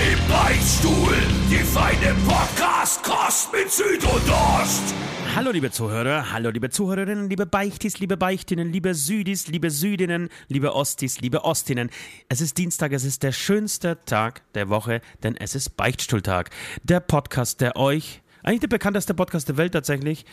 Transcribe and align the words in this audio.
Im 0.00 0.18
Beichtstuhl, 0.30 1.14
die 1.50 1.56
feine 1.56 2.16
Podcast-Kost 2.26 3.52
mit 3.52 3.70
Süd 3.70 4.02
und 4.02 4.30
Ost. 4.30 4.94
Hallo 5.36 5.50
liebe 5.50 5.70
Zuhörer, 5.70 6.32
hallo 6.32 6.48
liebe 6.48 6.70
Zuhörerinnen, 6.70 7.28
liebe 7.28 7.44
Beichtis, 7.44 7.98
liebe 7.98 8.16
Beichtinnen, 8.16 8.72
liebe 8.72 8.94
Südis, 8.94 9.48
liebe 9.48 9.70
Südinnen, 9.70 10.30
liebe 10.48 10.74
Ostis, 10.74 11.20
liebe 11.20 11.44
Ostinnen. 11.44 11.90
Es 12.30 12.40
ist 12.40 12.56
Dienstag, 12.56 12.92
es 12.92 13.04
ist 13.04 13.22
der 13.22 13.32
schönste 13.32 13.98
Tag 14.06 14.40
der 14.54 14.70
Woche, 14.70 15.02
denn 15.22 15.36
es 15.36 15.54
ist 15.54 15.76
Beichtstuhltag. 15.76 16.48
Der 16.82 17.00
Podcast, 17.00 17.60
der 17.60 17.76
euch, 17.76 18.22
eigentlich 18.42 18.60
der 18.60 18.68
bekannteste 18.68 19.12
Podcast 19.12 19.50
der 19.50 19.58
Welt 19.58 19.74
tatsächlich, 19.74 20.24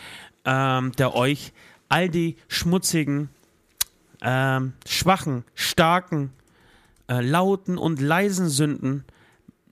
ähm, 0.46 0.94
der 0.94 1.14
euch 1.14 1.52
all 1.90 2.08
die 2.08 2.38
schmutzigen, 2.48 3.28
ähm, 4.22 4.72
schwachen, 4.88 5.44
starken, 5.56 6.32
äh, 7.10 7.20
lauten 7.20 7.78
und 7.78 8.00
leisen 8.00 8.48
Sünden 8.48 9.04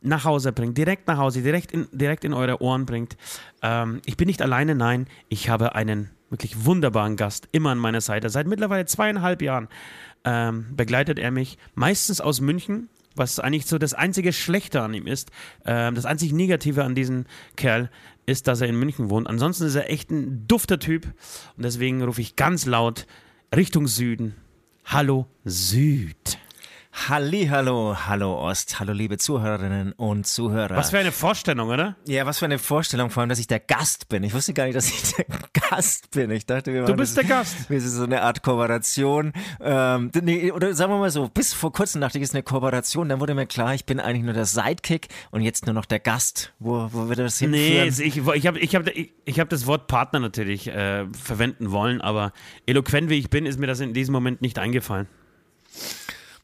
nach 0.06 0.26
Hause 0.26 0.52
bringt, 0.52 0.78
direkt 0.78 1.08
nach 1.08 1.18
Hause, 1.18 1.42
direkt 1.42 1.72
in, 1.72 1.88
direkt 1.92 2.24
in 2.24 2.34
eure 2.34 2.62
Ohren 2.62 2.86
bringt. 2.86 3.18
Ähm, 3.62 4.02
ich 4.06 4.18
bin 4.18 4.28
nicht 4.28 4.42
alleine, 4.42 4.76
nein, 4.76 5.08
ich 5.30 5.50
habe 5.50 5.76
einen 5.76 6.10
wirklich 6.30 6.66
wunderbaren 6.66 7.16
Gast 7.16 7.48
immer 7.52 7.72
an 7.72 7.78
meiner 7.78 8.02
Seite. 8.02 8.30
Seit 8.30 8.48
mittlerweile 8.48 8.86
zweieinhalb 8.86 9.42
Jahren 9.42 9.68
ähm, 10.24 10.66
begleitet 10.76 11.20
er 11.20 11.32
mich, 11.32 11.58
meistens 11.76 12.20
aus 12.22 12.42
München, 12.42 12.90
was 13.16 13.40
eigentlich 13.40 13.66
so 13.66 13.78
das 13.78 13.94
einzige 13.94 14.34
Schlechte 14.34 14.82
an 14.82 14.94
ihm 14.94 15.08
ist. 15.08 15.32
Ähm, 15.66 15.96
das 15.96 16.06
einzig 16.06 16.34
Negative 16.34 16.84
an 16.84 16.96
diesem 16.96 17.26
Kerl 17.56 17.90
ist, 18.26 18.48
dass 18.48 18.62
er 18.62 18.68
in 18.68 18.78
München 18.78 19.10
wohnt. 19.10 19.28
Ansonsten 19.28 19.66
ist 19.66 19.76
er 19.76 19.90
echt 19.90 20.12
ein 20.12 20.48
dufter 20.48 20.80
Typ 20.80 21.06
und 21.56 21.64
deswegen 21.64 22.04
rufe 22.04 22.22
ich 22.22 22.36
ganz 22.36 22.66
laut 22.66 23.06
Richtung 23.56 23.88
Süden. 23.88 24.36
Hallo 24.86 25.28
Süd. 25.46 26.38
Hallo, 27.08 27.96
hallo 28.08 28.40
Ost, 28.40 28.80
hallo 28.80 28.94
liebe 28.94 29.18
Zuhörerinnen 29.20 29.92
und 29.92 30.26
Zuhörer. 30.26 30.76
Was 30.76 30.90
für 30.90 30.98
eine 30.98 31.12
Vorstellung, 31.12 31.70
oder? 31.70 31.98
Ja, 32.08 32.26
was 32.26 32.40
für 32.40 32.46
eine 32.46 32.58
Vorstellung, 32.58 33.12
vor 33.12 33.22
allem, 33.22 33.30
dass 33.30 33.38
ich 33.38 33.46
der 33.46 33.60
Gast 33.60 34.10
bin. 34.10 34.24
Ich 34.24 34.34
wusste 34.34 34.54
gar 34.54 34.64
nicht, 34.64 34.76
dass 34.76 34.88
ich 34.88 35.14
der 35.14 35.26
Gast 35.70 36.10
bin. 36.12 36.32
Ich 36.32 36.48
dachte, 36.48 36.74
wir 36.74 36.86
Du 36.86 36.96
bist 36.96 37.16
das, 37.16 37.28
der 37.28 37.36
Gast. 37.36 37.70
Wir 37.70 37.80
sind 37.80 37.92
so 37.92 38.04
eine 38.04 38.22
Art 38.24 38.42
Kooperation. 38.42 39.34
Ähm, 39.62 40.10
nee, 40.24 40.52
oder 40.52 40.74
sagen 40.74 40.94
wir 40.94 40.98
mal 40.98 41.12
so, 41.12 41.28
bis 41.28 41.54
vor 41.54 41.72
kurzem 41.74 42.02
dachte 42.02 42.18
ich, 42.18 42.24
es 42.24 42.30
ist 42.30 42.36
eine 42.36 42.44
Kooperation. 42.44 43.10
Dann 43.10 43.20
wurde 43.20 43.36
mir 43.36 43.46
klar, 43.46 43.76
ich 43.76 43.86
bin 43.86 44.00
eigentlich 44.00 44.24
nur 44.24 44.34
der 44.34 44.46
Sidekick 44.46 45.10
und 45.30 45.42
jetzt 45.42 45.68
nur 45.68 45.76
noch 45.76 45.86
der 45.86 46.00
Gast. 46.00 46.54
Wo, 46.60 46.90
wo 46.92 47.08
wird 47.10 47.20
das 47.20 47.38
hinführen? 47.38 47.94
Nee, 47.94 48.06
ich, 48.06 48.18
ich 48.18 48.48
habe 48.48 48.58
ich 48.60 48.76
hab, 48.76 48.88
ich, 48.88 49.14
ich 49.26 49.40
hab 49.40 49.50
das 49.50 49.68
Wort 49.68 49.88
Partner 49.88 50.22
natürlich 50.22 50.68
äh, 50.70 51.06
verwenden 51.12 51.72
wollen, 51.72 52.02
aber 52.02 52.32
eloquent 52.66 53.10
wie 53.10 53.20
ich 53.20 53.30
bin, 53.30 53.46
ist 53.46 53.60
mir 53.60 53.68
das 53.68 53.82
in 53.82 53.94
diesem 53.94 54.14
Moment 54.14 54.42
nicht 54.42 54.58
eingefallen. 54.58 55.08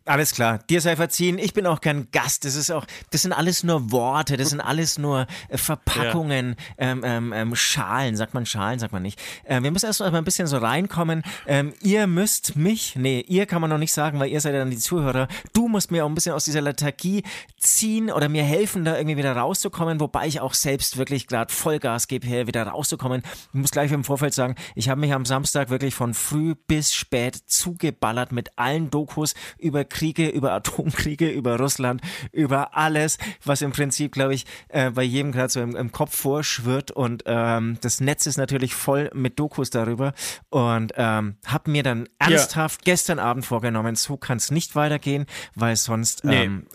Alles 0.06 0.34
klar, 0.34 0.58
dir 0.68 0.82
sei 0.82 0.96
verziehen. 0.96 1.38
Ich 1.38 1.54
bin 1.54 1.68
auch 1.68 1.80
kein 1.80 2.10
Gast. 2.12 2.44
Das 2.44 2.56
ist 2.56 2.72
auch, 2.72 2.88
das 3.12 3.22
sind 3.22 3.34
alles 3.34 3.64
nur 3.64 3.92
Worte, 3.92 4.36
das 4.36 4.50
sind 4.50 4.60
alles 4.60 4.98
nur 4.98 5.28
äh, 5.50 5.58
Verpackungen, 5.58 6.56
ja. 6.80 6.92
ähm, 6.92 7.02
ähm, 7.04 7.34
ähm, 7.34 7.56
Schalen. 7.56 8.16
Sagt 8.16 8.34
man 8.34 8.48
Schalen, 8.48 8.80
sagt 8.80 8.94
man 8.94 9.04
nicht. 9.04 9.22
Äh, 9.44 9.62
wir 9.62 9.70
müssen 9.70 9.86
erst 9.86 10.00
mal 10.00 10.16
ein 10.16 10.24
bisschen 10.24 10.48
so 10.48 10.58
reinkommen. 10.58 11.22
Ähm, 11.46 11.74
ihr 11.84 12.08
müsst 12.08 12.56
mich, 12.56 12.96
nee, 12.96 13.24
ihr 13.28 13.46
kann 13.46 13.62
man 13.62 13.70
noch 13.70 13.78
nicht 13.78 13.94
sagen, 13.94 14.20
weil 14.20 14.32
ihr 14.32 14.42
seid 14.42 14.54
ja 14.54 14.60
dann 14.60 14.72
die 14.72 14.78
Zuhörer. 14.78 15.28
Du 15.54 15.68
musst 15.68 15.92
mir 15.92 16.04
auch 16.04 16.10
ein 16.10 16.16
bisschen 16.16 16.34
aus 16.34 16.46
dieser 16.46 16.62
Lethargie 16.62 17.22
ziehen 17.60 18.10
oder 18.10 18.28
mir 18.28 18.44
helfen, 18.44 18.84
da 18.84 18.98
irgendwie 18.98 19.18
wieder 19.18 19.38
rauszukommen, 19.38 20.00
wobei 20.00 20.26
ich 20.26 20.42
auch 20.42 20.56
selbst 20.56 20.98
wirklich 20.98 21.28
gerade 21.28 21.54
Vollgas 21.54 22.08
gebe, 22.08 22.26
hier 22.26 22.48
wieder 22.48 22.64
rauszukommen. 22.64 23.22
Ich 23.54 23.60
muss 23.60 23.70
gleich 23.70 23.92
im 23.92 24.04
Vorfeld 24.04 24.34
sagen, 24.34 24.56
ich 24.74 24.90
habe 24.90 25.00
mich 25.00 25.14
am 25.14 25.26
Samstag 25.26 25.70
wirklich 25.70 25.94
von 25.94 26.16
früh 26.16 26.56
bis 26.56 26.92
spät 26.92 27.36
zugeballert 27.36 28.32
mit 28.32 28.58
allen 28.58 28.90
Dokus 28.90 29.36
über 29.60 29.86
Kriege, 30.02 30.30
über 30.30 30.54
Atomkriege, 30.54 31.30
über 31.30 31.60
Russland, 31.60 32.02
über 32.32 32.76
alles, 32.76 33.20
was 33.46 33.62
im 33.62 33.72
Prinzip, 33.72 34.14
glaube 34.14 34.34
ich, 34.34 34.48
äh, 34.70 34.90
bei 34.90 35.04
jedem 35.04 35.32
gerade 35.32 35.50
so 35.50 35.62
im, 35.62 35.76
im, 35.76 35.92
Kopf 35.92 36.16
vorschwirrt. 36.16 36.90
Und 36.90 37.22
ähm, 37.28 37.78
das 37.82 38.00
Netz 38.00 38.26
ist 38.26 38.38
natürlich 38.38 38.74
voll 38.74 39.12
mit 39.14 39.38
Dokus 39.38 39.70
darüber. 39.70 40.14
Und 40.50 40.94
ähm, 40.96 41.36
habe 41.46 41.70
mir 41.70 41.84
dann 41.84 42.10
ernsthaft 42.18 42.82
ja. 42.82 42.94
gestern 42.94 43.20
Abend 43.20 43.46
vorgenommen, 43.46 43.96
so 43.96 44.18
kann 44.18 44.38
es 44.38 44.50
nicht 44.50 44.76
weitergehen, 44.76 45.28
weil 45.54 45.76
sonst, 45.76 46.26
nee. 46.26 46.46
ähm, 46.46 46.66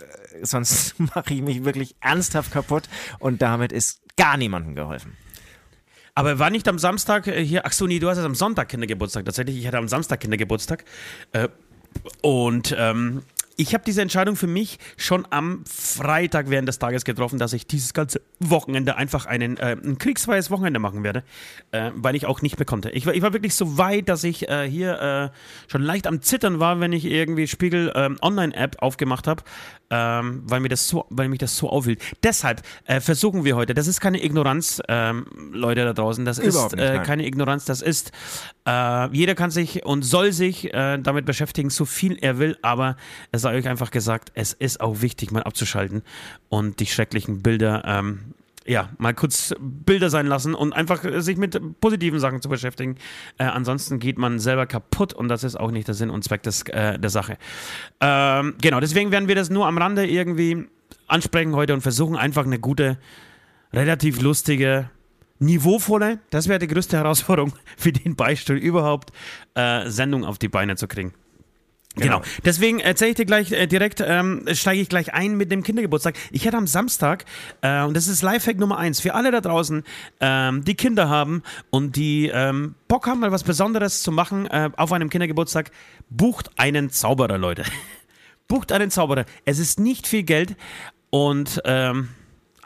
sonst 0.43 0.95
mache 1.17 1.35
ich 1.35 1.43
mich 1.43 1.65
wirklich 1.65 1.97
ernsthaft 1.99 2.53
kaputt. 2.53 2.85
Und 3.19 3.43
damit 3.43 3.73
ist 3.73 4.03
gar 4.17 4.37
niemandem 4.37 4.77
geholfen. 4.77 5.17
Aber 6.15 6.39
war 6.39 6.49
nicht 6.49 6.67
am 6.67 6.79
Samstag 6.79 7.27
äh, 7.27 7.45
hier, 7.45 7.67
ach 7.67 7.73
so, 7.73 7.87
nee, 7.87 7.99
du 7.99 8.09
hast 8.09 8.17
es 8.17 8.25
am 8.25 8.35
Sonntag 8.35 8.71
Kindergeburtstag 8.71 9.27
tatsächlich. 9.27 9.59
Ich 9.59 9.67
hatte 9.67 9.77
am 9.77 9.87
Samstag 9.87 10.21
Kindergeburtstag. 10.21 10.85
Äh, 11.33 11.49
und 12.23 12.75
ähm, 12.79 13.23
ich 13.57 13.73
habe 13.73 13.85
diese 13.85 14.03
Entscheidung 14.03 14.37
für 14.37 14.47
mich 14.47 14.79
schon 14.97 15.27
am 15.31 15.65
Freitag 15.67 16.51
während 16.51 16.69
des 16.69 16.79
Tages 16.79 17.05
getroffen, 17.05 17.39
dass 17.39 17.53
ich 17.55 17.67
dieses 17.67 17.95
ganze 17.95 18.21
Wochenende 18.39 18.97
einfach 18.97 19.27
einen, 19.27 19.57
äh, 19.57 19.77
ein 19.83 19.99
kriegsfreies 19.99 20.51
Wochenende 20.51 20.79
machen 20.79 21.03
werde, 21.03 21.25
äh, 21.73 21.91
weil 21.95 22.15
ich 22.17 22.27
auch 22.27 22.43
nicht 22.43 22.59
mehr 22.59 22.67
konnte. 22.67 22.91
Ich 22.91 23.07
war, 23.07 23.15
ich 23.15 23.23
war 23.23 23.33
wirklich 23.33 23.55
so 23.55 23.79
weit, 23.79 24.09
dass 24.09 24.25
ich 24.25 24.49
äh, 24.49 24.69
hier 24.69 25.33
äh, 25.33 25.71
schon 25.71 25.83
leicht 25.83 26.07
am 26.07 26.21
Zittern 26.21 26.61
war, 26.61 26.81
wenn 26.81 26.93
ich 26.93 27.07
irgendwie 27.07 27.47
Spiegel 27.47 27.93
ähm, 27.95 28.19
Online-App 28.21 28.77
aufgemacht 28.81 29.27
habe, 29.27 29.43
ähm, 29.91 30.43
weil, 30.45 30.61
mir 30.61 30.69
das 30.69 30.89
so, 30.89 31.07
weil 31.11 31.29
mich 31.29 31.39
das 31.39 31.57
so 31.57 31.69
aufhielt. 31.69 32.03
Deshalb 32.23 32.63
äh, 32.85 33.01
versuchen 33.01 33.45
wir 33.45 33.57
heute, 33.57 33.75
das 33.75 33.87
ist 33.87 34.01
keine 34.01 34.23
Ignoranz, 34.23 34.83
ähm, 34.89 35.27
Leute 35.53 35.85
da 35.85 35.93
draußen, 35.93 36.25
das 36.25 36.39
Überhaupt 36.39 36.75
ist 36.75 36.81
äh, 36.81 37.03
keine 37.05 37.27
Ignoranz, 37.27 37.65
das 37.65 37.83
ist, 37.83 38.13
äh, 38.67 39.09
jeder 39.15 39.35
kann 39.35 39.51
sich 39.51 39.85
und 39.85 40.03
soll 40.03 40.33
sich 40.33 40.73
äh, 40.73 40.99
damit 40.99 41.25
beschäftigen, 41.25 41.71
so 41.71 41.85
viel 41.85 42.19
er 42.21 42.39
will, 42.39 42.57
aber 42.63 42.97
es 43.33 43.43
sei 43.43 43.57
euch 43.57 43.69
einfach 43.69 43.91
gesagt, 43.91 44.33
es 44.35 44.53
ist 44.53 44.81
auch 44.81 45.03
wichtig, 45.03 45.31
mal 45.31 45.43
abzuschalten 45.43 46.03
und 46.49 46.81
die 46.81 46.87
schrecklichen 46.87 47.43
Bilder 47.43 47.83
ähm, 47.87 48.35
ja, 48.67 48.91
mal 48.99 49.15
kurz 49.15 49.55
Bilder 49.61 50.11
sein 50.11 50.27
lassen 50.27 50.55
und 50.55 50.73
einfach 50.73 51.03
sich 51.21 51.37
mit 51.37 51.81
positiven 51.81 52.19
Sachen 52.19 52.43
zu 52.43 52.49
beschäftigen. 52.49 52.97
Äh, 53.39 53.45
ansonsten 53.45 53.99
geht 53.99 54.19
man 54.19 54.39
selber 54.39 54.67
kaputt 54.67 55.13
und 55.13 55.29
das 55.29 55.45
ist 55.45 55.57
auch 55.57 55.71
nicht 55.71 55.89
der 55.89 55.95
Sinn 55.95 56.11
und 56.11 56.23
Zweck 56.25 56.43
des, 56.43 56.63
äh, 56.63 56.99
der 56.99 57.11
Sache. 57.11 57.39
Ähm, 58.01 58.55
genau, 58.61 58.81
deswegen 58.81 59.13
werden 59.13 59.29
wir 59.29 59.35
das 59.35 59.51
nur 59.51 59.67
am 59.67 59.79
Rande 59.79 60.07
irgendwie 60.07 60.67
ansprechen 61.07 61.55
heute 61.55 61.75
und 61.75 61.81
versuchen 61.81 62.17
einfach 62.17 62.45
eine 62.45 62.59
gute, 62.59 62.99
relativ 63.73 64.21
lustige, 64.21 64.91
niveauvolle, 65.39 66.19
das 66.31 66.49
wäre 66.49 66.59
die 66.59 66.69
größte 66.69 66.97
Herausforderung 66.99 67.53
für 67.77 67.93
den 67.93 68.17
Beistuhl 68.17 68.57
überhaupt, 68.57 69.13
äh, 69.55 69.89
Sendung 69.89 70.25
auf 70.25 70.39
die 70.39 70.49
Beine 70.49 70.77
zu 70.77 70.89
kriegen. 70.89 71.15
Genau. 71.97 72.19
genau. 72.21 72.29
Deswegen 72.45 72.81
erzähle 72.81 73.11
ich 73.11 73.17
dir 73.17 73.25
gleich 73.25 73.53
äh, 73.53 73.67
direkt, 73.67 74.03
ähm, 74.07 74.45
steige 74.53 74.81
ich 74.81 74.89
gleich 74.89 75.15
ein 75.15 75.37
mit 75.37 75.51
dem 75.51 75.63
Kindergeburtstag. 75.63 76.15
Ich 76.31 76.47
hatte 76.47 76.59
am 76.59 76.67
Samstag, 76.67 77.25
äh, 77.63 77.83
und 77.83 77.97
das 77.97 78.07
ist 78.07 78.23
Lifehack 78.23 78.59
Nummer 78.59 78.77
eins, 78.77 79.01
für 79.01 79.15
alle 79.15 79.31
da 79.31 79.41
draußen, 79.41 79.83
ähm, 80.21 80.65
die 80.65 80.75
Kinder 80.75 81.09
haben 81.09 81.43
und 81.71 81.97
die 81.97 82.31
ähm, 82.33 82.75
Bock 82.87 83.07
haben, 83.07 83.21
mal 83.21 83.33
was 83.33 83.45
Besonderes 83.45 84.03
zu 84.03 84.13
machen 84.13 84.47
äh, 84.47 84.71
auf 84.77 84.93
einem 84.93 85.09
Kindergeburtstag, 85.09 85.71
bucht 86.11 86.51
einen 86.59 86.91
Zauberer, 86.91 87.39
Leute. 87.39 87.65
bucht 88.49 88.73
einen 88.73 88.91
Zauberer. 88.91 89.25
Es 89.47 89.59
ist 89.59 89.81
nicht 89.81 90.07
viel 90.07 90.23
Geld 90.23 90.55
und 91.09 91.63
ähm, 91.65 92.11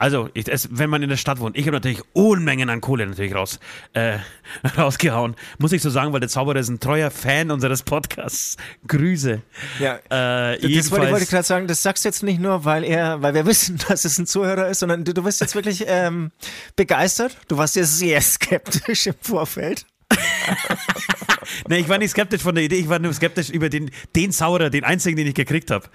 also, 0.01 0.29
ich, 0.33 0.47
es, 0.47 0.67
wenn 0.71 0.89
man 0.89 1.03
in 1.03 1.09
der 1.09 1.17
Stadt 1.17 1.39
wohnt, 1.39 1.55
ich 1.55 1.67
habe 1.67 1.73
natürlich 1.73 2.01
Unmengen 2.13 2.71
an 2.71 2.81
Kohle 2.81 3.05
natürlich 3.05 3.35
raus, 3.35 3.59
äh, 3.93 4.17
rausgehauen. 4.77 5.35
Muss 5.59 5.73
ich 5.73 5.83
so 5.83 5.91
sagen, 5.91 6.11
weil 6.11 6.19
der 6.19 6.27
Zauberer 6.27 6.57
ist 6.57 6.69
ein 6.69 6.79
treuer 6.79 7.11
Fan 7.11 7.51
unseres 7.51 7.83
Podcasts. 7.83 8.57
Grüße. 8.87 9.43
Ja. 9.79 9.97
Äh, 10.09 10.59
das 10.59 10.89
wollte, 10.89 11.11
wollte 11.11 11.23
ich 11.25 11.29
gerade 11.29 11.43
sagen, 11.43 11.67
das 11.67 11.83
sagst 11.83 12.03
du 12.03 12.09
jetzt 12.09 12.23
nicht 12.23 12.39
nur, 12.39 12.65
weil 12.65 12.83
er, 12.83 13.21
weil 13.21 13.35
wir 13.35 13.45
wissen, 13.51 13.79
dass 13.87 14.03
es 14.03 14.17
ein 14.17 14.25
Zuhörer 14.25 14.69
ist, 14.69 14.79
sondern 14.79 15.03
du, 15.03 15.13
du 15.13 15.21
bist 15.21 15.39
jetzt 15.39 15.53
wirklich 15.53 15.83
ähm, 15.85 16.31
begeistert. 16.75 17.37
Du 17.47 17.59
warst 17.59 17.75
ja 17.75 17.83
sehr 17.83 18.19
skeptisch 18.21 19.05
im 19.05 19.13
Vorfeld. 19.21 19.85
nee, 21.67 21.79
ich 21.79 21.89
war 21.89 21.97
nicht 21.97 22.11
skeptisch 22.11 22.41
von 22.41 22.55
der 22.55 22.63
Idee, 22.63 22.75
ich 22.75 22.89
war 22.89 22.99
nur 22.99 23.13
skeptisch 23.13 23.49
über 23.49 23.69
den, 23.69 23.91
den 24.15 24.31
Zauberer, 24.31 24.69
den 24.69 24.83
einzigen, 24.83 25.17
den 25.17 25.27
ich 25.27 25.33
gekriegt 25.33 25.71
habe. 25.71 25.87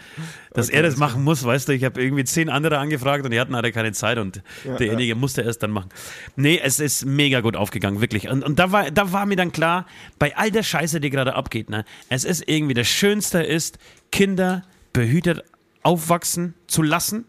Dass 0.53 0.69
okay, 0.69 0.77
er 0.77 0.83
das 0.83 0.97
machen 0.97 1.25
muss, 1.25 1.45
weißt 1.45 1.69
du, 1.69 1.73
ich 1.73 1.85
habe 1.85 2.03
irgendwie 2.03 2.25
zehn 2.25 2.49
andere 2.49 2.79
angefragt 2.79 3.25
und 3.25 3.31
die 3.31 3.41
hatten 3.41 3.55
alle 3.55 3.73
keine 3.73 3.93
Zeit 3.93 4.19
und 4.19 4.43
ja, 4.65 4.77
derjenige 4.77 5.11
ja. 5.11 5.15
musste 5.15 5.43
erst 5.43 5.63
dann 5.63 5.71
machen. 5.71 5.91
Nee, 6.37 6.61
es 6.63 6.81
ist 6.81 7.05
mega 7.05 7.41
gut 7.41 7.57
aufgegangen, 7.57 8.01
wirklich. 8.01 8.29
Und, 8.29 8.45
und 8.45 8.59
da, 8.59 8.73
war, 8.73 8.91
da 8.91 9.13
war 9.13 9.27
mir 9.27 9.37
dann 9.37 9.53
klar, 9.53 9.87
bei 10.19 10.37
all 10.37 10.51
der 10.51 10.62
Scheiße, 10.62 11.01
die 11.01 11.11
gerade 11.11 11.35
abgeht, 11.35 11.71
ne, 11.71 11.85
es 12.09 12.25
ist 12.25 12.49
irgendwie, 12.49 12.75
das 12.75 12.89
Schönste 12.89 13.43
ist, 13.43 13.79
Kinder 14.12 14.62
behütet 14.93 15.45
aufwachsen 15.83 16.55
zu 16.67 16.83
lassen 16.83 17.27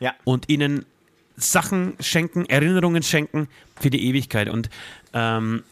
ja. 0.00 0.14
und 0.24 0.48
ihnen 0.48 0.84
Sachen 1.36 1.94
schenken, 2.00 2.46
Erinnerungen 2.46 3.02
schenken 3.02 3.48
für 3.78 3.90
die 3.90 4.06
Ewigkeit. 4.06 4.48
Und 4.48 4.70
ähm, 5.12 5.62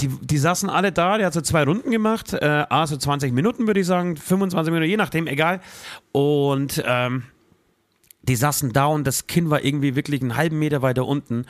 die, 0.00 0.08
die 0.08 0.38
saßen 0.38 0.68
alle 0.68 0.92
da, 0.92 1.18
der 1.18 1.26
hat 1.26 1.34
so 1.34 1.40
zwei 1.40 1.64
Runden 1.64 1.90
gemacht, 1.90 2.32
äh, 2.32 2.64
A, 2.68 2.86
so 2.86 2.96
20 2.96 3.32
Minuten 3.32 3.66
würde 3.66 3.80
ich 3.80 3.86
sagen, 3.86 4.16
25 4.16 4.72
Minuten, 4.72 4.90
je 4.90 4.96
nachdem, 4.96 5.26
egal. 5.26 5.60
Und 6.12 6.82
ähm, 6.86 7.24
die 8.22 8.36
saßen 8.36 8.72
da 8.72 8.86
und 8.86 9.06
das 9.06 9.26
Kind 9.26 9.50
war 9.50 9.62
irgendwie 9.62 9.96
wirklich 9.96 10.22
einen 10.22 10.36
halben 10.36 10.58
Meter 10.58 10.82
weiter 10.82 11.06
unten. 11.06 11.44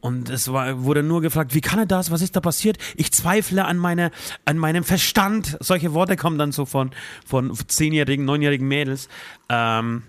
Und 0.00 0.30
es 0.30 0.50
war, 0.52 0.82
wurde 0.82 1.02
nur 1.02 1.20
gefragt, 1.20 1.54
wie 1.54 1.60
kann 1.60 1.78
er 1.78 1.86
das? 1.86 2.10
Was 2.10 2.22
ist 2.22 2.34
da 2.34 2.40
passiert? 2.40 2.78
Ich 2.96 3.12
zweifle 3.12 3.64
an, 3.64 3.76
meine, 3.76 4.10
an 4.44 4.56
meinem 4.56 4.84
Verstand. 4.84 5.56
Solche 5.60 5.92
Worte 5.92 6.16
kommen 6.16 6.38
dann 6.38 6.52
so 6.52 6.64
von, 6.64 6.90
von 7.26 7.54
zehnjährigen, 7.54 8.24
neunjährigen 8.24 8.66
Mädels. 8.66 9.08
Ähm, 9.48 10.04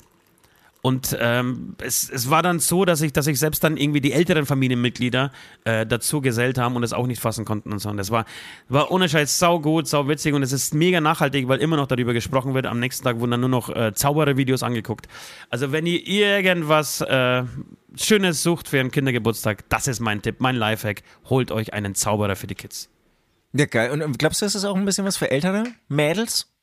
und 0.86 1.18
ähm, 1.20 1.76
es, 1.82 2.08
es 2.12 2.30
war 2.30 2.44
dann 2.44 2.60
so, 2.60 2.86
dass 2.86 3.02
ich, 3.02 3.12
dass 3.12 3.26
ich 3.26 3.40
selbst 3.40 3.64
dann 3.64 3.76
irgendwie 3.76 4.02
die 4.02 4.14
älteren 4.14 4.46
Familienmitglieder 4.46 5.32
äh, 5.64 5.84
dazu 5.84 6.22
gesellt 6.22 6.60
haben 6.60 6.76
und 6.76 6.84
es 6.84 6.94
auch 6.94 7.08
nicht 7.08 7.20
fassen 7.20 7.44
konnten 7.44 7.74
und 7.74 7.80
so. 7.80 7.90
Und 7.90 7.98
das 7.98 8.12
war, 8.12 8.26
war 8.70 8.92
ohne 8.92 9.10
Scheiß 9.10 9.40
sau 9.40 9.60
gut, 9.60 9.88
sau 9.88 10.08
witzig 10.08 10.36
und 10.36 10.44
es 10.44 10.52
ist 10.52 10.76
mega 10.76 11.02
nachhaltig, 11.02 11.48
weil 11.48 11.60
immer 11.60 11.76
noch 11.76 11.88
darüber 11.88 12.14
gesprochen 12.14 12.54
wird. 12.54 12.68
Am 12.68 12.80
nächsten 12.80 13.04
Tag 13.04 13.20
wurden 13.20 13.32
dann 13.32 13.40
nur 13.40 13.50
noch 13.50 13.76
äh, 13.76 13.96
Zauberer-Videos 13.96 14.62
angeguckt. 14.62 15.08
Also 15.50 15.72
wenn 15.72 15.88
ihr 15.88 16.08
irgendwas 16.08 17.02
äh, 17.02 17.46
Schönes 17.96 18.44
sucht 18.44 18.68
für 18.70 18.80
einen 18.80 18.92
Kindergeburtstag, 18.92 19.68
das 19.70 19.88
ist 19.88 20.02
mein 20.02 20.22
Tipp, 20.22 20.36
mein 20.38 20.56
Lifehack. 20.56 21.02
Holt 21.32 21.50
euch 21.50 21.74
einen 21.74 21.96
Zauberer 21.96 22.36
für 22.36 22.46
die 22.46 22.54
Kids. 22.54 22.92
Ja, 23.54 23.66
geil. 23.66 23.90
Und 23.90 24.20
glaubst 24.20 24.44
du, 24.44 24.46
ist 24.46 24.54
das 24.54 24.66
auch 24.66 24.76
ein 24.76 24.86
bisschen 24.86 25.06
was 25.06 25.18
für 25.18 25.32
ältere 25.32 25.64
Mädels? 25.88 26.55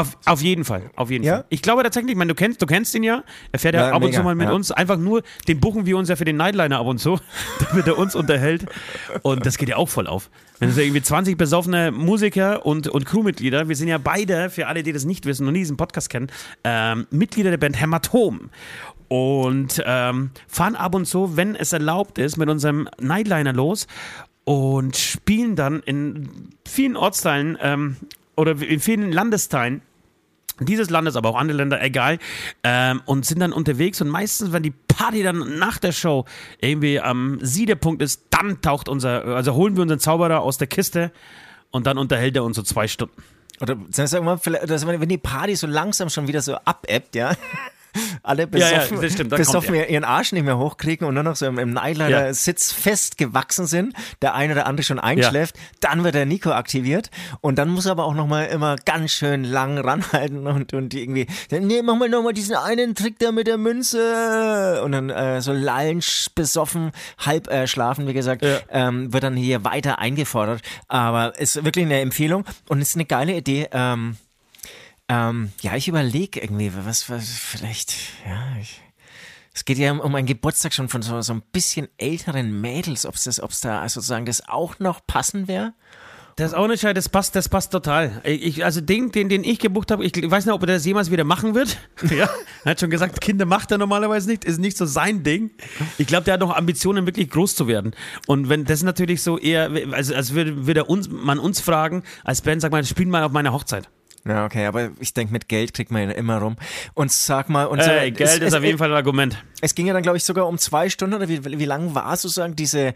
Auf, 0.00 0.16
auf 0.24 0.40
jeden 0.40 0.64
Fall, 0.64 0.90
auf 0.96 1.10
jeden 1.10 1.24
Ja? 1.24 1.36
Fall. 1.36 1.44
Ich 1.50 1.60
glaube 1.60 1.82
tatsächlich, 1.82 2.12
ich 2.12 2.16
meine, 2.16 2.28
du 2.30 2.34
kennst, 2.34 2.62
du 2.62 2.66
kennst 2.66 2.94
ihn 2.94 3.02
ja. 3.02 3.22
Er 3.52 3.58
fährt 3.58 3.74
ja, 3.74 3.88
Ja, 3.88 3.90
ab 3.90 3.96
und 3.96 4.08
mega, 4.08 4.18
zu 4.18 4.24
mal 4.24 4.34
mit 4.34 4.48
ja. 4.48 4.54
uns. 4.54 4.70
Einfach 4.72 4.96
nur, 4.96 5.22
den 5.46 5.60
buchen 5.60 5.84
wir 5.84 5.98
uns 5.98 6.08
ja 6.08 6.16
für 6.16 6.24
den 6.24 6.36
Nightliner 6.36 6.78
ab 6.78 6.86
und 6.86 6.98
zu, 6.98 7.18
damit 7.70 7.86
er 7.86 7.98
uns 7.98 8.14
unterhält. 8.14 8.64
Und 9.22 9.44
das 9.44 9.58
geht 9.58 9.68
ja 9.68 9.76
auch 9.76 9.88
voll 9.90 10.06
auf. 10.06 10.30
Wenn 10.58 10.70
es 10.70 10.78
irgendwie 10.78 11.02
20 11.02 11.36
besoffene 11.36 11.90
Musiker 11.90 12.64
und, 12.64 12.88
und 12.88 13.04
Crewmitglieder, 13.04 13.68
wir 13.68 13.76
sind 13.76 13.88
ja 13.88 13.98
beide, 13.98 14.48
für 14.48 14.66
alle, 14.66 14.82
die 14.82 14.92
das 14.92 15.04
nicht 15.04 15.26
wissen 15.26 15.46
und 15.46 15.52
nie 15.52 15.60
diesen 15.60 15.76
Podcast 15.76 16.08
kennen, 16.08 16.28
ähm, 16.64 17.06
Mitglieder 17.10 17.50
der 17.50 17.58
Band 17.58 17.78
Hämatom. 17.80 18.50
Und 19.08 19.82
ähm, 19.84 20.30
fahren 20.48 20.76
ab 20.76 20.94
und 20.94 21.04
zu, 21.06 21.36
wenn 21.36 21.56
es 21.56 21.72
erlaubt 21.72 22.18
ist, 22.18 22.36
mit 22.36 22.48
unserem 22.48 22.88
Nightliner 23.00 23.52
los 23.52 23.86
und 24.44 24.96
spielen 24.96 25.56
dann 25.56 25.80
in 25.80 26.28
vielen 26.66 26.96
Ortsteilen 26.96 27.58
ähm, 27.60 27.96
oder 28.36 28.52
in 28.62 28.80
vielen 28.80 29.12
Landesteilen 29.12 29.82
dieses 30.60 30.90
Landes, 30.90 31.16
aber 31.16 31.30
auch 31.30 31.36
andere 31.36 31.58
Länder, 31.58 31.82
egal, 31.82 32.18
ähm, 32.62 33.02
und 33.06 33.26
sind 33.26 33.40
dann 33.40 33.52
unterwegs 33.52 34.00
und 34.00 34.08
meistens, 34.08 34.52
wenn 34.52 34.62
die 34.62 34.70
Party 34.70 35.22
dann 35.22 35.58
nach 35.58 35.78
der 35.78 35.92
Show 35.92 36.24
irgendwie 36.60 37.00
am 37.00 37.38
Siedepunkt 37.40 38.02
ist, 38.02 38.24
dann 38.30 38.60
taucht 38.60 38.88
unser, 38.88 39.24
also 39.24 39.54
holen 39.54 39.76
wir 39.76 39.82
unseren 39.82 40.00
Zauberer 40.00 40.40
aus 40.40 40.58
der 40.58 40.66
Kiste 40.66 41.12
und 41.70 41.86
dann 41.86 41.98
unterhält 41.98 42.36
er 42.36 42.44
uns 42.44 42.56
so 42.56 42.62
zwei 42.62 42.88
Stunden. 42.88 43.22
Oder 43.60 43.76
sagen 43.90 44.26
wir, 44.26 45.00
wenn 45.00 45.08
die 45.08 45.18
Party 45.18 45.54
so 45.54 45.66
langsam 45.66 46.08
schon 46.08 46.28
wieder 46.28 46.40
so 46.40 46.54
abebbt, 46.56 47.14
ja. 47.14 47.34
Alle 48.22 48.42
ja, 48.42 48.46
besoffen, 48.46 49.00
das 49.00 49.12
stimmt, 49.12 49.32
da 49.32 49.36
kommt 49.36 49.46
besoffen 49.46 49.74
er. 49.74 49.88
ihren 49.90 50.04
Arsch 50.04 50.32
nicht 50.32 50.44
mehr 50.44 50.58
hochkriegen 50.58 51.06
und 51.06 51.14
nur 51.14 51.22
noch 51.22 51.36
so 51.36 51.46
im, 51.46 51.58
im 51.58 51.72
Nightliner 51.72 52.26
Ja. 52.26 52.34
Sitz 52.34 52.72
festgewachsen 52.72 53.66
sind, 53.66 53.94
der 54.22 54.34
eine 54.34 54.52
oder 54.52 54.66
andere 54.66 54.84
schon 54.84 54.98
einschläft, 54.98 55.56
dann 55.80 56.04
wird 56.04 56.14
der 56.14 56.26
Nico 56.26 56.50
aktiviert 56.52 57.10
und 57.40 57.58
dann 57.58 57.68
muss 57.70 57.86
er 57.86 57.92
aber 57.92 58.04
auch 58.04 58.14
nochmal 58.14 58.46
immer 58.46 58.76
ganz 58.76 59.12
schön 59.12 59.44
lang 59.44 59.78
ranhalten 59.78 60.46
und, 60.46 60.72
und 60.74 60.94
irgendwie, 60.94 61.26
dann, 61.50 61.66
nee, 61.66 61.82
mach 61.82 61.96
mal 61.96 62.08
nochmal 62.08 62.32
diesen 62.32 62.56
einen 62.56 62.94
Trick 62.94 63.18
da 63.18 63.32
mit 63.32 63.46
der 63.46 63.58
Münze 63.58 64.82
und 64.84 64.92
dann 64.92 65.10
äh, 65.10 65.40
so 65.40 65.52
lallen, 65.52 66.00
besoffen, 66.34 66.92
halb 67.18 67.48
äh, 67.48 67.66
schlafen, 67.66 68.06
wie 68.06 68.12
gesagt, 68.12 68.42
Ja. 68.44 68.58
ähm, 68.70 69.12
wird 69.12 69.22
dann 69.24 69.36
hier 69.36 69.64
weiter 69.64 69.98
eingefordert, 69.98 70.60
aber 70.88 71.38
ist 71.38 71.64
wirklich 71.64 71.84
eine 71.84 72.00
Empfehlung 72.00 72.44
und 72.68 72.80
ist 72.80 72.94
eine 72.96 73.04
geile 73.04 73.34
Idee, 73.34 73.68
ähm, 73.72 74.16
ähm, 75.10 75.50
ja, 75.60 75.74
ich 75.74 75.88
überlege 75.88 76.40
irgendwie, 76.40 76.70
was, 76.72 77.10
was, 77.10 77.30
vielleicht, 77.30 77.96
ja, 78.24 78.56
ich, 78.60 78.80
es 79.52 79.64
geht 79.64 79.76
ja 79.76 79.90
um, 79.90 80.14
einen 80.14 80.26
Geburtstag 80.28 80.72
schon 80.72 80.88
von 80.88 81.02
so, 81.02 81.20
so 81.20 81.32
ein 81.32 81.42
bisschen 81.50 81.88
älteren 81.98 82.60
Mädels, 82.60 83.04
ob 83.04 83.16
es 83.16 83.24
das, 83.24 83.40
ob 83.40 83.50
es 83.50 83.58
da 83.58 83.88
sozusagen 83.88 84.24
das 84.24 84.48
auch 84.48 84.78
noch 84.78 85.04
passen 85.04 85.48
wäre. 85.48 85.74
Das 86.36 86.52
ist 86.52 86.56
auch 86.56 86.68
nicht 86.68 86.84
das 86.84 87.08
passt, 87.08 87.34
das 87.34 87.48
passt 87.48 87.72
total. 87.72 88.20
Ich, 88.22 88.64
also 88.64 88.80
den, 88.80 89.10
den, 89.10 89.28
den 89.28 89.42
ich 89.42 89.58
gebucht 89.58 89.90
habe, 89.90 90.04
ich 90.04 90.14
weiß 90.14 90.46
nicht, 90.46 90.54
ob 90.54 90.62
er 90.62 90.68
das 90.68 90.86
jemals 90.86 91.10
wieder 91.10 91.24
machen 91.24 91.56
wird. 91.56 91.76
Ja, 92.08 92.30
er 92.64 92.70
hat 92.70 92.80
schon 92.80 92.88
gesagt, 92.90 93.20
Kinder 93.20 93.46
macht 93.46 93.72
er 93.72 93.78
normalerweise 93.78 94.30
nicht, 94.30 94.44
ist 94.44 94.60
nicht 94.60 94.76
so 94.76 94.86
sein 94.86 95.24
Ding. 95.24 95.50
Ich 95.98 96.06
glaube, 96.06 96.24
der 96.24 96.34
hat 96.34 96.40
noch 96.40 96.54
Ambitionen, 96.56 97.04
wirklich 97.04 97.30
groß 97.30 97.56
zu 97.56 97.66
werden. 97.66 97.96
Und 98.28 98.48
wenn 98.48 98.64
das 98.64 98.84
natürlich 98.84 99.24
so 99.24 99.38
eher, 99.38 99.70
also 99.90 100.14
als 100.14 100.34
würde, 100.34 100.68
würde 100.68 100.84
uns, 100.84 101.08
man 101.10 101.40
uns 101.40 101.60
fragen, 101.60 102.04
als 102.22 102.42
Band, 102.42 102.62
sag 102.62 102.70
mal, 102.70 102.84
spiel 102.84 103.06
mal 103.06 103.24
auf 103.24 103.32
meiner 103.32 103.52
Hochzeit. 103.52 103.90
Ja, 104.26 104.44
okay, 104.44 104.66
aber 104.66 104.90
ich 105.00 105.14
denke, 105.14 105.32
mit 105.32 105.48
Geld 105.48 105.72
kriegt 105.72 105.90
man 105.90 106.08
ja 106.08 106.10
immer 106.10 106.38
rum. 106.38 106.56
Und 106.94 107.10
sag 107.10 107.48
mal, 107.48 107.66
und 107.66 107.78
Äh, 107.78 108.10
Geld 108.10 108.20
es, 108.20 108.36
ist 108.36 108.42
es, 108.48 108.54
auf 108.54 108.62
jeden 108.62 108.78
Fall 108.78 108.90
ein 108.90 108.96
Argument. 108.96 109.42
Es 109.62 109.74
ging 109.74 109.86
ja 109.86 109.94
dann, 109.94 110.02
glaube 110.02 110.18
ich, 110.18 110.24
sogar 110.24 110.46
um 110.46 110.58
zwei 110.58 110.90
Stunden, 110.90 111.14
oder 111.14 111.28
wie, 111.28 111.42
wie 111.44 111.64
lang 111.64 111.94
war 111.94 112.16
sozusagen 112.16 112.54
diese 112.54 112.92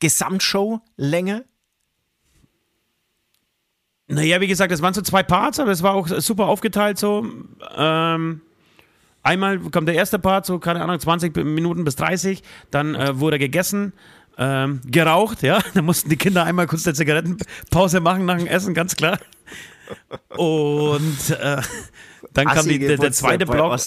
Gesamtshow-Länge? 0.00 1.44
Naja, 4.08 4.40
wie 4.40 4.46
gesagt, 4.46 4.72
es 4.72 4.82
waren 4.82 4.94
so 4.94 5.02
zwei 5.02 5.22
Parts, 5.22 5.58
aber 5.58 5.72
es 5.72 5.82
war 5.82 5.94
auch 5.94 6.06
super 6.08 6.46
aufgeteilt 6.46 6.98
so. 6.98 7.26
Ähm, 7.76 8.40
einmal 9.22 9.58
kommt 9.58 9.88
der 9.88 9.96
erste 9.96 10.18
Part, 10.18 10.46
so 10.46 10.58
keine 10.58 10.82
Ahnung, 10.82 10.98
20 10.98 11.34
Minuten 11.44 11.84
bis 11.84 11.96
30, 11.96 12.42
dann 12.70 12.94
äh, 12.94 13.18
wurde 13.18 13.38
gegessen, 13.38 13.92
ähm, 14.38 14.80
geraucht, 14.84 15.42
ja. 15.42 15.60
Dann 15.74 15.86
mussten 15.86 16.10
die 16.10 16.16
Kinder 16.16 16.44
einmal 16.44 16.66
kurz 16.66 16.86
eine 16.86 16.94
Zigarettenpause 16.94 18.00
machen 18.00 18.26
nach 18.26 18.36
dem 18.36 18.46
Essen, 18.46 18.74
ganz 18.74 18.94
klar. 18.94 19.18
Und 20.28 21.30
äh, 21.30 21.60
dann 22.32 22.46
kam 22.46 22.68
die, 22.68 22.78
der, 22.78 22.98
der 22.98 23.12
zweite 23.12 23.46
Block. 23.46 23.78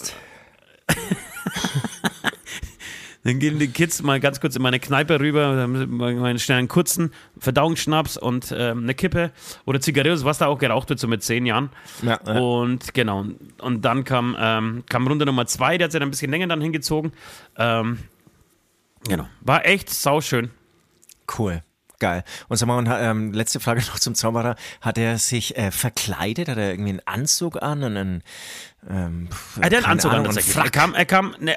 Dann 3.23 3.39
gehen 3.39 3.59
die 3.59 3.67
Kids 3.67 4.01
mal 4.01 4.19
ganz 4.19 4.39
kurz 4.39 4.55
in 4.55 4.61
meine 4.61 4.79
Kneipe 4.79 5.19
rüber, 5.19 5.55
dann 5.55 5.97
mal 5.97 6.39
schnell 6.39 6.57
einen 6.57 6.69
kurzen 6.69 7.11
Verdauungsschnaps 7.37 8.17
und 8.17 8.53
ähm, 8.57 8.83
eine 8.83 8.93
Kippe 8.93 9.31
oder 9.65 9.81
Zigarillos, 9.81 10.23
was 10.23 10.37
da 10.37 10.47
auch 10.47 10.57
geraucht 10.57 10.89
wird, 10.89 10.99
so 10.99 11.07
mit 11.07 11.21
zehn 11.21 11.45
Jahren. 11.45 11.69
Ja, 12.01 12.19
ja. 12.25 12.39
Und 12.39 12.93
genau, 12.93 13.25
und 13.59 13.83
dann 13.83 14.05
kam, 14.05 14.37
ähm, 14.39 14.83
kam 14.87 15.05
Runde 15.05 15.25
Nummer 15.25 15.45
zwei, 15.47 15.77
der 15.77 15.85
hat 15.85 15.91
sich 15.91 15.99
dann 15.99 16.07
ein 16.07 16.11
bisschen 16.11 16.31
länger 16.31 16.47
dann 16.47 16.61
hingezogen. 16.61 17.11
Ähm, 17.57 17.99
genau, 19.07 19.27
war 19.41 19.65
echt 19.65 19.89
sauschön. 19.89 20.51
Cool. 21.37 21.61
Geil. 21.99 22.23
Und 22.47 22.57
sag 22.57 22.67
mal, 22.67 22.85
ähm, 22.99 23.33
letzte 23.33 23.59
Frage 23.59 23.81
noch 23.87 23.99
zum 23.99 24.15
Zauberer. 24.15 24.55
Hat 24.81 24.97
er 24.97 25.17
sich 25.17 25.57
äh, 25.57 25.71
verkleidet? 25.71 26.47
Hat 26.47 26.57
er 26.57 26.71
irgendwie 26.71 26.91
einen 26.91 27.01
Anzug 27.05 27.61
an 27.61 27.83
und 27.83 27.97
einen, 27.97 28.23
ähm, 28.89 29.27
Er 29.59 29.65
hat 29.65 29.73
einen 29.73 29.85
Anzug 29.85 30.11
an 30.11 30.19
Ahnung, 30.19 30.33
tatsächlich. 30.33 30.55
Er 30.55 30.71
kam, 30.71 30.95
er 30.95 31.05
kam, 31.05 31.35
ne, 31.39 31.55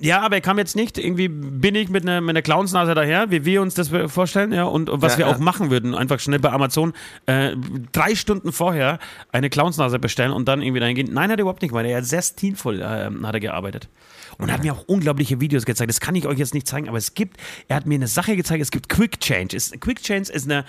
ja, 0.00 0.20
aber 0.20 0.36
er 0.36 0.40
kam 0.40 0.58
jetzt 0.58 0.76
nicht 0.76 0.96
irgendwie 0.96 1.26
bin 1.26 1.74
ich 1.74 1.88
mit 1.88 2.04
einer 2.04 2.20
mit 2.20 2.30
einer 2.30 2.42
Clownsnase 2.42 2.94
daher, 2.94 3.32
wie 3.32 3.44
wir 3.44 3.60
uns 3.60 3.74
das 3.74 3.88
vorstellen, 4.06 4.52
ja, 4.52 4.62
und, 4.64 4.88
und 4.88 5.02
was 5.02 5.14
Ja, 5.14 5.18
wir 5.18 5.26
ja. 5.26 5.32
auch 5.32 5.38
machen 5.38 5.70
würden, 5.70 5.94
einfach 5.96 6.20
schnell 6.20 6.38
bei 6.38 6.50
Amazon 6.52 6.92
äh, 7.26 7.56
drei 7.90 8.14
Stunden 8.14 8.52
vorher 8.52 9.00
eine 9.32 9.50
Clownsnase 9.50 9.98
bestellen 9.98 10.30
und 10.30 10.46
dann 10.46 10.62
irgendwie 10.62 10.78
dahin 10.78 10.94
gehen. 10.94 11.12
Nein, 11.12 11.32
hat 11.32 11.38
er 11.38 11.42
überhaupt 11.42 11.62
nicht, 11.62 11.72
weil 11.74 11.84
er 11.86 11.98
hat 11.98 12.04
sehr 12.04 12.22
stilvoll 12.22 12.80
äh, 12.80 13.10
hat 13.24 13.34
er 13.34 13.40
gearbeitet. 13.40 13.88
Und 14.38 14.52
hat 14.52 14.62
mir 14.62 14.72
auch 14.72 14.84
unglaubliche 14.86 15.40
Videos 15.40 15.64
gezeigt. 15.66 15.90
Das 15.90 16.00
kann 16.00 16.14
ich 16.14 16.26
euch 16.26 16.38
jetzt 16.38 16.54
nicht 16.54 16.68
zeigen, 16.68 16.88
aber 16.88 16.98
es 16.98 17.14
gibt, 17.14 17.38
er 17.66 17.74
hat 17.76 17.86
mir 17.86 17.96
eine 17.96 18.06
Sache 18.06 18.36
gezeigt, 18.36 18.62
es 18.62 18.70
gibt 18.70 18.88
Quick 18.88 19.18
Change. 19.20 19.56
Ist, 19.56 19.80
Quick 19.80 20.00
Change 20.00 20.32
ist 20.32 20.44
eine, 20.44 20.64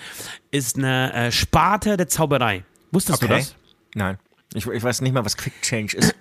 ist 0.50 0.76
eine 0.76 1.12
äh, 1.12 1.32
Sparte 1.32 1.96
der 1.96 2.08
Zauberei. 2.08 2.64
Wusstest 2.90 3.22
du 3.22 3.26
Okay. 3.26 3.36
das? 3.38 3.54
Nein. 3.94 4.18
Ich, 4.54 4.66
ich 4.66 4.82
weiß 4.82 5.02
nicht 5.02 5.12
mal, 5.12 5.24
was 5.24 5.36
Quick 5.36 5.62
Change 5.62 5.96
ist. 5.96 6.16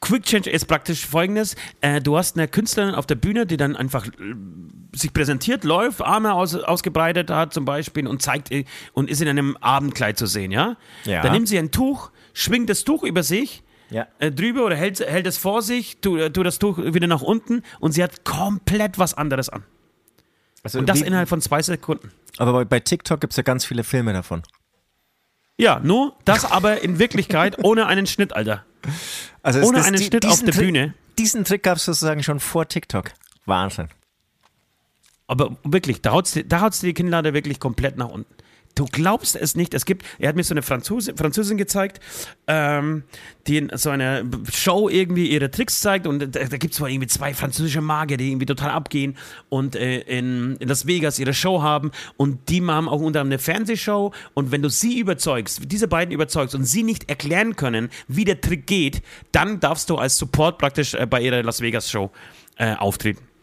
Quick 0.00 0.24
Change 0.24 0.50
ist 0.50 0.66
praktisch 0.66 1.04
folgendes: 1.06 1.56
äh, 1.82 2.00
Du 2.00 2.16
hast 2.16 2.36
eine 2.36 2.48
Künstlerin 2.48 2.94
auf 2.94 3.06
der 3.06 3.14
Bühne, 3.14 3.44
die 3.46 3.56
dann 3.58 3.76
einfach 3.76 4.06
äh, 4.06 4.10
sich 4.94 5.12
präsentiert, 5.12 5.64
läuft, 5.64 6.00
Arme 6.02 6.32
aus, 6.32 6.54
ausgebreitet 6.54 7.30
hat 7.30 7.52
zum 7.54 7.64
Beispiel 7.66 8.06
und 8.06 8.22
zeigt 8.22 8.50
äh, 8.50 8.64
und 8.94 9.10
ist 9.10 9.20
in 9.20 9.28
einem 9.28 9.56
Abendkleid 9.58 10.18
zu 10.18 10.26
sehen, 10.26 10.50
ja? 10.50 10.76
Ja. 11.04 11.20
Dann 11.22 11.32
nimmt 11.32 11.48
sie 11.48 11.58
ein 11.58 11.70
Tuch, 11.70 12.10
schwingt 12.32 12.70
das 12.70 12.84
Tuch 12.84 13.02
über 13.02 13.22
sich. 13.22 13.62
Ja. 13.94 14.08
Äh, 14.18 14.32
drüber 14.32 14.64
oder 14.64 14.74
hält, 14.74 14.98
hält 14.98 15.24
es 15.26 15.38
vor 15.38 15.62
sich, 15.62 15.98
tu, 16.00 16.16
äh, 16.16 16.30
tu 16.30 16.42
das 16.42 16.58
Tuch 16.58 16.78
wieder 16.78 17.06
nach 17.06 17.22
unten 17.22 17.62
und 17.78 17.92
sie 17.92 18.02
hat 18.02 18.24
komplett 18.24 18.98
was 18.98 19.14
anderes 19.14 19.48
an. 19.48 19.62
Also 20.64 20.80
Und 20.80 20.88
das 20.88 21.00
wie- 21.00 21.06
innerhalb 21.06 21.28
von 21.28 21.40
zwei 21.40 21.62
Sekunden. 21.62 22.10
aber 22.38 22.52
bei, 22.52 22.64
bei 22.64 22.80
TikTok 22.80 23.20
gibt 23.20 23.32
es 23.34 23.36
ja 23.36 23.44
ganz 23.44 23.64
viele 23.64 23.84
Filme 23.84 24.12
davon. 24.12 24.42
Ja, 25.58 25.78
nur 25.78 26.16
das 26.24 26.44
aber 26.44 26.82
in 26.82 26.98
Wirklichkeit 26.98 27.56
ohne 27.62 27.86
einen 27.86 28.08
Schnitt, 28.08 28.32
Alter. 28.34 28.64
Also 29.44 29.60
es- 29.60 29.68
Ohne 29.68 29.78
das- 29.78 29.86
einen 29.86 29.98
die- 29.98 30.06
Schnitt 30.06 30.26
auf 30.26 30.40
der 30.42 30.52
Trick- 30.52 30.64
Bühne. 30.66 30.94
Diesen 31.18 31.44
Trick 31.44 31.62
gab 31.62 31.76
es 31.76 31.84
sozusagen 31.84 32.24
schon 32.24 32.40
vor 32.40 32.66
TikTok. 32.66 33.12
Wahnsinn. 33.46 33.88
Aber 35.28 35.56
wirklich, 35.62 36.02
da 36.02 36.10
haut's, 36.10 36.32
die- 36.32 36.48
da 36.48 36.60
haut's 36.62 36.80
die 36.80 36.92
Kinnlade 36.94 37.32
wirklich 37.32 37.60
komplett 37.60 37.96
nach 37.96 38.08
unten. 38.08 38.34
Du 38.74 38.86
glaubst 38.86 39.36
es 39.36 39.54
nicht. 39.54 39.72
Es 39.72 39.84
gibt, 39.84 40.04
er 40.18 40.28
hat 40.28 40.36
mir 40.36 40.42
so 40.42 40.52
eine 40.52 40.62
Franzose, 40.62 41.14
Französin 41.16 41.56
gezeigt, 41.56 42.00
ähm, 42.48 43.04
die 43.46 43.58
in 43.58 43.70
so 43.74 43.90
einer 43.90 44.24
Show 44.52 44.88
irgendwie 44.88 45.28
ihre 45.30 45.50
Tricks 45.50 45.80
zeigt 45.80 46.06
und 46.06 46.18
da, 46.18 46.44
da 46.44 46.56
gibt 46.56 46.74
es 46.74 46.80
wohl 46.80 46.90
irgendwie 46.90 47.06
zwei 47.06 47.34
französische 47.34 47.80
Magier, 47.80 48.16
die 48.16 48.30
irgendwie 48.30 48.46
total 48.46 48.70
abgehen 48.70 49.16
und 49.48 49.76
äh, 49.76 50.00
in, 50.00 50.56
in 50.56 50.68
Las 50.68 50.86
Vegas 50.86 51.20
ihre 51.20 51.34
Show 51.34 51.62
haben 51.62 51.92
und 52.16 52.48
die 52.48 52.62
haben 52.62 52.88
auch 52.88 53.00
unter 53.00 53.20
anderem 53.20 53.28
eine 53.28 53.38
Fernsehshow 53.38 54.12
und 54.34 54.50
wenn 54.50 54.62
du 54.62 54.70
sie 54.70 54.98
überzeugst, 54.98 55.60
diese 55.66 55.86
beiden 55.86 56.12
überzeugst 56.12 56.54
und 56.54 56.64
sie 56.64 56.82
nicht 56.82 57.08
erklären 57.08 57.54
können, 57.54 57.90
wie 58.08 58.24
der 58.24 58.40
Trick 58.40 58.66
geht, 58.66 59.02
dann 59.30 59.60
darfst 59.60 59.88
du 59.88 59.96
als 59.96 60.18
Support 60.18 60.58
praktisch 60.58 60.94
äh, 60.94 61.06
bei 61.06 61.20
ihrer 61.20 61.42
Las 61.44 61.60
Vegas 61.60 61.88
Show 61.90 62.10
äh, 62.56 62.74
auftreten. 62.74 63.33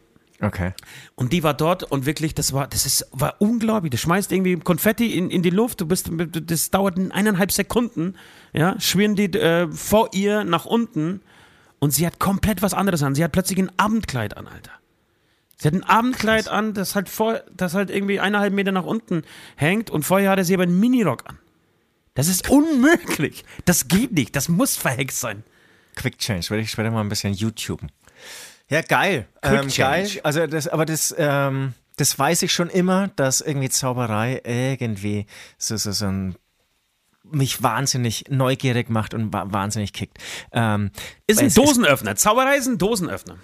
Okay. 0.42 0.72
Und 1.14 1.32
die 1.32 1.44
war 1.44 1.54
dort 1.54 1.84
und 1.84 2.04
wirklich, 2.04 2.34
das 2.34 2.52
war, 2.52 2.66
das 2.66 2.84
ist, 2.84 3.06
war 3.12 3.36
unglaublich. 3.38 3.92
Du 3.92 3.96
schmeißt 3.96 4.32
irgendwie 4.32 4.56
Konfetti 4.56 5.16
in, 5.16 5.30
in 5.30 5.42
die 5.42 5.50
Luft, 5.50 5.80
du 5.80 5.86
bist, 5.86 6.10
das 6.10 6.70
dauert 6.70 6.98
eineinhalb 6.98 7.52
Sekunden, 7.52 8.16
ja, 8.52 8.78
schwirren 8.80 9.14
die 9.14 9.32
äh, 9.38 9.68
vor 9.70 10.10
ihr 10.12 10.42
nach 10.42 10.64
unten 10.66 11.20
und 11.78 11.92
sie 11.92 12.04
hat 12.06 12.18
komplett 12.18 12.60
was 12.60 12.74
anderes 12.74 13.04
an. 13.04 13.14
Sie 13.14 13.22
hat 13.22 13.30
plötzlich 13.30 13.58
ein 13.58 13.70
Abendkleid 13.78 14.36
an, 14.36 14.48
Alter. 14.48 14.72
Sie 15.58 15.68
hat 15.68 15.74
ein 15.74 15.84
Abendkleid 15.84 16.46
Krass. 16.46 16.52
an, 16.52 16.74
das 16.74 16.96
halt 16.96 17.08
vor, 17.08 17.40
das 17.56 17.74
halt 17.74 17.88
irgendwie 17.88 18.18
eineinhalb 18.18 18.52
Meter 18.52 18.72
nach 18.72 18.84
unten 18.84 19.22
hängt 19.54 19.90
und 19.90 20.02
vorher 20.02 20.30
hatte 20.30 20.42
sie 20.44 20.54
aber 20.54 20.64
einen 20.64 20.80
Minirock 20.80 21.22
an. 21.28 21.38
Das 22.14 22.26
ist 22.26 22.50
unmöglich. 22.50 23.44
Das 23.64 23.86
geht 23.86 24.12
nicht. 24.12 24.34
Das 24.34 24.48
muss 24.48 24.76
verhext 24.76 25.20
sein. 25.20 25.44
Quick 25.94 26.18
Change. 26.18 26.50
Werde 26.50 26.64
ich 26.64 26.70
später 26.70 26.90
mal 26.90 27.00
ein 27.00 27.08
bisschen 27.08 27.32
YouTuben. 27.32 27.92
Ja, 28.72 28.80
geil. 28.80 29.28
Ähm, 29.42 29.68
geil. 29.68 30.08
Also 30.22 30.46
das, 30.46 30.66
aber 30.66 30.86
das, 30.86 31.14
ähm, 31.18 31.74
das 31.96 32.18
weiß 32.18 32.42
ich 32.42 32.52
schon 32.52 32.70
immer, 32.70 33.08
dass 33.16 33.42
irgendwie 33.42 33.68
Zauberei 33.68 34.40
irgendwie 34.44 35.26
so, 35.58 35.76
so, 35.76 35.92
so 35.92 36.06
ein 36.06 36.36
mich 37.24 37.62
wahnsinnig 37.62 38.24
neugierig 38.30 38.90
macht 38.90 39.14
und 39.14 39.32
wahnsinnig 39.32 39.92
kickt. 39.92 40.18
Ähm, 40.52 40.90
ist 41.26 41.40
ein 41.40 41.52
Dosenöffner. 41.52 42.16
Zauberei 42.16 42.56
ist 42.56 42.66
ein 42.66 42.78
Dosenöffner 42.78 43.36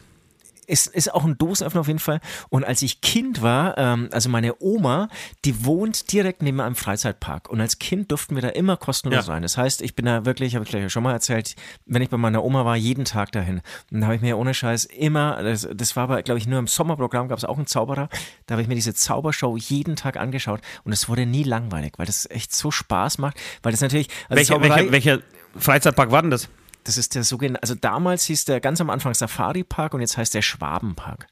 ist, 0.68 0.86
ist 0.88 1.12
auch 1.12 1.24
ein 1.24 1.38
Dosenöffner 1.38 1.80
auf 1.80 1.86
jeden 1.88 1.98
Fall. 1.98 2.20
Und 2.50 2.64
als 2.64 2.82
ich 2.82 3.00
Kind 3.00 3.42
war, 3.42 3.76
ähm, 3.78 4.08
also 4.12 4.28
meine 4.28 4.54
Oma, 4.60 5.08
die 5.44 5.64
wohnt 5.64 6.12
direkt 6.12 6.42
neben 6.42 6.60
einem 6.60 6.74
Freizeitpark. 6.74 7.48
Und 7.48 7.60
als 7.60 7.78
Kind 7.78 8.10
durften 8.10 8.34
wir 8.34 8.42
da 8.42 8.48
immer 8.48 8.76
kostenlos 8.76 9.26
ja. 9.26 9.32
rein. 9.32 9.42
Das 9.42 9.56
heißt, 9.56 9.82
ich 9.82 9.96
bin 9.96 10.06
da 10.06 10.24
wirklich, 10.24 10.54
habe 10.54 10.64
ich 10.64 10.70
gleich 10.70 10.92
schon 10.92 11.02
mal 11.02 11.12
erzählt, 11.12 11.56
wenn 11.86 12.02
ich 12.02 12.10
bei 12.10 12.16
meiner 12.16 12.44
Oma 12.44 12.64
war, 12.64 12.76
jeden 12.76 13.04
Tag 13.04 13.32
dahin. 13.32 13.62
Und 13.90 14.00
da 14.00 14.06
habe 14.06 14.16
ich 14.16 14.22
mir 14.22 14.36
ohne 14.36 14.54
Scheiß 14.54 14.84
immer, 14.84 15.42
das, 15.42 15.68
das 15.72 15.96
war 15.96 16.04
aber, 16.04 16.22
glaube 16.22 16.38
ich, 16.38 16.46
nur 16.46 16.58
im 16.58 16.66
Sommerprogramm 16.66 17.28
gab 17.28 17.38
es 17.38 17.44
auch 17.44 17.56
einen 17.56 17.66
Zauberer. 17.66 18.08
Da 18.46 18.52
habe 18.52 18.62
ich 18.62 18.68
mir 18.68 18.74
diese 18.74 18.94
Zaubershow 18.94 19.56
jeden 19.56 19.96
Tag 19.96 20.16
angeschaut. 20.18 20.60
Und 20.84 20.92
es 20.92 21.08
wurde 21.08 21.24
nie 21.24 21.44
langweilig, 21.44 21.94
weil 21.96 22.06
das 22.06 22.28
echt 22.30 22.54
so 22.54 22.70
Spaß 22.70 23.18
macht. 23.18 23.38
Weil 23.62 23.72
das 23.72 23.80
natürlich. 23.80 24.08
Also 24.28 24.36
welcher, 24.36 24.60
welcher, 24.60 24.92
welcher 24.92 25.18
Freizeitpark 25.56 26.10
war 26.10 26.22
denn 26.22 26.30
das? 26.30 26.48
Das 26.88 26.96
ist 26.96 27.14
der 27.14 27.22
sogenannte, 27.22 27.60
also 27.62 27.74
damals 27.74 28.24
hieß 28.24 28.46
der 28.46 28.60
ganz 28.60 28.80
am 28.80 28.88
Anfang 28.88 29.12
Safari 29.12 29.62
Park 29.62 29.92
und 29.92 30.00
jetzt 30.00 30.16
heißt 30.16 30.32
der 30.32 30.40
Schwabenpark. 30.40 31.26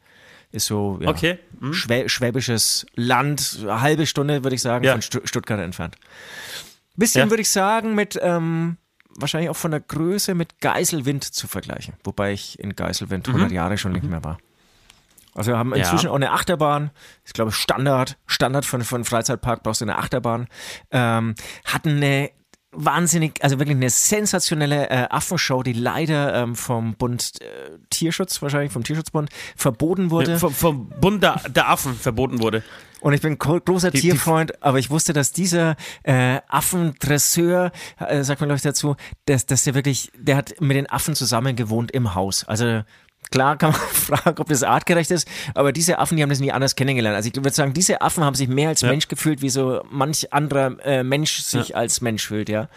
Ist 0.53 0.67
so 0.67 0.99
ja, 1.01 1.09
okay. 1.09 1.39
hm. 1.61 1.73
Schwä 1.73 2.11
schwäbisches 2.11 2.85
Land, 2.95 3.61
eine 3.63 3.81
halbe 3.81 4.05
Stunde 4.05 4.45
würde 4.45 4.55
ich 4.55 4.61
sagen, 4.61 4.85
ja. 4.85 4.93
von 4.93 5.01
St 5.01 5.23
Stuttgart 5.25 5.59
entfernt. 5.59 5.97
Bisschen 6.95 7.23
ja. 7.23 7.31
würde 7.31 7.41
ich 7.41 7.49
sagen 7.49 7.95
mit 7.95 8.19
ähm, 8.21 8.77
wahrscheinlich 9.09 9.49
auch 9.49 9.57
von 9.57 9.71
der 9.71 9.81
Größe 9.81 10.35
mit 10.35 10.61
Geiselwind 10.61 11.25
zu 11.25 11.49
vergleichen, 11.49 11.95
wobei 12.05 12.35
ich 12.35 12.59
in 12.59 12.77
Geiselwind 12.77 13.27
100 13.27 13.49
mhm. 13.49 13.55
Jahre 13.57 13.79
schon 13.79 13.93
nicht 13.93 14.05
mhm. 14.05 14.11
mehr 14.11 14.25
war. 14.25 14.37
Also 15.35 15.53
wir 15.53 15.59
haben 15.59 15.73
inzwischen 15.73 16.07
ja. 16.07 16.11
auch 16.11 16.17
eine 16.17 16.33
Achterbahn. 16.33 16.91
Ich 17.25 17.33
glaube 17.33 17.51
Standard, 17.53 18.19
Standard 18.27 18.67
von, 18.67 18.85
von 18.85 19.07
Freizeitpark 19.07 19.63
brauchst 19.63 19.81
du 19.81 19.87
eine 19.87 19.97
Achterbahn. 19.97 20.49
Ähm, 20.91 21.35
hatten 21.65 21.97
eine 21.97 22.31
wahnsinnig, 22.77 23.43
also 23.43 23.59
wirklich 23.59 23.77
eine 23.77 23.91
sensationelle 23.91 24.89
äh, 24.91 25.07
Affenshow, 25.11 25.63
die 25.63 25.73
leider 25.73 26.35
ähm, 26.35 26.55
vom 26.55 26.95
Bund 26.95 27.33
äh, 27.41 27.79
Tierschutz, 27.91 28.41
wahrscheinlich 28.43 28.73
vom 28.73 28.85
Tierschutzbund, 28.85 29.31
verboten 29.57 30.11
wurde. 30.11 30.33
Ja, 30.33 30.39
vom, 30.39 30.53
vom, 30.53 30.89
Bund 31.01 31.23
der, 31.23 31.41
der, 31.49 31.69
Affen 31.69 31.95
verboten 31.95 32.41
wurde. 32.41 32.63
Und 33.01 33.13
ich 33.13 33.21
bin 33.21 33.39
großer 33.39 33.91
die, 33.91 34.01
Tierfreund, 34.01 34.51
die, 34.51 34.63
aber 34.63 34.79
ich 34.79 34.91
wusste, 34.91 35.13
dass 35.13 35.33
dieser 35.33 35.77
äh, 36.03 36.41
Affendresseur, 36.49 37.73
äh, 37.99 38.23
sagt 38.23 38.41
man 38.41 38.49
glaube 38.49 38.57
ich 38.57 38.63
dazu, 38.63 38.97
dass, 39.27 39.47
dass 39.47 39.65
der 39.65 39.75
wirklich, 39.75 40.11
der 40.19 40.37
hat 40.37 40.61
mit 40.61 40.77
den 40.77 40.89
Affen 40.89 41.15
zusammen 41.15 41.57
gewohnt 41.57 41.91
im 41.93 42.15
Haus. 42.15 42.45
Also 42.45 42.83
Klar 43.31 43.57
kann 43.57 43.73
man 43.73 43.81
fragen, 44.21 44.39
ob 44.41 44.49
das 44.49 44.63
artgerecht 44.63 45.11
ist, 45.11 45.29
aber 45.55 45.73
diese 45.73 45.99
Affen, 45.99 46.17
die 46.17 46.23
haben 46.23 46.31
das 46.31 46.41
nie 46.41 46.53
anders 46.53 46.77
kennengelernt. 46.77 47.17
Also 47.17 47.29
ich 47.29 47.37
würde 47.37 47.51
sagen, 47.51 47.73
diese 47.73 48.01
Affen 48.01 48.25
haben 48.25 48.35
sich 48.35 48.49
mehr 48.49 48.69
als 48.69 48.83
ja. 48.83 48.89
Mensch 48.89 49.09
gefühlt, 49.09 49.43
wie 49.43 49.49
so 49.49 49.83
manch 49.91 50.33
anderer 50.33 50.77
äh, 50.85 51.03
Mensch 51.03 51.39
sich 51.39 51.71
ja. 51.71 51.77
als 51.77 52.01
Mensch 52.01 52.27
fühlt, 52.27 52.49
ja. 52.49 52.69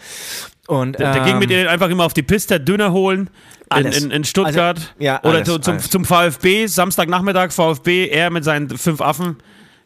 Und, 0.66 0.98
der, 0.98 1.12
der 1.12 1.22
ähm, 1.22 1.28
ging 1.28 1.38
mit 1.38 1.50
denen 1.50 1.68
einfach 1.68 1.88
immer 1.88 2.04
auf 2.04 2.14
die 2.14 2.22
Piste, 2.22 2.60
Döner 2.60 2.92
holen 2.92 3.30
in, 3.76 3.86
in, 3.86 4.10
in, 4.10 4.24
Stuttgart 4.24 4.78
also, 4.78 4.88
ja, 4.98 5.20
oder 5.22 5.44
alles, 5.44 5.60
zum, 5.60 5.78
zum 5.78 6.04
VfB, 6.04 6.66
Samstagnachmittag 6.66 7.52
VfB, 7.52 8.08
er 8.08 8.30
mit 8.30 8.44
seinen 8.44 8.76
fünf 8.76 9.00
Affen. 9.00 9.36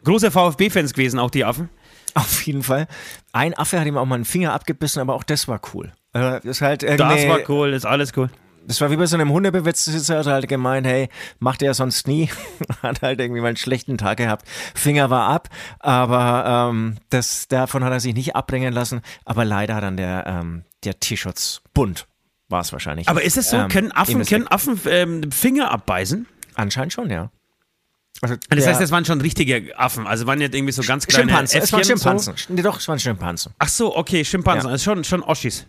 Große 0.05 0.31
VfB-Fans 0.31 0.93
gewesen, 0.93 1.19
auch 1.19 1.31
die 1.31 1.45
Affen. 1.45 1.71
Auf 2.15 2.43
jeden 2.43 2.63
Fall. 2.63 2.87
Ein 3.33 3.55
Affe 3.55 3.81
hat 3.81 3.87
ihm 3.87 3.97
auch 3.97 4.05
mal 4.05 4.17
einen 4.17 4.25
Finger 4.25 4.53
abgebissen, 4.53 5.01
aber 5.01 5.15
auch 5.15 5.25
das 5.25 5.49
war 5.49 5.61
cool. 5.73 5.93
Also 6.13 6.39
das, 6.47 6.61
halt 6.61 6.83
das 6.83 6.99
war 7.27 7.41
cool, 7.49 7.73
ist 7.73 7.87
alles 7.87 8.13
cool 8.17 8.31
das 8.67 8.81
war 8.81 8.91
wie 8.91 8.97
bei 8.97 9.07
so 9.07 9.17
einem 9.17 9.31
Hundebesitzer, 9.31 10.19
hat 10.19 10.27
halt 10.27 10.49
gemeint, 10.49 10.87
hey, 10.87 11.09
macht 11.39 11.63
er 11.63 11.75
sonst 11.75 12.07
nie. 12.07 12.31
hat 12.83 13.03
halt 13.03 13.21
irgendwie 13.21 13.41
mal 13.41 13.49
einen 13.49 13.57
schlechten 13.57 13.99
Tag 13.99 14.19
gehabt. 14.19 14.47
Finger 14.75 15.11
war 15.11 15.29
ab, 15.29 15.49
aber 15.81 16.71
ähm, 16.71 16.97
das, 17.11 17.49
davon 17.49 17.85
hat 17.85 17.93
er 17.93 18.01
sich 18.01 18.15
nicht 18.15 18.37
abbringen 18.37 18.73
lassen. 18.73 19.01
Aber 19.25 19.45
leider 19.45 19.75
hat 19.75 19.83
dann 19.83 19.97
der, 19.97 20.25
ähm, 20.27 20.65
der 20.85 20.99
Tierschutzbund 21.01 22.07
war 22.49 22.61
es 22.61 22.73
wahrscheinlich. 22.73 23.09
Aber 23.09 23.23
ist 23.23 23.37
es 23.37 23.51
so, 23.51 23.57
ähm, 23.57 23.69
können 23.69 23.93
Affen, 23.93 24.25
können 24.25 24.49
Affen 24.49 24.81
ähm, 24.87 25.33
Finger 25.33 25.71
abbeißen? 25.71 26.27
Anscheinend 26.55 26.93
schon, 26.93 27.11
ja. 27.11 27.31
Also 28.21 28.37
das 28.49 28.67
heißt, 28.67 28.81
das 28.81 28.91
waren 28.91 29.05
schon 29.05 29.21
richtige 29.21 29.77
Affen, 29.77 30.07
also 30.07 30.27
waren 30.27 30.41
jetzt 30.41 30.55
irgendwie 30.55 30.73
so 30.73 30.83
ganz 30.83 31.07
kleine 31.07 31.31
Schimpansen. 31.31 31.61
Es 31.61 31.73
waren 31.73 31.85
Schimpansen. 31.85 32.35
So? 32.37 32.55
Nee, 32.55 32.63
doch, 32.63 32.79
es 32.79 32.87
waren 32.87 32.99
Schimpansen. 32.99 33.53
Ach 33.59 33.69
so, 33.69 33.97
okay, 33.97 34.25
Schimpansen, 34.25 34.69
ja. 34.69 34.73
also 34.73 34.85
schon, 34.85 35.05
schon 35.05 35.23
Oschis. 35.23 35.67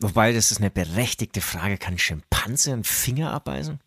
Wobei, 0.00 0.32
das 0.32 0.50
ist 0.50 0.58
eine 0.58 0.70
berechtigte 0.70 1.40
Frage. 1.40 1.78
Kann 1.78 1.94
ein 1.94 1.98
Schimpanse 1.98 2.72
einen 2.72 2.84
Finger 2.84 3.32
abbeißen? 3.32 3.78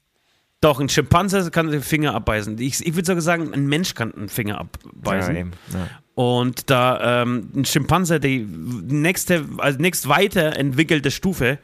Doch, 0.61 0.79
ein 0.79 0.89
Schimpanse 0.89 1.51
kann 1.51 1.69
den 1.69 1.83
Finger 1.83 2.15
abbeißen. 2.15 2.57
Ich, 2.59 2.85
ich 2.85 2.95
würde 2.95 3.05
sogar 3.05 3.21
sagen, 3.21 3.53
ein 3.53 3.67
Mensch 3.67 3.93
kann 3.93 4.13
einen 4.13 4.29
Finger 4.29 4.59
abbeißen. 4.59 5.35
Ja, 5.35 5.43
ja. 5.43 5.89
Und 6.15 6.71
da 6.71 7.21
ähm, 7.21 7.51
ein 7.55 7.65
Schimpanse 7.65 8.19
die 8.19 8.39
nächste, 8.39 9.45
also 9.59 9.79
nächst 9.79 10.09
weiterentwickelte 10.09 11.11
Stufe 11.11 11.59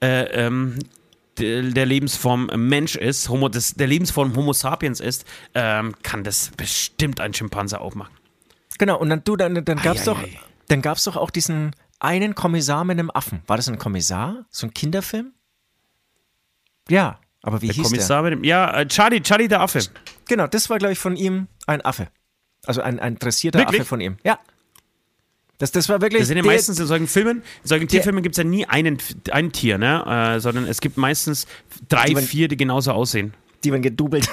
äh, 0.00 0.22
ähm, 0.26 0.78
der 1.38 1.86
Lebensform 1.86 2.50
Mensch 2.54 2.96
ist, 2.96 3.28
Homo, 3.30 3.48
das, 3.48 3.74
der 3.74 3.86
Lebensform 3.86 4.36
Homo 4.36 4.52
sapiens 4.52 5.00
ist, 5.00 5.24
ähm, 5.54 5.94
kann 6.02 6.22
das 6.22 6.50
bestimmt 6.56 7.20
ein 7.20 7.34
Schimpanse 7.34 7.80
auch 7.80 7.94
machen. 7.94 8.14
Genau, 8.78 8.98
und 8.98 9.08
dann, 9.10 9.24
du, 9.24 9.36
dann, 9.36 9.64
dann 9.64 9.82
gab 9.82 9.96
es 9.96 10.04
doch, 10.04 10.22
doch 10.68 11.16
auch 11.16 11.30
diesen 11.30 11.72
einen 12.00 12.34
Kommissar 12.34 12.84
mit 12.84 12.98
einem 12.98 13.10
Affen. 13.10 13.42
War 13.46 13.56
das 13.56 13.68
ein 13.68 13.78
Kommissar? 13.78 14.46
So 14.50 14.66
ein 14.66 14.74
Kinderfilm? 14.74 15.32
Ja, 16.88 17.20
aber 17.42 17.62
wie 17.62 17.66
der 17.66 17.76
hieß 17.76 17.84
Kommissar 17.84 18.22
der? 18.22 18.30
Mit 18.30 18.40
dem, 18.40 18.44
ja, 18.44 18.80
äh, 18.80 18.86
Charlie, 18.86 19.20
Charlie 19.20 19.48
der 19.48 19.60
Affe. 19.60 19.80
Genau, 20.26 20.46
das 20.46 20.68
war, 20.68 20.78
glaube 20.78 20.92
ich, 20.92 20.98
von 20.98 21.16
ihm 21.16 21.46
ein 21.66 21.84
Affe. 21.84 22.08
Also 22.66 22.82
ein, 22.82 22.98
ein 22.98 23.16
dressierter 23.16 23.60
wirklich? 23.60 23.82
Affe 23.82 23.88
von 23.88 24.00
ihm. 24.00 24.16
Ja. 24.24 24.38
Das, 25.58 25.72
das 25.72 25.88
war 25.90 26.00
wirklich. 26.00 26.22
Das 26.22 26.28
sind 26.28 26.38
ja 26.38 26.42
meistens 26.42 26.80
in 26.80 26.86
solchen 26.86 27.06
Filmen, 27.06 27.42
in 27.62 27.68
solchen 27.68 27.86
Tierfilmen 27.86 28.22
gibt 28.22 28.34
es 28.34 28.38
ja 28.38 28.44
nie 28.44 28.64
einen, 28.66 28.96
ein 29.30 29.52
Tier, 29.52 29.76
ne? 29.76 30.34
Äh, 30.36 30.40
sondern 30.40 30.66
es 30.66 30.80
gibt 30.80 30.96
meistens 30.96 31.46
drei, 31.88 32.06
die 32.06 32.16
vier, 32.16 32.48
die 32.48 32.56
genauso 32.56 32.92
aussehen. 32.92 33.34
Die 33.62 33.70
werden 33.70 33.82
gedoubelt. 33.82 34.28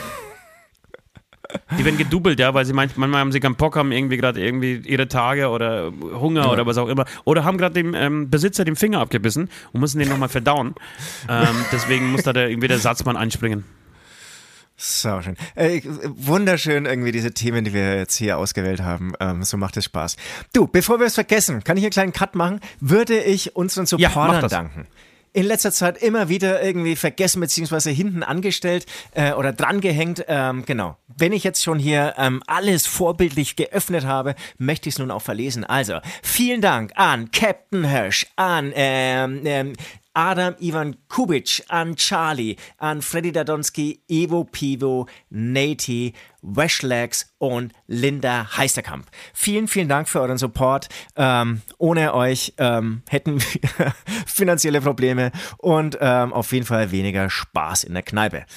Die 1.77 1.85
werden 1.85 1.97
gedoubelt, 1.97 2.39
ja, 2.39 2.53
weil 2.53 2.65
sie 2.65 2.73
manchmal 2.73 3.11
haben 3.13 3.31
sie 3.31 3.39
keinen 3.39 3.55
Bock, 3.55 3.75
haben 3.75 3.91
irgendwie 3.91 4.17
gerade 4.17 4.43
irgendwie 4.43 4.75
ihre 4.75 5.07
Tage 5.07 5.49
oder 5.49 5.91
Hunger 6.01 6.45
ja. 6.45 6.51
oder 6.51 6.65
was 6.65 6.77
auch 6.77 6.87
immer. 6.87 7.05
Oder 7.23 7.43
haben 7.43 7.57
gerade 7.57 7.73
dem 7.73 7.93
ähm, 7.93 8.29
Besitzer 8.29 8.65
den 8.65 8.75
Finger 8.75 8.99
abgebissen 8.99 9.49
und 9.71 9.81
müssen 9.81 9.99
den 9.99 10.09
nochmal 10.09 10.29
verdauen. 10.29 10.75
ähm, 11.29 11.55
deswegen 11.71 12.11
muss 12.11 12.23
da 12.23 12.33
der, 12.33 12.49
irgendwie 12.49 12.67
der 12.67 12.79
Satzmann 12.79 13.17
einspringen. 13.17 13.63
So 14.79 15.21
schön. 15.21 15.35
Äh, 15.55 15.81
wunderschön 16.03 16.85
irgendwie 16.85 17.11
diese 17.11 17.33
Themen, 17.33 17.65
die 17.65 17.73
wir 17.73 17.97
jetzt 17.97 18.15
hier 18.15 18.37
ausgewählt 18.37 18.81
haben. 18.81 19.13
Ähm, 19.19 19.43
so 19.43 19.57
macht 19.57 19.75
es 19.77 19.85
Spaß. 19.85 20.17
Du, 20.53 20.67
bevor 20.67 20.99
wir 20.99 21.07
es 21.07 21.15
vergessen, 21.15 21.63
kann 21.63 21.77
ich 21.77 21.81
hier 21.81 21.87
einen 21.87 21.93
kleinen 21.93 22.13
Cut 22.13 22.35
machen? 22.35 22.59
Würde 22.79 23.19
ich 23.19 23.55
unseren 23.55 23.87
Supportern 23.87 24.41
ja, 24.41 24.47
danken 24.47 24.87
in 25.37 25.45
letzter 25.45 25.71
Zeit 25.71 26.01
immer 26.01 26.29
wieder 26.29 26.63
irgendwie 26.63 26.95
vergessen 26.95 27.41
beziehungsweise 27.41 27.91
hinten 27.91 28.23
angestellt 28.23 28.87
äh, 29.13 29.33
oder 29.33 29.53
drangehängt. 29.53 30.25
Ähm, 30.27 30.65
genau. 30.65 30.97
Wenn 31.15 31.31
ich 31.31 31.43
jetzt 31.43 31.63
schon 31.63 31.77
hier 31.77 32.15
ähm, 32.17 32.41
alles 32.47 32.87
vorbildlich 32.87 33.55
geöffnet 33.55 34.03
habe, 34.03 34.33
möchte 34.57 34.89
ich 34.89 34.95
es 34.95 34.99
nun 34.99 35.11
auch 35.11 35.21
verlesen. 35.21 35.63
Also, 35.63 35.99
vielen 36.23 36.61
Dank 36.61 36.91
an 36.95 37.29
Captain 37.29 37.87
Hirsch, 37.87 38.25
an 38.35 38.73
ähm, 38.73 39.41
ähm, 39.45 39.73
Adam 40.17 40.55
Ivan 40.59 40.95
Kubic, 41.09 41.63
an 41.69 41.95
Charlie, 41.95 42.57
an 42.79 43.03
Freddy 43.03 43.31
Dadonski, 43.31 43.99
Evo 44.09 44.45
Pivo, 44.45 45.07
Nati, 45.29 46.11
Weshlegs 46.41 47.35
und 47.37 47.71
Linda 47.85 48.57
Heisterkamp. 48.57 49.05
Vielen, 49.35 49.67
vielen 49.67 49.87
Dank 49.87 50.09
für 50.09 50.19
euren 50.19 50.39
Support. 50.39 50.89
Ähm, 51.15 51.61
ohne 51.77 52.15
euch 52.15 52.55
ähm, 52.57 53.03
hätten 53.07 53.39
wir 53.39 53.93
finanzielle 54.25 54.81
Probleme 54.81 55.31
und 55.57 55.99
ähm, 56.01 56.33
auf 56.33 56.51
jeden 56.51 56.65
Fall 56.65 56.89
weniger 56.89 57.29
Spaß 57.29 57.83
in 57.83 57.93
der 57.93 58.01
Kneipe. 58.01 58.47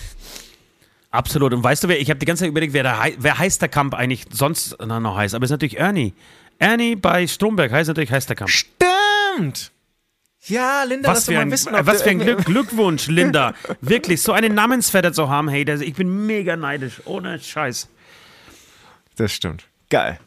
Absolut. 1.10 1.52
Und 1.52 1.62
weißt 1.62 1.84
du, 1.84 1.88
wer, 1.88 2.00
ich 2.00 2.08
habe 2.08 2.18
die 2.18 2.26
ganze 2.26 2.44
Zeit 2.44 2.50
überlegt, 2.50 2.72
wer, 2.72 2.84
der, 2.84 2.98
wer 3.18 3.38
Heisterkamp 3.38 3.92
eigentlich 3.92 4.24
sonst 4.32 4.80
noch 4.80 5.14
heißt. 5.14 5.34
Aber 5.34 5.44
es 5.44 5.50
ist 5.50 5.54
natürlich 5.54 5.78
Ernie. 5.78 6.14
Ernie 6.58 6.96
bei 6.96 7.26
Stromberg 7.26 7.70
heißt 7.70 7.88
natürlich 7.88 8.12
Heisterkamp. 8.12 8.48
Stimmt! 8.48 9.72
Ja, 10.46 10.84
Linda, 10.84 11.10
was 11.10 11.26
für 11.26 11.38
ein, 11.38 11.50
wissen, 11.50 11.72
was 11.72 12.02
für 12.02 12.10
ein 12.10 12.18
Glück, 12.18 12.44
Glückwunsch, 12.46 13.08
Linda. 13.08 13.54
Wirklich, 13.80 14.22
so 14.22 14.32
einen 14.32 14.54
Namensvetter 14.54 15.12
zu 15.12 15.28
haben, 15.28 15.48
hey, 15.48 15.64
das, 15.64 15.80
ich 15.80 15.94
bin 15.94 16.26
mega 16.26 16.56
neidisch. 16.56 17.02
Ohne 17.04 17.38
Scheiß. 17.38 17.88
Das 19.16 19.32
stimmt. 19.32 19.64
Geil. 19.90 20.18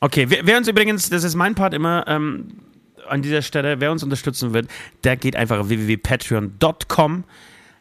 Okay, 0.00 0.26
wer, 0.28 0.46
wer 0.46 0.58
uns 0.58 0.68
übrigens, 0.68 1.08
das 1.08 1.24
ist 1.24 1.34
mein 1.34 1.54
Part 1.54 1.72
immer 1.72 2.04
ähm, 2.06 2.48
an 3.08 3.22
dieser 3.22 3.40
Stelle, 3.40 3.80
wer 3.80 3.92
uns 3.92 4.02
unterstützen 4.02 4.52
wird, 4.52 4.68
der 5.04 5.16
geht 5.16 5.36
einfach 5.36 5.58
auf 5.58 5.68
www.patreon.com 5.68 7.24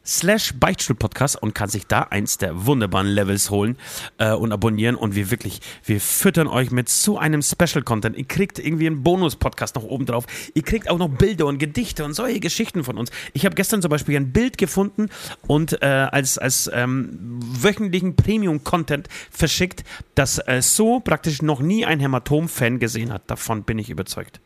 slash 0.05 0.53
Beichtstuhl-Podcast 0.53 1.41
und 1.41 1.55
kann 1.55 1.69
sich 1.69 1.88
da 1.88 2.01
eins 2.03 2.38
der 2.38 2.65
wunderbaren 2.65 3.07
Levels 3.07 3.50
holen 3.50 3.77
äh, 4.17 4.31
und 4.31 4.51
abonnieren. 4.51 4.95
Und 4.95 5.15
wir 5.15 5.31
wirklich, 5.31 5.62
wir 5.83 6.00
füttern 6.00 6.47
euch 6.47 6.71
mit 6.71 6.89
so 6.89 7.17
einem 7.17 7.41
Special-Content. 7.41 8.17
Ihr 8.17 8.25
kriegt 8.25 8.59
irgendwie 8.59 8.88
einen 8.88 9.03
Bonus-Podcast 9.03 9.75
noch 9.75 9.83
oben 9.83 10.05
drauf. 10.05 10.25
Ihr 10.53 10.63
kriegt 10.63 10.89
auch 10.89 10.97
noch 10.97 11.09
Bilder 11.09 11.45
und 11.47 11.57
Gedichte 11.57 12.05
und 12.05 12.13
solche 12.13 12.39
Geschichten 12.39 12.83
von 12.83 12.97
uns. 12.97 13.12
Ich 13.33 13.45
habe 13.45 13.55
gestern 13.55 13.81
zum 13.81 13.89
Beispiel 13.89 14.15
ein 14.15 14.31
Bild 14.31 14.57
gefunden 14.57 15.09
und 15.47 15.81
äh, 15.81 15.85
als, 15.85 16.38
als 16.38 16.69
ähm, 16.74 17.39
wöchentlichen 17.41 18.15
Premium-Content 18.15 19.07
verschickt, 19.31 19.83
das 20.15 20.39
äh, 20.47 20.62
so 20.62 21.00
praktisch 21.00 21.41
noch 21.41 21.59
nie 21.59 21.85
ein 21.85 22.00
Hämatom-Fan 22.00 22.79
gesehen 22.79 23.12
hat. 23.12 23.24
Davon 23.27 23.63
bin 23.63 23.79
ich 23.79 23.89
überzeugt. 23.89 24.39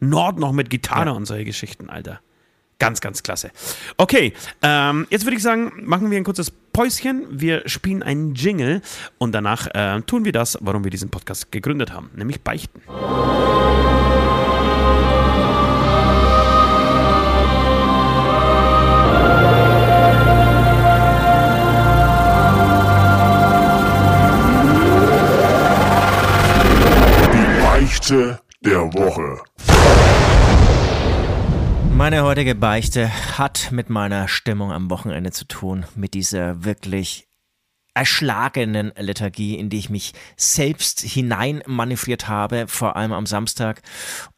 Nord 0.00 0.38
noch 0.38 0.52
mit 0.52 0.70
Gitarre 0.70 1.10
ja. 1.10 1.12
und 1.12 1.26
solche 1.26 1.44
Geschichten, 1.44 1.90
Alter. 1.90 2.20
Ganz, 2.80 3.02
ganz 3.02 3.22
klasse. 3.22 3.50
Okay, 3.98 4.32
ähm, 4.62 5.06
jetzt 5.10 5.26
würde 5.26 5.36
ich 5.36 5.42
sagen, 5.42 5.70
machen 5.84 6.10
wir 6.10 6.16
ein 6.16 6.24
kurzes 6.24 6.50
Päuschen. 6.50 7.26
Wir 7.30 7.68
spielen 7.68 8.02
einen 8.02 8.34
Jingle 8.34 8.80
und 9.18 9.32
danach 9.32 9.68
äh, 9.74 10.00
tun 10.00 10.24
wir 10.24 10.32
das, 10.32 10.56
warum 10.62 10.82
wir 10.82 10.90
diesen 10.90 11.10
Podcast 11.10 11.52
gegründet 11.52 11.92
haben, 11.92 12.10
nämlich 12.16 12.40
Beichten. 12.40 12.80
Die 27.34 27.62
Beichte 27.62 28.40
der 28.62 28.80
Woche. 28.94 29.42
Meine 32.00 32.22
heutige 32.22 32.54
Beichte 32.54 33.10
hat 33.36 33.72
mit 33.72 33.90
meiner 33.90 34.26
Stimmung 34.26 34.72
am 34.72 34.88
Wochenende 34.88 35.32
zu 35.32 35.44
tun, 35.44 35.84
mit 35.94 36.14
dieser 36.14 36.64
wirklich 36.64 37.28
erschlagenen 37.92 38.90
Lethargie, 38.96 39.56
in 39.56 39.68
die 39.68 39.76
ich 39.76 39.90
mich 39.90 40.14
selbst 40.34 41.00
hinein 41.00 41.62
manövriert 41.66 42.26
habe, 42.26 42.68
vor 42.68 42.96
allem 42.96 43.12
am 43.12 43.26
Samstag 43.26 43.82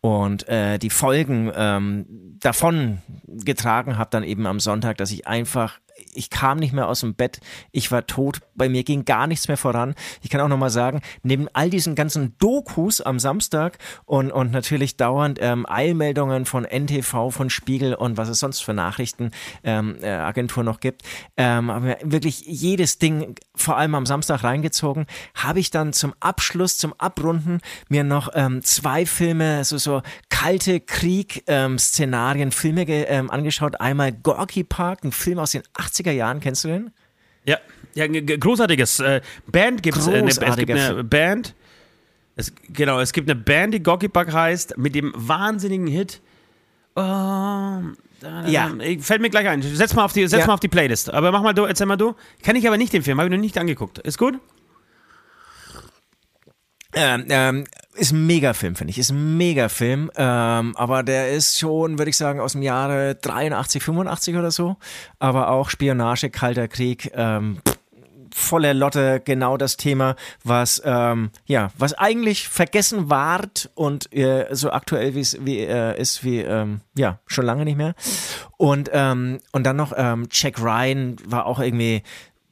und 0.00 0.48
äh, 0.48 0.78
die 0.78 0.90
Folgen 0.90 1.52
ähm, 1.54 2.36
davon 2.40 3.00
getragen 3.28 3.96
habe 3.96 4.10
dann 4.10 4.24
eben 4.24 4.48
am 4.48 4.58
Sonntag, 4.58 4.96
dass 4.96 5.12
ich 5.12 5.28
einfach 5.28 5.78
ich 6.14 6.30
kam 6.30 6.58
nicht 6.58 6.72
mehr 6.72 6.88
aus 6.88 7.00
dem 7.00 7.14
Bett, 7.14 7.40
ich 7.70 7.90
war 7.90 8.06
tot, 8.06 8.40
bei 8.54 8.68
mir 8.68 8.84
ging 8.84 9.04
gar 9.04 9.26
nichts 9.26 9.48
mehr 9.48 9.56
voran. 9.56 9.94
Ich 10.20 10.30
kann 10.30 10.40
auch 10.40 10.48
nochmal 10.48 10.70
sagen, 10.70 11.00
neben 11.22 11.48
all 11.52 11.70
diesen 11.70 11.94
ganzen 11.94 12.36
Dokus 12.38 13.00
am 13.00 13.18
Samstag 13.18 13.78
und, 14.04 14.30
und 14.30 14.52
natürlich 14.52 14.96
dauernd 14.96 15.38
ähm, 15.40 15.66
Eilmeldungen 15.68 16.44
von 16.44 16.64
NTV, 16.64 17.30
von 17.30 17.50
Spiegel 17.50 17.94
und 17.94 18.16
was 18.16 18.28
es 18.28 18.40
sonst 18.40 18.60
für 18.62 18.74
Nachrichtenagentur 18.74 20.62
ähm, 20.62 20.66
äh, 20.66 20.70
noch 20.70 20.80
gibt, 20.80 21.02
ähm, 21.36 21.70
haben 21.70 21.86
wir 21.86 21.98
wirklich 22.02 22.42
jedes 22.46 22.98
Ding 22.98 23.34
vor 23.54 23.76
allem 23.76 23.94
am 23.94 24.06
Samstag 24.06 24.44
reingezogen, 24.44 25.06
habe 25.34 25.60
ich 25.60 25.70
dann 25.70 25.92
zum 25.92 26.14
Abschluss, 26.20 26.78
zum 26.78 26.92
Abrunden 26.98 27.60
mir 27.88 28.04
noch 28.04 28.30
ähm, 28.34 28.62
zwei 28.62 29.06
Filme, 29.06 29.64
so, 29.64 29.78
so 29.78 30.02
kalte 30.28 30.80
Krieg-Szenarien, 30.80 32.48
ähm, 32.48 32.52
Filme 32.52 32.82
ähm, 32.82 33.30
angeschaut. 33.30 33.80
Einmal 33.80 34.12
Gorky 34.12 34.64
Park, 34.64 35.04
ein 35.04 35.12
Film 35.12 35.38
aus 35.38 35.52
den 35.52 35.62
80er 36.02 36.12
Jahren, 36.12 36.40
kennst 36.40 36.64
du 36.64 36.68
den? 36.68 36.90
Ja, 37.44 37.58
ja 37.94 38.06
großartiges. 38.06 39.00
Äh, 39.00 39.20
Band 39.46 39.82
gibt 39.82 39.96
äh, 39.96 40.00
es. 40.00 40.38
es 40.38 40.56
gibt 40.56 40.70
eine 40.70 41.04
Band. 41.04 41.54
Es, 42.36 42.52
genau, 42.68 43.00
es 43.00 43.12
gibt 43.12 43.28
eine 43.30 43.38
Band, 43.38 43.74
die 43.74 43.82
Gorky 43.82 44.08
Park 44.08 44.32
heißt, 44.32 44.78
mit 44.78 44.94
dem 44.94 45.12
wahnsinnigen 45.14 45.86
Hit. 45.86 46.20
Oh, 46.94 47.00
ja. 48.46 48.70
Fällt 49.00 49.20
mir 49.20 49.30
gleich 49.30 49.48
ein. 49.48 49.62
Setz 49.62 49.94
mal 49.94 50.04
auf 50.04 50.12
die, 50.12 50.26
setz 50.26 50.40
ja. 50.40 50.46
mal 50.46 50.54
auf 50.54 50.60
die 50.60 50.68
Playlist. 50.68 51.12
Aber 51.12 51.32
mach 51.32 51.42
mal 51.42 51.52
du, 51.52 51.64
erzähl 51.64 51.86
mal 51.86 51.96
du. 51.96 52.14
Kenn 52.42 52.56
ich 52.56 52.66
aber 52.66 52.76
nicht 52.76 52.92
den 52.92 53.02
Film, 53.02 53.18
habe 53.18 53.28
ich 53.28 53.34
noch 53.34 53.40
nicht 53.40 53.58
angeguckt. 53.58 53.98
Ist 53.98 54.18
gut? 54.18 54.38
Ähm, 56.94 57.24
ähm, 57.28 57.64
ist 57.94 58.12
ein 58.12 58.26
Megafilm, 58.26 58.74
finde 58.74 58.90
ich. 58.90 58.98
Ist 58.98 59.10
ein 59.10 59.36
Megafilm. 59.36 60.10
Ähm, 60.16 60.76
aber 60.76 61.02
der 61.02 61.32
ist 61.32 61.58
schon, 61.58 61.98
würde 61.98 62.10
ich 62.10 62.16
sagen, 62.16 62.40
aus 62.40 62.52
dem 62.52 62.62
Jahre 62.62 63.14
83, 63.16 63.82
85 63.82 64.36
oder 64.36 64.50
so. 64.50 64.76
Aber 65.18 65.50
auch 65.50 65.70
Spionage, 65.70 66.30
Kalter 66.30 66.68
Krieg. 66.68 67.10
Ähm, 67.14 67.58
voller 68.34 68.74
Lotte 68.74 69.20
genau 69.24 69.56
das 69.56 69.76
Thema, 69.76 70.16
was 70.42 70.80
ähm, 70.84 71.30
ja, 71.46 71.70
was 71.76 71.92
eigentlich 71.94 72.48
vergessen 72.48 73.10
ward 73.10 73.70
und 73.74 74.12
äh, 74.14 74.46
so 74.52 74.70
aktuell 74.70 75.14
wie 75.14 75.58
äh, 75.58 76.00
ist 76.00 76.24
wie 76.24 76.40
ähm, 76.40 76.80
ja 76.96 77.18
schon 77.26 77.44
lange 77.44 77.64
nicht 77.64 77.76
mehr. 77.76 77.94
Und 78.56 78.90
ähm, 78.92 79.40
und 79.52 79.64
dann 79.64 79.76
noch 79.76 79.92
ähm, 79.94 80.28
Jack 80.30 80.60
Ryan 80.60 81.16
war 81.26 81.46
auch 81.46 81.60
irgendwie 81.60 82.02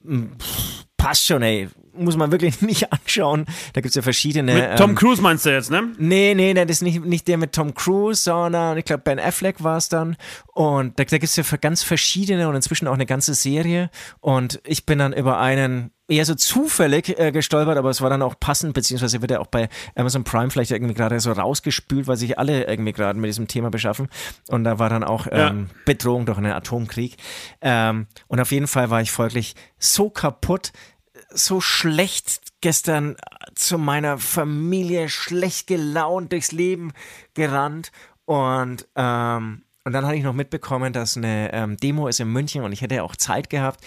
pff, 0.07 0.85
passt 0.97 1.27
schon, 1.27 1.43
ey 1.43 1.69
muss 2.05 2.17
man 2.17 2.33
wirklich 2.33 2.61
nicht 2.63 2.93
anschauen. 2.93 3.47
Da 3.73 3.81
gibt 3.81 3.91
es 3.91 3.95
ja 3.95 4.03
verschiedene. 4.03 4.55
Mit 4.55 4.77
Tom 4.77 4.91
ähm, 4.91 4.97
Cruise 4.97 5.23
meinst 5.23 5.47
du 5.47 5.51
jetzt, 5.51 5.71
ne? 5.71 5.93
Nee, 5.99 6.35
nee, 6.35 6.55
das 6.55 6.69
ist 6.71 6.83
nicht, 6.83 7.05
nicht 7.05 7.29
der 7.29 7.39
mit 7.39 7.53
Tom 7.53 7.75
Cruise, 7.75 8.23
sondern 8.23 8.79
ich 8.79 8.85
glaube 8.85 9.03
Ben 9.03 9.19
Affleck 9.19 9.63
war 9.63 9.77
es 9.77 9.89
dann. 9.89 10.17
Und 10.53 10.99
da, 10.99 11.05
da 11.05 11.19
gibt 11.19 11.25
es 11.25 11.37
ja 11.37 11.45
ganz 11.57 11.83
verschiedene 11.83 12.49
und 12.49 12.55
inzwischen 12.55 12.89
auch 12.89 12.95
eine 12.95 13.07
ganze 13.07 13.35
Serie. 13.35 13.91
Und 14.21 14.61
ich 14.65 14.87
bin 14.87 14.99
dann 14.99 15.13
über 15.13 15.39
einen 15.39 15.91
eher 16.11 16.25
so 16.25 16.35
zufällig 16.35 17.19
äh, 17.19 17.33
gestolpert, 17.33 17.79
aber 17.79 17.91
es 17.91 18.03
war 18.03 18.11
dann 18.11 18.23
auch 18.23 18.39
passend, 18.39 18.75
beziehungsweise 18.75 19.21
wird 19.21 19.31
er 19.31 19.41
auch 19.41 19.47
bei 19.47 19.69
Amazon 19.95 20.25
Prime 20.25 20.51
vielleicht 20.51 20.73
irgendwie 20.73 20.95
gerade 20.95 21.21
so 21.21 21.33
rausgespült, 21.33 22.07
weil 22.07 22.17
sich 22.17 22.39
alle 22.39 22.65
irgendwie 22.65 22.93
gerade 22.93 23.19
mit 23.19 23.29
diesem 23.29 23.47
Thema 23.47 23.71
beschaffen. 23.71 24.09
Und 24.49 24.65
da 24.65 24.79
war 24.79 24.91
dann 24.91 25.05
auch 25.05 25.27
ähm, 25.31 25.69
ja. 25.69 25.75
Bedrohung 25.87 26.27
durch 26.27 26.39
einen 26.39 26.53
Atomkrieg. 26.53 27.17
Ähm, 27.61 28.07
und 28.27 28.41
auf 28.41 28.51
jeden 28.51 28.67
Fall 28.67 28.91
war 28.91 29.01
ich 29.01 29.13
folglich 29.13 29.55
so 29.79 30.11
kaputt, 30.11 30.73
so 31.33 31.61
schlecht 31.61 32.41
gestern 32.61 33.17
zu 33.55 33.79
meiner 33.79 34.19
Familie, 34.19 35.09
schlecht 35.09 35.67
gelaunt 35.67 36.33
durchs 36.33 36.53
Leben 36.53 36.93
gerannt 37.35 37.93
und 38.25 38.87
ähm, 38.97 39.63
und 39.85 39.93
dann 39.93 40.05
hatte 40.05 40.17
ich 40.17 40.23
noch 40.23 40.35
mitbekommen, 40.35 40.93
dass 40.93 41.17
eine 41.17 41.53
ähm, 41.53 41.77
Demo 41.77 42.07
ist 42.07 42.21
in 42.21 42.29
München 42.29 42.63
und 42.63 42.73
ich 42.73 42.83
hätte 42.83 42.97
ja 42.97 43.03
auch 43.03 43.17
Zeit 43.17 43.49
gehabt 43.49 43.85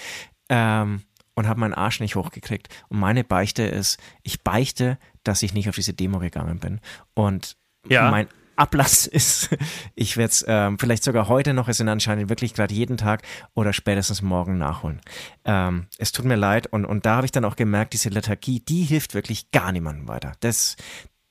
ähm, 0.49 1.03
und 1.35 1.47
habe 1.47 1.59
meinen 1.59 1.73
Arsch 1.73 1.99
nicht 1.99 2.15
hochgekriegt. 2.15 2.67
Und 2.89 2.99
meine 2.99 3.23
Beichte 3.23 3.63
ist, 3.63 3.99
ich 4.23 4.41
beichte, 4.41 4.97
dass 5.23 5.43
ich 5.43 5.53
nicht 5.53 5.69
auf 5.69 5.75
diese 5.75 5.93
Demo 5.93 6.19
gegangen 6.19 6.59
bin. 6.59 6.81
Und 7.13 7.57
ja. 7.87 8.09
mein 8.09 8.27
Ablass 8.55 9.07
ist. 9.07 9.49
Ich 9.95 10.17
werde 10.17 10.31
es 10.31 10.45
ähm, 10.47 10.79
vielleicht 10.79 11.03
sogar 11.03 11.27
heute 11.27 11.53
noch, 11.53 11.67
es 11.67 11.77
sind 11.77 11.89
anscheinend 11.89 12.29
wirklich 12.29 12.53
gerade 12.53 12.73
jeden 12.73 12.97
Tag 12.97 13.23
oder 13.53 13.73
spätestens 13.73 14.21
morgen 14.21 14.57
nachholen. 14.57 15.01
Ähm, 15.45 15.87
es 15.97 16.11
tut 16.11 16.25
mir 16.25 16.35
leid 16.35 16.67
und, 16.67 16.85
und 16.85 17.05
da 17.05 17.17
habe 17.17 17.25
ich 17.25 17.31
dann 17.31 17.45
auch 17.45 17.55
gemerkt, 17.55 17.93
diese 17.93 18.09
Lethargie, 18.09 18.59
die 18.59 18.83
hilft 18.83 19.13
wirklich 19.13 19.51
gar 19.51 19.71
niemandem 19.71 20.07
weiter. 20.07 20.33
Das, 20.39 20.75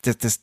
das, 0.03 0.19
das, 0.19 0.41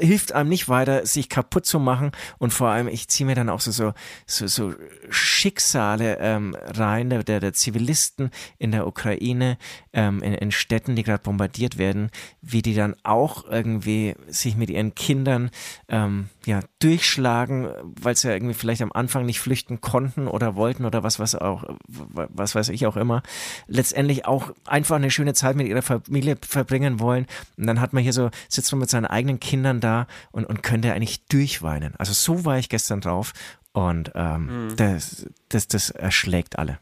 hilft 0.00 0.32
einem 0.32 0.48
nicht 0.48 0.68
weiter, 0.68 1.06
sich 1.06 1.28
kaputt 1.28 1.66
zu 1.66 1.78
machen. 1.78 2.12
Und 2.38 2.52
vor 2.52 2.68
allem, 2.68 2.88
ich 2.88 3.08
ziehe 3.08 3.26
mir 3.26 3.34
dann 3.34 3.48
auch 3.48 3.60
so, 3.60 3.70
so, 3.70 3.92
so, 4.26 4.46
so 4.46 4.74
Schicksale 5.10 6.18
ähm, 6.20 6.54
rein 6.54 7.10
der, 7.10 7.24
der, 7.24 7.40
der 7.40 7.52
Zivilisten 7.52 8.30
in 8.58 8.72
der 8.72 8.86
Ukraine, 8.86 9.58
ähm, 9.92 10.22
in, 10.22 10.34
in 10.34 10.50
Städten, 10.50 10.96
die 10.96 11.02
gerade 11.02 11.22
bombardiert 11.22 11.78
werden, 11.78 12.10
wie 12.42 12.62
die 12.62 12.74
dann 12.74 12.94
auch 13.02 13.44
irgendwie 13.48 14.14
sich 14.28 14.56
mit 14.56 14.70
ihren 14.70 14.94
Kindern 14.94 15.50
ähm, 15.88 16.28
ja, 16.48 16.60
durchschlagen, 16.78 17.68
weil 17.82 18.16
sie 18.16 18.28
ja 18.28 18.34
irgendwie 18.34 18.54
vielleicht 18.54 18.80
am 18.80 18.90
Anfang 18.90 19.26
nicht 19.26 19.38
flüchten 19.38 19.82
konnten 19.82 20.26
oder 20.28 20.56
wollten 20.56 20.86
oder 20.86 21.02
was, 21.02 21.18
was 21.18 21.34
auch, 21.34 21.64
was 21.86 22.54
weiß 22.54 22.70
ich 22.70 22.86
auch 22.86 22.96
immer, 22.96 23.22
letztendlich 23.66 24.24
auch 24.24 24.52
einfach 24.66 24.96
eine 24.96 25.10
schöne 25.10 25.34
Zeit 25.34 25.56
mit 25.56 25.68
ihrer 25.68 25.82
Familie 25.82 26.38
verbringen 26.40 27.00
wollen. 27.00 27.26
Und 27.58 27.66
dann 27.66 27.82
hat 27.82 27.92
man 27.92 28.02
hier 28.02 28.14
so, 28.14 28.30
sitzt 28.48 28.72
man 28.72 28.80
mit 28.80 28.88
seinen 28.88 29.04
eigenen 29.04 29.40
Kindern 29.40 29.80
da 29.80 30.06
und, 30.30 30.46
und 30.46 30.62
könnte 30.62 30.94
eigentlich 30.94 31.26
durchweinen. 31.26 31.94
Also 31.98 32.14
so 32.14 32.46
war 32.46 32.56
ich 32.56 32.70
gestern 32.70 33.02
drauf 33.02 33.34
Und 33.72 34.10
ähm, 34.14 34.68
das, 34.76 35.26
das, 35.50 35.68
das 35.68 35.90
erschlägt 35.90 36.58
alle. 36.58 36.78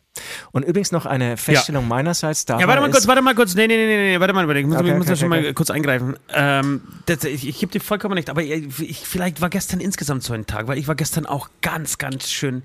Und 0.53 0.65
übrigens 0.65 0.93
noch 0.93 1.05
eine 1.05 1.37
Feststellung 1.37 1.89
meinerseits. 1.89 2.47
Ja, 2.49 2.67
warte 2.67 2.81
mal 2.81 2.91
kurz, 2.91 3.07
warte 3.07 3.23
mal 3.23 3.35
kurz. 3.35 3.55
Nee, 3.55 3.67
nee, 3.67 3.77
nee, 3.77 3.87
nee, 3.87 4.13
nee, 4.13 4.21
warte 4.21 4.33
mal, 4.33 4.47
warte. 4.49 4.61
ich 4.61 4.67
muss, 4.67 4.79
Okay, 4.79 4.89
ich 4.89 4.95
muss 4.95 5.03
okay, 5.03 5.11
da 5.11 5.17
schon 5.17 5.33
okay, 5.33 5.43
mal 5.43 5.55
kurz 5.55 5.71
eingreifen. 5.71 6.17
Ähm, 6.33 6.81
das, 7.07 7.25
ich 7.25 7.47
ich 7.47 7.59
gebe 7.59 7.73
dir 7.73 7.81
vollkommen 7.81 8.15
recht, 8.15 8.31
aber 8.31 8.43
ich, 8.43 8.81
ich, 8.81 9.07
vielleicht 9.07 9.41
war 9.41 9.51
gestern 9.51 9.81
insgesamt 9.81 10.23
so 10.23 10.33
ein 10.33 10.47
Tag, 10.47 10.69
weil 10.69 10.79
ich 10.79 10.89
war 10.89 10.95
gestern 10.95 11.27
auch 11.27 11.51
ganz, 11.61 11.99
ganz 11.99 12.31
schön 12.31 12.63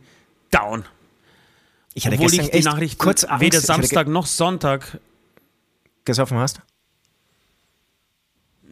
down. 0.52 0.86
ich 1.94 2.06
hatte 2.06 2.16
Obwohl 2.16 2.30
gestern 2.30 2.46
ich 2.46 2.52
die 2.52 2.58
echt 2.58 2.66
Nachrichten 2.66 2.98
kurz 3.00 3.26
weder 3.40 3.60
Samstag 3.60 4.08
noch 4.08 4.28
Sonntag 4.28 5.00
gesoffen 6.06 6.38
hast. 6.38 6.62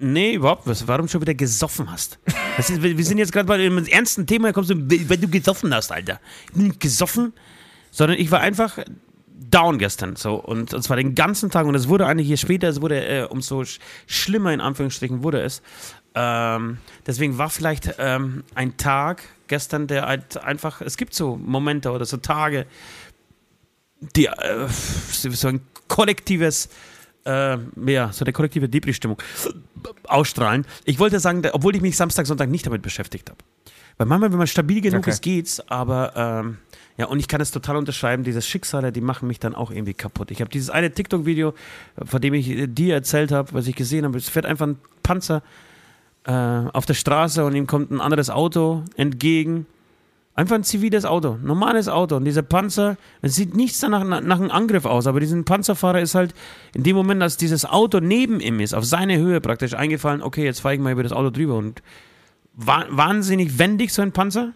Nee, 0.01 0.33
überhaupt 0.33 0.65
was. 0.65 0.87
Warum 0.87 1.07
schon 1.07 1.21
wieder 1.21 1.33
gesoffen 1.33 1.91
hast? 1.91 2.19
Ist, 2.57 2.81
wir 2.81 3.05
sind 3.05 3.17
jetzt 3.17 3.33
gerade 3.33 3.47
bei 3.47 3.55
einem 3.55 3.85
ernsten 3.85 4.25
Thema, 4.25 4.53
kommst 4.53 4.69
du, 4.69 4.75
wenn 4.77 5.21
du 5.21 5.27
gesoffen 5.27 5.73
hast, 5.73 5.91
Alter. 5.91 6.19
Ich 6.47 6.53
bin 6.53 6.67
nicht 6.67 6.79
gesoffen, 6.79 7.33
sondern 7.91 8.17
ich 8.17 8.31
war 8.31 8.39
einfach 8.39 8.79
down 9.49 9.77
gestern. 9.77 10.15
So, 10.15 10.35
und, 10.35 10.73
und 10.73 10.81
zwar 10.81 10.97
den 10.97 11.15
ganzen 11.15 11.49
Tag. 11.49 11.65
Und 11.65 11.75
es 11.75 11.87
wurde 11.87 12.05
eigentlich 12.05 12.27
hier 12.27 12.37
später, 12.37 12.69
es 12.69 12.81
wurde 12.81 13.05
äh, 13.05 13.23
umso 13.23 13.65
sch 13.65 13.79
schlimmer, 14.07 14.53
in 14.53 14.61
Anführungsstrichen, 14.61 15.23
wurde 15.23 15.41
es. 15.41 15.61
Ähm, 16.15 16.77
deswegen 17.05 17.37
war 17.37 17.49
vielleicht 17.49 17.95
ähm, 17.99 18.43
ein 18.55 18.77
Tag 18.77 19.23
gestern, 19.47 19.87
der 19.87 20.05
halt 20.05 20.37
einfach, 20.37 20.81
es 20.81 20.97
gibt 20.97 21.13
so 21.13 21.35
Momente 21.35 21.91
oder 21.91 22.05
so 22.05 22.17
Tage, 22.17 22.65
die 24.15 24.25
äh, 24.25 24.67
so 24.69 25.47
ein 25.47 25.61
kollektives, 25.87 26.69
äh, 27.25 27.57
ja, 27.85 28.11
so 28.11 28.25
eine 28.25 28.33
kollektive 28.33 28.69
Depri-Stimmung 28.69 29.21
ausstrahlen. 30.07 30.65
Ich 30.85 30.99
wollte 30.99 31.19
sagen, 31.19 31.43
obwohl 31.53 31.75
ich 31.75 31.81
mich 31.81 31.97
Samstag, 31.97 32.25
Sonntag 32.25 32.49
nicht 32.49 32.65
damit 32.65 32.81
beschäftigt 32.81 33.29
habe. 33.29 33.39
Weil 33.97 34.07
manchmal, 34.07 34.31
wenn 34.31 34.37
man 34.37 34.47
stabil 34.47 34.81
genug 34.81 35.01
Okay. 35.01 35.09
ist, 35.09 35.21
geht's, 35.21 35.59
aber 35.69 36.13
ähm, 36.15 36.57
ja, 36.97 37.05
und 37.05 37.19
ich 37.19 37.27
kann 37.27 37.41
es 37.41 37.51
total 37.51 37.75
unterschreiben, 37.75 38.23
diese 38.23 38.41
Schicksale, 38.41 38.91
die 38.91 39.01
machen 39.01 39.27
mich 39.27 39.39
dann 39.39 39.55
auch 39.55 39.71
irgendwie 39.71 39.93
kaputt. 39.93 40.31
Ich 40.31 40.41
habe 40.41 40.49
dieses 40.49 40.69
eine 40.69 40.91
TikTok-Video, 40.91 41.53
von 42.03 42.21
dem 42.21 42.33
ich 42.33 42.49
äh, 42.49 42.67
dir 42.67 42.93
erzählt 42.93 43.31
habe, 43.31 43.53
was 43.53 43.67
ich 43.67 43.75
gesehen 43.75 44.05
habe, 44.05 44.17
es 44.17 44.29
fährt 44.29 44.45
einfach 44.45 44.67
ein 44.67 44.79
Panzer 45.03 45.43
äh, 46.25 46.31
auf 46.31 46.85
der 46.85 46.93
Straße 46.93 47.43
und 47.43 47.55
ihm 47.55 47.67
kommt 47.67 47.91
ein 47.91 48.01
anderes 48.01 48.29
Auto 48.29 48.83
entgegen. 48.95 49.65
Einfach 50.39 50.55
ein 50.55 50.63
ziviles 50.63 51.03
Auto, 51.03 51.37
normales 51.43 51.89
Auto. 51.89 52.15
Und 52.15 52.23
dieser 52.23 52.43
Panzer, 52.43 52.95
es 53.21 53.35
sieht 53.35 53.57
nichts 53.57 53.81
danach 53.81 54.05
nach, 54.05 54.39
einem 54.39 54.51
Angriff 54.51 54.85
aus, 54.85 55.05
aber 55.05 55.19
diesen 55.19 55.43
Panzerfahrer 55.43 55.99
ist 55.99 56.15
halt 56.15 56.33
in 56.73 56.83
dem 56.83 56.95
Moment, 56.95 57.21
als 57.21 57.35
dieses 57.35 57.65
Auto 57.65 57.99
neben 57.99 58.39
ihm 58.39 58.61
ist, 58.61 58.73
auf 58.73 58.85
seine 58.85 59.17
Höhe 59.17 59.41
praktisch 59.41 59.73
eingefallen, 59.73 60.21
okay, 60.21 60.45
jetzt 60.45 60.61
fahre 60.61 60.75
ich 60.75 60.79
mal 60.79 60.93
über 60.93 61.03
das 61.03 61.11
Auto 61.11 61.29
drüber 61.29 61.57
und 61.57 61.83
wa 62.53 62.85
wahnsinnig 62.89 63.59
wendig, 63.59 63.91
so 63.91 64.01
ein 64.01 64.13
Panzer. 64.13 64.53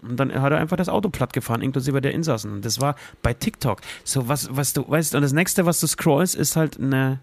Und 0.00 0.16
dann 0.16 0.32
hat 0.32 0.50
er 0.50 0.60
einfach 0.60 0.78
das 0.78 0.88
Auto 0.88 1.10
platt 1.10 1.34
gefahren, 1.34 1.60
inklusive 1.60 2.00
der 2.00 2.14
Insassen. 2.14 2.50
Und 2.50 2.64
das 2.64 2.80
war 2.80 2.96
bei 3.20 3.34
TikTok. 3.34 3.82
So 4.04 4.28
was, 4.28 4.48
was 4.56 4.72
du 4.72 4.88
weißt, 4.88 5.14
und 5.14 5.20
das 5.20 5.34
nächste, 5.34 5.66
was 5.66 5.78
du 5.78 5.86
scrollst, 5.88 6.36
ist 6.36 6.56
halt 6.56 6.80
eine 6.80 7.18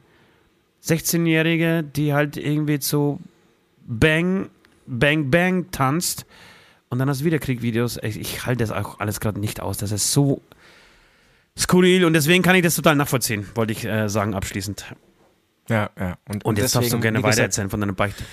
16-Jährige, 0.84 1.82
die 1.82 2.14
halt 2.14 2.38
irgendwie 2.38 2.78
zu 2.78 3.20
Bang, 3.88 4.50
Bang, 4.86 5.32
Bang 5.32 5.72
tanzt. 5.72 6.28
Und 6.96 7.00
dann 7.00 7.10
hast 7.10 7.20
du 7.20 7.26
wieder 7.26 7.40
Kriegvideos. 7.40 8.00
Ich, 8.04 8.18
ich 8.18 8.46
halte 8.46 8.64
das 8.64 8.72
auch 8.72 9.02
alles 9.02 9.20
gerade 9.20 9.38
nicht 9.38 9.60
aus. 9.60 9.76
Das 9.76 9.92
ist 9.92 10.14
so 10.14 10.42
skurril 11.60 12.06
und 12.06 12.14
deswegen 12.14 12.42
kann 12.42 12.56
ich 12.56 12.64
das 12.64 12.74
total 12.74 12.96
nachvollziehen, 12.96 13.46
wollte 13.54 13.74
ich 13.74 13.84
äh, 13.84 14.08
sagen 14.08 14.34
abschließend. 14.34 14.86
Ja, 15.68 15.90
ja. 16.00 16.18
Und, 16.30 16.46
Und 16.46 16.58
jetzt 16.58 16.74
darfst 16.74 16.94
du 16.94 16.96
deswegen, 16.96 17.02
gerne 17.02 17.22
weitererzählen 17.22 17.70
von 17.70 17.82
deiner 17.82 17.92
Beichte. 17.92 18.24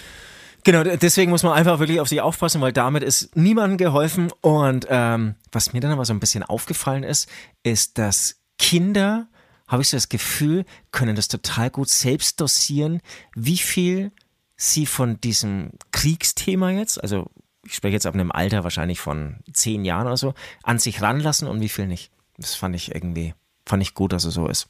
Genau, 0.62 0.84
deswegen 0.84 1.32
muss 1.32 1.42
man 1.42 1.54
einfach 1.54 1.80
wirklich 1.80 1.98
auf 1.98 2.08
sich 2.08 2.20
aufpassen, 2.20 2.60
weil 2.60 2.72
damit 2.72 3.02
ist 3.02 3.34
niemandem 3.36 3.78
geholfen. 3.78 4.30
Und 4.42 4.86
ähm, 4.88 5.34
was 5.50 5.72
mir 5.72 5.80
dann 5.80 5.90
aber 5.90 6.04
so 6.04 6.14
ein 6.14 6.20
bisschen 6.20 6.44
aufgefallen 6.44 7.02
ist, 7.02 7.28
ist, 7.64 7.98
dass 7.98 8.36
Kinder, 8.60 9.26
habe 9.66 9.82
ich 9.82 9.88
so 9.88 9.96
das 9.96 10.08
Gefühl, 10.08 10.66
können 10.92 11.16
das 11.16 11.26
total 11.26 11.68
gut 11.70 11.88
selbst 11.88 12.40
dosieren, 12.40 13.00
wie 13.34 13.58
viel 13.58 14.12
sie 14.56 14.86
von 14.86 15.20
diesem 15.20 15.70
Kriegsthema 15.90 16.70
jetzt, 16.70 17.02
also 17.02 17.28
ich 17.64 17.74
spreche 17.74 17.94
jetzt 17.94 18.06
ab 18.06 18.14
einem 18.14 18.32
Alter 18.32 18.64
wahrscheinlich 18.64 19.00
von 19.00 19.36
zehn 19.52 19.84
Jahren 19.84 20.06
oder 20.06 20.16
so, 20.16 20.34
an 20.62 20.78
sich 20.78 21.00
ranlassen 21.02 21.48
und 21.48 21.60
wie 21.60 21.68
viel 21.68 21.86
nicht. 21.86 22.10
Das 22.38 22.54
fand 22.54 22.74
ich 22.74 22.94
irgendwie, 22.94 23.34
fand 23.66 23.82
ich 23.82 23.94
gut, 23.94 24.12
dass 24.12 24.24
es 24.24 24.34
so 24.34 24.48
ist. 24.48 24.68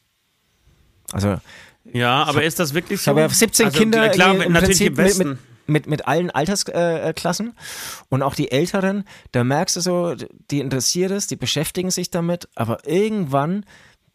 Also 1.12 1.38
Ja, 1.92 2.24
aber 2.24 2.42
ist 2.44 2.58
das 2.58 2.74
wirklich 2.74 3.00
ich 3.00 3.04
so? 3.04 3.10
habe 3.10 3.20
ja 3.20 3.28
17 3.28 3.66
Also, 3.66 3.78
Kinder 3.78 4.08
klar, 4.10 4.34
äh, 4.34 4.44
im 4.44 4.52
natürlich 4.52 4.94
Prinzip. 4.94 5.18
Mit, 5.18 5.26
mit, 5.28 5.38
mit, 5.66 5.86
mit 5.86 6.08
allen 6.08 6.30
Altersklassen 6.30 7.08
äh, 7.08 7.12
Klassen. 7.14 7.54
und 8.08 8.22
auch 8.22 8.34
die 8.34 8.50
Älteren, 8.50 9.04
da 9.30 9.44
merkst 9.44 9.76
du 9.76 9.80
so, 9.80 10.14
die 10.50 10.60
interessiert 10.60 11.12
es, 11.12 11.28
die 11.28 11.36
beschäftigen 11.36 11.90
sich 11.90 12.10
damit, 12.10 12.48
aber 12.56 12.86
irgendwann, 12.86 13.64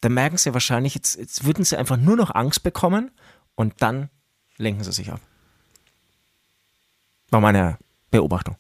da 0.01 0.09
merken 0.09 0.37
sie 0.37 0.53
wahrscheinlich, 0.53 0.93
jetzt, 0.95 1.15
jetzt 1.17 1.45
würden 1.45 1.63
sie 1.65 1.77
einfach 1.77 1.97
nur 1.97 2.15
noch 2.15 2.35
Angst 2.35 2.63
bekommen 2.63 3.11
und 3.55 3.75
dann 3.79 4.09
lenken 4.57 4.83
sie 4.83 4.91
sich 4.91 5.11
ab. 5.11 5.21
War 7.31 7.41
meine 7.41 7.77
Beobachtung. 8.11 8.55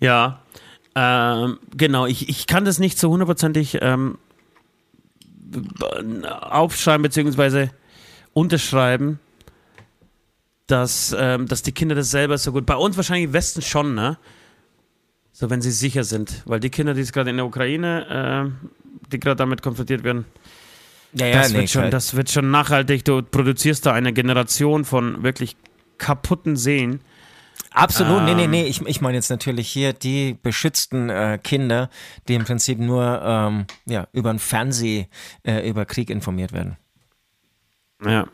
Ja, 0.00 0.42
ähm, 0.94 1.58
genau. 1.76 2.06
Ich, 2.06 2.28
ich 2.28 2.46
kann 2.46 2.64
das 2.64 2.78
nicht 2.78 2.98
so 2.98 3.10
hundertprozentig 3.10 3.78
ähm, 3.82 4.18
aufschreiben 6.40 7.02
bzw. 7.02 7.68
unterschreiben, 8.32 9.20
dass, 10.66 11.14
ähm, 11.18 11.46
dass 11.46 11.62
die 11.62 11.72
Kinder 11.72 11.94
das 11.94 12.10
selber 12.10 12.38
so 12.38 12.52
gut. 12.52 12.66
Bei 12.66 12.76
uns 12.76 12.96
wahrscheinlich 12.96 13.26
im 13.26 13.32
Westen 13.32 13.62
schon, 13.62 13.94
ne? 13.94 14.18
So, 15.32 15.50
wenn 15.50 15.60
sie 15.60 15.70
sicher 15.70 16.02
sind. 16.02 16.42
Weil 16.46 16.60
die 16.60 16.70
Kinder, 16.70 16.94
die 16.94 17.00
jetzt 17.00 17.12
gerade 17.12 17.28
in 17.28 17.36
der 17.36 17.46
Ukraine, 17.46 18.50
äh, 18.54 19.10
die 19.12 19.20
gerade 19.20 19.36
damit 19.36 19.60
konfrontiert 19.60 20.02
werden, 20.02 20.24
Ja, 21.12 21.30
das, 21.30 21.52
wird 21.52 21.70
schon, 21.70 21.90
das 21.90 22.16
wird 22.16 22.30
schon 22.30 22.50
nachhaltig. 22.50 23.04
Du 23.04 23.22
produzierst 23.22 23.84
da 23.84 23.92
eine 23.92 24.14
Generation 24.14 24.86
von 24.86 25.22
wirklich 25.22 25.56
kaputten 25.98 26.56
Seelen. 26.56 27.00
Absolut, 27.72 28.22
nee, 28.24 28.34
nee, 28.34 28.44
Ähm. 28.44 28.50
nee. 28.50 28.64
Ich, 28.64 28.80
ich 28.82 29.00
meine 29.00 29.16
jetzt 29.16 29.30
natürlich 29.30 29.68
hier 29.68 29.92
die 29.92 30.36
beschützten 30.42 31.10
äh, 31.10 31.38
Kinder, 31.42 31.90
die 32.28 32.34
im 32.34 32.44
Prinzip 32.44 32.78
nur 32.78 33.20
ähm, 33.22 33.66
ja, 33.84 34.08
über 34.12 34.32
den 34.32 34.38
Fernseh 34.38 35.08
äh, 35.44 35.68
über 35.68 35.84
Krieg 35.84 36.10
informiert 36.10 36.52
werden. 36.52 36.76
Ja. 38.04 38.28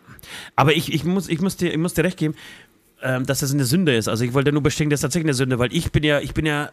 Aber 0.57 0.75
ich, 0.75 0.93
ich, 0.93 1.05
muss, 1.05 1.29
ich, 1.29 1.41
muss 1.41 1.57
dir, 1.57 1.73
ich 1.73 1.79
muss 1.79 1.95
dir 1.95 2.05
recht 2.05 2.19
geben, 2.19 2.35
ähm, 3.03 3.27
dass 3.27 3.41
das 3.41 3.53
eine 3.53 3.65
Sünde 3.65 3.97
ist. 3.97 4.09
Also 4.09 4.25
ich 4.25 4.33
wollte 4.35 4.53
nur 4.53 4.63
bestätigen, 4.63 4.91
das 4.91 4.99
ist 4.99 5.03
tatsächlich 5.03 5.27
eine 5.27 5.35
Sünde, 5.35 5.59
weil 5.59 5.73
ich 5.73 5.91
bin 5.93 6.05
ja, 6.05 6.21
ich 6.21 6.35
bin 6.35 6.47
ja 6.47 6.71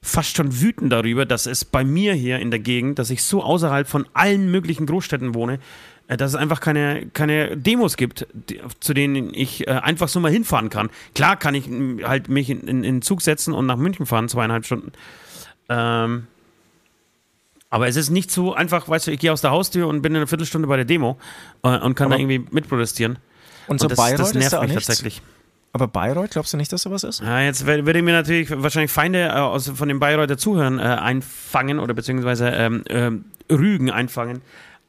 fast 0.00 0.36
schon 0.36 0.60
wütend 0.60 0.92
darüber, 0.92 1.26
dass 1.26 1.46
es 1.46 1.64
bei 1.64 1.84
mir 1.84 2.14
hier 2.14 2.40
in 2.40 2.50
der 2.50 2.58
Gegend, 2.60 2.98
dass 2.98 3.10
ich 3.10 3.22
so 3.22 3.42
außerhalb 3.42 3.86
von 3.86 4.06
allen 4.12 4.50
möglichen 4.50 4.86
Großstädten 4.86 5.34
wohne, 5.34 5.60
dass 6.08 6.32
es 6.32 6.34
einfach 6.34 6.60
keine, 6.60 7.06
keine 7.12 7.56
Demos 7.56 7.96
gibt, 7.96 8.26
die, 8.32 8.60
zu 8.80 8.92
denen 8.94 9.32
ich 9.34 9.66
äh, 9.66 9.70
einfach 9.70 10.08
so 10.08 10.20
mal 10.20 10.30
hinfahren 10.30 10.68
kann. 10.70 10.90
Klar 11.14 11.36
kann 11.36 11.54
ich 11.54 11.66
m, 11.66 12.00
halt 12.04 12.28
mich 12.28 12.50
in, 12.50 12.60
in, 12.62 12.84
in 12.84 12.96
den 12.96 13.02
Zug 13.02 13.22
setzen 13.22 13.54
und 13.54 13.66
nach 13.66 13.76
München 13.76 14.06
fahren, 14.06 14.28
zweieinhalb 14.28 14.66
Stunden. 14.66 14.92
Ähm, 15.68 16.26
aber 17.70 17.88
es 17.88 17.96
ist 17.96 18.10
nicht 18.10 18.30
so 18.30 18.52
einfach, 18.54 18.88
weißt 18.88 19.06
du, 19.06 19.12
ich 19.12 19.18
gehe 19.20 19.32
aus 19.32 19.40
der 19.40 19.50
Haustür 19.50 19.88
und 19.88 20.02
bin 20.02 20.12
in 20.12 20.16
einer 20.16 20.26
Viertelstunde 20.26 20.68
bei 20.68 20.76
der 20.76 20.84
Demo 20.84 21.18
äh, 21.62 21.78
und 21.78 21.94
kann 21.94 22.06
Aber- 22.12 22.16
da 22.16 22.20
irgendwie 22.20 22.44
mitprotestieren. 22.54 23.18
Und 23.68 23.78
so 23.80 23.84
und 23.86 23.92
das, 23.92 23.96
Bayreuth 23.96 24.18
das 24.20 24.28
ist 24.30 24.34
nervt 24.34 24.52
da 24.52 24.58
auch 24.58 24.62
mich 24.62 24.70
nichts? 24.72 24.86
tatsächlich. 24.88 25.22
Aber 25.72 25.88
Bayreuth, 25.88 26.32
glaubst 26.32 26.52
du 26.52 26.58
nicht, 26.58 26.70
dass 26.70 26.82
sowas 26.82 27.02
ist? 27.02 27.22
Ja, 27.22 27.40
jetzt 27.40 27.66
ich 27.66 27.84
mir 27.84 28.12
natürlich 28.12 28.50
wahrscheinlich 28.62 28.90
Feinde 28.90 29.22
äh, 29.28 29.30
aus, 29.30 29.68
von 29.70 29.88
den 29.88 30.00
Bayreuther 30.00 30.36
Zuhören 30.36 30.78
äh, 30.78 30.82
einfangen 30.82 31.78
oder 31.78 31.94
beziehungsweise 31.94 32.48
ähm, 32.50 32.84
ähm, 32.90 33.24
Rügen 33.50 33.90
einfangen. 33.90 34.42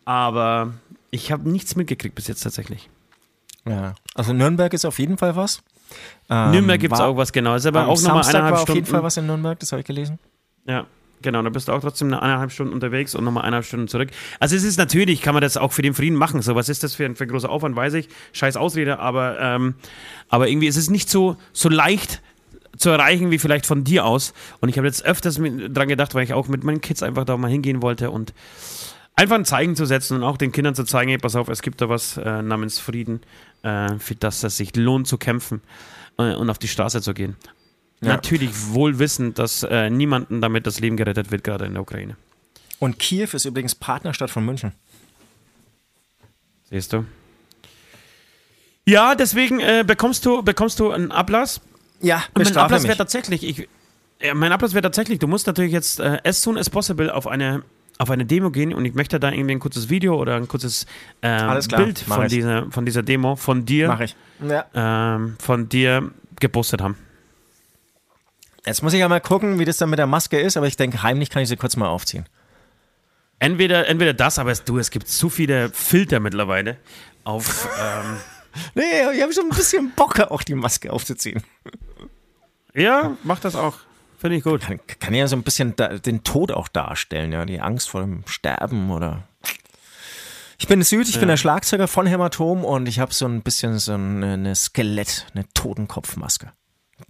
Aber 0.04 0.73
ich 1.13 1.32
habe 1.32 1.47
nichts 1.47 1.76
mitgekriegt 1.76 2.15
bis 2.15 2.28
jetzt 2.28 2.41
tatsächlich. 2.41 2.89
Ja. 3.67 3.93
Also 4.15 4.34
Nürnberg 4.34 4.73
ist 4.73 4.84
auf 4.84 4.97
jeden 4.97 5.17
Fall 5.17 5.36
was. 5.36 5.62
Ähm, 6.28 6.52
Nümmern 6.52 6.80
gibt 6.80 6.93
es 6.93 6.99
auch 6.99 7.15
was 7.15 7.32
genau. 7.32 7.54
Ist 7.56 7.67
aber 7.67 7.88
auch 7.88 8.02
nochmal 8.02 8.26
eineinhalb 8.26 8.54
war 8.54 8.54
auf 8.54 8.62
Stunden. 8.62 8.78
jeden 8.80 8.88
Fall 8.88 9.04
was 9.04 9.15
in 9.17 9.28
Nürnberg, 9.28 9.60
das 9.60 9.71
habe 9.71 9.82
ich 9.82 9.86
gelesen. 9.86 10.17
Ja, 10.65 10.88
genau. 11.21 11.43
Da 11.43 11.49
bist 11.49 11.67
du 11.67 11.71
auch 11.71 11.82
trotzdem 11.82 12.08
eine 12.08 12.21
eineinhalb 12.21 12.52
Stunden 12.52 12.73
unterwegs 12.73 13.13
und 13.13 13.23
nochmal 13.23 13.43
eineinhalb 13.43 13.65
Stunden 13.65 13.88
zurück. 13.88 14.10
Also 14.39 14.56
es 14.56 14.63
ist 14.63 14.78
natürlich, 14.78 15.21
kann 15.21 15.36
man 15.36 15.41
das 15.41 15.56
auch 15.56 15.71
für 15.71 15.84
den 15.84 15.93
Frieden 15.93 16.17
machen. 16.17 16.41
So, 16.41 16.56
was 16.56 16.67
ist 16.67 16.82
das 16.84 16.95
für 16.95 17.06
ein, 17.06 17.15
für 17.15 17.26
ein 17.26 17.30
großer 17.30 17.49
Aufwand, 17.49 17.76
weiß 17.76 17.93
ich. 17.93 18.10
Scheiß 18.32 18.58
Ausrede, 18.58 18.97
aber, 18.97 19.39
ähm, 19.39 19.76
aber 20.30 20.49
irgendwie 20.49 20.67
ist 20.67 20.78
es 20.78 20.89
nicht 20.89 21.12
so, 21.12 21.38
so 21.54 21.69
leicht 21.69 22.23
zu 22.76 22.89
erreichen 22.89 23.30
wie 23.30 23.38
vielleicht 23.38 23.67
von 23.67 23.84
dir 23.84 24.06
aus. 24.06 24.34
Und 24.62 24.69
ich 24.69 24.78
habe 24.78 24.88
jetzt 24.88 25.06
öfters 25.06 25.36
dran 25.36 25.88
gedacht, 25.88 26.15
weil 26.15 26.23
ich 26.23 26.34
auch 26.34 26.47
mit 26.47 26.63
meinen 26.63 26.82
Kids 26.82 27.04
einfach 27.04 27.23
da 27.23 27.38
mal 27.38 27.52
hingehen 27.52 27.84
wollte 27.84 28.10
und 28.10 28.34
einfach 29.15 29.36
ein 29.36 29.45
Zeichen 29.45 29.76
zu 29.76 29.86
setzen 29.86 30.17
und 30.17 30.23
auch 30.23 30.38
den 30.38 30.52
Kindern 30.52 30.76
zu 30.76 30.84
zeigen, 30.84 31.10
hey, 31.10 31.17
pass 31.17 31.36
auf, 31.36 31.47
es 31.47 31.62
gibt 31.62 31.82
da 31.82 31.89
was 31.89 32.17
äh, 32.17 32.41
namens 32.41 32.80
Frieden, 32.80 33.21
äh, 33.63 33.97
für 33.99 34.15
das 34.15 34.43
es 34.43 34.58
sich 34.58 34.76
lohnt 34.76 35.08
zu 35.08 35.17
kämpfen 35.17 35.62
äh, 36.17 36.34
und 36.34 36.49
auf 36.49 36.58
die 36.58 36.67
Straße 36.67 37.02
zu 37.02 37.13
gehen. 37.13 37.36
Ja. 38.02 38.10
Natürlich 38.10 38.52
wohl 38.73 38.99
wissend, 38.99 39.39
dass 39.39 39.63
äh, 39.63 39.89
niemandem 39.89 40.41
damit 40.41 40.67
das 40.67 40.80
Leben 40.80 40.97
gerettet 40.97 41.32
wird, 41.32 41.43
gerade 41.43 41.65
in 41.65 41.73
der 41.73 41.82
Ukraine. 41.82 42.17
Und 42.80 42.99
Kiew 42.99 43.30
ist 43.32 43.45
übrigens 43.45 43.76
Partnerstadt 43.76 44.30
von 44.30 44.43
München. 44.43 44.73
Siehst 46.69 46.91
du? 46.91 47.06
Ja, 48.86 49.15
deswegen 49.15 49.62
äh, 49.62 49.86
bekommst 49.88 50.26
du 50.26 50.43
bekommst 50.43 50.80
du 50.80 50.91
einen 50.91 51.12
Ablass. 51.12 51.62
Ja, 52.02 52.23
mein 52.36 52.58
Ablass 52.58 52.84
wäre 52.84 52.97
tatsächlich, 52.97 53.43
ich, 53.43 53.69
Ja, 54.19 54.34
mein 54.34 54.52
Ablass 54.52 54.73
wäre 54.73 54.82
tatsächlich, 54.82 55.19
du 55.19 55.28
musst 55.28 55.47
natürlich 55.47 55.71
jetzt 55.71 56.02
äh, 56.02 56.19
as 56.26 56.41
soon 56.41 56.58
as 56.58 56.69
possible 56.69 57.10
auf 57.13 57.28
eine 57.28 57.63
auf 57.97 58.10
eine 58.10 58.25
Demo 58.25 58.51
gehen 58.51 58.73
und 58.73 58.86
ich 58.86 58.93
möchte 58.93 59.19
da 59.19 59.32
irgendwie 59.32 59.53
ein 59.53 59.60
kurzes 59.60 59.89
Video 59.89 60.15
oder 60.15 60.36
ein 60.36 60.47
kurzes 60.47 60.86
ähm, 61.21 61.60
Bild 61.75 61.99
von 61.99 62.25
ich. 62.25 62.32
dieser, 62.32 62.71
von 62.71 62.86
dieser 62.86 63.03
Demo 63.03 63.36
von 63.36 63.65
dir. 63.65 64.08
Ja. 64.41 64.65
ähm, 64.73 65.36
von 65.39 65.69
dir 65.69 66.12
gepostet 66.39 66.82
haben. 66.82 66.97
Jetzt 68.65 68.82
muss 68.82 68.93
ich 68.93 68.99
ja 68.99 69.10
mal 69.10 69.21
gucken, 69.21 69.60
wie 69.60 69.65
das 69.65 69.77
dann 69.77 69.89
mit 69.89 69.99
der 69.99 70.08
Maske 70.08 70.39
ist, 70.39 70.58
aber 70.58 70.67
ich 70.67 70.77
denke, 70.77 71.03
heimlich 71.03 71.29
kann 71.29 71.43
ich 71.43 71.49
sie 71.49 71.58
kurz 71.58 71.75
mal 71.75 71.88
aufziehen. 71.88 72.25
Entweder, 73.39 73.88
entweder 73.88 74.13
das, 74.13 74.39
aber 74.39 74.51
es, 74.51 74.63
du, 74.63 74.77
es 74.77 74.89
gibt 74.89 75.08
zu 75.08 75.29
viele 75.29 75.69
Filter 75.69 76.19
mittlerweile 76.19 76.77
auf. 77.23 77.67
Ähm, 77.79 78.17
Nee, 78.75 78.84
ich 79.15 79.21
habe 79.21 79.34
schon 79.34 79.45
ein 79.45 79.56
bisschen 79.56 79.91
Bock, 79.95 80.19
auch 80.19 80.43
die 80.43 80.56
Maske 80.56 80.91
aufzuziehen. 80.91 81.41
ja, 82.73 83.17
mach 83.23 83.39
das 83.39 83.56
auch. 83.56 83.77
Finde 84.23 84.38
ich 84.38 84.43
gut. 84.45 84.62
Kann, 84.62 84.79
kann 85.01 85.13
ja 85.13 85.27
so 85.27 85.36
ein 85.36 85.43
bisschen 85.43 85.75
da, 85.75 85.89
den 85.89 86.23
Tod 86.23 86.53
auch 86.53 86.69
darstellen, 86.69 87.33
ja, 87.33 87.43
die 87.43 87.59
Angst 87.59 87.89
vor 87.89 87.99
dem 87.99 88.23
Sterben 88.25 88.89
oder. 88.89 89.27
Ich 90.57 90.65
bin 90.69 90.81
Süd, 90.81 91.09
ich 91.09 91.19
bin 91.19 91.27
der 91.27 91.36
Schlagzeuger 91.36 91.89
von 91.89 92.07
Hämatom 92.07 92.63
und 92.63 92.88
ich 92.88 92.99
habe 92.99 93.13
so 93.13 93.25
ein 93.25 93.41
bisschen 93.41 93.79
so 93.79 93.95
eine, 93.95 94.55
Skelett, 94.55 95.27
eine 95.36 95.43
Totenkopfmaske. 95.53 96.53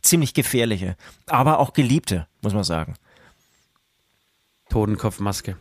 Ziemlich 0.02 0.34
gefährliche, 0.34 0.96
aber 1.28 1.60
auch 1.60 1.74
geliebte, 1.74 2.26
muss 2.42 2.56
man 2.56 2.64
sagen. 2.64 2.96
Totenkopfmaske. 4.72 5.56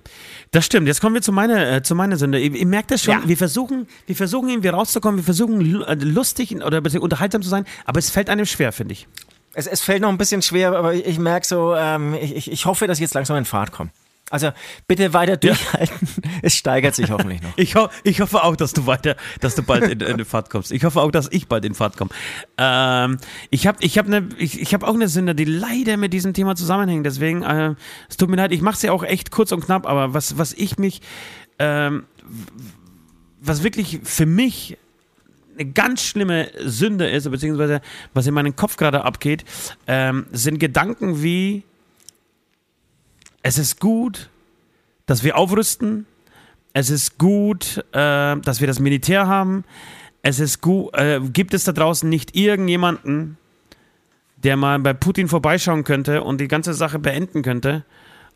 Das 0.52 0.64
stimmt. 0.64 0.86
Jetzt 0.86 1.02
kommen 1.02 1.14
wir 1.14 1.20
zu 1.20 1.32
meiner, 1.32 1.70
äh, 1.70 1.82
zu 1.82 1.94
meiner 1.94 2.16
Sünde. 2.16 2.40
Ihr, 2.40 2.54
ihr 2.54 2.66
merkt 2.66 2.92
das 2.92 3.02
schon. 3.02 3.12
Ja. 3.12 3.28
Wir 3.28 3.36
versuchen, 3.36 3.88
wir 4.06 4.16
versuchen 4.16 4.48
irgendwie 4.48 4.68
rauszukommen. 4.68 5.18
Wir 5.18 5.24
versuchen 5.24 5.82
äh, 5.82 5.94
lustig 5.96 6.56
oder 6.64 6.80
unterhaltsam 6.98 7.42
zu 7.42 7.50
sein, 7.50 7.66
aber 7.84 7.98
es 7.98 8.08
fällt 8.08 8.30
einem 8.30 8.46
schwer, 8.46 8.72
finde 8.72 8.94
ich. 8.94 9.06
Es, 9.54 9.66
es 9.66 9.80
fällt 9.82 10.02
noch 10.02 10.08
ein 10.08 10.18
bisschen 10.18 10.42
schwer, 10.42 10.72
aber 10.72 10.94
ich, 10.94 11.06
ich 11.06 11.18
merke 11.18 11.46
so, 11.46 11.74
ähm, 11.74 12.14
ich, 12.14 12.50
ich- 12.50 12.66
hoffe, 12.66 12.86
dass 12.86 12.98
ich 12.98 13.02
jetzt 13.02 13.14
langsam 13.14 13.36
in 13.36 13.44
Fahrt 13.44 13.72
komme. 13.72 13.90
Also 14.30 14.50
bitte 14.86 15.12
weiter 15.12 15.36
durchhalten. 15.36 16.08
Es 16.42 16.56
steigert 16.56 16.94
sich 16.94 17.10
hoffentlich 17.10 17.42
noch. 17.42 17.50
Ich, 17.56 17.74
ho 17.76 17.88
ich 18.02 18.20
hoffe 18.22 18.42
auch, 18.42 18.56
dass 18.56 18.72
du 18.72 18.86
weiter, 18.86 19.16
dass 19.40 19.54
du 19.54 19.62
bald 19.62 19.84
in, 19.84 20.00
in 20.00 20.24
Fahrt 20.24 20.48
kommst. 20.48 20.72
Ich 20.72 20.84
hoffe 20.84 21.00
auch, 21.00 21.10
dass 21.10 21.28
ich 21.30 21.48
bald 21.48 21.64
in 21.66 21.74
Fahrt 21.74 21.96
komme. 21.98 22.10
Ähm, 22.56 23.18
ich 23.50 23.66
habe 23.66 23.78
ich 23.82 23.98
hab 23.98 24.08
ne, 24.08 24.28
ich, 24.38 24.58
ich 24.60 24.72
hab 24.72 24.84
auch 24.84 24.94
eine 24.94 25.08
Sünde, 25.08 25.34
die 25.34 25.44
leider 25.44 25.96
mit 25.98 26.12
diesem 26.14 26.32
Thema 26.32 26.56
zusammenhängt. 26.56 27.04
Deswegen, 27.04 27.42
äh, 27.42 27.74
es 28.08 28.16
tut 28.16 28.30
mir 28.30 28.36
leid, 28.36 28.52
ich 28.52 28.62
mache 28.62 28.76
es 28.76 28.82
ja 28.82 28.92
auch 28.92 29.04
echt 29.04 29.30
kurz 29.30 29.52
und 29.52 29.64
knapp, 29.66 29.86
aber 29.86 30.14
was, 30.14 30.38
was 30.38 30.52
ich 30.54 30.78
mich, 30.78 31.02
ähm, 31.58 32.04
was 33.40 33.62
wirklich 33.62 34.00
für 34.04 34.26
mich 34.26 34.78
eine 35.58 35.70
ganz 35.70 36.02
schlimme 36.02 36.50
Sünde 36.58 37.08
ist, 37.08 37.30
beziehungsweise 37.30 37.80
was 38.14 38.26
in 38.26 38.34
meinem 38.34 38.56
Kopf 38.56 38.76
gerade 38.76 39.04
abgeht, 39.04 39.44
ähm, 39.86 40.26
sind 40.32 40.58
Gedanken 40.58 41.22
wie, 41.22 41.64
es 43.42 43.58
ist 43.58 43.80
gut, 43.80 44.30
dass 45.06 45.24
wir 45.24 45.36
aufrüsten, 45.36 46.06
es 46.72 46.90
ist 46.90 47.18
gut, 47.18 47.84
äh, 47.92 48.36
dass 48.36 48.60
wir 48.60 48.66
das 48.66 48.78
Militär 48.78 49.26
haben, 49.26 49.64
es 50.22 50.38
ist 50.40 50.60
gut, 50.60 50.94
äh, 50.94 51.20
gibt 51.20 51.54
es 51.54 51.64
da 51.64 51.72
draußen 51.72 52.08
nicht 52.08 52.36
irgendjemanden, 52.36 53.36
der 54.36 54.56
mal 54.56 54.78
bei 54.78 54.92
Putin 54.92 55.28
vorbeischauen 55.28 55.84
könnte 55.84 56.22
und 56.22 56.40
die 56.40 56.48
ganze 56.48 56.74
Sache 56.74 56.98
beenden 56.98 57.42
könnte 57.42 57.84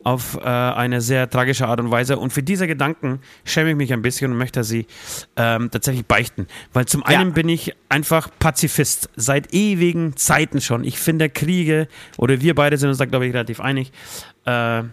auf 0.07 0.37
äh, 0.41 0.47
eine 0.47 1.01
sehr 1.01 1.29
tragische 1.29 1.67
Art 1.67 1.81
und 1.81 1.91
Weise. 1.91 2.17
Und 2.17 2.31
für 2.31 2.41
diese 2.41 2.65
Gedanken 2.65 3.19
schäme 3.43 3.71
ich 3.71 3.75
mich 3.75 3.91
ein 3.91 4.01
bisschen 4.01 4.31
und 4.31 4.37
möchte 4.37 4.63
sie 4.63 4.87
ähm, 5.35 5.69
tatsächlich 5.69 6.05
beichten. 6.05 6.47
Weil 6.71 6.85
zum 6.85 7.01
Ja. 7.01 7.19
einen 7.19 7.33
bin 7.33 7.49
ich 7.49 7.73
einfach 7.89 8.29
Pazifist, 8.39 9.09
seit 9.17 9.53
ewigen 9.53 10.15
Zeiten 10.15 10.61
schon. 10.61 10.85
Ich 10.85 10.97
finde 10.97 11.29
Kriege, 11.29 11.89
oder 12.15 12.39
wir 12.39 12.55
beide 12.55 12.77
sind 12.77 12.87
uns 12.87 12.99
da, 12.99 13.05
glaube 13.05 13.27
ich, 13.27 13.33
relativ 13.33 13.59
einig, 13.59 13.91
äh, 14.45 14.83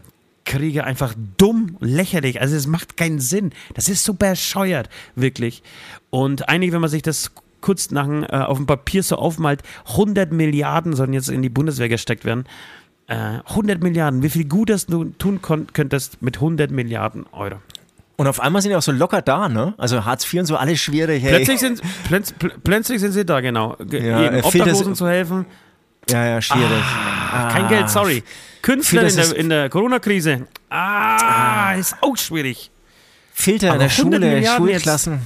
Kriege 0.45 0.83
einfach 0.83 1.15
dumm, 1.37 1.77
lächerlich. 1.79 2.41
Also 2.41 2.57
es 2.57 2.67
macht 2.67 2.97
keinen 2.97 3.21
Sinn. 3.21 3.53
Das 3.75 3.89
ist 3.89 4.03
so 4.05 4.15
bescheuert, 4.15 4.89
wirklich. 5.15 5.63
Und 6.11 6.49
eigentlich, 6.49 6.73
wenn 6.73 6.81
man 6.81 6.91
sich 6.91 7.03
das 7.03 7.31
kurz 7.61 7.93
nach, 7.93 8.09
äh, 8.09 8.27
auf 8.45 8.57
dem 8.57 8.67
Papier 8.67 9.05
so 9.05 9.15
aufmalt, 9.15 9.63
100 9.91 10.33
Milliarden 10.33 10.95
sollen 10.97 11.13
jetzt 11.13 11.29
in 11.29 11.41
die 11.41 11.49
Bundeswehr 11.49 11.89
gesteckt 11.89 12.25
werden. 12.25 12.47
Äh, 13.07 13.41
100 13.49 13.83
Milliarden. 13.83 14.23
Wie 14.23 14.31
viel 14.31 14.47
Gutes 14.47 14.87
du 14.87 15.05
tun 15.19 15.41
könntest 15.43 16.23
mit 16.23 16.37
100 16.37 16.71
Milliarden 16.71 17.27
Euro? 17.33 17.57
Und 18.17 18.27
auf 18.29 18.41
einmal 18.41 18.63
sind 18.63 18.71
die 18.71 18.77
auch 18.77 18.83
so 18.83 18.93
locker 18.93 19.21
da, 19.23 19.49
ne? 19.49 19.75
Also 19.77 20.05
Hartz 20.05 20.25
IV 20.33 20.41
und 20.41 20.47
so 20.47 20.57
alles 20.57 20.81
schwierig. 20.81 21.23
Hey. 21.23 21.37
Plötzlich, 21.37 21.59
sind, 21.61 21.83
plötz, 22.07 22.33
pl 22.33 22.53
plötzlich 22.63 23.01
sind 23.01 23.13
sie 23.13 23.25
da, 23.25 23.41
genau. 23.41 23.77
Ge- 23.81 24.07
Ja, 24.09 24.21
jedem 24.23 24.39
äh, 24.39 24.43
Obdachlosen 24.43 24.95
zu 24.95 25.09
helfen. 25.09 25.47
Ja, 26.09 26.25
ja, 26.25 26.41
schwierig. 26.43 26.83
Kein 27.53 27.69
Geld, 27.69 27.91
sorry. 27.91 28.23
Künstler 28.63 29.03
in 29.09 29.17
der, 29.17 29.37
in 29.37 29.49
der 29.49 29.69
Corona-Krise. 29.69 30.47
Ah, 30.71 31.75
ist 31.75 31.97
auch 32.03 32.17
schwierig. 32.17 32.71
Filter 33.33 33.67
in 33.67 33.73
Aber 33.73 33.79
der 33.81 33.91
100 33.91 34.15
Schule, 34.21 34.35
Milliarden. 34.35 34.67
Schulklassen. 34.69 35.21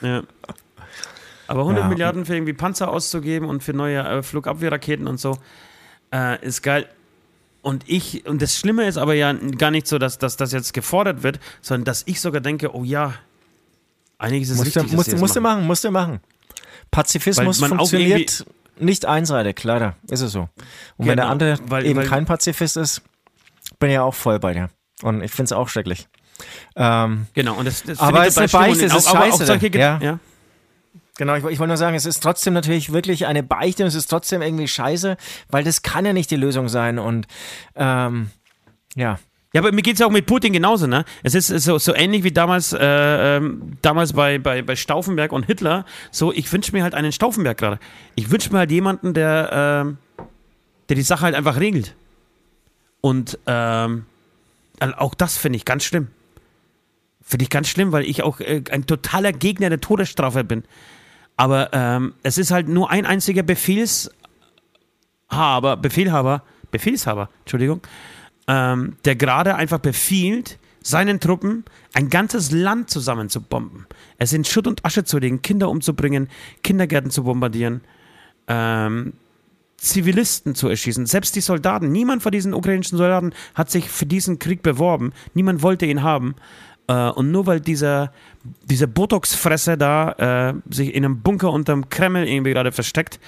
Ja. 0.00 0.22
Aber 1.48 1.60
100 1.60 1.84
Ja. 1.84 1.88
Milliarden 1.88 2.24
für 2.24 2.34
irgendwie 2.34 2.52
Panzer 2.54 2.88
auszugeben 2.88 3.48
und 3.48 3.62
für 3.62 3.72
neue 3.74 3.98
äh, 4.00 4.22
Flugabwehrraketen 4.22 5.06
und 5.06 5.18
so, 5.20 5.38
äh, 6.12 6.44
ist 6.44 6.62
geil. 6.62 6.86
Und 7.62 7.84
ich, 7.88 8.24
und 8.26 8.40
das 8.40 8.56
Schlimme 8.56 8.86
ist 8.86 8.96
aber 8.96 9.14
ja 9.14 9.32
gar 9.32 9.70
nicht 9.70 9.86
so, 9.86 9.98
dass, 9.98 10.18
dass 10.18 10.36
das 10.36 10.52
jetzt 10.52 10.72
gefordert 10.72 11.22
wird, 11.22 11.40
sondern 11.60 11.84
dass 11.84 12.02
ich 12.06 12.20
sogar 12.20 12.40
denke, 12.40 12.74
oh 12.74 12.84
ja, 12.84 13.14
eigentlich 14.18 14.42
ist 14.42 14.50
Musst 14.56 14.60
du, 14.76 14.80
richtig, 14.80 14.96
dass 14.96 15.20
musst, 15.20 15.36
du 15.36 15.40
machen. 15.40 15.66
musst 15.66 15.84
du 15.84 15.90
machen. 15.90 16.20
Pazifismus 16.90 17.62
auch 17.62 17.68
funktioniert 17.68 18.46
nicht 18.78 19.06
einseitig, 19.06 19.62
leider. 19.64 19.96
Ist 20.08 20.20
es 20.20 20.32
so. 20.32 20.42
Und 20.96 21.06
wenn 21.06 21.16
der 21.16 21.16
Genau, 21.16 21.28
andere 21.28 21.58
weil- 21.66 21.84
eben 21.84 21.98
weil- 22.00 22.06
kein 22.06 22.26
Pazifist 22.26 22.76
ist, 22.76 23.02
bin 23.80 23.90
ich 23.90 23.94
ja 23.94 24.02
auch 24.02 24.14
voll 24.14 24.38
bei 24.38 24.54
dir. 24.54 24.70
Und 25.02 25.22
ich 25.22 25.30
finde 25.32 25.44
es 25.46 25.52
auch 25.52 25.68
schrecklich. 25.68 26.08
Ähm, 26.76 27.26
Genau, 27.34 27.54
und 27.54 27.64
das, 27.66 27.82
das 27.82 27.98
Aber 27.98 28.22
es 28.22 28.28
ist 28.36 28.38
eine. 28.38 28.48
Beichte, 28.48 28.84
es 28.86 28.94
ist 28.94 29.06
auch- 29.08 29.16
aber 29.16 29.24
auch 29.24 29.30
scheiße, 29.32 29.46
solche 29.46 29.76
ja. 29.78 29.98
ja. 30.00 30.18
Genau, 31.18 31.34
ich, 31.34 31.44
ich 31.44 31.58
wollte 31.58 31.68
nur 31.68 31.76
sagen, 31.76 31.96
es 31.96 32.06
ist 32.06 32.22
trotzdem 32.22 32.54
natürlich 32.54 32.92
wirklich 32.92 33.26
eine 33.26 33.42
Beichte 33.42 33.82
und 33.82 33.88
es 33.88 33.96
ist 33.96 34.06
trotzdem 34.06 34.40
irgendwie 34.40 34.68
scheiße, 34.68 35.16
weil 35.50 35.64
das 35.64 35.82
kann 35.82 36.06
ja 36.06 36.12
nicht 36.12 36.30
die 36.30 36.36
Lösung 36.36 36.68
sein 36.68 36.98
und 36.98 37.26
ähm, 37.74 38.30
ja. 38.94 39.18
Ja, 39.54 39.62
aber 39.62 39.72
mir 39.72 39.82
geht 39.82 39.94
es 39.94 40.00
ja 40.00 40.06
auch 40.06 40.12
mit 40.12 40.26
Putin 40.26 40.52
genauso, 40.52 40.86
ne? 40.86 41.04
Es 41.22 41.34
ist 41.34 41.48
so, 41.48 41.78
so 41.78 41.94
ähnlich 41.94 42.22
wie 42.22 42.30
damals, 42.30 42.74
äh, 42.74 42.78
ähm, 43.36 43.78
damals 43.80 44.12
bei, 44.12 44.38
bei, 44.38 44.62
bei 44.62 44.76
Stauffenberg 44.76 45.32
und 45.32 45.46
Hitler. 45.46 45.86
So, 46.10 46.32
ich 46.32 46.52
wünsche 46.52 46.72
mir 46.72 46.82
halt 46.82 46.94
einen 46.94 47.12
Stauffenberg 47.12 47.56
gerade. 47.56 47.80
Ich 48.14 48.30
wünsche 48.30 48.52
mir 48.52 48.58
halt 48.58 48.70
jemanden, 48.70 49.14
der, 49.14 49.50
ähm, 49.52 49.98
der 50.88 50.96
die 50.96 51.02
Sache 51.02 51.22
halt 51.22 51.34
einfach 51.34 51.58
regelt. 51.58 51.96
Und 53.00 53.38
ähm, 53.46 54.04
auch 54.80 55.14
das 55.14 55.38
finde 55.38 55.56
ich 55.56 55.64
ganz 55.64 55.82
schlimm. 55.82 56.08
Finde 57.22 57.42
ich 57.42 57.50
ganz 57.50 57.68
schlimm, 57.68 57.90
weil 57.90 58.04
ich 58.04 58.22
auch 58.22 58.40
äh, 58.40 58.62
ein 58.70 58.86
totaler 58.86 59.32
Gegner 59.32 59.70
der 59.70 59.80
Todesstrafe 59.80 60.44
bin. 60.44 60.62
Aber 61.38 61.70
ähm, 61.72 62.14
es 62.24 62.36
ist 62.36 62.50
halt 62.50 62.68
nur 62.68 62.90
ein 62.90 63.06
einziger 63.06 63.44
Befehlshaber, 63.44 64.10
Befehlhaber, 65.76 66.42
Befehlshaber, 66.72 67.30
Entschuldigung, 67.40 67.80
ähm, 68.48 68.96
der 69.04 69.14
gerade 69.14 69.54
einfach 69.54 69.78
befiehlt, 69.78 70.58
seinen 70.82 71.20
Truppen 71.20 71.64
ein 71.94 72.10
ganzes 72.10 72.50
Land 72.50 72.90
zusammen 72.90 73.28
zu 73.28 73.40
bomben. 73.40 73.86
Es 74.18 74.32
in 74.32 74.44
Schutt 74.44 74.66
und 74.66 74.84
Asche 74.84 75.04
zu 75.04 75.18
legen, 75.18 75.40
Kinder 75.40 75.70
umzubringen, 75.70 76.28
Kindergärten 76.64 77.10
zu 77.10 77.22
bombardieren, 77.22 77.82
ähm, 78.48 79.12
Zivilisten 79.76 80.56
zu 80.56 80.68
erschießen. 80.68 81.06
Selbst 81.06 81.36
die 81.36 81.40
Soldaten, 81.40 81.92
niemand 81.92 82.24
von 82.24 82.32
diesen 82.32 82.52
ukrainischen 82.52 82.98
Soldaten 82.98 83.32
hat 83.54 83.70
sich 83.70 83.88
für 83.88 84.06
diesen 84.06 84.40
Krieg 84.40 84.62
beworben. 84.62 85.12
Niemand 85.34 85.62
wollte 85.62 85.86
ihn 85.86 86.02
haben. 86.02 86.34
Äh, 86.88 87.10
und 87.10 87.30
nur 87.30 87.46
weil 87.46 87.60
dieser, 87.60 88.12
dieser 88.64 88.86
Botox-Fresse 88.86 89.76
da 89.76 90.52
äh, 90.52 90.74
sich 90.74 90.94
in 90.94 91.04
einem 91.04 91.20
Bunker 91.22 91.52
unterm 91.52 91.88
Kreml 91.88 92.26
irgendwie 92.26 92.52
gerade 92.52 92.72
versteckt, 92.72 93.18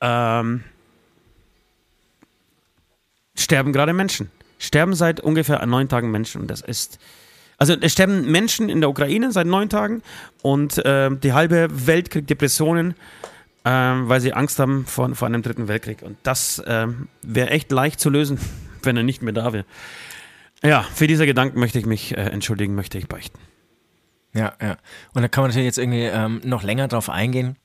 ähm, 0.00 0.64
sterben 3.36 3.72
gerade 3.72 3.92
Menschen. 3.92 4.30
Sterben 4.58 4.94
seit 4.94 5.20
ungefähr 5.20 5.64
neun 5.66 5.88
Tagen 5.88 6.10
Menschen. 6.10 6.42
Und 6.42 6.50
das 6.50 6.60
ist. 6.60 6.98
Also 7.60 7.74
es 7.80 7.92
sterben 7.92 8.30
Menschen 8.30 8.68
in 8.68 8.80
der 8.80 8.88
Ukraine 8.88 9.32
seit 9.32 9.46
neun 9.46 9.68
Tagen 9.68 10.02
und 10.42 10.78
äh, 10.78 11.10
die 11.10 11.32
halbe 11.32 11.68
Welt 11.88 12.08
kriegt 12.08 12.30
Depressionen, 12.30 12.94
ähm, 13.64 14.08
weil 14.08 14.20
sie 14.20 14.32
Angst 14.32 14.60
haben 14.60 14.86
vor, 14.86 15.12
vor 15.16 15.26
einem 15.26 15.42
dritten 15.42 15.66
Weltkrieg. 15.66 16.02
Und 16.02 16.16
das 16.22 16.62
ähm, 16.68 17.08
wäre 17.22 17.50
echt 17.50 17.72
leicht 17.72 17.98
zu 17.98 18.10
lösen, 18.10 18.38
wenn 18.84 18.96
er 18.96 19.02
nicht 19.02 19.22
mehr 19.22 19.32
da 19.32 19.52
wäre. 19.52 19.64
Ja, 20.62 20.82
für 20.82 21.08
diese 21.08 21.26
Gedanken 21.26 21.58
möchte 21.58 21.80
ich 21.80 21.86
mich 21.86 22.16
äh, 22.16 22.20
entschuldigen, 22.20 22.76
möchte 22.76 22.96
ich 22.96 23.08
beichten. 23.08 23.38
Ja, 24.34 24.52
ja. 24.60 24.76
Und 25.14 25.22
da 25.22 25.28
kann 25.28 25.42
man 25.42 25.50
natürlich 25.50 25.66
jetzt 25.66 25.78
irgendwie 25.78 26.04
ähm, 26.04 26.40
noch 26.44 26.62
länger 26.62 26.88
drauf 26.88 27.08
eingehen. 27.08 27.56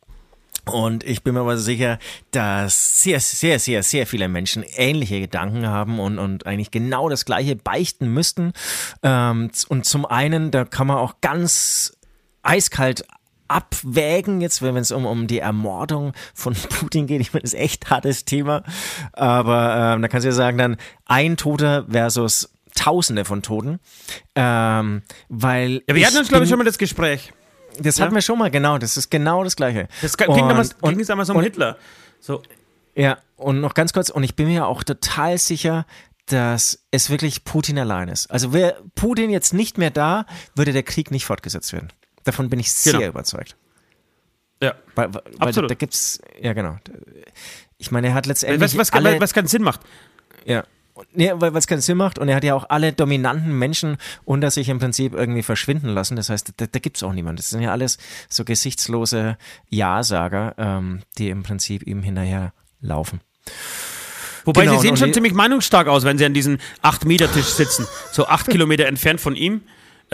Und 0.66 1.04
ich 1.04 1.24
bin 1.24 1.34
mir 1.34 1.42
aber 1.42 1.58
sicher, 1.58 2.00
dass 2.32 3.02
sehr, 3.02 3.20
sehr, 3.20 3.60
sehr, 3.60 3.84
sehr 3.84 4.08
viele 4.08 4.30
Menschen 4.30 4.64
ähnliche 4.76 5.20
Gedanken 5.20 5.68
haben 5.68 6.00
und, 6.00 6.20
und 6.20 6.46
eigentlich 6.46 6.72
genau 6.72 7.10
das 7.10 7.26
Gleiche 7.26 7.58
beichten 7.58 8.08
müssten. 8.08 8.54
Ähm, 9.02 9.52
und 9.68 9.86
zum 9.86 10.06
einen, 10.06 10.52
da 10.52 10.64
kann 10.64 10.88
man 10.88 10.98
auch 10.98 11.16
ganz 11.20 11.98
eiskalt 12.44 13.06
abwägen, 13.50 14.40
jetzt 14.40 14.62
wenn 14.62 14.78
es 14.78 14.92
um, 14.92 15.06
um 15.06 15.28
die 15.28 15.40
Ermordung 15.40 16.14
von 16.34 16.54
Putin 16.70 17.08
geht. 17.08 17.20
Ich 17.20 17.34
meine, 17.34 17.42
das 17.42 17.54
ist 17.54 17.60
echt 17.60 17.90
hartes 17.90 18.24
Thema. 18.24 18.64
Aber 19.12 19.94
ähm, 19.96 20.02
da 20.02 20.08
kannst 20.08 20.24
du 20.24 20.30
ja 20.30 20.36
sagen, 20.36 20.58
dann 20.58 20.78
ein 21.06 21.36
Toter 21.36 21.86
versus 21.90 22.53
Tausende 22.76 23.26
von 23.26 23.42
Toten. 23.42 23.80
Ähm, 24.36 25.04
weil 25.30 25.84
ja, 25.88 25.96
wir 25.96 26.08
hatten 26.08 26.18
uns, 26.18 26.30
glaube 26.30 26.44
ich, 26.44 26.50
schon 26.50 26.58
mal 26.58 26.66
das 26.66 26.78
Gespräch. 26.78 27.34
Das 27.80 27.98
ja? 27.98 28.06
hatten 28.06 28.16
wir 28.16 28.22
schon 28.22 28.38
mal, 28.38 28.52
genau. 28.52 28.78
Das 28.78 28.98
ist 28.98 29.10
genau 29.10 29.44
das 29.44 29.56
Gleiche. 29.56 29.88
Das 30.02 30.18
ging 30.18 30.28
damals, 30.28 30.78
ging 30.80 31.06
damals 31.06 31.30
um 31.30 31.38
und, 31.38 31.44
Hitler. 31.44 31.78
So. 32.20 32.42
Ja, 32.96 33.18
und 33.38 33.62
noch 33.62 33.74
ganz 33.74 33.94
kurz, 33.94 34.10
und 34.10 34.24
ich 34.24 34.36
bin 34.36 34.48
mir 34.48 34.68
auch 34.68 34.84
total 34.84 35.38
sicher, 35.38 35.86
dass 36.28 36.86
es 36.92 37.10
wirklich 37.10 37.44
Putin 37.44 37.78
allein 37.78 38.08
ist. 38.08 38.32
Also 38.32 38.54
wäre 38.54 38.82
Putin 38.96 39.30
jetzt 39.30 39.54
nicht 39.54 39.78
mehr 39.78 39.90
da, 39.90 40.26
würde 40.56 40.72
der 40.72 40.84
Krieg 40.84 41.12
nicht 41.12 41.26
fortgesetzt 41.26 41.74
werden. 41.74 41.92
Davon 42.24 42.50
bin 42.50 42.60
ich 42.60 42.72
sehr 42.72 42.94
genau. 42.94 43.08
überzeugt. 43.08 43.58
Ja, 44.62 44.76
weil, 44.96 45.14
weil 45.14 45.22
absolut. 45.40 45.70
Da, 45.70 45.74
da 45.74 45.78
gibt's, 45.78 46.22
ja 46.40 46.54
genau. 46.54 46.78
Ich 47.78 47.92
meine, 47.92 48.08
er 48.08 48.14
hat 48.14 48.26
letztendlich 48.26 48.78
was, 48.78 48.78
was, 48.78 48.94
alle, 48.94 49.20
was 49.20 49.34
keinen 49.34 49.48
Sinn 49.48 49.64
macht. 49.64 49.82
Ja, 50.46 50.64
Nee, 51.14 51.32
weil 51.36 51.56
es 51.56 51.66
keinen 51.66 51.82
Sinn 51.82 51.98
macht 51.98 52.20
und 52.20 52.30
er 52.30 52.36
hat 52.36 52.44
ja 52.44 52.54
auch 52.54 52.70
alle 52.70 52.94
dominanten 52.94 53.58
Menschen 53.58 53.98
unter 54.26 54.52
sich 54.52 54.70
im 54.70 54.80
Prinzip 54.80 55.14
irgendwie 55.14 55.42
verschwinden 55.42 55.90
lassen. 55.90 56.16
Das 56.16 56.30
heißt, 56.30 56.54
da, 56.58 56.68
da 56.68 56.80
gibt 56.80 56.98
es 56.98 57.04
auch 57.04 57.14
niemanden. 57.14 57.38
Das 57.38 57.50
sind 57.50 57.62
ja 57.62 57.72
alles 57.72 57.98
so 58.30 58.46
gesichtslose 58.46 59.38
Ja-Sager, 59.70 60.54
ähm, 60.58 61.02
die 61.18 61.30
im 61.30 61.42
Prinzip 61.42 61.88
ihm 61.88 62.04
hinterher 62.04 62.54
laufen. 62.80 63.22
Wobei 64.46 64.66
genau, 64.66 64.76
sie 64.78 64.88
sehen 64.88 64.98
schon 64.98 65.14
ziemlich 65.14 65.34
meinungsstark 65.34 65.88
aus, 65.88 66.04
wenn 66.04 66.18
sie 66.18 66.26
an 66.26 66.34
diesem 66.34 66.58
8-Meter-Tisch 66.84 67.46
sitzen, 67.46 67.88
so 68.12 68.28
8 68.28 68.50
Kilometer 68.50 68.86
entfernt 68.86 69.22
von 69.22 69.36
ihm. 69.36 69.62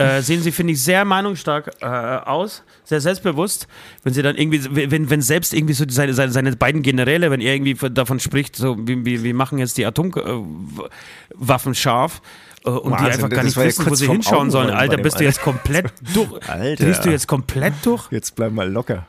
Äh, 0.00 0.22
sehen 0.22 0.42
sie, 0.42 0.50
finde 0.50 0.72
ich, 0.72 0.82
sehr 0.82 1.04
meinungsstark 1.04 1.72
äh, 1.80 1.86
aus, 1.86 2.62
sehr 2.84 3.00
selbstbewusst. 3.00 3.68
Wenn 4.02 4.14
sie 4.14 4.22
dann 4.22 4.36
irgendwie, 4.36 4.90
wenn, 4.90 5.10
wenn 5.10 5.20
selbst 5.20 5.52
irgendwie 5.52 5.74
so 5.74 5.84
seine, 5.88 6.14
seine, 6.14 6.32
seine 6.32 6.56
beiden 6.56 6.82
Generäle, 6.82 7.30
wenn 7.30 7.40
er 7.40 7.54
irgendwie 7.54 7.74
davon 7.90 8.18
spricht, 8.18 8.56
so, 8.56 8.76
wir, 8.78 9.04
wir 9.04 9.34
machen 9.34 9.58
jetzt 9.58 9.76
die 9.78 9.84
Atomwaffen 9.84 11.74
scharf, 11.74 12.22
äh, 12.64 12.70
und 12.70 12.92
Wahnsinn, 12.92 13.06
die 13.06 13.12
einfach 13.12 13.28
gar 13.30 13.44
nicht 13.44 13.56
wissen, 13.56 13.86
wo 13.86 13.94
sie 13.94 14.06
hinschauen 14.06 14.50
sollen. 14.50 14.70
Alter, 14.70 14.98
bist 14.98 15.20
du 15.20 15.24
jetzt 15.24 15.40
komplett 15.40 15.92
durch? 16.14 16.48
Alter. 16.48 16.84
Drehst 16.84 17.04
du 17.04 17.10
jetzt 17.10 17.26
komplett 17.26 17.74
durch? 17.84 18.10
Jetzt 18.10 18.34
bleib 18.34 18.52
mal 18.52 18.70
locker. 18.70 19.06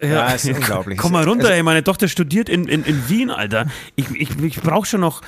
Ja, 0.00 0.08
ja 0.08 0.28
ist 0.32 0.46
unglaublich. 0.48 0.98
Komm 0.98 1.12
mal 1.12 1.24
runter, 1.24 1.44
also, 1.44 1.56
ey, 1.56 1.62
meine 1.62 1.84
Tochter 1.84 2.08
studiert 2.08 2.48
in, 2.48 2.66
in, 2.66 2.84
in 2.84 3.08
Wien, 3.08 3.30
Alter. 3.30 3.66
Ich, 3.96 4.10
ich, 4.10 4.38
ich 4.42 4.60
brauche 4.60 4.86
schon 4.86 5.00
noch, 5.00 5.22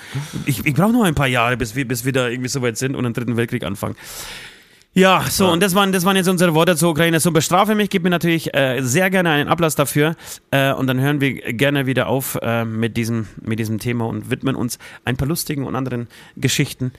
ich, 0.47 0.65
ich 0.65 0.75
brauche 0.75 0.93
noch 0.93 1.05
ein 1.05 1.15
paar 1.15 1.29
Jahre, 1.29 1.57
bis 1.57 1.75
wir, 1.75 1.87
bis 1.87 2.05
wir 2.05 2.12
da 2.12 2.29
irgendwie 2.29 2.49
so 2.49 2.62
weit 2.62 2.77
sind 2.79 2.95
und 2.95 3.05
den 3.05 3.12
dritten 3.12 3.37
Weltkrieg 3.37 3.65
anfangen. 3.65 3.97
Ja, 4.96 5.22
so, 5.28 5.44
ja. 5.44 5.52
und 5.52 5.62
das 5.62 5.74
waren, 5.74 5.92
das 5.92 6.06
waren 6.06 6.16
jetzt 6.16 6.26
unsere 6.26 6.54
Worte 6.54 6.74
zur 6.74 6.92
Ukraine. 6.92 7.20
So, 7.20 7.30
bestrafe 7.30 7.74
mich, 7.74 7.90
gib 7.90 8.02
mir 8.02 8.09
natürlich 8.09 8.54
äh, 8.54 8.80
sehr 8.80 9.11
gerne 9.11 9.28
einen 9.28 9.50
Ablass 9.50 9.74
dafür. 9.74 10.16
Äh, 10.50 10.72
und 10.72 10.87
dann 10.87 10.98
hören 10.98 11.20
wir 11.20 11.35
gerne 11.52 11.85
wieder 11.85 12.06
auf 12.06 12.38
äh, 12.40 12.64
mit, 12.64 12.96
diesem, 12.96 13.28
mit 13.42 13.59
diesem 13.59 13.78
Thema 13.78 14.06
und 14.06 14.30
widmen 14.30 14.56
uns 14.56 14.78
ein 15.04 15.18
paar 15.18 15.28
lustigen 15.28 15.64
und 15.64 15.76
anderen 15.76 16.09
Geschichten. 16.37 16.92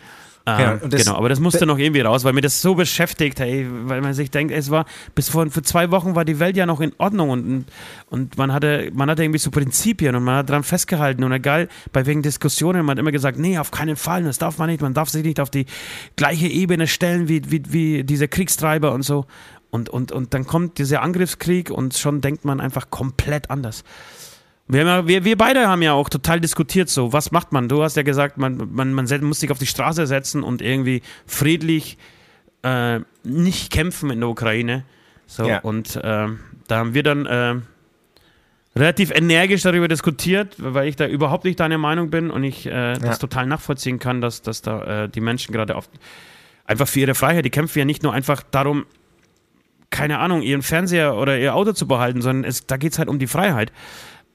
Ähm, 0.49 0.79
genau, 0.79 0.97
genau, 0.97 1.15
aber 1.15 1.27
das 1.27 1.41
musste 1.41 1.65
noch 1.65 1.77
irgendwie 1.77 1.99
raus, 1.99 2.23
weil 2.23 2.31
mir 2.31 2.39
das 2.39 2.61
so 2.61 2.73
beschäftigt, 2.73 3.37
hey, 3.41 3.67
weil 3.83 3.99
man 3.99 4.13
sich 4.13 4.31
denkt, 4.31 4.53
es 4.53 4.71
war, 4.71 4.85
bis 5.13 5.27
vor, 5.27 5.49
vor 5.51 5.61
zwei 5.63 5.91
Wochen 5.91 6.15
war 6.15 6.23
die 6.23 6.39
Welt 6.39 6.55
ja 6.55 6.65
noch 6.65 6.79
in 6.79 6.93
Ordnung 6.99 7.31
und, 7.31 7.65
und 8.09 8.37
man 8.37 8.53
hatte, 8.53 8.89
man 8.93 9.09
hatte 9.09 9.23
irgendwie 9.23 9.39
so 9.39 9.51
Prinzipien 9.51 10.15
und 10.15 10.23
man 10.23 10.37
hat 10.37 10.49
daran 10.49 10.63
festgehalten 10.63 11.25
und 11.25 11.33
egal, 11.33 11.67
bei 11.91 12.05
wegen 12.05 12.21
Diskussionen, 12.21 12.85
man 12.85 12.93
hat 12.93 12.99
immer 12.99 13.11
gesagt, 13.11 13.37
nee, 13.37 13.57
auf 13.57 13.71
keinen 13.71 13.97
Fall, 13.97 14.23
das 14.23 14.37
darf 14.37 14.57
man 14.57 14.69
nicht, 14.69 14.81
man 14.81 14.93
darf 14.93 15.09
sich 15.09 15.25
nicht 15.25 15.41
auf 15.41 15.49
die 15.49 15.65
gleiche 16.15 16.47
Ebene 16.47 16.87
stellen 16.87 17.27
wie, 17.27 17.41
wie, 17.51 17.63
wie 17.67 18.03
diese 18.05 18.29
Kriegstreiber 18.29 18.93
und 18.93 19.01
so. 19.01 19.25
Und, 19.69 19.89
und, 19.89 20.13
und 20.13 20.33
dann 20.33 20.47
kommt 20.47 20.77
dieser 20.77 21.01
Angriffskrieg 21.01 21.71
und 21.71 21.97
schon 21.97 22.21
denkt 22.21 22.45
man 22.45 22.61
einfach 22.61 22.89
komplett 22.89 23.49
anders. 23.49 23.83
Wir, 24.67 24.85
ja, 24.85 25.07
wir, 25.07 25.23
wir, 25.23 25.37
beide 25.37 25.67
haben 25.67 25.81
ja 25.81 25.93
auch 25.93 26.09
total 26.09 26.41
diskutiert, 26.41 26.89
so, 26.89 27.13
was 27.13 27.31
macht 27.31 27.53
man? 27.53 27.69
Du 27.69 27.83
hast 27.83 27.95
ja 27.95 28.03
gesagt, 28.03 28.37
man, 28.37 28.69
man, 28.71 28.93
man 28.93 29.07
muss 29.21 29.39
sich 29.39 29.51
auf 29.51 29.59
die 29.59 29.65
Straße 29.65 30.05
setzen 30.07 30.43
und 30.43 30.61
irgendwie 30.61 31.01
friedlich 31.25 31.97
äh, 32.63 32.99
nicht 33.23 33.71
kämpfen 33.71 34.09
in 34.09 34.19
der 34.19 34.29
Ukraine. 34.29 34.83
So, 35.25 35.47
ja. 35.47 35.59
und 35.59 35.95
äh, 35.95 36.01
da 36.67 36.77
haben 36.77 36.93
wir 36.93 37.03
dann 37.03 37.25
äh, 37.25 37.55
relativ 38.75 39.11
energisch 39.11 39.63
darüber 39.63 39.87
diskutiert, 39.87 40.55
weil 40.57 40.87
ich 40.87 40.95
da 40.95 41.07
überhaupt 41.07 41.45
nicht 41.45 41.59
deiner 41.59 41.77
Meinung 41.77 42.09
bin 42.09 42.29
und 42.29 42.43
ich 42.43 42.65
äh, 42.65 42.69
ja. 42.69 42.93
das 42.95 43.19
total 43.19 43.45
nachvollziehen 43.47 43.99
kann, 43.99 44.21
dass, 44.21 44.41
dass 44.41 44.61
da 44.61 45.03
äh, 45.03 45.09
die 45.09 45.21
Menschen 45.21 45.53
gerade 45.53 45.75
auf 45.75 45.89
einfach 46.65 46.87
für 46.87 46.99
ihre 46.99 47.15
Freiheit, 47.15 47.45
die 47.45 47.49
kämpfen 47.49 47.79
ja 47.79 47.85
nicht 47.85 48.03
nur 48.03 48.13
einfach 48.13 48.43
darum, 48.51 48.85
keine 49.89 50.19
Ahnung, 50.19 50.41
ihren 50.41 50.61
Fernseher 50.61 51.15
oder 51.15 51.39
ihr 51.39 51.55
Auto 51.55 51.71
zu 51.71 51.87
behalten, 51.87 52.21
sondern 52.21 52.43
es, 52.43 52.67
da 52.67 52.75
geht 52.75 52.91
es 52.91 52.99
halt 52.99 53.07
um 53.07 53.19
die 53.19 53.27
Freiheit. 53.27 53.71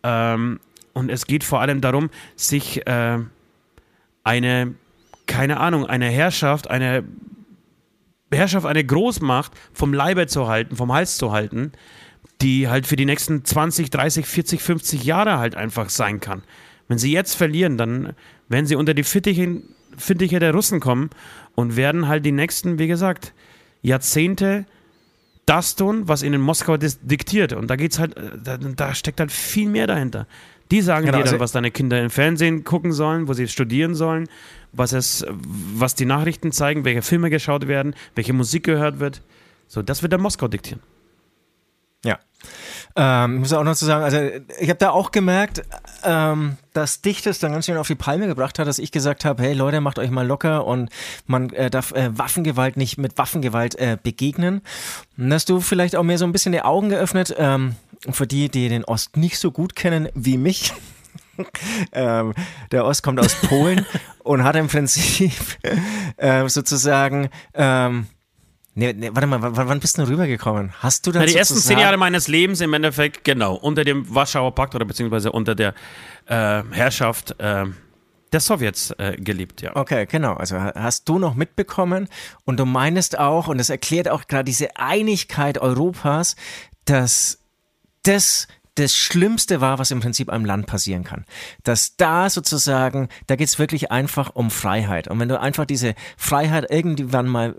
Ähm, 0.02 0.60
und 0.92 1.10
es 1.10 1.26
geht 1.26 1.44
vor 1.44 1.60
allem 1.60 1.80
darum, 1.80 2.10
sich 2.36 2.86
äh, 2.86 3.18
eine, 4.24 4.74
keine 5.26 5.60
Ahnung, 5.60 5.86
eine 5.86 6.06
Herrschaft, 6.06 6.68
eine 6.70 7.04
Herrschaft, 8.30 8.66
eine 8.66 8.84
Großmacht 8.84 9.52
vom 9.72 9.92
Leibe 9.92 10.26
zu 10.26 10.48
halten, 10.48 10.76
vom 10.76 10.92
Hals 10.92 11.16
zu 11.16 11.32
halten, 11.32 11.72
die 12.40 12.68
halt 12.68 12.86
für 12.86 12.96
die 12.96 13.04
nächsten 13.04 13.44
20, 13.44 13.90
30, 13.90 14.26
40, 14.26 14.62
50 14.62 15.04
Jahre 15.04 15.38
halt 15.38 15.54
einfach 15.54 15.88
sein 15.90 16.20
kann. 16.20 16.42
Wenn 16.88 16.98
sie 16.98 17.12
jetzt 17.12 17.34
verlieren, 17.34 17.78
dann 17.78 18.14
werden 18.48 18.66
sie 18.66 18.76
unter 18.76 18.94
die 18.94 19.04
Fittiche, 19.04 19.62
Fittiche 19.96 20.38
der 20.38 20.52
Russen 20.52 20.80
kommen 20.80 21.10
und 21.54 21.76
werden 21.76 22.08
halt 22.08 22.24
die 22.24 22.32
nächsten, 22.32 22.78
wie 22.78 22.88
gesagt, 22.88 23.32
Jahrzehnte 23.82 24.66
das 25.46 25.76
tun, 25.76 26.08
was 26.08 26.22
ihnen 26.22 26.40
Moskau 26.40 26.76
diktiert. 26.76 27.52
Und 27.52 27.68
da 27.68 27.76
geht's 27.76 27.98
halt, 27.98 28.16
äh, 28.16 28.38
da, 28.42 28.56
da, 28.56 28.94
steckt 28.94 29.20
halt 29.20 29.32
viel 29.32 29.68
mehr 29.68 29.86
dahinter. 29.86 30.26
Die 30.70 30.80
sagen 30.80 31.06
genau, 31.06 31.18
dir 31.18 31.24
dann, 31.24 31.32
also 31.34 31.40
was 31.40 31.52
deine 31.52 31.70
Kinder 31.70 32.00
im 32.00 32.10
Fernsehen 32.10 32.64
gucken 32.64 32.92
sollen, 32.92 33.28
wo 33.28 33.34
sie 33.34 33.48
studieren 33.48 33.94
sollen, 33.94 34.28
was 34.72 34.92
es, 34.92 35.26
was 35.74 35.94
die 35.94 36.06
Nachrichten 36.06 36.52
zeigen, 36.52 36.84
welche 36.84 37.02
Filme 37.02 37.28
geschaut 37.28 37.68
werden, 37.68 37.94
welche 38.14 38.32
Musik 38.32 38.64
gehört 38.64 38.98
wird. 38.98 39.22
So, 39.66 39.82
das 39.82 40.02
wird 40.02 40.12
der 40.12 40.20
Moskau 40.20 40.48
diktieren. 40.48 40.80
Ähm, 42.94 43.34
ich 43.34 43.40
muss 43.40 43.52
auch 43.52 43.64
noch 43.64 43.74
zu 43.74 43.84
sagen, 43.84 44.04
also 44.04 44.18
ich 44.60 44.68
habe 44.68 44.78
da 44.78 44.90
auch 44.90 45.10
gemerkt, 45.10 45.62
ähm, 46.04 46.56
dass 46.72 47.00
dich 47.00 47.22
das 47.22 47.38
dann 47.38 47.52
ganz 47.52 47.66
schön 47.66 47.76
auf 47.76 47.86
die 47.86 47.94
Palme 47.94 48.26
gebracht 48.26 48.58
hat, 48.58 48.66
dass 48.66 48.78
ich 48.78 48.92
gesagt 48.92 49.24
habe, 49.24 49.42
hey 49.42 49.54
Leute, 49.54 49.80
macht 49.80 49.98
euch 49.98 50.10
mal 50.10 50.26
locker 50.26 50.66
und 50.66 50.90
man 51.26 51.50
äh, 51.50 51.70
darf 51.70 51.92
äh, 51.92 52.16
Waffengewalt 52.16 52.76
nicht 52.76 52.98
mit 52.98 53.18
Waffengewalt 53.18 53.74
äh, 53.76 53.96
begegnen. 54.02 54.62
Und 55.16 55.30
dass 55.30 55.44
du 55.44 55.60
vielleicht 55.60 55.96
auch 55.96 56.02
mir 56.02 56.18
so 56.18 56.24
ein 56.24 56.32
bisschen 56.32 56.52
die 56.52 56.62
Augen 56.62 56.88
geöffnet, 56.88 57.34
ähm, 57.38 57.76
für 58.10 58.26
die, 58.26 58.48
die 58.48 58.68
den 58.68 58.84
Ost 58.84 59.16
nicht 59.16 59.38
so 59.38 59.50
gut 59.50 59.76
kennen 59.76 60.08
wie 60.14 60.36
mich. 60.36 60.74
ähm, 61.92 62.34
der 62.70 62.84
Ost 62.84 63.02
kommt 63.02 63.20
aus 63.20 63.34
Polen 63.34 63.86
und 64.24 64.44
hat 64.44 64.56
im 64.56 64.68
Prinzip 64.68 65.32
äh, 66.16 66.48
sozusagen 66.48 67.30
ähm, 67.54 68.06
Nee, 68.74 68.94
nee, 68.94 69.10
warte 69.12 69.26
mal, 69.26 69.38
wann 69.42 69.80
bist 69.80 69.98
du 69.98 70.08
rübergekommen? 70.08 70.72
Hast 70.78 71.06
du 71.06 71.12
das? 71.12 71.20
Na, 71.20 71.26
die 71.26 71.36
ersten 71.36 71.58
zehn 71.58 71.78
Jahre 71.78 71.98
meines 71.98 72.26
Lebens 72.26 72.60
im 72.62 72.72
Endeffekt, 72.72 73.22
genau, 73.22 73.54
unter 73.54 73.84
dem 73.84 74.12
Warschauer 74.14 74.54
Pakt 74.54 74.74
oder 74.74 74.86
beziehungsweise 74.86 75.30
unter 75.30 75.54
der 75.54 75.74
äh, 76.26 76.62
Herrschaft 76.70 77.38
äh, 77.38 77.66
der 78.32 78.40
Sowjets 78.40 78.92
äh, 78.92 79.16
gelebt, 79.16 79.60
ja. 79.60 79.76
Okay, 79.76 80.06
genau. 80.06 80.32
Also 80.34 80.58
hast 80.58 81.06
du 81.06 81.18
noch 81.18 81.34
mitbekommen 81.34 82.08
und 82.44 82.58
du 82.58 82.64
meinst 82.64 83.18
auch, 83.18 83.48
und 83.48 83.58
das 83.58 83.68
erklärt 83.68 84.08
auch 84.08 84.26
gerade 84.26 84.44
diese 84.44 84.74
Einigkeit 84.76 85.58
Europas, 85.58 86.36
dass 86.86 87.38
das 88.04 88.48
das 88.76 88.96
Schlimmste 88.96 89.60
war, 89.60 89.78
was 89.78 89.90
im 89.90 90.00
Prinzip 90.00 90.30
einem 90.30 90.46
Land 90.46 90.66
passieren 90.66 91.04
kann. 91.04 91.26
Dass 91.62 91.96
da 91.96 92.30
sozusagen, 92.30 93.10
da 93.26 93.36
geht 93.36 93.48
es 93.48 93.58
wirklich 93.58 93.90
einfach 93.90 94.34
um 94.34 94.50
Freiheit. 94.50 95.08
Und 95.08 95.20
wenn 95.20 95.28
du 95.28 95.38
einfach 95.38 95.66
diese 95.66 95.94
Freiheit 96.16 96.70
irgendwann 96.70 97.28
mal 97.28 97.54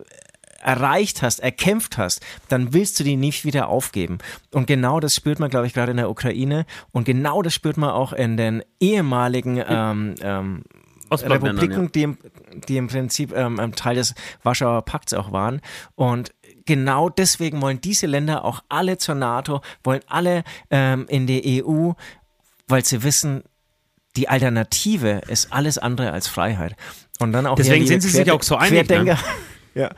erreicht 0.64 1.22
hast, 1.22 1.40
erkämpft 1.40 1.98
hast, 1.98 2.22
dann 2.50 2.74
willst 2.74 3.00
du 3.00 3.04
die 3.04 3.16
nicht 3.16 3.46
wieder 3.46 3.68
aufgeben. 3.68 4.18
Und 4.52 4.68
genau 4.68 5.00
das 5.00 5.16
spürt 5.16 5.40
man, 5.40 5.50
glaube 5.50 5.68
ich, 5.68 5.74
gerade 5.74 5.92
in 5.92 5.98
der 5.98 6.10
Ukraine. 6.10 6.66
Und 6.92 7.06
genau 7.06 7.42
das 7.42 7.54
spürt 7.54 7.78
man 7.78 7.90
auch 7.90 8.14
in 8.14 8.38
den 8.38 8.64
ehemaligen 8.80 9.62
ähm, 9.68 10.16
ähm, 10.22 10.64
Republiken, 11.12 11.92
die, 11.92 12.04
im, 12.04 12.18
die 12.68 12.78
im 12.78 12.88
Prinzip 12.88 13.34
ähm, 13.36 13.60
Teil 13.76 13.96
des 13.96 14.16
Warschauer 14.44 14.84
Pakts 14.84 15.14
auch 15.14 15.32
waren. 15.32 15.62
Und 15.96 16.32
genau 16.66 17.10
deswegen 17.10 17.62
wollen 17.62 17.82
diese 17.82 18.08
Länder 18.08 18.46
auch 18.46 18.64
alle 18.70 18.98
zur 18.98 19.16
NATO, 19.16 19.62
wollen 19.84 20.02
alle 20.08 20.44
ähm, 20.70 21.06
in 21.10 21.28
die 21.28 21.64
EU, 21.64 21.92
weil 22.68 22.86
sie 22.86 23.04
wissen, 23.04 23.44
die 24.16 24.30
Alternative 24.30 25.22
ist 25.28 25.52
alles 25.52 25.78
andere 25.78 26.12
als 26.12 26.28
Freiheit. 26.28 26.76
Und 27.20 27.32
dann 27.32 27.48
auch 27.48 27.56
deswegen 27.56 27.88
sind 27.88 28.02
sie 28.02 28.10
sich 28.10 28.32
auch 28.32 28.44
so 28.44 28.56
einig. 28.56 28.90
Ne? 28.90 29.18
Ja, 29.76 29.90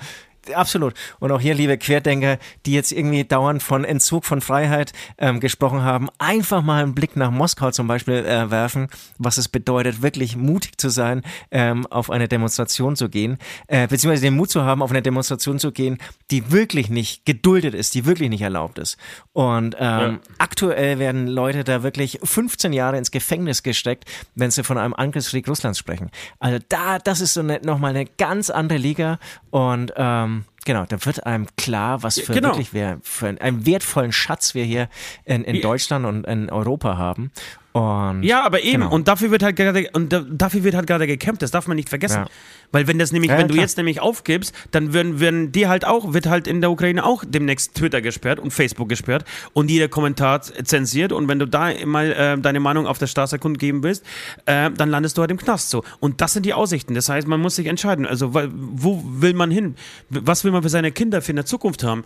Absolut. 0.54 0.94
Und 1.20 1.32
auch 1.32 1.40
hier, 1.40 1.54
liebe 1.54 1.78
Querdenker, 1.78 2.38
die 2.66 2.74
jetzt 2.74 2.92
irgendwie 2.92 3.24
dauernd 3.24 3.64
von 3.64 3.84
Entzug 3.84 4.26
von 4.26 4.42
Freiheit 4.42 4.94
ähm, 5.18 5.40
gesprochen 5.40 5.84
haben, 5.84 6.10
einfach 6.18 6.62
mal 6.62 6.84
einen 6.84 6.96
Blick 6.96 7.16
nach 7.16 7.32
Moskau 7.32 7.72
zum 7.72 7.88
Beispiel 7.88 8.26
äh, 8.26 8.52
werfen, 8.52 8.88
was 9.18 9.38
es 9.38 9.48
bedeutet, 9.48 10.02
wirklich 10.02 10.36
mutig 10.36 10.78
zu 10.78 10.90
sein, 10.90 11.22
ähm, 11.52 11.86
auf 11.88 12.10
eine 12.10 12.28
Demonstration 12.28 12.96
zu 12.96 13.10
gehen, 13.10 13.38
äh, 13.68 13.88
beziehungsweise 13.88 14.24
den 14.24 14.36
Mut 14.36 14.50
zu 14.50 14.64
haben, 14.64 14.82
auf 14.82 14.92
eine 14.92 15.02
Demonstration 15.02 15.60
zu 15.60 15.72
gehen, 15.72 15.98
die 16.32 16.52
wirklich 16.52 16.90
nicht 16.90 17.26
geduldet 17.26 17.74
ist, 17.74 17.96
die 17.96 18.06
wirklich 18.06 18.30
nicht 18.30 18.42
erlaubt 18.42 18.80
ist. 18.80 18.98
Und 19.34 19.76
ähm, 19.80 19.80
ja. 19.80 20.20
aktuell 20.38 21.00
werden 21.00 21.28
Leute 21.28 21.64
da 21.64 21.84
wirklich 21.84 22.20
15 22.24 22.74
Jahre 22.74 22.98
ins 22.98 23.12
Gefängnis 23.12 23.64
gesteckt, 23.64 24.06
wenn 24.36 24.52
sie 24.52 24.64
von 24.64 24.78
einem 24.78 24.94
Angriffskrieg 24.94 25.48
Russlands 25.48 25.80
sprechen. 25.80 26.12
Also 26.40 26.60
da, 26.70 27.00
das 27.00 27.22
ist 27.22 27.34
so 27.34 27.44
ne, 27.44 27.60
nochmal 27.64 27.92
eine 27.92 28.06
ganz 28.06 28.50
andere 28.50 28.78
Liga 28.78 29.20
und 29.50 29.94
ähm, 29.96 30.35
um, 30.36 30.46
genau, 30.66 30.86
da 30.86 31.04
wird 31.06 31.26
einem 31.26 31.48
klar, 31.56 32.04
was 32.04 32.20
für 32.20 32.34
genau. 32.34 32.50
wirklich 32.50 32.74
wir, 32.74 33.00
für 33.04 33.28
einen, 33.28 33.66
wertvollen 33.66 34.12
Schatz 34.12 34.54
wir 34.54 34.66
hier 34.66 34.90
in, 35.24 35.44
in 35.44 35.62
Deutschland 35.62 36.06
und 36.06 36.26
in 36.26 36.50
Europa 36.50 36.98
haben. 36.98 37.32
Und, 37.76 38.24
ja, 38.24 38.42
aber 38.46 38.62
eben, 38.62 38.84
genau. 38.84 38.96
und 38.96 39.10
dafür 39.10 39.32
wird 39.32 39.44
halt 39.44 39.58
gerade, 39.58 39.90
und 39.92 40.16
dafür 40.30 40.64
wird 40.64 40.76
halt 40.76 40.88
gerade 40.88 41.08
gekämpft, 41.08 41.42
das 41.42 41.52
darf 41.52 41.68
man 41.68 41.76
nicht 41.76 41.90
vergessen. 41.90 42.22
Ja. 42.22 42.30
Weil 42.72 42.88
wenn 42.88 42.98
das 42.98 43.12
nämlich, 43.12 43.32
ja, 43.32 43.38
wenn 43.38 43.48
klar. 43.48 43.58
du 43.58 43.62
jetzt 43.62 43.76
nämlich 43.76 44.00
aufgibst, 44.00 44.56
dann 44.72 44.94
werden, 44.94 45.20
werden 45.20 45.52
die 45.52 45.68
halt 45.68 45.84
auch, 45.84 46.14
wird 46.14 46.26
halt 46.28 46.48
in 46.48 46.62
der 46.62 46.72
Ukraine 46.72 47.04
auch 47.04 47.26
demnächst 47.28 47.76
Twitter 47.76 48.02
gesperrt 48.02 48.40
und 48.40 48.52
Facebook 48.52 48.88
gesperrt 48.88 49.26
und 49.52 49.70
jeder 49.70 49.90
Kommentar 49.90 50.42
zensiert 50.42 51.12
und 51.12 51.28
wenn 51.28 51.38
du 51.38 51.48
da 51.48 51.72
mal 51.86 52.14
äh, 52.14 52.38
deine 52.38 52.62
Meinung 52.62 52.88
auf 52.88 52.98
der 52.98 53.08
Straße 53.08 53.40
kundgeben 53.40 53.84
willst, 53.84 54.06
äh, 54.46 54.72
dann 54.72 54.90
landest 54.90 55.18
du 55.18 55.22
halt 55.22 55.32
im 55.32 55.38
Knast 55.38 55.70
so. 55.70 55.84
Und 56.00 56.22
das 56.22 56.32
sind 56.32 56.46
die 56.46 56.54
Aussichten. 56.54 56.96
Das 56.96 57.10
heißt, 57.10 57.28
man 57.28 57.42
muss 57.42 57.58
sich 57.58 57.68
entscheiden. 57.68 58.06
Also, 58.06 58.34
wo 58.34 59.04
will 59.06 59.34
man 59.34 59.52
hin? 59.52 59.76
Was 60.10 60.46
will 60.46 60.54
man 60.54 60.55
für 60.62 60.70
seine 60.70 60.92
Kinder 60.92 61.22
für 61.22 61.32
eine 61.32 61.46
Zukunft 61.46 61.84
haben? 61.84 62.06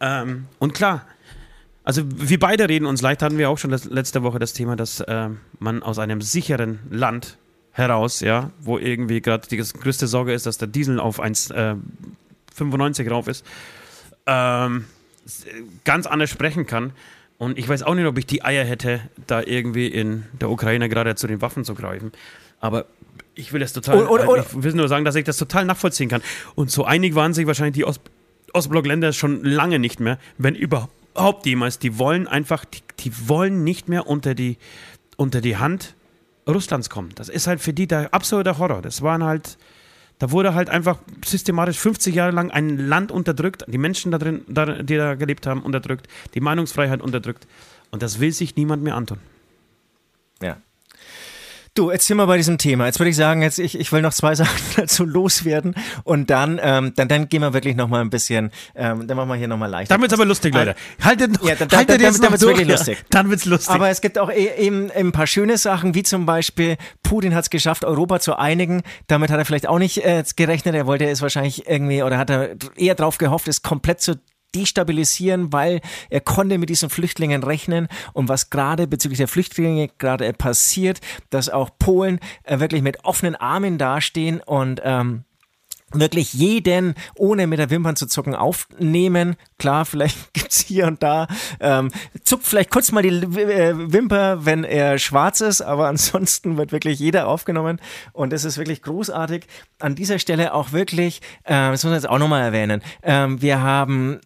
Ähm, 0.00 0.46
und 0.58 0.74
klar, 0.74 1.06
also 1.84 2.02
wir 2.04 2.38
beide 2.40 2.68
reden 2.68 2.84
uns 2.84 3.00
leicht, 3.00 3.22
hatten 3.22 3.38
wir 3.38 3.48
auch 3.48 3.58
schon 3.58 3.70
letzte 3.70 4.22
Woche 4.22 4.38
das 4.38 4.52
Thema, 4.52 4.74
dass 4.74 5.00
äh, 5.00 5.28
man 5.60 5.82
aus 5.82 5.98
einem 5.98 6.20
sicheren 6.20 6.80
Land 6.90 7.38
heraus, 7.70 8.20
ja, 8.20 8.50
wo 8.60 8.78
irgendwie 8.78 9.20
gerade 9.20 9.46
die 9.48 9.56
größte 9.56 10.06
Sorge 10.08 10.32
ist, 10.32 10.46
dass 10.46 10.58
der 10.58 10.66
Diesel 10.66 10.98
auf 10.98 11.22
1,95 11.22 13.04
äh, 13.04 13.08
rauf 13.08 13.28
ist, 13.28 13.44
ähm, 14.26 14.86
ganz 15.84 16.06
anders 16.06 16.30
sprechen 16.30 16.66
kann. 16.66 16.92
Und 17.38 17.58
ich 17.58 17.68
weiß 17.68 17.82
auch 17.82 17.94
nicht, 17.94 18.06
ob 18.06 18.16
ich 18.18 18.26
die 18.26 18.42
Eier 18.42 18.64
hätte, 18.64 19.00
da 19.26 19.42
irgendwie 19.42 19.88
in 19.88 20.24
der 20.40 20.50
Ukraine 20.50 20.88
gerade 20.88 21.14
zu 21.16 21.26
den 21.26 21.42
Waffen 21.42 21.64
zu 21.64 21.74
greifen. 21.74 22.12
Aber 22.60 22.86
ich 23.36 23.52
will 23.52 23.60
das 23.60 23.72
total, 23.72 23.98
oder, 23.98 24.10
oder, 24.10 24.28
oder. 24.28 24.46
ich 24.48 24.62
will 24.62 24.72
nur 24.72 24.88
sagen, 24.88 25.04
dass 25.04 25.14
ich 25.14 25.24
das 25.24 25.36
total 25.36 25.64
nachvollziehen 25.64 26.08
kann. 26.08 26.22
Und 26.54 26.70
so 26.70 26.84
einig 26.84 27.14
waren 27.14 27.34
sich 27.34 27.46
wahrscheinlich 27.46 27.74
die 27.74 27.84
Ost 27.84 28.00
Ostblockländer 28.52 29.12
schon 29.12 29.44
lange 29.44 29.78
nicht 29.78 30.00
mehr, 30.00 30.18
wenn 30.38 30.54
überhaupt 30.54 31.44
jemals, 31.44 31.78
die 31.78 31.98
wollen 31.98 32.26
einfach, 32.26 32.64
die, 32.64 32.80
die 33.00 33.28
wollen 33.28 33.64
nicht 33.64 33.88
mehr 33.88 34.06
unter 34.06 34.34
die, 34.34 34.56
unter 35.16 35.42
die 35.42 35.58
Hand 35.58 35.94
Russlands 36.48 36.88
kommen. 36.88 37.10
Das 37.16 37.28
ist 37.28 37.46
halt 37.46 37.60
für 37.60 37.74
die 37.74 37.86
der 37.86 38.14
absolute 38.14 38.56
Horror. 38.56 38.80
Das 38.80 39.02
waren 39.02 39.22
halt, 39.22 39.58
da 40.18 40.30
wurde 40.30 40.54
halt 40.54 40.70
einfach 40.70 40.98
systematisch 41.22 41.78
50 41.78 42.14
Jahre 42.14 42.30
lang 42.30 42.50
ein 42.50 42.78
Land 42.78 43.12
unterdrückt, 43.12 43.66
die 43.66 43.78
Menschen 43.78 44.10
da 44.10 44.16
drin, 44.16 44.42
die 44.48 44.96
da 44.96 45.16
gelebt 45.16 45.46
haben, 45.46 45.62
unterdrückt, 45.62 46.06
die 46.32 46.40
Meinungsfreiheit 46.40 47.02
unterdrückt. 47.02 47.46
Und 47.90 48.02
das 48.02 48.20
will 48.20 48.32
sich 48.32 48.56
niemand 48.56 48.82
mehr 48.82 48.94
antun. 48.94 49.18
Du, 51.76 51.90
jetzt 51.90 52.06
sind 52.06 52.16
wir 52.16 52.26
bei 52.26 52.38
diesem 52.38 52.56
Thema. 52.56 52.86
Jetzt 52.86 52.98
würde 52.98 53.10
ich 53.10 53.16
sagen, 53.16 53.42
jetzt 53.42 53.58
ich, 53.58 53.78
ich 53.78 53.92
will 53.92 54.00
noch 54.00 54.14
zwei 54.14 54.34
Sachen 54.34 54.58
dazu 54.76 55.04
loswerden 55.04 55.74
und 56.04 56.30
dann, 56.30 56.58
ähm, 56.62 56.94
dann, 56.96 57.06
dann 57.06 57.28
gehen 57.28 57.42
wir 57.42 57.52
wirklich 57.52 57.76
noch 57.76 57.86
mal 57.86 58.00
ein 58.00 58.08
bisschen, 58.08 58.50
ähm, 58.74 59.06
dann 59.06 59.14
machen 59.16 59.28
wir 59.28 59.34
hier 59.34 59.46
noch 59.46 59.58
mal 59.58 59.66
leichter. 59.66 59.94
Dann 59.94 60.00
wird's 60.00 60.14
aber 60.14 60.24
lustig, 60.24 60.54
Leute. 60.54 60.74
Haltet 61.02 61.32
noch, 61.32 61.46
ja, 61.46 61.54
dann, 61.54 61.68
haltet 61.70 61.96
dann, 61.96 62.00
jetzt 62.00 62.24
dann, 62.24 62.30
wird's 62.30 62.46
wirklich 62.46 62.66
lustig. 62.66 63.04
Dann 63.10 63.28
wird's 63.28 63.44
lustig. 63.44 63.74
Aber 63.74 63.90
es 63.90 64.00
gibt 64.00 64.18
auch 64.18 64.30
e, 64.30 64.48
eben 64.56 64.90
ein 64.90 65.12
paar 65.12 65.26
schöne 65.26 65.58
Sachen, 65.58 65.94
wie 65.94 66.02
zum 66.02 66.24
Beispiel 66.24 66.78
Putin 67.02 67.34
hat 67.34 67.44
es 67.44 67.50
geschafft, 67.50 67.84
Europa 67.84 68.20
zu 68.20 68.38
einigen. 68.38 68.82
Damit 69.06 69.30
hat 69.30 69.38
er 69.38 69.44
vielleicht 69.44 69.68
auch 69.68 69.78
nicht 69.78 70.02
äh, 70.02 70.24
gerechnet. 70.34 70.74
Er 70.74 70.86
wollte 70.86 71.06
es 71.06 71.20
wahrscheinlich 71.20 71.68
irgendwie 71.68 72.02
oder 72.02 72.16
hat 72.16 72.30
er 72.30 72.56
eher 72.76 72.94
drauf 72.94 73.18
gehofft, 73.18 73.48
es 73.48 73.60
komplett 73.60 74.00
zu 74.00 74.18
destabilisieren, 74.56 75.52
weil 75.52 75.80
er 76.10 76.20
konnte 76.20 76.58
mit 76.58 76.70
diesen 76.70 76.90
Flüchtlingen 76.90 77.42
rechnen 77.42 77.88
und 78.12 78.28
was 78.28 78.50
gerade 78.50 78.86
bezüglich 78.86 79.18
der 79.18 79.28
Flüchtlinge 79.28 79.90
gerade 79.98 80.32
passiert, 80.32 81.00
dass 81.30 81.48
auch 81.48 81.70
Polen 81.78 82.20
äh, 82.44 82.58
wirklich 82.58 82.82
mit 82.82 83.04
offenen 83.04 83.36
Armen 83.36 83.78
dastehen 83.78 84.40
und 84.40 84.80
ähm, 84.84 85.24
wirklich 85.92 86.32
jeden 86.32 86.94
ohne 87.16 87.46
mit 87.46 87.58
der 87.58 87.70
Wimpern 87.70 87.96
zu 87.96 88.06
zucken 88.06 88.34
aufnehmen. 88.34 89.36
Klar, 89.58 89.84
vielleicht 89.84 90.16
gibt's 90.32 90.60
hier 90.60 90.86
und 90.86 91.02
da, 91.02 91.28
ähm, 91.60 91.90
zuckt 92.24 92.44
vielleicht 92.44 92.70
kurz 92.70 92.90
mal 92.92 93.02
die 93.02 93.08
äh, 93.08 93.92
Wimper, 93.92 94.44
wenn 94.44 94.64
er 94.64 94.98
schwarz 94.98 95.40
ist, 95.40 95.62
aber 95.62 95.88
ansonsten 95.88 96.56
wird 96.56 96.72
wirklich 96.72 96.98
jeder 96.98 97.28
aufgenommen 97.28 97.80
und 98.12 98.32
das 98.32 98.44
ist 98.44 98.58
wirklich 98.58 98.82
großartig. 98.82 99.46
An 99.78 99.94
dieser 99.94 100.18
Stelle 100.18 100.54
auch 100.54 100.72
wirklich, 100.72 101.20
äh, 101.44 101.52
das 101.52 101.84
muss 101.84 101.84
man 101.84 101.94
jetzt 101.94 102.08
auch 102.08 102.18
nochmal 102.18 102.42
erwähnen, 102.42 102.82
ähm, 103.02 103.40
wir 103.40 103.60
haben 103.62 104.20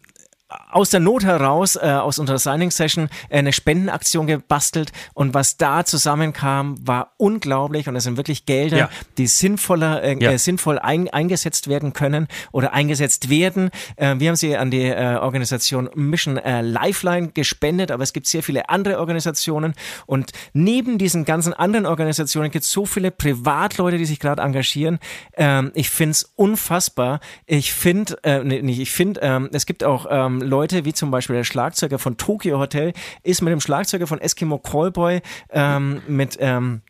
aus 0.71 0.89
der 0.89 0.99
Not 0.99 1.23
heraus, 1.23 1.75
äh, 1.75 1.79
aus 1.79 2.19
unserer 2.19 2.39
Signing-Session, 2.39 3.09
äh, 3.29 3.39
eine 3.39 3.53
Spendenaktion 3.53 4.27
gebastelt 4.27 4.91
und 5.13 5.33
was 5.33 5.57
da 5.57 5.85
zusammenkam, 5.85 6.75
war 6.85 7.13
unglaublich 7.17 7.87
und 7.87 7.95
es 7.95 8.03
sind 8.03 8.17
wirklich 8.17 8.45
Gelder, 8.45 8.77
ja. 8.77 8.89
die 9.17 9.27
sinnvoller, 9.27 10.03
äh, 10.03 10.17
ja. 10.19 10.31
äh, 10.31 10.37
sinnvoll 10.37 10.79
ein, 10.79 11.09
eingesetzt 11.09 11.67
werden 11.67 11.93
können 11.93 12.27
oder 12.51 12.73
eingesetzt 12.73 13.29
werden. 13.29 13.69
Äh, 13.95 14.15
wir 14.19 14.29
haben 14.29 14.35
sie 14.35 14.55
an 14.57 14.71
die 14.71 14.83
äh, 14.83 15.15
Organisation 15.15 15.89
Mission 15.95 16.37
äh, 16.37 16.61
Lifeline 16.61 17.29
gespendet, 17.29 17.91
aber 17.91 18.03
es 18.03 18.13
gibt 18.13 18.27
sehr 18.27 18.43
viele 18.43 18.69
andere 18.69 18.99
Organisationen 18.99 19.73
und 20.05 20.31
neben 20.53 20.97
diesen 20.97 21.25
ganzen 21.25 21.53
anderen 21.53 21.85
Organisationen 21.85 22.51
gibt 22.51 22.65
es 22.65 22.71
so 22.71 22.85
viele 22.85 23.11
Privatleute, 23.11 23.97
die 23.97 24.05
sich 24.05 24.19
gerade 24.19 24.41
engagieren. 24.41 24.99
Ähm, 25.35 25.71
ich 25.75 25.89
finde 25.89 26.11
es 26.11 26.23
unfassbar. 26.35 27.19
Ich 27.45 27.73
finde, 27.73 28.17
äh, 28.23 28.43
nee, 28.43 28.61
nicht, 28.61 28.79
ich 28.79 28.91
finde, 28.91 29.21
ähm, 29.21 29.49
es 29.51 29.65
gibt 29.65 29.83
auch 29.83 30.05
ähm, 30.09 30.40
Leute, 30.41 30.85
wie 30.85 30.93
zum 30.93 31.11
Beispiel 31.11 31.35
der 31.35 31.43
Schlagzeuger 31.43 31.99
von 31.99 32.17
Tokyo 32.17 32.59
Hotel, 32.59 32.93
ist 33.23 33.41
mit 33.41 33.51
dem 33.51 33.61
Schlagzeuger 33.61 34.07
von 34.07 34.19
Eskimo 34.19 34.57
Callboy 34.57 35.21
ähm, 35.51 36.01
mit 36.07 36.37
ähm, 36.39 36.81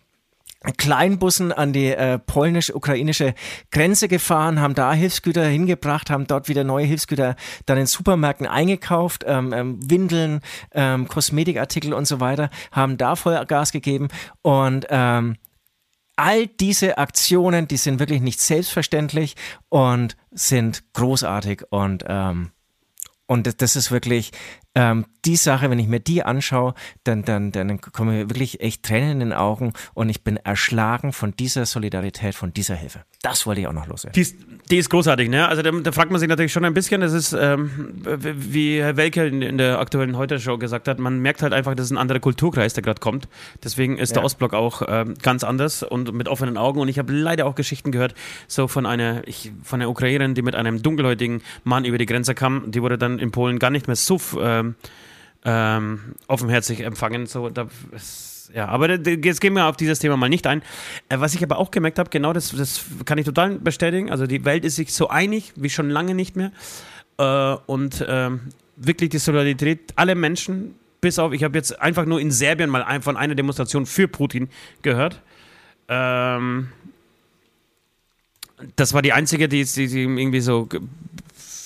Kleinbussen 0.78 1.52
an 1.52 1.74
die 1.74 1.88
äh, 1.88 2.20
polnisch-ukrainische 2.20 3.34
Grenze 3.72 4.08
gefahren, 4.08 4.60
haben 4.60 4.76
da 4.76 4.94
Hilfsgüter 4.94 5.44
hingebracht, 5.44 6.12
haben 6.12 6.28
dort 6.28 6.50
wieder 6.50 6.64
neue 6.64 6.86
Hilfsgüter 6.86 7.36
dann 7.66 7.80
in 7.80 7.88
Supermärkten 7.88 8.46
eingekauft, 8.46 9.24
ähm, 9.26 9.54
ähm, 9.54 9.80
Windeln, 9.90 10.42
ähm, 10.74 11.08
Kosmetikartikel 11.08 11.94
und 11.94 12.06
so 12.06 12.20
weiter, 12.20 12.52
haben 12.72 12.98
da 12.98 13.16
Vollgas 13.16 13.72
gegeben 13.72 14.10
und 14.44 14.86
ähm, 14.90 15.38
all 16.16 16.46
diese 16.46 17.00
Aktionen, 17.00 17.68
die 17.68 17.78
sind 17.78 18.00
wirklich 18.00 18.22
nicht 18.22 18.40
selbstverständlich 18.40 19.36
und 19.70 20.16
sind 20.30 20.84
großartig 20.94 21.64
und 21.72 22.06
ähm, 22.08 22.52
und 23.32 23.48
das, 23.48 23.56
das 23.56 23.78
ist 23.78 23.92
wirklich 23.92 24.32
ähm, 24.76 25.06
die 25.24 25.38
Sache, 25.38 25.70
wenn 25.70 25.80
ich 25.80 25.88
mir 25.88 26.02
die 26.02 26.22
anschaue, 26.22 26.74
dann, 27.06 27.24
dann, 27.24 27.54
dann 27.54 27.80
kommen 27.80 28.14
mir 28.14 28.30
wirklich 28.30 28.60
echt 28.60 28.84
Tränen 28.84 29.12
in 29.12 29.20
den 29.22 29.34
Augen 29.34 29.72
und 29.94 30.10
ich 30.10 30.26
bin 30.26 30.36
erschlagen 30.36 31.14
von 31.14 31.34
dieser 31.38 31.66
Solidarität, 31.66 32.36
von 32.36 32.52
dieser 32.52 32.76
Hilfe. 32.76 33.06
Das 33.22 33.46
wollte 33.46 33.62
ich 33.62 33.68
auch 33.68 33.74
noch 33.74 33.86
loswerden. 33.86 34.14
Die 34.16 34.22
ist, 34.22 34.36
die 34.72 34.78
ist 34.78 34.90
großartig, 34.90 35.30
ne? 35.30 35.48
Also 35.48 35.62
da, 35.62 35.70
da, 35.70 35.92
fragt 35.92 36.10
man 36.10 36.20
sich 36.20 36.28
natürlich 36.28 36.52
schon 36.52 36.66
ein 36.66 36.74
bisschen, 36.74 37.02
das 37.02 37.14
ist, 37.14 37.34
ähm, 37.34 37.70
wie 38.04 38.82
Herr 38.82 38.98
Welke 38.98 39.28
in, 39.28 39.44
in 39.44 39.60
der 39.60 39.80
aktuellen 39.80 40.18
Heute-Show 40.18 40.58
gesagt 40.58 40.88
hat, 40.88 40.98
man 40.98 41.20
merkt 41.20 41.44
halt 41.44 41.54
einfach, 41.54 41.76
das 41.76 41.86
ist 41.86 41.92
ein 41.92 41.98
anderer 41.98 42.20
Kulturkreis, 42.20 42.74
der 42.74 42.82
gerade 42.82 43.00
kommt. 43.00 43.28
Deswegen 43.64 44.00
ist 44.00 44.10
ja. 44.10 44.16
der 44.16 44.24
Ostblock 44.24 44.56
auch 44.56 44.82
ähm, 44.88 45.14
ganz 45.22 45.44
anders 45.44 45.84
und 45.84 46.14
mit 46.14 46.28
offenen 46.28 46.58
Augen. 46.58 46.80
Und 46.80 46.88
ich 46.88 46.98
habe 46.98 47.14
leider 47.14 47.46
auch 47.46 47.54
Geschichten 47.54 47.92
gehört, 47.92 48.16
so 48.48 48.68
von 48.68 48.88
einer, 48.88 49.28
ich, 49.28 49.52
von 49.62 49.82
einer 49.82 49.90
Ukrainerin, 49.90 50.34
die 50.34 50.42
mit 50.42 50.56
einem 50.56 50.82
dunkelhäutigen 50.82 51.44
Mann 51.64 51.86
über 51.86 52.00
die 52.00 52.08
Grenze 52.08 52.34
kam, 52.34 52.72
die 52.72 52.82
wurde 52.82 52.98
dann 52.98 53.20
in 53.20 53.32
Polen 53.32 53.60
gar 53.60 53.70
nicht 53.70 53.86
mehr 53.86 53.96
so 53.96 54.20
ähm, 54.40 54.76
ähm, 55.46 56.16
offenherzig 56.28 56.82
empfangen. 56.82 57.28
So, 57.28 57.50
da, 57.50 57.68
ja, 58.54 58.68
aber 58.68 59.00
jetzt 59.00 59.42
gehen 59.42 59.54
wir 59.54 59.66
auf 59.68 59.78
dieses 59.78 60.00
Thema 60.00 60.18
mal 60.18 60.30
nicht 60.30 60.48
ein. 60.48 60.62
Äh, 61.10 61.20
was 61.20 61.34
ich 61.34 61.44
aber 61.44 61.58
auch 61.58 61.72
gemerkt 61.72 62.00
habe, 62.00 62.10
genau 62.10 62.34
das, 62.34 62.52
das 62.52 62.84
kann 63.06 63.18
ich 63.18 63.26
total 63.26 63.60
bestätigen. 63.60 64.12
Also 64.12 64.28
die 64.28 64.46
Welt 64.46 64.66
ist 64.66 64.76
sich 64.76 64.94
so 64.94 65.10
einig 65.10 65.54
wie 65.56 65.70
schon 65.70 65.90
lange 65.90 66.16
nicht 66.16 66.36
mehr. 66.36 66.52
Äh, 67.18 67.56
und 67.66 68.02
äh, 68.02 68.30
wirklich 68.76 69.10
die 69.10 69.20
Solidarität 69.20 69.94
aller 69.96 70.16
Menschen, 70.16 70.76
bis 71.02 71.20
auf, 71.20 71.34
ich 71.34 71.44
habe 71.44 71.58
jetzt 71.58 71.80
einfach 71.82 72.06
nur 72.06 72.20
in 72.20 72.32
Serbien 72.32 72.70
mal 72.70 73.02
von 73.02 73.18
einer 73.18 73.36
Demonstration 73.36 73.86
für 73.86 74.08
Putin 74.08 74.50
gehört. 74.82 75.22
Ähm, 75.88 76.70
das 78.76 78.94
war 78.94 79.02
die 79.02 79.14
einzige, 79.14 79.48
die, 79.48 79.64
die, 79.64 79.88
die 79.88 80.04
irgendwie 80.04 80.42
so 80.42 80.68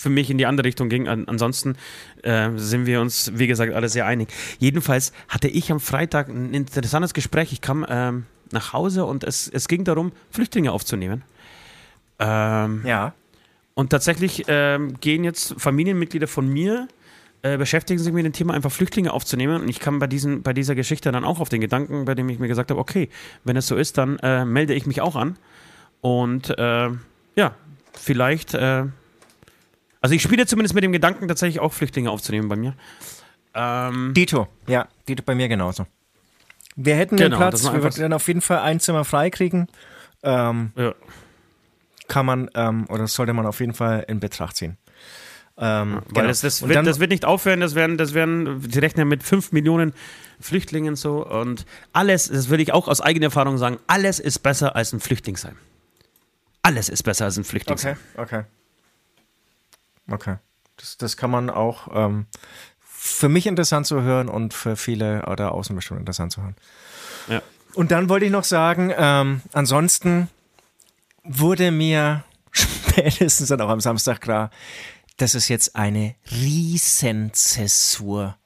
für 0.06 0.12
mich 0.12 0.30
in 0.30 0.38
die 0.38 0.46
andere 0.46 0.68
Richtung 0.68 0.88
ging. 0.88 1.08
An, 1.08 1.28
ansonsten 1.28 1.78
äh, 2.22 2.52
sind 2.58 2.86
wir 2.86 3.02
uns, 3.02 3.32
wie 3.34 3.48
gesagt, 3.48 3.74
alle 3.74 3.90
sehr 3.90 4.06
einig. 4.06 4.30
Jedenfalls 4.60 5.14
hatte 5.30 5.48
ich 5.48 5.72
am 5.72 5.80
Freitag 5.80 6.30
ein 6.30 6.54
interessantes 6.54 7.16
Gespräch. 7.16 7.52
Ich 7.52 7.60
kam 7.60 7.84
ähm, 7.90 8.26
nach 8.52 8.72
Hause 8.72 9.06
und 9.06 9.24
es, 9.24 9.48
es 9.48 9.68
ging 9.68 9.84
darum, 9.84 10.12
Flüchtlinge 10.30 10.72
aufzunehmen. 10.72 11.24
Ähm, 12.20 12.84
ja. 12.86 13.14
Und 13.74 13.90
tatsächlich 13.90 14.44
ähm, 14.48 15.00
gehen 15.02 15.24
jetzt 15.24 15.56
Familienmitglieder 15.58 16.28
von 16.28 16.48
mir, 16.48 16.88
äh, 17.42 17.58
beschäftigen 17.58 18.00
sich 18.00 18.14
mit 18.14 18.26
dem 18.26 18.34
Thema, 18.34 18.54
einfach 18.54 18.72
Flüchtlinge 18.72 19.12
aufzunehmen. 19.12 19.64
Und 19.64 19.70
ich 19.70 19.80
kam 19.80 19.98
bei, 19.98 20.06
diesen, 20.06 20.44
bei 20.44 20.54
dieser 20.54 20.76
Geschichte 20.76 21.12
dann 21.12 21.26
auch 21.26 21.40
auf 21.40 21.50
den 21.50 21.62
Gedanken, 21.62 22.06
bei 22.06 22.14
dem 22.14 22.30
ich 22.30 22.38
mir 22.38 22.48
gesagt 22.48 22.70
habe, 22.70 22.80
okay, 22.80 23.10
wenn 23.44 23.58
es 23.58 23.66
so 23.66 23.76
ist, 23.76 23.98
dann 23.98 24.20
äh, 24.20 24.46
melde 24.46 24.76
ich 24.76 24.86
mich 24.86 25.02
auch 25.02 25.16
an. 25.16 25.36
Und 26.02 26.56
äh, 26.60 26.90
ja, 27.36 27.56
vielleicht, 27.94 28.54
äh, 28.54 28.84
also 30.06 30.14
ich 30.14 30.22
spiele 30.22 30.46
zumindest 30.46 30.76
mit 30.76 30.84
dem 30.84 30.92
Gedanken, 30.92 31.28
tatsächlich 31.28 31.60
auch 31.60 31.74
Flüchtlinge 31.74 32.12
aufzunehmen 32.12 32.48
bei 32.48 32.56
mir. 32.56 32.76
Ähm, 33.56 34.14
Dito, 34.14 34.48
ja, 34.68 34.88
Dito 35.10 35.24
bei 35.26 35.34
mir 35.34 35.48
genauso. 35.48 35.88
Wir 36.76 36.96
hätten 36.96 37.18
genau, 37.18 37.38
den 37.38 37.38
Platz, 37.40 37.64
wir 37.64 37.82
würden 37.82 38.14
auf 38.14 38.28
jeden 38.28 38.42
Fall 38.42 38.60
ein 38.60 38.80
Zimmer 38.80 39.04
freikriegen. 39.04 39.66
Ähm, 40.22 40.74
ja. 40.76 40.94
Kann 42.08 42.28
man 42.28 42.52
ähm, 42.54 42.86
oder 42.90 43.08
sollte 43.08 43.34
man 43.34 43.48
auf 43.48 43.60
jeden 43.62 43.74
Fall 43.74 44.06
in 44.08 44.20
Betracht 44.20 44.58
ziehen. 44.58 44.78
Ähm, 45.58 45.94
Weil 45.94 46.02
genau. 46.14 46.28
das, 46.28 46.42
das, 46.42 46.62
wird, 46.62 46.76
dann, 46.76 46.86
das 46.86 47.00
wird 47.00 47.10
nicht 47.10 47.26
aufhören, 47.26 47.60
das 47.62 47.74
werden, 47.74 47.98
das 47.98 48.14
werden, 48.14 48.62
die 48.62 48.78
rechnen 48.78 49.08
mit 49.08 49.24
5 49.24 49.54
Millionen 49.54 49.96
Flüchtlingen 50.40 50.96
so 50.96 51.26
und 51.26 51.66
alles, 51.94 52.28
das 52.28 52.50
würde 52.50 52.62
ich 52.62 52.74
auch 52.74 52.88
aus 52.88 53.02
eigener 53.02 53.26
Erfahrung 53.26 53.58
sagen, 53.58 53.80
alles 53.88 54.20
ist 54.20 54.38
besser 54.44 54.76
als 54.76 54.94
ein 54.94 55.00
Flüchtlingsheim. 55.00 55.56
Alles 56.62 56.90
ist 56.90 57.02
besser 57.02 57.26
als 57.26 57.38
ein 57.38 57.44
Flüchtlingsheim. 57.44 57.98
Okay, 58.14 58.22
okay. 58.22 58.44
Okay. 60.10 60.38
Das, 60.78 60.98
das 60.98 61.18
kann 61.18 61.32
man 61.32 61.50
auch 61.50 61.88
ähm, 61.94 62.28
für 62.80 63.30
mich 63.30 63.48
interessant 63.48 63.88
zu 63.88 64.02
hören 64.02 64.30
und 64.30 64.54
für 64.54 64.76
viele 64.76 65.26
oder 65.28 65.54
außen 65.54 65.76
bestimmt 65.76 66.00
interessant 66.00 66.32
zu 66.32 66.42
hören. 66.42 66.56
Ja. 67.28 67.42
Und 67.74 67.92
dann 67.92 68.10
wollte 68.10 68.26
ich 68.26 68.32
noch 68.32 68.44
sagen, 68.44 68.94
ähm, 68.96 69.42
ansonsten 69.54 70.30
wurde 71.24 71.72
mir 71.72 72.24
spätestens 72.52 73.50
dann 73.50 73.62
auch 73.62 73.70
am 73.70 73.82
Samstag 73.82 74.22
klar, 74.22 74.50
dass 75.18 75.34
es 75.34 75.48
jetzt 75.48 75.76
eine 75.76 76.16
Riesenzäsur 76.32 78.38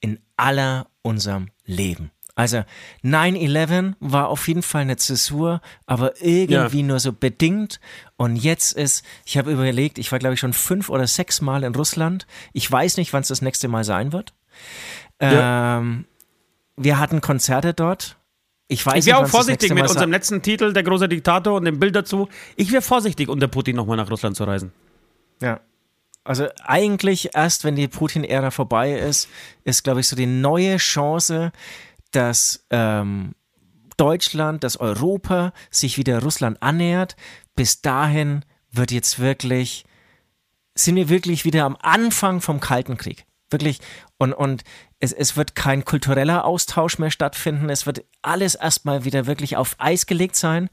in 0.00 0.20
aller 0.36 0.88
unserem 1.02 1.50
Leben. 1.64 2.10
Also 2.34 2.64
9-11 3.04 3.94
war 4.00 4.28
auf 4.28 4.48
jeden 4.48 4.62
Fall 4.62 4.82
eine 4.82 4.96
Zäsur, 4.96 5.60
aber 5.86 6.22
irgendwie 6.22 6.80
ja. 6.80 6.86
nur 6.86 6.98
so 6.98 7.12
bedingt. 7.12 7.78
Und 8.16 8.36
jetzt 8.36 8.72
ist, 8.72 9.04
ich 9.26 9.36
habe 9.36 9.52
überlegt, 9.52 9.98
ich 9.98 10.10
war 10.12 10.18
glaube 10.18 10.34
ich 10.34 10.40
schon 10.40 10.54
fünf 10.54 10.88
oder 10.88 11.06
sechs 11.06 11.42
Mal 11.42 11.62
in 11.62 11.74
Russland. 11.74 12.26
Ich 12.52 12.70
weiß 12.70 12.96
nicht, 12.96 13.12
wann 13.12 13.22
es 13.22 13.28
das 13.28 13.42
nächste 13.42 13.68
Mal 13.68 13.84
sein 13.84 14.12
wird. 14.12 14.32
Ja. 15.20 15.78
Ähm, 15.78 16.06
wir 16.76 16.98
hatten 16.98 17.20
Konzerte 17.20 17.74
dort. 17.74 18.16
Ich 18.68 18.86
weiß 18.86 19.00
ich 19.00 19.06
wäre 19.06 19.18
auch 19.18 19.26
vorsichtig 19.26 19.74
mit 19.74 19.82
unserem 19.86 20.10
letzten 20.10 20.40
Titel, 20.40 20.72
der 20.72 20.82
große 20.82 21.08
Diktator 21.08 21.54
und 21.54 21.66
dem 21.66 21.78
Bild 21.78 21.94
dazu. 21.94 22.28
Ich 22.56 22.72
wäre 22.72 22.80
vorsichtig, 22.80 23.28
unter 23.28 23.46
Putin 23.46 23.76
nochmal 23.76 23.98
nach 23.98 24.10
Russland 24.10 24.36
zu 24.36 24.44
reisen. 24.44 24.72
Ja. 25.42 25.60
Also 26.24 26.46
eigentlich 26.64 27.34
erst, 27.34 27.64
wenn 27.64 27.74
die 27.74 27.88
Putin-Ära 27.88 28.50
vorbei 28.50 28.92
ist, 28.92 29.28
ist, 29.64 29.82
glaube 29.82 30.00
ich, 30.00 30.08
so 30.08 30.14
die 30.14 30.26
neue 30.26 30.76
Chance, 30.76 31.52
dass 32.12 32.66
ähm, 32.70 33.34
Deutschland, 33.96 34.64
dass 34.64 34.76
Europa 34.78 35.52
sich 35.70 35.98
wieder 35.98 36.22
Russland 36.22 36.62
annähert. 36.62 37.16
Bis 37.54 37.82
dahin 37.82 38.44
wird 38.70 38.90
jetzt 38.90 39.18
wirklich, 39.18 39.84
sind 40.74 40.96
wir 40.96 41.08
wirklich 41.08 41.44
wieder 41.44 41.64
am 41.64 41.76
Anfang 41.80 42.40
vom 42.40 42.60
Kalten 42.60 42.96
Krieg. 42.96 43.26
Wirklich. 43.50 43.80
Und, 44.18 44.32
und 44.32 44.64
es, 44.98 45.12
es 45.12 45.36
wird 45.36 45.54
kein 45.54 45.84
kultureller 45.84 46.44
Austausch 46.44 46.98
mehr 46.98 47.10
stattfinden. 47.10 47.68
Es 47.68 47.86
wird 47.86 48.04
alles 48.22 48.54
erstmal 48.54 49.04
wieder 49.04 49.26
wirklich 49.26 49.56
auf 49.56 49.76
Eis 49.78 50.06
gelegt 50.06 50.36
sein. 50.36 50.70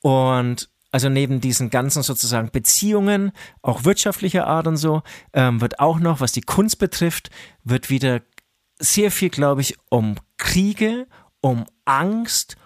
Und 0.00 0.68
also 0.92 1.08
neben 1.08 1.40
diesen 1.40 1.70
ganzen 1.70 2.02
sozusagen 2.02 2.50
Beziehungen, 2.50 3.30
auch 3.62 3.84
wirtschaftlicher 3.84 4.46
Art 4.46 4.66
und 4.66 4.76
so, 4.76 5.02
ähm, 5.32 5.60
wird 5.60 5.78
auch 5.78 6.00
noch, 6.00 6.20
was 6.20 6.32
die 6.32 6.40
Kunst 6.40 6.78
betrifft, 6.78 7.30
wird 7.62 7.90
wieder 7.90 8.20
sehr 8.80 9.10
viel, 9.10 9.30
glaube 9.30 9.60
ich, 9.60 9.76
um 9.90 10.16
Kriege, 10.38 11.06
um 11.40 11.66
Angst, 11.84 12.56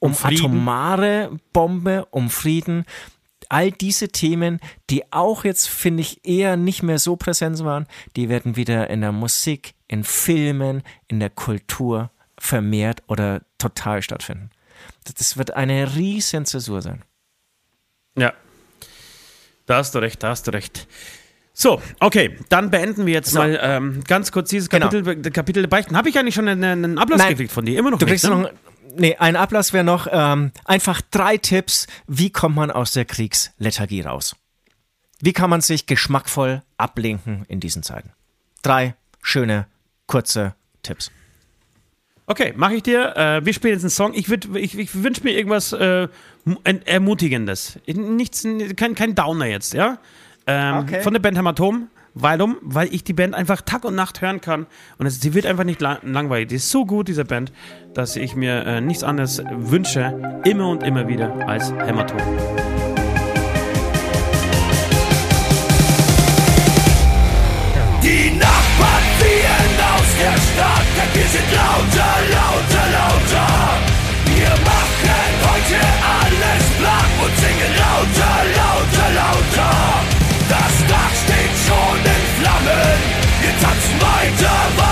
um, 0.00 0.12
um 0.12 0.18
atomare 0.22 1.30
Bombe, 1.52 2.06
um 2.10 2.28
Frieden. 2.28 2.84
All 3.48 3.70
diese 3.70 4.08
Themen, 4.08 4.60
die 4.90 5.10
auch 5.12 5.44
jetzt, 5.44 5.68
finde 5.68 6.02
ich, 6.02 6.26
eher 6.26 6.56
nicht 6.56 6.82
mehr 6.82 6.98
so 6.98 7.16
präsent 7.16 7.64
waren, 7.64 7.86
die 8.16 8.28
werden 8.28 8.56
wieder 8.56 8.90
in 8.90 9.00
der 9.00 9.12
Musik, 9.12 9.74
in 9.86 10.04
Filmen, 10.04 10.82
in 11.06 11.20
der 11.20 11.30
Kultur 11.30 12.10
vermehrt 12.38 13.02
oder 13.06 13.42
total 13.58 14.02
stattfinden. 14.02 14.50
Das 15.16 15.36
wird 15.36 15.52
eine 15.52 15.94
riesen 15.94 16.44
Zäsur 16.44 16.82
sein. 16.82 17.04
Ja. 18.18 18.34
Da 19.66 19.76
hast 19.78 19.94
du 19.94 19.98
recht, 19.98 20.22
da 20.22 20.30
hast 20.30 20.46
du 20.46 20.52
recht. 20.52 20.86
So, 21.58 21.80
okay, 22.00 22.36
dann 22.50 22.70
beenden 22.70 23.06
wir 23.06 23.14
jetzt 23.14 23.30
so. 23.30 23.38
mal 23.38 23.58
ähm, 23.62 24.04
ganz 24.06 24.30
kurz 24.30 24.50
dieses. 24.50 24.68
Kapitel, 24.68 25.02
genau. 25.02 25.30
Kapitel 25.30 25.66
Beichten. 25.66 25.96
Habe 25.96 26.10
ich 26.10 26.18
eigentlich 26.18 26.34
schon 26.34 26.46
einen, 26.46 26.62
einen 26.62 26.98
Ablass 26.98 27.18
Nein, 27.18 27.30
gekriegt 27.30 27.50
von 27.50 27.64
dir? 27.64 27.78
Immer 27.78 27.92
noch 27.92 27.98
du 27.98 28.04
nicht, 28.04 28.12
kriegst 28.12 28.28
ne? 28.28 28.42
noch, 28.42 28.50
Nee, 28.98 29.16
ein 29.16 29.36
Ablass 29.36 29.72
wäre 29.72 29.84
noch 29.84 30.06
ähm, 30.10 30.52
einfach 30.66 31.00
drei 31.10 31.38
Tipps, 31.38 31.86
wie 32.06 32.30
kommt 32.30 32.56
man 32.56 32.70
aus 32.70 32.92
der 32.92 33.06
Kriegslethargie 33.06 34.02
raus? 34.02 34.36
Wie 35.20 35.32
kann 35.32 35.48
man 35.48 35.62
sich 35.62 35.86
geschmackvoll 35.86 36.62
ablenken 36.76 37.46
in 37.48 37.60
diesen 37.60 37.82
Zeiten? 37.82 38.10
Drei 38.62 38.94
schöne, 39.22 39.66
kurze 40.06 40.54
Tipps. 40.82 41.10
Okay, 42.26 42.52
mache 42.54 42.74
ich 42.74 42.82
dir. 42.82 43.16
Äh, 43.16 43.46
wir 43.46 43.54
spielen 43.54 43.74
jetzt 43.74 43.82
einen 43.82 43.90
Song. 43.90 44.12
Ich, 44.12 44.30
ich, 44.30 44.78
ich 44.78 45.02
wünsche 45.02 45.22
mir 45.24 45.32
irgendwas 45.32 45.72
äh, 45.72 46.08
Ermutigendes. 46.84 47.78
Nichts, 47.86 48.46
kein, 48.76 48.94
kein 48.94 49.14
Downer 49.14 49.46
jetzt, 49.46 49.72
ja? 49.72 49.98
Ähm, 50.46 50.78
okay. 50.78 51.00
Von 51.02 51.12
der 51.12 51.20
Band 51.20 51.36
Hämatom. 51.36 51.88
Warum? 52.14 52.56
Weil 52.62 52.94
ich 52.94 53.04
die 53.04 53.12
Band 53.12 53.34
einfach 53.34 53.60
Tag 53.60 53.84
und 53.84 53.94
Nacht 53.94 54.22
hören 54.22 54.40
kann. 54.40 54.66
Und 54.96 55.06
es, 55.06 55.20
sie 55.20 55.34
wird 55.34 55.44
einfach 55.44 55.64
nicht 55.64 55.80
lang, 55.82 55.98
langweilig. 56.02 56.48
Die 56.48 56.54
ist 56.54 56.70
so 56.70 56.86
gut, 56.86 57.08
diese 57.08 57.24
Band, 57.24 57.52
dass 57.92 58.16
ich 58.16 58.34
mir 58.36 58.64
äh, 58.64 58.80
nichts 58.80 59.02
anderes 59.02 59.42
wünsche, 59.50 60.40
immer 60.44 60.70
und 60.70 60.82
immer 60.82 61.08
wieder, 61.08 61.46
als 61.46 61.72
Hämatom. 61.72 62.18
Die 68.02 68.30
Nachbarn 68.38 69.04
ziehen 69.18 69.76
aus 69.92 70.08
der 70.16 70.36
Stadt, 70.40 70.86
denn 70.96 71.20
wir 71.20 71.28
sind 71.28 71.52
lauter, 71.52 72.14
lauter, 72.32 72.86
lauter. 72.96 73.50
Wir 74.26 74.54
machen 74.64 75.32
heute 75.42 75.80
alles 76.16 76.64
blank 76.78 77.12
und 77.24 77.36
singen 77.36 77.72
lauter, 77.76 78.44
lauter, 78.44 78.55
Wir 83.66 83.72
tanzen 83.72 84.00
weiter, 84.00 84.00
weiter, 84.00 84.76
weiter. 84.76 84.85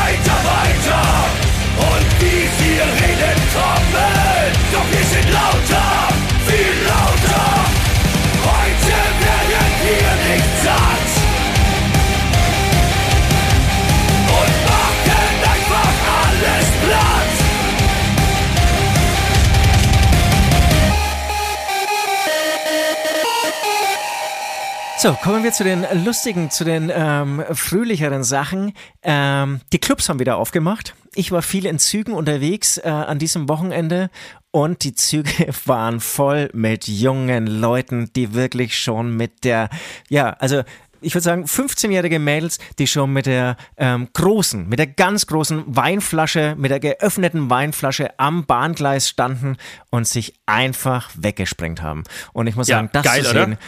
So, 25.04 25.12
kommen 25.12 25.44
wir 25.44 25.52
zu 25.52 25.64
den 25.64 25.84
lustigen, 26.02 26.50
zu 26.50 26.64
den 26.64 26.90
ähm, 26.90 27.44
fröhlicheren 27.52 28.24
Sachen. 28.24 28.72
Ähm, 29.02 29.60
die 29.70 29.78
Clubs 29.78 30.08
haben 30.08 30.18
wieder 30.18 30.38
aufgemacht. 30.38 30.94
Ich 31.14 31.30
war 31.30 31.42
viel 31.42 31.66
in 31.66 31.78
Zügen 31.78 32.14
unterwegs 32.14 32.78
äh, 32.78 32.88
an 32.88 33.18
diesem 33.18 33.46
Wochenende 33.50 34.08
und 34.50 34.82
die 34.82 34.94
Züge 34.94 35.48
waren 35.66 36.00
voll 36.00 36.48
mit 36.54 36.88
jungen 36.88 37.46
Leuten, 37.46 38.14
die 38.16 38.32
wirklich 38.32 38.78
schon 38.78 39.14
mit 39.14 39.44
der, 39.44 39.68
ja, 40.08 40.30
also 40.38 40.62
ich 41.02 41.14
würde 41.14 41.24
sagen, 41.24 41.44
15-jährige 41.44 42.18
Mädels, 42.18 42.58
die 42.78 42.86
schon 42.86 43.12
mit 43.12 43.26
der 43.26 43.58
ähm, 43.76 44.08
großen, 44.14 44.66
mit 44.66 44.78
der 44.78 44.86
ganz 44.86 45.26
großen 45.26 45.64
Weinflasche, 45.66 46.54
mit 46.56 46.70
der 46.70 46.80
geöffneten 46.80 47.50
Weinflasche 47.50 48.18
am 48.18 48.46
Bahngleis 48.46 49.10
standen 49.10 49.58
und 49.90 50.08
sich 50.08 50.32
einfach 50.46 51.10
weggesprengt 51.14 51.82
haben. 51.82 52.04
Und 52.32 52.46
ich 52.46 52.56
muss 52.56 52.68
ja, 52.68 52.78
sagen, 52.78 52.88
das 52.94 53.04
geil, 53.04 53.22
zu 53.22 53.30
sehen, 53.32 53.52
oder? 53.52 53.58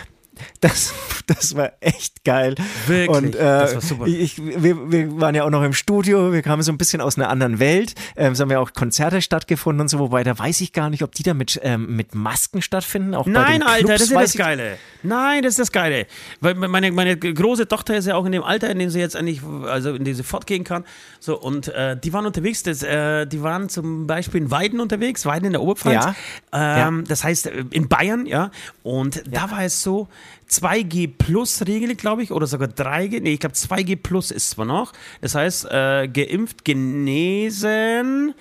Das, 0.61 0.93
das 1.27 1.57
war 1.57 1.73
echt 1.81 2.25
geil. 2.25 2.55
Wirklich, 2.87 3.17
und, 3.17 3.35
äh, 3.35 3.39
das 3.39 3.75
war 3.75 3.81
super. 3.81 4.07
Ich, 4.07 4.39
wir, 4.39 4.91
wir 4.91 5.21
waren 5.21 5.35
ja 5.35 5.45
auch 5.45 5.51
noch 5.51 5.63
im 5.63 5.73
Studio, 5.73 6.33
wir 6.33 6.43
kamen 6.43 6.63
so 6.63 6.73
ein 6.73 6.79
bisschen 6.79 7.01
aus 7.01 7.17
einer 7.17 7.29
anderen 7.29 7.59
Welt. 7.59 7.95
Ähm, 8.17 8.33
es 8.33 8.41
haben 8.41 8.51
ja 8.51 8.59
auch 8.59 8.73
Konzerte 8.73 9.23
stattgefunden 9.23 9.83
und 9.83 9.89
so, 9.89 9.99
wobei 9.99 10.25
da 10.25 10.39
weiß 10.39 10.61
ich 10.61 10.73
gar 10.73 10.91
nicht, 10.91 11.03
ob 11.03 11.15
die 11.15 11.23
da 11.23 11.35
mit, 11.35 11.61
ähm, 11.63 11.97
mit 11.97 12.15
Masken 12.15 12.63
stattfinden. 12.63 13.15
Auch 13.15 13.27
Nein, 13.27 13.63
Alter, 13.63 13.95
das 13.95 14.03
ist 14.03 14.15
das 14.15 14.35
Geile. 14.35 14.79
Nein, 15.03 15.43
das 15.43 15.53
ist 15.53 15.61
das 15.61 15.73
Geile. 15.73 16.07
Weil 16.41 16.55
meine, 16.55 16.93
meine 16.93 17.17
große 17.17 17.69
Tochter 17.69 17.97
ist 17.97 18.07
ja 18.07 18.15
auch 18.15 18.25
in 18.27 18.33
dem 18.33 18.43
Alter, 18.43 18.71
in 18.71 18.79
dem 18.79 18.91
sie 18.91 19.01
jetzt 19.01 19.17
eigentlich, 19.17 19.41
also 19.67 19.95
in 19.95 20.05
dem 20.05 20.15
sie 20.15 20.23
fortgehen 20.23 20.65
kann. 20.65 20.85
So, 21.21 21.41
und 21.41 21.69
äh, 21.69 21.97
die 21.97 22.13
waren 22.13 22.27
unterwegs, 22.27 22.63
das, 22.63 22.83
äh, 22.83 23.27
die 23.27 23.43
waren 23.43 23.69
zum 23.69 24.07
Beispiel 24.07 24.43
in 24.43 24.51
Weiden 24.51 24.81
unterwegs, 24.81 25.27
Weiden 25.27 25.47
in 25.47 25.53
der 25.53 25.63
Oberpfalz. 25.63 26.05
Ja. 26.05 26.15
Ähm, 26.53 26.99
ja. 26.99 27.05
Das 27.09 27.25
heißt, 27.25 27.47
äh, 27.47 27.65
in 27.71 27.89
Bayern, 27.89 28.27
ja. 28.27 28.51
Und 28.83 29.17
ja. 29.17 29.23
da 29.31 29.51
war 29.51 29.65
es 29.65 29.83
so, 29.83 30.09
2G 30.51 31.11
Plus 31.17 31.67
Regel, 31.67 31.95
glaube 31.95 32.23
ich, 32.23 32.31
oder 32.31 32.47
sogar 32.47 32.69
3G. 32.69 33.21
Nee, 33.21 33.35
ich 33.35 33.41
glaube 33.41 33.55
2G 33.55 33.97
Plus 33.97 34.31
ist 34.31 34.51
zwar 34.51 34.65
noch. 34.65 34.93
Das 35.21 35.35
heißt, 35.35 35.67
äh, 35.71 36.09
geimpft, 36.09 36.65
genesen. 36.65 38.35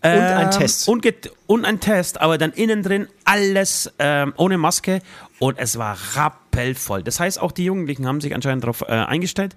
Und 0.00 0.10
ein 0.10 0.50
Test. 0.52 0.88
Und, 0.88 1.04
und, 1.46 1.64
ein 1.64 1.80
Test, 1.80 2.20
aber 2.20 2.38
dann 2.38 2.52
innen 2.52 2.84
drin 2.84 3.08
alles 3.24 3.92
ähm, 3.98 4.32
ohne 4.36 4.56
Maske 4.56 5.00
und 5.40 5.58
es 5.58 5.76
war 5.76 5.98
rappelvoll. 6.14 7.02
Das 7.02 7.18
heißt, 7.18 7.40
auch 7.40 7.50
die 7.50 7.64
Jugendlichen 7.64 8.06
haben 8.06 8.20
sich 8.20 8.32
anscheinend 8.32 8.62
darauf 8.62 8.82
äh, 8.82 8.92
eingestellt. 8.92 9.56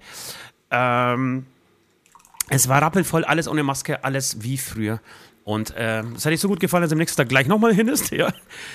Ähm, 0.72 1.46
es 2.54 2.68
war 2.68 2.82
rappelvoll, 2.82 3.24
alles 3.24 3.48
ohne 3.48 3.62
Maske, 3.62 4.04
alles 4.04 4.42
wie 4.42 4.58
früher. 4.58 5.00
Und 5.44 5.74
äh, 5.74 6.02
es 6.14 6.26
hat 6.26 6.32
ihr 6.32 6.38
so 6.38 6.48
gut 6.48 6.60
gefallen, 6.60 6.82
dass 6.82 6.90
sie 6.90 6.94
am 6.94 6.98
nächsten 6.98 7.16
Tag 7.16 7.30
gleich 7.30 7.46
nochmal 7.46 7.74
hin 7.74 7.88
ist. 7.88 8.12
Ja. 8.12 8.30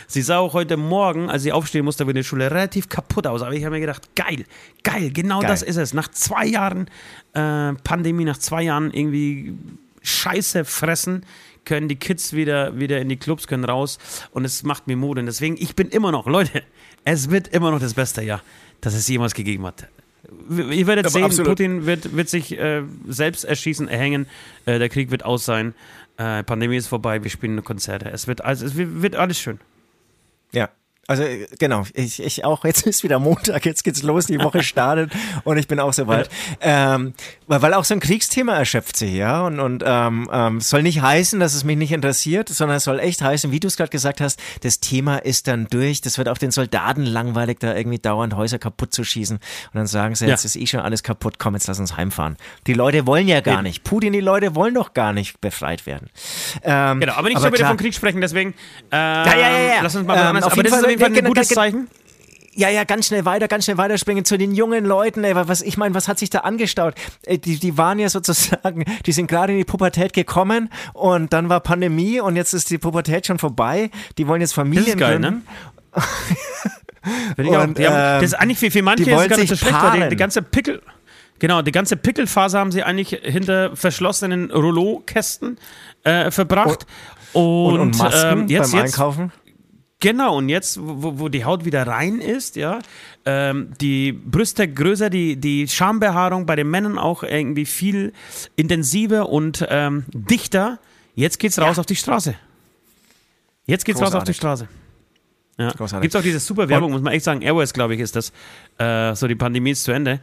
Sie 0.07 0.23
sah 0.23 0.39
auch 0.39 0.53
heute 0.53 0.77
Morgen, 0.77 1.29
als 1.29 1.43
sie 1.43 1.51
aufstehen 1.51 1.85
musste, 1.85 2.07
wie 2.07 2.13
die 2.13 2.23
Schule 2.23 2.49
relativ 2.49 2.89
kaputt 2.89 3.27
aus. 3.27 3.43
Aber 3.43 3.53
ich 3.53 3.63
habe 3.63 3.75
mir 3.75 3.79
gedacht, 3.79 4.15
geil, 4.15 4.45
geil, 4.83 5.11
genau 5.11 5.41
geil. 5.41 5.49
das 5.49 5.61
ist 5.61 5.77
es. 5.77 5.93
Nach 5.93 6.09
zwei 6.09 6.47
Jahren 6.47 6.89
äh, 7.33 7.73
Pandemie, 7.83 8.25
nach 8.25 8.39
zwei 8.39 8.63
Jahren 8.63 8.91
irgendwie 8.91 9.53
Scheiße 10.01 10.65
fressen, 10.65 11.23
können 11.63 11.87
die 11.87 11.97
Kids 11.97 12.33
wieder, 12.33 12.79
wieder 12.79 12.99
in 12.99 13.09
die 13.09 13.17
Clubs, 13.17 13.45
können 13.45 13.63
raus. 13.63 13.99
Und 14.31 14.43
es 14.43 14.63
macht 14.63 14.87
mir 14.87 14.97
Mut. 14.97 15.19
Und 15.19 15.27
deswegen, 15.27 15.55
ich 15.59 15.75
bin 15.75 15.89
immer 15.89 16.11
noch, 16.11 16.25
Leute, 16.25 16.63
es 17.03 17.29
wird 17.29 17.49
immer 17.49 17.69
noch 17.69 17.79
das 17.79 17.93
beste 17.93 18.23
Jahr, 18.23 18.41
das 18.81 18.95
es 18.95 19.07
jemals 19.07 19.35
gegeben 19.35 19.67
hat. 19.67 19.87
Ihr 20.49 20.87
werdet 20.87 21.09
sehen, 21.09 21.23
absolut. 21.23 21.49
Putin 21.49 21.85
wird, 21.85 22.15
wird 22.15 22.29
sich 22.29 22.57
äh, 22.57 22.83
selbst 23.07 23.43
erschießen, 23.43 23.87
erhängen. 23.87 24.27
Äh, 24.65 24.79
der 24.79 24.89
Krieg 24.89 25.11
wird 25.11 25.23
aus 25.23 25.45
sein. 25.45 25.73
Äh, 26.17 26.43
Pandemie 26.43 26.77
ist 26.77 26.87
vorbei. 26.87 27.23
Wir 27.23 27.31
spielen 27.31 27.63
Konzerte. 27.63 28.09
Es 28.09 28.27
wird, 28.27 28.43
also, 28.43 28.65
es 28.65 28.73
wird 28.75 29.15
alles 29.15 29.39
schön. 29.39 29.59
Ja, 30.51 30.69
also 31.07 31.23
genau, 31.57 31.85
ich, 31.93 32.21
ich 32.21 32.43
auch, 32.43 32.65
jetzt 32.65 32.85
ist 32.85 33.01
wieder 33.01 33.17
Montag, 33.17 33.65
jetzt 33.65 33.85
geht's 33.85 34.03
los, 34.03 34.25
die 34.25 34.39
Woche 34.39 34.61
startet 34.63 35.11
und 35.45 35.57
ich 35.57 35.67
bin 35.67 35.79
auch 35.79 35.93
soweit. 35.93 36.29
Ähm, 36.59 37.13
weil, 37.47 37.61
weil 37.61 37.73
auch 37.73 37.85
so 37.85 37.93
ein 37.93 38.01
Kriegsthema 38.01 38.53
erschöpft 38.53 38.97
sich, 38.97 39.13
ja. 39.13 39.45
Und, 39.45 39.61
und 39.61 39.83
ähm, 39.85 40.29
ähm, 40.33 40.59
soll 40.59 40.83
nicht 40.83 41.01
heißen, 41.01 41.39
dass 41.39 41.53
es 41.53 41.63
mich 41.63 41.77
nicht 41.77 41.93
interessiert, 41.93 42.49
sondern 42.49 42.77
es 42.77 42.83
soll 42.83 42.99
echt 42.99 43.21
heißen, 43.21 43.51
wie 43.53 43.61
du 43.61 43.67
es 43.67 43.77
gerade 43.77 43.89
gesagt 43.89 44.19
hast, 44.19 44.37
das 44.63 44.81
Thema 44.81 45.17
ist 45.19 45.47
dann 45.47 45.67
durch. 45.69 46.01
Das 46.01 46.17
wird 46.17 46.27
auch 46.27 46.37
den 46.37 46.51
Soldaten 46.51 47.05
langweilig, 47.05 47.59
da 47.59 47.73
irgendwie 47.73 47.99
dauernd 47.99 48.35
Häuser 48.35 48.59
kaputt 48.59 48.93
zu 48.93 49.05
schießen. 49.05 49.37
Und 49.37 49.75
dann 49.75 49.87
sagen 49.87 50.15
sie, 50.15 50.25
ja. 50.25 50.31
jetzt 50.31 50.43
ist 50.43 50.57
eh 50.57 50.67
schon 50.67 50.81
alles 50.81 51.03
kaputt, 51.03 51.39
komm, 51.39 51.53
jetzt 51.53 51.67
lass 51.67 51.79
uns 51.79 51.95
heimfahren. 51.95 52.35
Die 52.67 52.73
Leute 52.73 53.07
wollen 53.07 53.29
ja 53.29 53.39
gar 53.39 53.61
nicht. 53.61 53.85
Putin, 53.85 54.11
die 54.11 54.19
Leute 54.19 54.55
wollen 54.55 54.73
doch 54.73 54.93
gar 54.93 55.13
nicht 55.13 55.39
befreit 55.39 55.85
werden. 55.85 56.09
Ähm, 56.63 56.99
genau, 56.99 57.13
aber 57.13 57.29
nicht 57.29 57.37
aber 57.37 57.47
so 57.47 57.53
wieder 57.53 57.67
vom 57.69 57.77
Krieg 57.77 57.93
sprechen, 57.93 58.19
deswegen 58.19 58.53
äh, 58.91 58.95
ja, 58.97 59.25
ja, 59.25 59.37
ja, 59.37 59.59
ja. 59.59 59.81
lass 59.81 59.95
uns 59.95 60.05
mal 60.05 60.17
ähm, 60.17 60.43
aber 60.43 60.63
das 60.63 60.73
Fall, 60.73 60.96
jeden 60.99 61.15
Fall 61.15 61.23
ein 61.23 61.27
gutes 61.27 61.49
Zeichen. 61.49 61.87
Ja, 62.57 62.69
ja, 62.69 62.85
ganz 62.85 63.05
schnell 63.05 63.23
weiter, 63.23 63.47
ganz 63.47 63.65
schnell 63.65 63.77
weiterspringen 63.77 64.25
zu 64.25 64.35
den 64.35 64.51
jungen 64.55 64.83
Leuten. 64.83 65.23
Ey, 65.23 65.35
was 65.35 65.61
ich 65.61 65.77
meine, 65.77 65.93
was 65.93 66.07
hat 66.07 66.17
sich 66.17 66.31
da 66.31 66.39
angestaut? 66.39 66.95
Die, 67.29 67.59
die 67.59 67.77
waren 67.77 67.99
ja 67.99 68.09
sozusagen, 68.09 68.83
die 69.05 69.11
sind 69.11 69.27
gerade 69.27 69.53
in 69.53 69.59
die 69.59 69.63
Pubertät 69.63 70.11
gekommen 70.11 70.69
und 70.93 71.33
dann 71.33 71.49
war 71.49 71.59
Pandemie 71.59 72.19
und 72.19 72.35
jetzt 72.35 72.53
ist 72.53 72.71
die 72.71 72.79
Pubertät 72.79 73.27
schon 73.27 73.37
vorbei. 73.37 73.91
Die 74.17 74.27
wollen 74.27 74.41
jetzt 74.41 74.53
Familien 74.53 74.85
das 74.85 74.93
ist 74.95 74.99
geil, 74.99 75.19
gründen. 75.19 75.43
Ne? 77.37 77.47
und, 77.59 77.79
ähm, 77.79 77.83
das 77.85 78.23
ist 78.23 78.33
eigentlich 78.33 78.57
für, 78.57 78.71
für 78.71 78.81
manche 78.81 79.03
die 79.03 79.11
ist 79.11 79.29
gar 79.29 79.37
nicht 79.37 79.49
so 79.49 79.55
schlecht, 79.55 79.79
weil 79.79 80.01
die, 80.01 80.09
die 80.09 80.15
ganze 80.15 80.41
Pickel, 80.41 80.81
Genau, 81.39 81.61
die 81.61 81.71
ganze 81.71 81.97
Pickelphase 81.97 82.57
haben 82.57 82.71
sie 82.71 82.83
eigentlich 82.83 83.09
hinter 83.21 83.75
verschlossenen 83.75 84.49
Rollo-Kästen 84.51 85.59
äh, 86.03 86.31
verbracht. 86.31 86.87
Und, 87.33 87.43
und, 87.43 87.79
und 87.79 87.97
Masken 87.97 88.39
ähm, 88.39 88.47
jetzt, 88.47 88.71
beim 88.71 88.81
jetzt, 88.81 88.93
Einkaufen? 88.93 89.31
Genau, 89.99 90.37
und 90.37 90.49
jetzt, 90.49 90.79
wo, 90.79 91.17
wo 91.17 91.27
die 91.27 91.43
Haut 91.43 91.65
wieder 91.65 91.87
rein 91.87 92.19
ist, 92.19 92.55
ja, 92.55 92.79
ähm, 93.25 93.73
die 93.81 94.11
Brüste 94.11 94.67
größer, 94.67 95.09
die, 95.09 95.37
die 95.37 95.67
Schambehaarung 95.67 96.45
bei 96.45 96.55
den 96.55 96.69
Männern 96.69 96.99
auch 96.99 97.23
irgendwie 97.23 97.65
viel 97.65 98.13
intensiver 98.55 99.29
und 99.29 99.65
ähm, 99.69 100.05
dichter. 100.13 100.77
Jetzt 101.15 101.39
geht's 101.39 101.57
raus 101.57 101.77
ja. 101.77 101.79
auf 101.79 101.87
die 101.87 101.95
Straße. 101.95 102.35
Jetzt 103.65 103.85
geht's 103.85 103.99
Großartig. 103.99 104.15
raus 104.15 104.21
auf 104.21 104.27
die 104.27 104.33
Straße. 104.35 104.67
Ja. 105.57 105.71
Gibt 105.71 106.13
es 106.13 106.15
auch 106.15 106.21
diese 106.21 106.39
super 106.39 106.69
Werbung, 106.69 106.91
muss 106.91 107.01
man 107.01 107.13
echt 107.13 107.25
sagen. 107.25 107.41
Airways, 107.41 107.73
glaube 107.73 107.95
ich, 107.95 107.99
ist 107.99 108.15
das. 108.15 108.31
Äh, 108.77 109.15
so, 109.15 109.27
die 109.27 109.35
Pandemie 109.35 109.71
ist 109.71 109.83
zu 109.83 109.91
Ende 109.91 110.19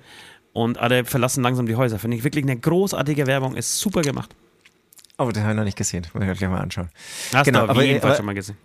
und 0.52 0.78
alle 0.78 1.04
verlassen 1.04 1.42
langsam 1.42 1.66
die 1.66 1.74
Häuser. 1.74 1.98
Finde 1.98 2.16
ich 2.16 2.22
wirklich 2.22 2.44
eine 2.44 2.56
großartige 2.56 3.26
Werbung, 3.26 3.56
ist 3.56 3.78
super 3.80 4.02
gemacht. 4.02 4.34
Oh, 5.18 5.30
den 5.30 5.42
habe 5.42 5.52
ich 5.52 5.56
noch 5.56 5.64
nicht 5.64 5.76
gesehen. 5.76 6.06
Muss 6.12 6.22
ich 6.22 6.38
gleich 6.38 6.50
mal 6.50 6.60
anschauen. 6.60 6.88
Hast 7.32 7.44
genau, 7.44 7.64
du 7.64 7.70
aber 7.70 7.84
jedenfalls 7.84 8.16
schon 8.16 8.26
mal 8.26 8.34
gesehen. 8.34 8.56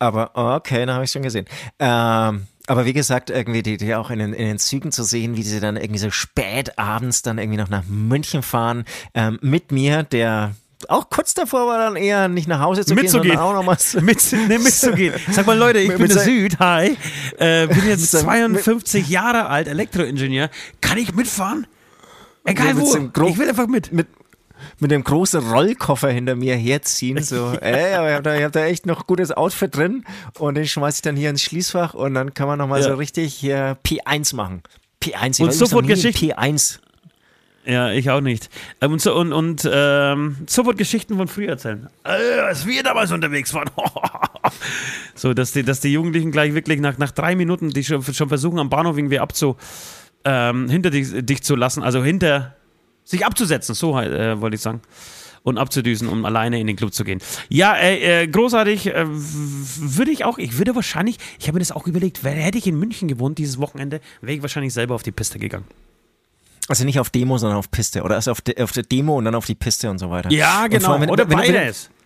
Aber 0.00 0.30
okay, 0.34 0.84
dann 0.86 0.94
habe 0.94 1.04
ich 1.04 1.12
schon 1.12 1.22
gesehen. 1.22 1.46
Ähm, 1.78 2.46
aber 2.66 2.84
wie 2.86 2.92
gesagt, 2.92 3.30
irgendwie 3.30 3.62
die, 3.62 3.76
die 3.76 3.94
auch 3.94 4.10
in 4.10 4.18
den, 4.18 4.32
in 4.32 4.46
den 4.46 4.58
Zügen 4.58 4.92
zu 4.92 5.02
sehen, 5.02 5.36
wie 5.36 5.42
sie 5.42 5.60
dann 5.60 5.76
irgendwie 5.76 5.98
so 5.98 6.10
spät 6.10 6.78
abends 6.78 7.22
dann 7.22 7.38
irgendwie 7.38 7.58
noch 7.58 7.68
nach 7.68 7.84
München 7.86 8.42
fahren, 8.42 8.84
ähm, 9.14 9.38
mit 9.42 9.72
mir, 9.72 10.02
der 10.02 10.54
auch 10.88 11.10
kurz 11.10 11.34
davor 11.34 11.66
war 11.66 11.78
dann 11.78 11.96
eher 11.96 12.28
nicht 12.28 12.48
nach 12.48 12.60
Hause 12.60 12.86
zu 12.86 12.94
mitzugehen. 12.94 13.22
gehen, 13.22 13.38
sondern 13.38 13.44
auch 13.44 13.54
noch 13.54 13.64
mal 13.64 13.76
so 13.78 14.00
Mit, 14.00 14.32
ne, 14.32 14.58
mitzugehen. 14.58 15.14
Sag 15.30 15.46
mal 15.46 15.58
Leute, 15.58 15.80
ich 15.80 15.88
mit, 15.88 15.98
bin 15.98 16.08
der 16.08 16.18
Süd, 16.18 16.58
hi, 16.58 16.96
äh, 17.38 17.66
bin 17.66 17.86
jetzt 17.86 18.10
52 18.10 19.08
Jahre 19.08 19.46
alt, 19.46 19.68
Elektroingenieur. 19.68 20.48
Kann 20.80 20.96
ich 20.96 21.14
mitfahren? 21.14 21.66
Egal 22.44 22.78
wo, 22.78 22.96
ich 23.26 23.38
will 23.38 23.48
einfach 23.50 23.66
mit. 23.66 23.92
Mit, 23.92 24.06
mit 24.80 24.90
dem 24.90 25.04
großen 25.04 25.40
Rollkoffer 25.50 26.10
hinter 26.10 26.36
mir 26.36 26.56
herziehen. 26.56 27.22
So, 27.22 27.52
ey, 27.60 27.94
aber 27.94 28.08
ich 28.08 28.14
habe 28.14 28.22
da, 28.22 28.44
hab 28.44 28.52
da 28.52 28.64
echt 28.66 28.86
noch 28.86 29.06
gutes 29.06 29.32
Outfit 29.32 29.76
drin 29.76 30.04
und 30.38 30.54
den 30.54 30.66
schmeiße 30.66 30.98
ich 30.98 31.02
dann 31.02 31.16
hier 31.16 31.30
ins 31.30 31.42
Schließfach 31.42 31.94
und 31.94 32.14
dann 32.14 32.34
kann 32.34 32.46
man 32.46 32.58
nochmal 32.58 32.80
ja. 32.80 32.88
so 32.88 32.94
richtig 32.94 33.34
hier 33.34 33.76
P1 33.84 34.34
machen. 34.34 34.62
P1, 35.02 35.38
ich 35.38 35.40
und 35.40 35.52
sofort 35.52 35.86
Geschichten. 35.86 36.32
P1. 36.32 36.80
Ja, 37.64 37.90
ich 37.90 38.10
auch 38.10 38.22
nicht. 38.22 38.48
Ähm, 38.80 38.92
und, 38.92 39.02
so, 39.02 39.14
und, 39.14 39.32
und 39.32 39.68
ähm, 39.70 40.36
sofort 40.46 40.78
Geschichten 40.78 41.16
von 41.16 41.28
früher 41.28 41.50
erzählen. 41.50 41.88
Äh, 42.04 42.10
was 42.42 42.66
wir 42.66 42.82
damals 42.82 43.12
unterwegs 43.12 43.52
waren. 43.52 43.70
so, 45.14 45.34
dass 45.34 45.52
die, 45.52 45.62
dass 45.62 45.80
die 45.80 45.92
Jugendlichen 45.92 46.32
gleich 46.32 46.54
wirklich 46.54 46.80
nach, 46.80 46.96
nach 46.96 47.10
drei 47.10 47.36
Minuten, 47.36 47.70
die 47.70 47.84
schon, 47.84 48.02
schon 48.02 48.28
versuchen, 48.28 48.58
am 48.58 48.70
Bahnhof 48.70 48.96
irgendwie 48.96 49.18
abzu, 49.18 49.56
ähm, 50.24 50.68
hinter 50.70 50.90
dich, 50.90 51.08
dich 51.24 51.42
zu 51.42 51.54
lassen, 51.54 51.82
also 51.82 52.02
hinter 52.02 52.56
sich 53.10 53.26
abzusetzen, 53.26 53.74
so 53.74 53.98
äh, 53.98 54.40
wollte 54.40 54.54
ich 54.54 54.62
sagen. 54.62 54.80
Und 55.42 55.56
abzudüsen, 55.56 56.06
um 56.06 56.26
alleine 56.26 56.60
in 56.60 56.66
den 56.66 56.76
Club 56.76 56.92
zu 56.92 57.02
gehen. 57.02 57.18
Ja, 57.48 57.74
äh, 57.74 58.24
äh, 58.24 58.26
großartig. 58.28 58.88
Äh, 58.88 59.06
würde 59.08 60.10
ich 60.10 60.26
auch, 60.26 60.36
ich 60.36 60.58
würde 60.58 60.74
wahrscheinlich, 60.74 61.16
ich 61.38 61.46
habe 61.46 61.54
mir 61.54 61.60
das 61.60 61.72
auch 61.72 61.86
überlegt, 61.86 62.22
wer, 62.22 62.32
hätte 62.32 62.58
ich 62.58 62.66
in 62.66 62.78
München 62.78 63.08
gewohnt 63.08 63.38
dieses 63.38 63.58
Wochenende, 63.58 64.00
wäre 64.20 64.36
ich 64.36 64.42
wahrscheinlich 64.42 64.74
selber 64.74 64.94
auf 64.94 65.02
die 65.02 65.12
Piste 65.12 65.38
gegangen. 65.38 65.64
Also 66.68 66.84
nicht 66.84 67.00
auf 67.00 67.08
Demo, 67.08 67.38
sondern 67.38 67.58
auf 67.58 67.70
Piste. 67.70 68.02
Oder 68.02 68.16
also 68.16 68.30
auf, 68.32 68.42
de, 68.42 68.62
auf 68.62 68.72
der 68.72 68.82
Demo 68.82 69.16
und 69.16 69.24
dann 69.24 69.34
auf 69.34 69.46
die 69.46 69.54
Piste 69.54 69.90
und 69.90 69.98
so 69.98 70.10
weiter. 70.10 70.30
Ja, 70.30 70.66
genau. 70.66 70.92
Allem, 70.92 71.02
wenn, 71.02 71.10
Oder 71.10 71.28
wenn, 71.28 71.38
beides. 71.38 71.88
Wenn, 71.88 71.99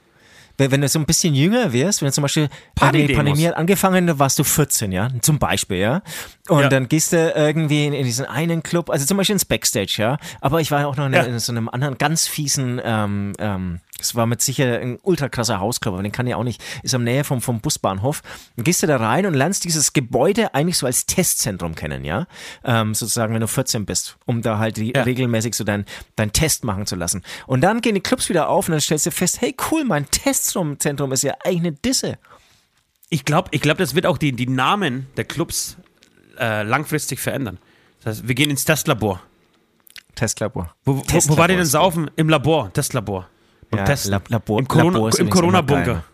wenn 0.57 0.81
du 0.81 0.89
so 0.89 0.99
ein 0.99 1.07
bisschen 1.07 1.35
jünger 1.35 1.73
wärst, 1.73 2.03
wenn 2.03 2.09
du 2.09 2.13
zum 2.13 2.23
Beispiel 2.23 2.49
Party 2.75 3.07
die 3.07 3.15
Pandemie 3.15 3.47
hat 3.47 3.57
angefangen, 3.57 4.07
da 4.07 4.19
warst 4.19 4.39
du 4.39 4.45
14, 4.45 4.93
ja, 4.93 5.09
zum 5.21 5.39
Beispiel, 5.39 5.79
ja. 5.79 6.03
Und 6.49 6.63
ja. 6.63 6.69
dann 6.69 6.89
gehst 6.89 7.13
du 7.13 7.33
irgendwie 7.35 7.87
in, 7.87 7.93
in, 7.93 8.05
diesen 8.05 8.27
einen 8.27 8.63
Club, 8.63 8.91
also 8.91 9.07
zum 9.07 9.17
Beispiel 9.17 9.35
ins 9.35 9.45
Backstage, 9.45 9.97
ja. 9.99 10.19
Aber 10.41 10.61
ich 10.61 10.71
war 10.71 10.81
ja 10.81 10.87
auch 10.87 10.97
noch 10.97 11.07
in, 11.07 11.13
ja. 11.13 11.23
in 11.23 11.39
so 11.39 11.53
einem 11.53 11.69
anderen 11.69 11.99
ganz 11.99 12.27
fiesen 12.27 12.81
ähm, 12.85 13.33
ähm, 13.39 13.81
das 13.99 14.15
war 14.15 14.27
mit 14.27 14.43
sicher 14.43 14.81
ein 14.81 14.99
ultra 15.03 15.29
krasser 15.29 15.61
Hausclub, 15.61 15.95
aber 15.95 16.03
den 16.03 16.11
kann 16.11 16.27
ich 16.27 16.35
auch 16.35 16.43
nicht. 16.43 16.63
Ist 16.83 16.95
am 16.95 17.05
Nähe 17.05 17.23
vom, 17.23 17.41
vom 17.41 17.61
Busbahnhof. 17.61 18.23
Dann 18.57 18.65
gehst 18.65 18.83
du 18.83 18.87
da 18.89 18.97
rein 18.97 19.25
und 19.25 19.35
lernst 19.35 19.65
dieses 19.65 19.93
Gebäude 19.93 20.53
eigentlich 20.53 20.79
so 20.79 20.87
als 20.87 21.07
Testzentrum 21.07 21.77
kennen, 21.77 22.05
ja? 22.05 22.27
Ähm, 22.65 22.95
sozusagen, 22.95 23.33
wenn 23.35 23.41
du 23.41 23.47
14 23.47 23.87
bist, 23.87 24.17
um 24.27 24.43
da 24.43 24.59
halt 24.59 24.79
ja. 24.79 25.05
regelmäßig 25.05 25.55
so 25.55 25.63
deinen 25.63 25.85
dein 26.17 26.33
Test 26.33 26.65
machen 26.65 26.87
zu 26.87 26.97
lassen. 26.97 27.23
Und 27.47 27.61
dann 27.61 27.81
gehen 27.81 27.95
die 27.95 28.01
Clubs 28.01 28.29
wieder 28.29 28.49
auf 28.49 28.69
und 28.69 28.73
dann 28.73 28.81
stellst 28.81 29.07
du 29.07 29.11
fest, 29.13 29.41
hey 29.41 29.55
cool, 29.71 29.85
mein 29.85 30.11
Testzentrum 30.53 31.13
ist 31.13 31.23
ja 31.23 31.35
eigentlich 31.45 31.61
eine 31.61 31.73
Disse. 31.73 32.19
Ich 33.11 33.25
glaube, 33.25 33.49
ich 33.53 33.61
glaub, 33.61 33.79
das 33.79 33.95
wird 33.95 34.07
auch 34.07 34.19
die, 34.19 34.33
die 34.33 34.47
Namen 34.47 35.07
der 35.17 35.25
Clubs 35.25 35.77
äh, 36.39 36.63
langfristig 36.63 37.21
verändern. 37.21 37.59
Das 38.03 38.19
heißt, 38.19 38.29
wir 38.29 38.35
gehen 38.35 38.51
ins 38.51 38.65
Testlabor. 38.65 39.21
Testlabor. 40.15 40.75
Wo, 40.85 40.97
wo, 40.97 41.01
Testlabor 41.01 41.37
wo 41.37 41.41
war 41.41 41.49
die 41.49 41.57
denn 41.57 41.67
saufen? 41.67 42.11
Im 42.17 42.29
Labor, 42.29 42.73
Testlabor. 42.73 43.29
Ja, 43.75 43.85
testen. 43.85 44.13
Lab 44.13 44.29
Labor, 44.29 44.61
Im, 44.61 44.69
Corona, 44.69 45.09
im 45.19 45.31
Corona-Bunker. 45.31 46.05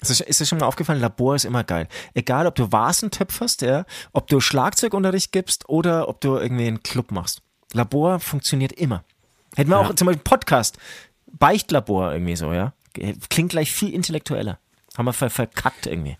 Ist, 0.00 0.20
ist 0.20 0.40
dir 0.40 0.46
schon 0.46 0.58
mal 0.58 0.66
aufgefallen, 0.66 1.00
Labor 1.00 1.34
ist 1.34 1.44
immer 1.44 1.64
geil. 1.64 1.88
Egal, 2.14 2.46
ob 2.46 2.54
du 2.54 2.70
Vasen 2.70 3.10
töpferst, 3.10 3.62
ja, 3.62 3.84
ob 4.12 4.26
du 4.28 4.40
Schlagzeugunterricht 4.40 5.32
gibst 5.32 5.68
oder 5.68 6.08
ob 6.08 6.20
du 6.20 6.36
irgendwie 6.36 6.66
einen 6.66 6.82
Club 6.82 7.10
machst. 7.10 7.42
Labor 7.72 8.20
funktioniert 8.20 8.72
immer. 8.72 9.04
Hätten 9.56 9.70
wir 9.70 9.80
ja. 9.80 9.88
auch 9.88 9.94
zum 9.94 10.06
Beispiel 10.06 10.22
Podcast, 10.22 10.78
Beichtlabor 11.32 12.12
irgendwie 12.12 12.36
so, 12.36 12.52
ja. 12.52 12.72
Klingt 12.94 13.50
gleich 13.50 13.72
viel 13.72 13.92
intellektueller. 13.92 14.58
Haben 14.96 15.06
wir 15.06 15.12
ver 15.12 15.30
verkackt 15.30 15.86
irgendwie. 15.86 16.16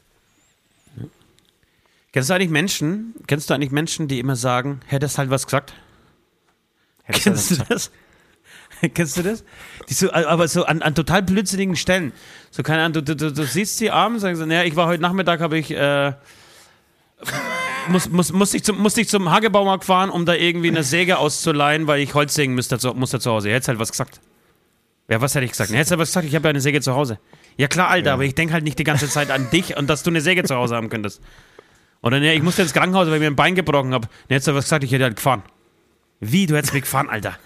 Kennst 2.13 2.29
du 2.29 2.35
eigentlich 2.35 2.51
Menschen, 2.51 3.15
kennst 3.27 3.49
du 3.49 3.55
eigentlich 3.55 3.71
Menschen, 3.71 4.07
die 4.07 4.19
immer 4.19 4.37
sagen, 4.37 4.81
hättest 4.87 5.17
halt 5.17 5.31
was 5.31 5.47
gesagt? 5.47 5.73
Hättest 7.05 7.25
Kennst 7.25 7.51
du 7.51 7.57
das? 7.69 7.91
Kennst 8.95 9.17
du 9.17 9.23
das? 9.23 9.45
Die 9.89 9.95
so, 9.95 10.13
aber 10.13 10.49
so 10.49 10.65
an, 10.65 10.83
an 10.83 10.95
total 10.95 11.23
blödsinnigen 11.23 11.77
Stellen. 11.77 12.13
So, 12.51 12.63
keine 12.63 12.83
Ahnung, 12.83 13.05
du, 13.05 13.17
du, 13.17 13.33
du, 13.33 13.45
siehst 13.45 13.79
sie 13.79 13.91
abends, 13.91 14.23
sagen 14.23 14.37
sie, 14.37 14.47
naja, 14.47 14.65
ich 14.65 14.77
war 14.77 14.89
heute 14.89 15.01
Nachmittag, 15.01 15.41
habe 15.41 15.59
ich, 15.59 15.71
äh, 15.71 16.13
muss, 17.89 18.11
muss, 18.11 18.33
muss, 18.33 18.53
ich 18.55 18.65
zum, 18.65 18.79
muss 18.79 18.97
ich 18.97 19.09
zum 19.09 19.31
Hagebaumarkt 19.31 19.85
fahren, 19.85 20.11
um 20.11 20.27
da 20.27 20.35
irgendwie 20.35 20.69
eine 20.69 20.83
Säge 20.83 21.19
auszuleihen, 21.19 21.87
weil 21.87 22.01
ich 22.01 22.13
Holz 22.15 22.35
sägen 22.35 22.55
müsste, 22.55 22.79
zu, 22.79 22.93
musste 22.93 23.21
zu 23.21 23.31
Hause. 23.31 23.51
Hättest 23.51 23.69
halt 23.69 23.79
was 23.79 23.91
gesagt. 23.91 24.21
Ja, 25.13 25.21
was 25.21 25.35
hätte 25.35 25.45
ich 25.45 25.51
gesagt? 25.51 25.71
Hättest 25.71 25.91
du 25.91 25.99
was 25.99 26.09
gesagt? 26.09 26.27
Ich 26.27 26.35
habe 26.35 26.49
ja 26.49 26.51
eine 26.51 26.63
Säge 26.63 26.81
zu 26.81 26.95
Hause. 26.95 27.19
Ja 27.59 27.69
klar, 27.69 27.91
Alter, 27.91 28.07
ja. 28.07 28.15
aber 28.15 28.25
ich 28.25 28.35
denke 28.35 28.55
halt 28.55 28.65
nicht 28.65 28.79
die 28.79 28.85
ganze 28.85 29.11
Zeit 29.11 29.31
an 29.31 29.51
dich 29.51 29.77
und 29.77 29.91
dass 29.91 30.03
du 30.03 30.09
eine 30.09 30.23
Säge 30.23 30.43
zu 30.43 30.55
Hause 30.55 30.75
haben 30.75 30.89
könntest. 30.89 31.21
Oder 32.01 32.19
ne, 32.19 32.33
ich 32.33 32.43
musste 32.43 32.63
ins 32.63 32.73
Krankenhaus, 32.73 33.09
weil 33.09 33.17
ich 33.17 33.21
mir 33.21 33.27
ein 33.27 33.37
Bein 33.37 33.55
gebrochen 33.55 33.93
habe. 33.93 34.07
Dann 34.07 34.35
hättest 34.37 34.49
du 34.49 34.55
was 34.55 34.65
gesagt, 34.65 34.85
ich 34.85 34.91
hätte 34.91 35.05
halt 35.05 35.17
gefahren. 35.17 35.43
Wie, 36.21 36.47
du 36.47 36.57
hättest 36.57 36.73
mich 36.73 36.85
gefahren, 36.85 37.11
Alter? 37.11 37.37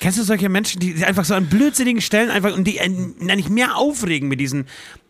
Kennst 0.00 0.18
du 0.18 0.22
solche 0.22 0.48
Menschen, 0.48 0.80
die 0.80 1.04
einfach 1.04 1.26
so 1.26 1.34
an 1.34 1.44
blödsinnigen 1.50 2.00
Stellen 2.00 2.30
einfach 2.30 2.56
und 2.56 2.64
die 2.64 2.80
eigentlich 2.80 3.50
mehr 3.50 3.76
aufregen 3.76 4.30
mit 4.30 4.40
diesen. 4.40 4.64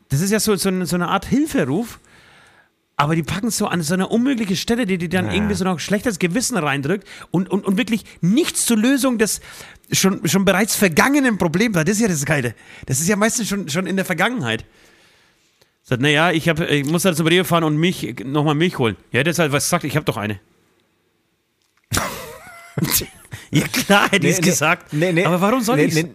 Das 0.09 0.21
ist 0.21 0.33
ja 0.33 0.41
so, 0.41 0.57
so, 0.57 0.71
eine, 0.71 0.85
so 0.85 0.97
eine 0.97 1.07
Art 1.07 1.27
Hilferuf. 1.27 2.01
Aber 2.97 3.15
die 3.15 3.23
packen 3.23 3.47
es 3.47 3.57
so 3.57 3.69
an 3.69 3.83
so 3.83 3.95
eine 3.95 4.09
unmögliche 4.09 4.57
Stelle, 4.57 4.85
die 4.85 4.99
dir 4.99 5.09
dann 5.09 5.27
ja. 5.27 5.35
irgendwie 5.35 5.55
so 5.55 5.63
noch 5.63 5.79
schlechtes 5.79 6.19
Gewissen 6.19 6.57
reindrückt 6.57 7.07
und, 7.31 7.49
und, 7.49 7.65
und 7.65 7.77
wirklich 7.77 8.05
nichts 8.21 8.67
zur 8.67 8.77
Lösung 8.77 9.19
des 9.19 9.41
schon, 9.93 10.27
schon 10.29 10.45
bereits 10.45 10.77
vergangenen 10.77 11.39
Problems. 11.39 11.75
Das 11.75 11.89
ist 11.89 12.01
ja 12.01 12.09
das 12.09 12.25
Geile. 12.25 12.55
Das 12.87 13.01
ist 13.01 13.09
ja 13.09 13.17
meistens 13.17 13.49
schon, 13.49 13.69
schon 13.69 13.87
in 13.87 13.97
der 13.97 14.05
Vergangenheit. 14.05 14.65
Sagt, 15.83 16.03
naja, 16.03 16.33
ich, 16.33 16.49
hab, 16.49 16.61
ich 16.61 16.85
muss 16.85 17.03
da 17.03 17.15
zum 17.15 17.27
Rewe 17.27 17.45
fahren 17.45 17.65
und 17.65 17.77
mich 17.77 18.17
nochmal 18.25 18.55
Milch 18.55 18.79
holen. 18.79 18.97
Ja, 19.11 19.21
hat 19.21 19.39
halt 19.39 19.53
was 19.53 19.65
gesagt, 19.65 19.85
ich 19.85 19.97
habe 19.97 20.05
doch 20.05 20.19
eine. 20.19 20.39
ja, 23.51 23.67
klar 23.69 24.11
hätte 24.11 24.27
nee, 24.27 24.29
ich 24.29 24.35
es 24.35 24.41
nee, 24.41 24.51
gesagt. 24.51 24.93
Nee, 24.93 25.25
aber 25.25 25.41
warum 25.41 25.63
soll 25.63 25.77
nee, 25.77 25.85
ich 25.85 25.95
nee, 25.95 26.11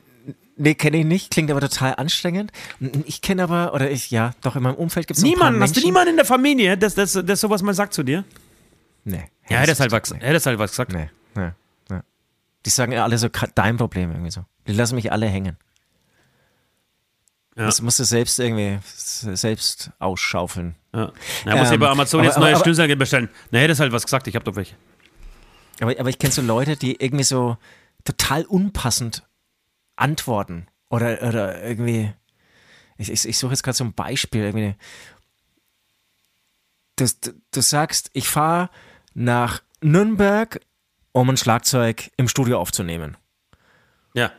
nee 0.57 0.75
kenne 0.75 0.97
ich 0.97 1.05
nicht, 1.05 1.31
klingt 1.31 1.49
aber 1.49 1.59
total 1.59 1.95
anstrengend. 1.95 2.51
Ich 3.05 3.21
kenne 3.21 3.43
aber, 3.43 3.73
oder 3.73 3.89
ich, 3.89 4.11
ja, 4.11 4.33
doch 4.41 4.55
in 4.55 4.61
meinem 4.61 4.75
Umfeld 4.75 5.07
gibt 5.07 5.17
es 5.17 5.23
Niemanden, 5.23 5.59
hast 5.61 5.75
du 5.75 5.81
niemanden 5.81 6.11
in 6.11 6.17
der 6.17 6.25
Familie, 6.25 6.77
der 6.77 6.91
das, 6.91 7.13
das 7.13 7.41
sowas 7.41 7.63
mal 7.63 7.73
sagt 7.73 7.95
zu 7.95 8.03
dir? 8.03 8.23
Nee. 9.05 9.23
Ja, 9.49 9.57
hätte 9.57 9.71
es 9.71 9.79
halt, 9.79 9.91
was, 9.91 10.13
hätte 10.13 10.49
halt 10.49 10.59
was 10.59 10.71
gesagt. 10.71 10.93
Nee, 10.93 11.09
nee, 11.35 11.41
nee. 11.41 11.51
Die 12.65 12.69
sagen 12.69 12.91
ja 12.91 13.03
alle 13.03 13.17
so, 13.17 13.29
dein 13.55 13.77
Problem 13.77 14.11
irgendwie 14.11 14.31
so. 14.31 14.45
Die 14.67 14.73
lassen 14.73 14.95
mich 14.95 15.11
alle 15.11 15.27
hängen. 15.27 15.57
Ja. 17.55 17.65
Das 17.65 17.81
musst 17.81 17.99
du 17.99 18.03
selbst 18.03 18.39
irgendwie 18.39 18.79
selbst 18.83 19.91
ausschaufeln. 19.99 20.75
Ja. 20.93 21.11
Na, 21.45 21.55
muss 21.55 21.67
ähm, 21.67 21.73
ja 21.73 21.77
bei 21.77 21.89
Amazon 21.89 22.21
aber, 22.21 22.27
jetzt 22.27 22.39
neue 22.39 22.55
Schnürsenkel 22.55 22.95
bestellen. 22.95 23.29
Na, 23.51 23.59
hätte 23.59 23.73
es 23.73 23.79
halt 23.79 23.91
was 23.91 24.03
gesagt, 24.03 24.27
ich 24.27 24.35
hab 24.35 24.43
doch 24.43 24.55
welche. 24.55 24.75
Aber, 25.79 25.93
aber 25.99 26.09
ich 26.09 26.17
kenne 26.17 26.33
so 26.33 26.41
Leute, 26.41 26.75
die 26.75 26.95
irgendwie 26.99 27.23
so 27.23 27.57
total 28.05 28.45
unpassend 28.45 29.23
antworten. 29.95 30.67
Oder, 30.89 31.21
oder 31.21 31.63
irgendwie. 31.63 32.13
Ich, 32.97 33.11
ich, 33.11 33.27
ich 33.27 33.37
suche 33.37 33.51
jetzt 33.51 33.63
gerade 33.63 33.77
so 33.77 33.83
ein 33.83 33.93
Beispiel. 33.93 34.43
Irgendwie. 34.43 34.75
Du, 36.95 37.05
du, 37.21 37.33
du 37.51 37.61
sagst, 37.61 38.09
ich 38.13 38.27
fahre 38.27 38.69
nach 39.13 39.61
Nürnberg, 39.81 40.59
um 41.13 41.29
ein 41.29 41.37
Schlagzeug 41.37 42.11
im 42.17 42.27
Studio 42.27 42.59
aufzunehmen. 42.59 43.15
Ja. 44.13 44.31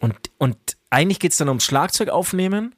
Und, 0.00 0.16
und 0.38 0.56
eigentlich 0.90 1.20
geht 1.20 1.32
es 1.32 1.38
dann 1.38 1.48
ums 1.48 1.64
Schlagzeug 1.64 2.08
aufnehmen, 2.08 2.74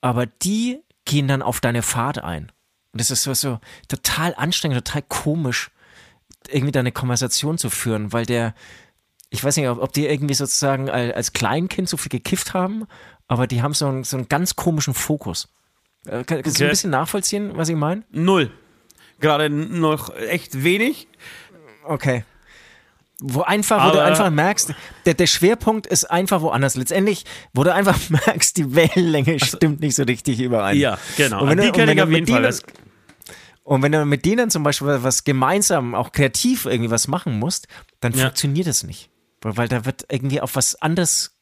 aber 0.00 0.26
die 0.26 0.80
gehen 1.04 1.28
dann 1.28 1.42
auf 1.42 1.60
deine 1.60 1.82
Fahrt 1.82 2.18
ein. 2.18 2.50
Und 2.92 3.00
das 3.00 3.10
ist 3.10 3.22
so, 3.22 3.34
so 3.34 3.60
total 3.88 4.34
anstrengend, 4.36 4.84
total 4.84 5.02
komisch, 5.02 5.70
irgendwie 6.48 6.72
da 6.72 6.80
eine 6.80 6.92
Konversation 6.92 7.58
zu 7.58 7.70
führen, 7.70 8.12
weil 8.12 8.26
der, 8.26 8.54
ich 9.30 9.42
weiß 9.42 9.56
nicht, 9.56 9.68
ob, 9.68 9.80
ob 9.80 9.92
die 9.92 10.06
irgendwie 10.06 10.34
sozusagen 10.34 10.90
als 10.90 11.32
Kleinkind 11.32 11.88
so 11.88 11.96
viel 11.96 12.10
gekifft 12.10 12.54
haben, 12.54 12.86
aber 13.28 13.46
die 13.46 13.62
haben 13.62 13.74
so 13.74 13.86
einen, 13.86 14.04
so 14.04 14.16
einen 14.16 14.28
ganz 14.28 14.56
komischen 14.56 14.94
Fokus. 14.94 15.48
Äh, 16.06 16.24
kannst 16.24 16.46
okay. 16.46 16.52
du 16.58 16.64
ein 16.64 16.70
bisschen 16.70 16.90
nachvollziehen, 16.90 17.52
was 17.56 17.68
ich 17.68 17.76
meine? 17.76 18.02
Null. 18.10 18.50
Gerade 19.20 19.48
noch 19.48 20.14
echt 20.14 20.64
wenig. 20.64 21.08
Okay. 21.84 22.24
Wo 23.20 23.42
einfach, 23.42 23.76
wo 23.76 23.88
Aber, 23.88 23.92
du 23.92 24.02
einfach 24.02 24.30
merkst, 24.30 24.74
der, 25.06 25.14
der 25.14 25.26
Schwerpunkt 25.26 25.86
ist 25.86 26.04
einfach 26.10 26.40
woanders. 26.40 26.74
Letztendlich, 26.74 27.24
wo 27.52 27.64
du 27.64 27.72
einfach 27.72 27.98
merkst, 28.08 28.56
die 28.56 28.74
Wellenlänge 28.74 29.34
also, 29.34 29.56
stimmt 29.56 29.80
nicht 29.80 29.94
so 29.94 30.02
richtig 30.02 30.40
überein. 30.40 30.76
Ja, 30.76 30.98
genau. 31.16 31.42
Und 31.42 31.50
wenn 31.50 31.60
die 31.60 31.70
kenne 31.70 31.94
ich 31.94 32.02
auf 32.02 32.10
jeden 32.10 32.26
Fall. 32.26 32.52
Und 33.62 33.82
wenn 33.82 33.92
du 33.92 34.04
mit 34.04 34.24
denen 34.26 34.50
zum 34.50 34.62
Beispiel 34.62 35.02
was 35.02 35.24
gemeinsam, 35.24 35.94
auch 35.94 36.12
kreativ 36.12 36.66
irgendwie 36.66 36.90
was 36.90 37.08
machen 37.08 37.38
musst, 37.38 37.66
dann 38.00 38.12
ja. 38.12 38.24
funktioniert 38.24 38.66
es 38.66 38.82
nicht. 38.82 39.10
Weil 39.40 39.68
da 39.68 39.84
wird 39.84 40.06
irgendwie 40.10 40.40
auf 40.40 40.56
was 40.56 40.74
anderes 40.80 41.33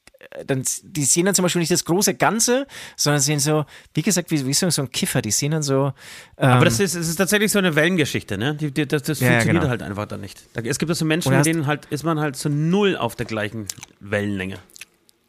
dann, 0.47 0.63
die 0.83 1.05
sehen 1.05 1.27
dann 1.27 1.35
zum 1.35 1.43
Beispiel 1.43 1.61
nicht 1.61 1.73
das 1.73 1.85
große 1.85 2.15
Ganze, 2.15 2.67
sondern 2.97 3.21
sehen 3.21 3.39
so, 3.39 3.65
wie 3.95 4.03
gesagt, 4.03 4.31
wie, 4.31 4.47
wie 4.47 4.53
so, 4.53 4.67
ein 4.67 4.91
Kiffer, 4.91 5.23
die 5.23 5.31
sehen 5.31 5.53
dann 5.53 5.63
so. 5.63 5.93
Ähm, 6.37 6.49
Aber 6.49 6.65
das 6.65 6.81
ist, 6.81 6.95
das 6.97 7.09
ist 7.09 7.17
tatsächlich 7.17 7.53
so 7.53 7.59
eine 7.59 7.75
Wellengeschichte, 7.75 8.39
ne? 8.39 8.55
Die, 8.55 8.71
die, 8.71 8.87
das, 8.87 9.03
das 9.03 9.21
ja, 9.21 9.29
funktioniert 9.29 9.63
genau. 9.63 9.71
halt 9.71 9.83
einfach 9.83 10.07
dann 10.07 10.21
nicht. 10.21 10.43
Es 10.55 10.79
gibt 10.79 10.95
so 10.95 11.05
Menschen, 11.05 11.35
mit 11.35 11.47
denen 11.47 11.67
halt 11.67 11.87
ist 11.87 12.05
man 12.05 12.21
halt 12.21 12.37
so 12.37 12.49
null 12.49 12.97
auf 12.97 13.17
der 13.17 13.27
gleichen 13.27 13.67
Wellenlänge. 14.01 14.59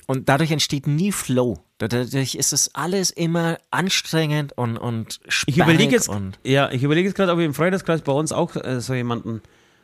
Und 0.06 0.28
dadurch 0.30 0.52
entsteht 0.52 0.86
nie 0.86 1.12
Flow. 1.12 1.60
Dadurch 1.78 2.36
ist 2.36 2.54
es 2.54 2.76
alles 2.76 3.10
immer 3.10 3.58
anstrengend 3.72 4.54
und, 4.58 4.78
und 4.78 5.20
Ich 5.48 5.58
überlege 5.58 5.92
jetzt, 5.92 6.10
ja, 6.44 6.72
ich 6.72 6.84
überlege 6.84 7.08
jetzt 7.08 7.16
gerade, 7.16 7.32
ob 7.32 7.40
wir 7.40 7.46
im 7.46 7.54
Freundeskreis 7.54 8.02
bei 8.02 8.12
uns 8.12 8.32
auch 8.32 8.56
äh, 8.56 8.80
so 8.82 8.94
jemanden 8.94 9.42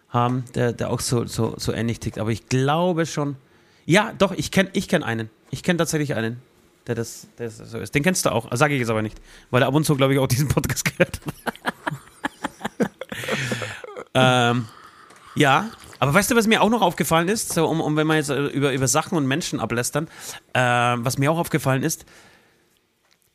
haben, 0.10 0.44
der, 0.56 0.74
der 0.74 0.90
auch 0.90 1.00
so, 1.00 1.26
so, 1.26 1.56
so 1.58 1.72
ähnlich 1.72 2.00
tickt. 2.00 2.20
Aber 2.20 2.32
ich 2.32 2.48
glaube 2.48 3.06
schon, 3.06 3.38
ja, 3.90 4.14
doch, 4.16 4.34
ich 4.34 4.52
kenne 4.52 4.70
ich 4.74 4.88
kenn 4.88 5.02
einen. 5.02 5.32
Ich 5.50 5.64
kenne 5.64 5.78
tatsächlich 5.78 6.14
einen, 6.14 6.40
der 6.86 6.94
das, 6.94 7.28
der 7.40 7.48
das 7.48 7.58
so 7.58 7.80
ist. 7.80 7.96
Den 7.96 8.04
kennst 8.04 8.24
du 8.24 8.32
auch, 8.32 8.48
sage 8.56 8.76
ich 8.76 8.80
jetzt 8.80 8.92
aber 8.92 9.02
nicht, 9.02 9.20
weil 9.50 9.64
er 9.64 9.68
ab 9.68 9.74
und 9.74 9.84
zu, 9.84 9.96
glaube 9.96 10.14
ich, 10.14 10.20
auch 10.20 10.28
diesen 10.28 10.48
Podcast 10.48 10.86
gehört 10.98 11.20
ähm, 14.14 14.68
ja, 15.34 15.72
aber 15.98 16.14
weißt 16.14 16.30
du, 16.30 16.36
was 16.36 16.46
mir 16.46 16.62
auch 16.62 16.70
noch 16.70 16.84
aufgefallen 16.84 17.30
ist, 17.30 17.52
so 17.52 17.68
um, 17.68 17.82
um 17.82 17.98
wenn 17.98 18.06
wir 18.06 18.16
jetzt 18.16 18.30
äh, 18.30 18.46
über, 18.46 18.74
über 18.74 18.88
Sachen 18.88 19.18
und 19.18 19.26
Menschen 19.26 19.60
ablästern, 19.60 20.08
äh, 20.54 20.60
was 20.60 21.18
mir 21.18 21.32
auch 21.32 21.40
aufgefallen 21.40 21.82
ist, 21.82 22.06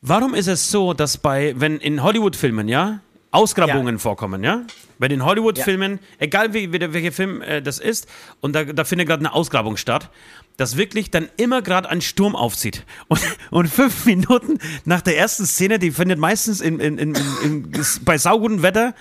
warum 0.01 0.33
ist 0.33 0.47
es 0.47 0.71
so, 0.71 0.93
dass 0.93 1.17
bei, 1.17 1.53
wenn 1.57 1.79
in 1.79 2.01
Hollywood-Filmen, 2.01 2.69
ja, 2.69 3.01
Ausgrabungen 3.35 3.95
ja. 3.95 3.99
vorkommen, 3.99 4.43
ja? 4.43 4.63
Bei 4.97 5.07
den 5.07 5.25
Hollywood-Filmen, 5.25 5.93
ja. 5.93 5.99
egal 6.19 6.53
wie, 6.53 6.71
wie, 6.71 6.93
welcher 6.93 7.11
Film 7.11 7.41
äh, 7.41 7.61
das 7.61 7.79
ist, 7.79 8.07
und 8.41 8.53
da, 8.53 8.63
da 8.63 8.83
findet 8.83 9.07
gerade 9.07 9.19
eine 9.19 9.33
Ausgrabung 9.33 9.77
statt, 9.77 10.09
dass 10.57 10.77
wirklich 10.77 11.11
dann 11.11 11.27
immer 11.37 11.61
gerade 11.61 11.89
ein 11.89 12.01
Sturm 12.01 12.35
aufzieht. 12.35 12.85
Und, 13.07 13.21
und 13.51 13.67
fünf 13.67 14.05
Minuten 14.05 14.59
nach 14.85 15.01
der 15.01 15.17
ersten 15.17 15.45
Szene, 15.45 15.79
die 15.79 15.91
findet 15.91 16.17
meistens 16.17 16.61
in, 16.61 16.79
in, 16.79 16.97
in, 16.97 17.15
in 17.43 17.71
bei 18.03 18.17
saugutem 18.17 18.61
Wetter 18.61 18.95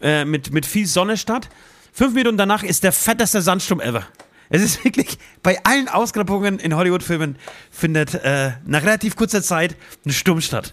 äh, 0.00 0.24
mit, 0.24 0.52
mit 0.52 0.66
viel 0.66 0.86
Sonne 0.86 1.16
statt, 1.16 1.48
fünf 1.92 2.14
Minuten 2.14 2.36
danach 2.36 2.62
ist 2.62 2.84
der 2.84 2.92
fetteste 2.92 3.42
Sandsturm 3.42 3.80
ever. 3.80 4.06
Es 4.50 4.62
ist 4.62 4.84
wirklich, 4.84 5.18
bei 5.42 5.62
allen 5.64 5.88
Ausgrabungen 5.88 6.58
in 6.58 6.74
Hollywood-Filmen 6.74 7.36
findet 7.70 8.14
äh, 8.14 8.52
nach 8.66 8.82
relativ 8.82 9.14
kurzer 9.14 9.42
Zeit 9.42 9.76
ein 10.04 10.10
Sturm 10.10 10.40
statt. 10.40 10.72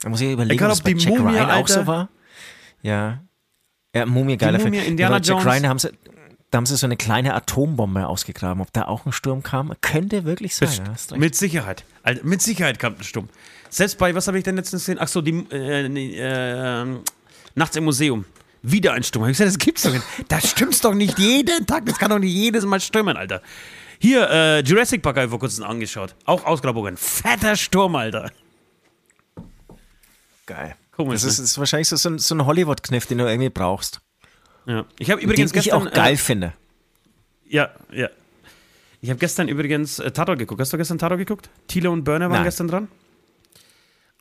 Da 0.00 0.08
muss 0.08 0.20
ich 0.20 0.32
überlegen, 0.32 0.58
Egal, 0.58 0.70
ob 0.70 0.82
die 0.84 0.94
Mumie, 0.94 1.36
Ryan 1.36 1.50
auch 1.50 1.68
so 1.68 1.86
war. 1.86 2.08
Ja. 2.82 3.22
Ja, 3.94 4.06
Mumie, 4.06 4.36
geiler 4.36 4.60
Film. 4.60 4.74
Indiana 4.74 5.16
ja, 5.18 5.22
Jack 5.22 5.44
Ryan 5.44 5.68
haben 5.68 5.78
sie, 5.78 5.90
da 6.50 6.58
haben 6.58 6.66
sie 6.66 6.76
so 6.76 6.86
eine 6.86 6.96
kleine 6.96 7.34
Atombombe 7.34 8.06
ausgegraben. 8.06 8.62
Ob 8.62 8.72
da 8.72 8.84
auch 8.84 9.06
ein 9.06 9.12
Sturm 9.12 9.42
kam? 9.42 9.72
Könnte 9.80 10.24
wirklich 10.24 10.56
sein. 10.56 10.68
Ja, 11.10 11.16
mit 11.16 11.34
Sicherheit. 11.34 11.84
Also, 12.02 12.22
mit 12.24 12.42
Sicherheit 12.42 12.78
kam 12.78 12.94
ein 12.94 13.04
Sturm. 13.04 13.28
Selbst 13.70 13.98
bei, 13.98 14.14
was 14.14 14.26
habe 14.28 14.38
ich 14.38 14.44
denn 14.44 14.56
letztens 14.56 14.82
gesehen? 14.82 14.98
Ach 15.00 15.08
so, 15.08 15.20
die, 15.20 15.46
äh, 15.52 15.86
äh, 15.86 16.86
Nachts 17.54 17.76
im 17.76 17.84
Museum. 17.84 18.24
Wieder 18.62 18.92
ein 18.92 19.02
Sturm. 19.02 19.24
Hab 19.24 19.30
ich 19.30 19.38
gesagt, 19.38 19.56
das 19.56 19.58
gibt's 19.58 19.82
doch 19.82 19.92
nicht. 19.92 20.04
Das 20.28 20.50
stimmt's 20.50 20.80
doch 20.80 20.94
nicht 20.94 21.18
jeden 21.18 21.66
Tag. 21.66 21.86
Das 21.86 21.98
kann 21.98 22.10
doch 22.10 22.18
nicht 22.18 22.32
jedes 22.32 22.64
Mal 22.64 22.80
stürmen, 22.80 23.16
Alter. 23.16 23.42
Hier, 23.98 24.28
äh, 24.30 24.60
Jurassic 24.60 25.02
Park 25.02 25.16
habe 25.16 25.26
ich 25.26 25.30
vor 25.30 25.40
kurzem 25.40 25.64
angeschaut. 25.64 26.14
Auch 26.24 26.44
Ausgrabungen. 26.44 26.96
Fetter 26.96 27.56
Sturm, 27.56 27.96
Alter. 27.96 28.30
Geil. 30.46 30.76
Komisch, 30.98 31.22
das 31.22 31.34
ist, 31.34 31.38
ne? 31.38 31.44
ist 31.44 31.58
wahrscheinlich 31.58 31.88
so, 31.88 31.94
so 31.94 32.08
ein, 32.10 32.18
so 32.18 32.34
ein 32.34 32.44
Hollywood-Kniff, 32.44 33.06
den 33.06 33.18
du 33.18 33.26
irgendwie 33.26 33.50
brauchst. 33.50 34.00
Ja. 34.66 34.84
Ich 34.98 35.12
habe 35.12 35.20
übrigens 35.20 35.52
den 35.52 35.62
gestern. 35.62 35.82
ich 35.82 35.88
auch 35.88 35.92
geil 35.92 36.14
äh, 36.14 36.16
finde. 36.16 36.52
Ja, 37.48 37.70
ja. 37.92 38.08
Ich 39.00 39.08
habe 39.08 39.20
gestern 39.20 39.46
übrigens 39.46 40.00
äh, 40.00 40.10
Tatort 40.10 40.40
geguckt. 40.40 40.60
Hast 40.60 40.72
du 40.72 40.76
gestern 40.76 40.98
Tatort 40.98 41.20
geguckt? 41.20 41.50
Thiele 41.68 41.88
und 41.92 42.02
Burner 42.02 42.30
waren 42.30 42.38
Nein. 42.38 42.44
gestern 42.44 42.66
dran. 42.66 42.88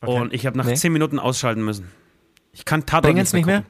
Okay. 0.02 0.22
Und 0.22 0.34
ich 0.36 0.46
habe 0.46 0.56
nach 0.56 0.66
nee. 0.68 0.76
zehn 0.76 0.94
Minuten 0.94 1.18
ausschalten 1.18 1.66
müssen. 1.66 1.92
Ich 2.54 2.64
kann 2.64 2.86
Tatort 2.86 3.16
nicht 3.16 3.34
mehr. 3.34 3.40
Nicht 3.40 3.46
mehr? 3.48 3.64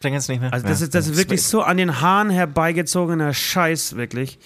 Bring 0.00 0.12
jetzt 0.12 0.28
nicht 0.28 0.42
mehr. 0.42 0.52
Also 0.52 0.68
das 0.68 0.80
ja. 0.80 0.84
ist, 0.84 0.94
das 0.94 1.08
ist 1.08 1.16
wirklich 1.16 1.44
so 1.44 1.62
an 1.62 1.78
den 1.78 2.02
Haaren 2.02 2.28
herbeigezogener 2.28 3.32
Scheiß, 3.32 3.96
wirklich. 3.96 4.38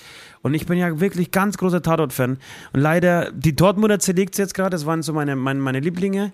Und 0.42 0.55
ich 0.55 0.66
bin 0.66 0.78
ja 0.78 1.01
wirklich 1.01 1.32
ganz 1.32 1.59
großer 1.59 1.82
Tatort-Fan. 1.82 2.38
Und 2.72 2.80
leider, 2.80 3.32
die 3.32 3.57
Dortmunder 3.57 3.98
zerlegt 3.98 4.38
jetzt 4.38 4.55
gerade, 4.55 4.70
das 4.70 4.86
waren 4.86 5.03
so 5.03 5.12
meine, 5.12 5.34
meine, 5.34 5.59
meine 5.59 5.80
Lieblinge. 5.80 6.32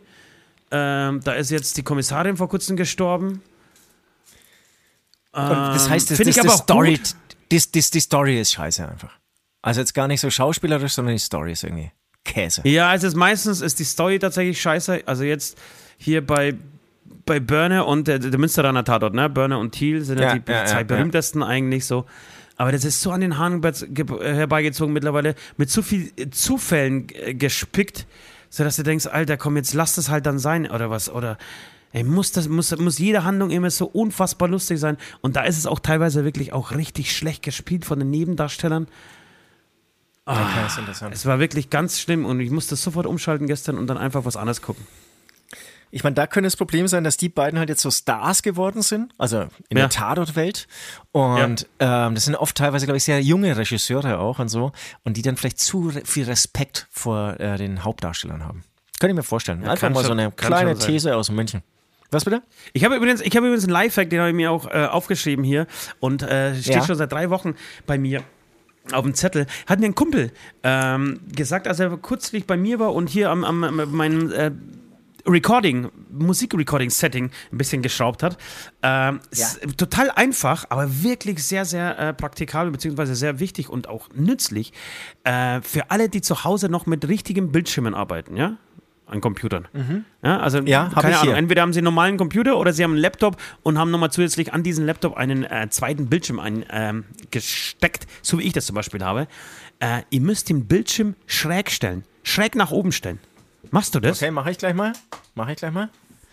Ähm, 0.70 1.20
da 1.22 1.32
ist 1.32 1.50
jetzt 1.50 1.76
die 1.76 1.82
Kommissarin 1.82 2.36
vor 2.36 2.48
kurzem 2.48 2.76
gestorben. 2.76 3.42
Ähm, 5.34 5.48
das 5.48 5.88
heißt, 5.88 6.10
das, 6.10 6.18
das, 6.18 6.26
ich 6.26 6.38
aber 6.40 6.48
das 6.48 6.58
Story, 6.58 7.00
das, 7.48 7.70
das, 7.70 7.90
die 7.90 8.00
Story 8.00 8.40
ist 8.40 8.52
scheiße 8.52 8.88
einfach. 8.88 9.12
Also 9.62 9.80
jetzt 9.80 9.94
gar 9.94 10.08
nicht 10.08 10.20
so 10.20 10.30
schauspielerisch, 10.30 10.92
sondern 10.92 11.14
die 11.14 11.20
Story 11.20 11.52
ist 11.52 11.64
irgendwie 11.64 11.92
Käse. 12.24 12.62
Ja, 12.64 12.88
also 12.90 13.16
meistens 13.16 13.60
ist 13.60 13.78
die 13.78 13.84
Story 13.84 14.18
tatsächlich 14.18 14.60
scheiße. 14.60 15.02
Also 15.06 15.24
jetzt 15.24 15.58
hier 15.98 16.26
bei 16.26 16.54
bei 17.24 17.40
Börne 17.40 17.84
und 17.84 18.06
der, 18.08 18.18
der 18.20 18.38
Münsteraner 18.38 18.84
Tatort, 18.84 19.14
ne? 19.14 19.28
Börne 19.28 19.58
und 19.58 19.72
Thiel 19.72 20.02
sind 20.02 20.18
ja, 20.20 20.34
Ja, 20.34 20.38
die 20.38 20.52
ja, 20.52 20.64
zwei 20.64 20.78
ja, 20.78 20.82
berühmtesten 20.84 21.42
eigentlich 21.42 21.84
so. 21.84 22.06
Aber 22.56 22.72
das 22.72 22.84
ist 22.84 23.02
so 23.02 23.10
an 23.10 23.20
den 23.20 23.36
Haaren 23.36 23.60
ge- 23.60 23.72
ge- 23.88 24.34
herbeigezogen 24.34 24.92
mittlerweile, 24.92 25.34
mit 25.56 25.70
so 25.70 25.82
viel 25.82 26.12
äh, 26.16 26.30
Zufällen 26.30 27.08
äh, 27.10 27.34
gespickt, 28.46 28.54
sodass 28.54 28.76
du 28.76 28.82
denkst, 28.82 29.06
Alter, 29.06 29.36
komm, 29.36 29.56
jetzt 29.56 29.74
lass 29.74 29.94
das 29.94 30.08
halt 30.08 30.26
dann 30.26 30.38
sein 30.38 30.70
oder 30.70 30.90
was. 30.90 31.08
Oder 31.08 31.38
ey, 31.92 32.04
muss, 32.04 32.32
das, 32.32 32.48
muss, 32.48 32.76
muss 32.78 32.98
jede 32.98 33.24
Handlung 33.24 33.50
immer 33.50 33.70
so 33.70 33.86
unfassbar 33.86 34.48
lustig 34.48 34.78
sein. 34.78 34.96
Und 35.20 35.36
da 35.36 35.44
ist 35.44 35.58
es 35.58 35.66
auch 35.66 35.80
teilweise 35.80 36.24
wirklich 36.24 36.52
auch 36.52 36.72
richtig 36.72 37.14
schlecht 37.14 37.42
gespielt 37.42 37.84
von 37.84 37.98
den 37.98 38.10
Nebendarstellern. 38.10 38.88
Okay, 40.28 40.66
ist 40.66 40.78
interessant. 40.78 41.14
Es 41.14 41.24
war 41.24 41.38
wirklich 41.38 41.70
ganz 41.70 42.00
schlimm 42.00 42.24
und 42.24 42.40
ich 42.40 42.50
musste 42.50 42.74
sofort 42.74 43.06
umschalten 43.06 43.46
gestern 43.46 43.78
und 43.78 43.86
dann 43.86 43.96
einfach 43.96 44.24
was 44.24 44.36
anderes 44.36 44.60
gucken. 44.60 44.84
Ich 45.96 46.04
meine, 46.04 46.12
da 46.12 46.26
könnte 46.26 46.46
das 46.46 46.56
Problem 46.56 46.86
sein, 46.88 47.04
dass 47.04 47.16
die 47.16 47.30
beiden 47.30 47.58
halt 47.58 47.70
jetzt 47.70 47.80
so 47.80 47.90
Stars 47.90 48.42
geworden 48.42 48.82
sind, 48.82 49.12
also 49.16 49.40
in 49.70 49.78
Ja. 49.78 49.84
der 49.84 49.88
Tatort-Welt. 49.88 50.68
Und 51.12 51.66
ähm, 51.80 52.14
das 52.14 52.26
sind 52.26 52.34
oft 52.34 52.54
teilweise, 52.54 52.84
glaube 52.84 52.98
ich, 52.98 53.04
sehr 53.04 53.22
junge 53.22 53.56
Regisseure 53.56 54.18
auch 54.18 54.38
und 54.38 54.48
so. 54.48 54.72
Und 55.04 55.16
die 55.16 55.22
dann 55.22 55.38
vielleicht 55.38 55.58
zu 55.58 55.90
viel 56.04 56.26
Respekt 56.26 56.86
vor 56.90 57.40
äh, 57.40 57.56
den 57.56 57.82
Hauptdarstellern 57.82 58.44
haben. 58.44 58.62
Könnte 59.00 59.12
ich 59.12 59.16
mir 59.16 59.22
vorstellen. 59.22 59.60
Einfach 59.64 59.80
kann 59.80 59.94
mal 59.94 60.02
so 60.02 60.08
schon- 60.08 60.20
eine 60.20 60.32
kann 60.32 60.48
kleine. 60.48 60.76
These 60.76 61.16
aus 61.16 61.30
München. 61.30 61.62
Was 62.10 62.24
bitte? 62.26 62.42
Ich 62.74 62.84
habe 62.84 62.94
übrigens, 62.96 63.22
ich 63.22 63.34
habe 63.34 63.46
übrigens 63.46 63.64
einen 63.64 63.72
Lifehack, 63.72 64.10
den 64.10 64.20
habe 64.20 64.28
ich 64.28 64.36
mir 64.36 64.50
auch 64.52 64.66
äh, 64.70 64.84
aufgeschrieben 64.90 65.44
hier 65.46 65.66
und 65.98 66.22
äh, 66.22 66.54
steht 66.60 66.74
Ja. 66.74 66.84
schon 66.84 66.96
seit 66.96 67.10
drei 67.10 67.30
Wochen 67.30 67.54
bei 67.86 67.96
mir 67.98 68.22
auf 68.92 69.02
dem 69.02 69.14
Zettel. 69.14 69.46
Hat 69.66 69.80
mir 69.80 69.86
ein 69.86 69.94
Kumpel 69.94 70.30
ähm, 70.62 71.20
gesagt, 71.34 71.66
als 71.66 71.80
er 71.80 71.96
kürzlich 71.96 72.46
bei 72.46 72.56
mir 72.58 72.78
war 72.78 72.94
und 72.94 73.08
hier 73.08 73.30
am, 73.30 73.44
am, 73.44 73.64
am 73.64 73.90
meinem 73.92 74.30
äh, 74.30 74.50
Recording, 75.26 75.88
Musikrecording-Setting 76.10 77.30
ein 77.52 77.58
bisschen 77.58 77.82
geschraubt 77.82 78.22
hat. 78.22 78.36
Ähm, 78.82 79.20
ist 79.30 79.60
Total 79.76 80.10
einfach, 80.10 80.64
aber 80.68 81.02
wirklich 81.02 81.42
sehr, 81.44 81.64
sehr 81.64 81.98
äh, 81.98 82.14
praktikabel, 82.14 82.70
beziehungsweise 82.72 83.14
sehr 83.14 83.40
wichtig 83.40 83.68
und 83.68 83.88
auch 83.88 84.08
nützlich 84.14 84.72
äh, 85.24 85.60
für 85.62 85.90
alle, 85.90 86.08
die 86.08 86.20
zu 86.20 86.44
Hause 86.44 86.68
noch 86.68 86.86
mit 86.86 87.06
richtigen 87.08 87.52
Bildschirmen 87.52 87.94
arbeiten, 87.94 88.36
ja? 88.36 88.56
An 89.08 89.20
Computern. 89.20 89.68
Ja, 90.24 90.40
also, 90.40 90.60
Mhm. 90.62 90.66
Ja, 90.66 90.90
keine 90.92 91.14
Ahnung, 91.18 91.28
hier. 91.28 91.36
entweder 91.36 91.62
haben 91.62 91.72
sie 91.72 91.78
einen 91.78 91.84
normalen 91.84 92.16
Computer 92.16 92.58
oder 92.58 92.72
sie 92.72 92.82
haben 92.82 92.90
einen 92.90 93.00
Laptop 93.00 93.36
und 93.62 93.78
haben 93.78 93.92
nochmal 93.92 94.10
zusätzlich 94.10 94.52
an 94.52 94.64
diesen 94.64 94.84
Laptop 94.84 95.16
einen 95.16 95.44
äh, 95.44 95.68
zweiten 95.70 96.08
Bildschirm 96.08 96.40
eingesteckt, 96.40 96.72
ähm, 96.74 97.04
gesteckt, 97.30 98.06
so 98.22 98.38
wie 98.40 98.42
ich 98.42 98.52
das 98.52 98.66
zum 98.66 98.74
Beispiel 98.74 99.04
habe. 99.04 99.28
Äh, 99.78 100.02
ihr 100.10 100.20
müsst 100.20 100.48
den 100.48 100.66
Bildschirm 100.66 101.14
schräg 101.26 101.70
stellen, 101.70 102.02
schräg 102.24 102.56
nach 102.56 102.72
oben 102.72 102.90
stellen. 102.90 103.20
Machst 103.70 103.94
du 103.94 104.00
das? 104.00 104.20
Okay, 104.22 104.30
mache 104.30 104.50
ich 104.50 104.58
gleich 104.58 104.74
mal. 104.74 104.92
Mache 105.34 105.52
ich 105.52 105.58
gleich 105.58 105.72
mal. 105.72 105.88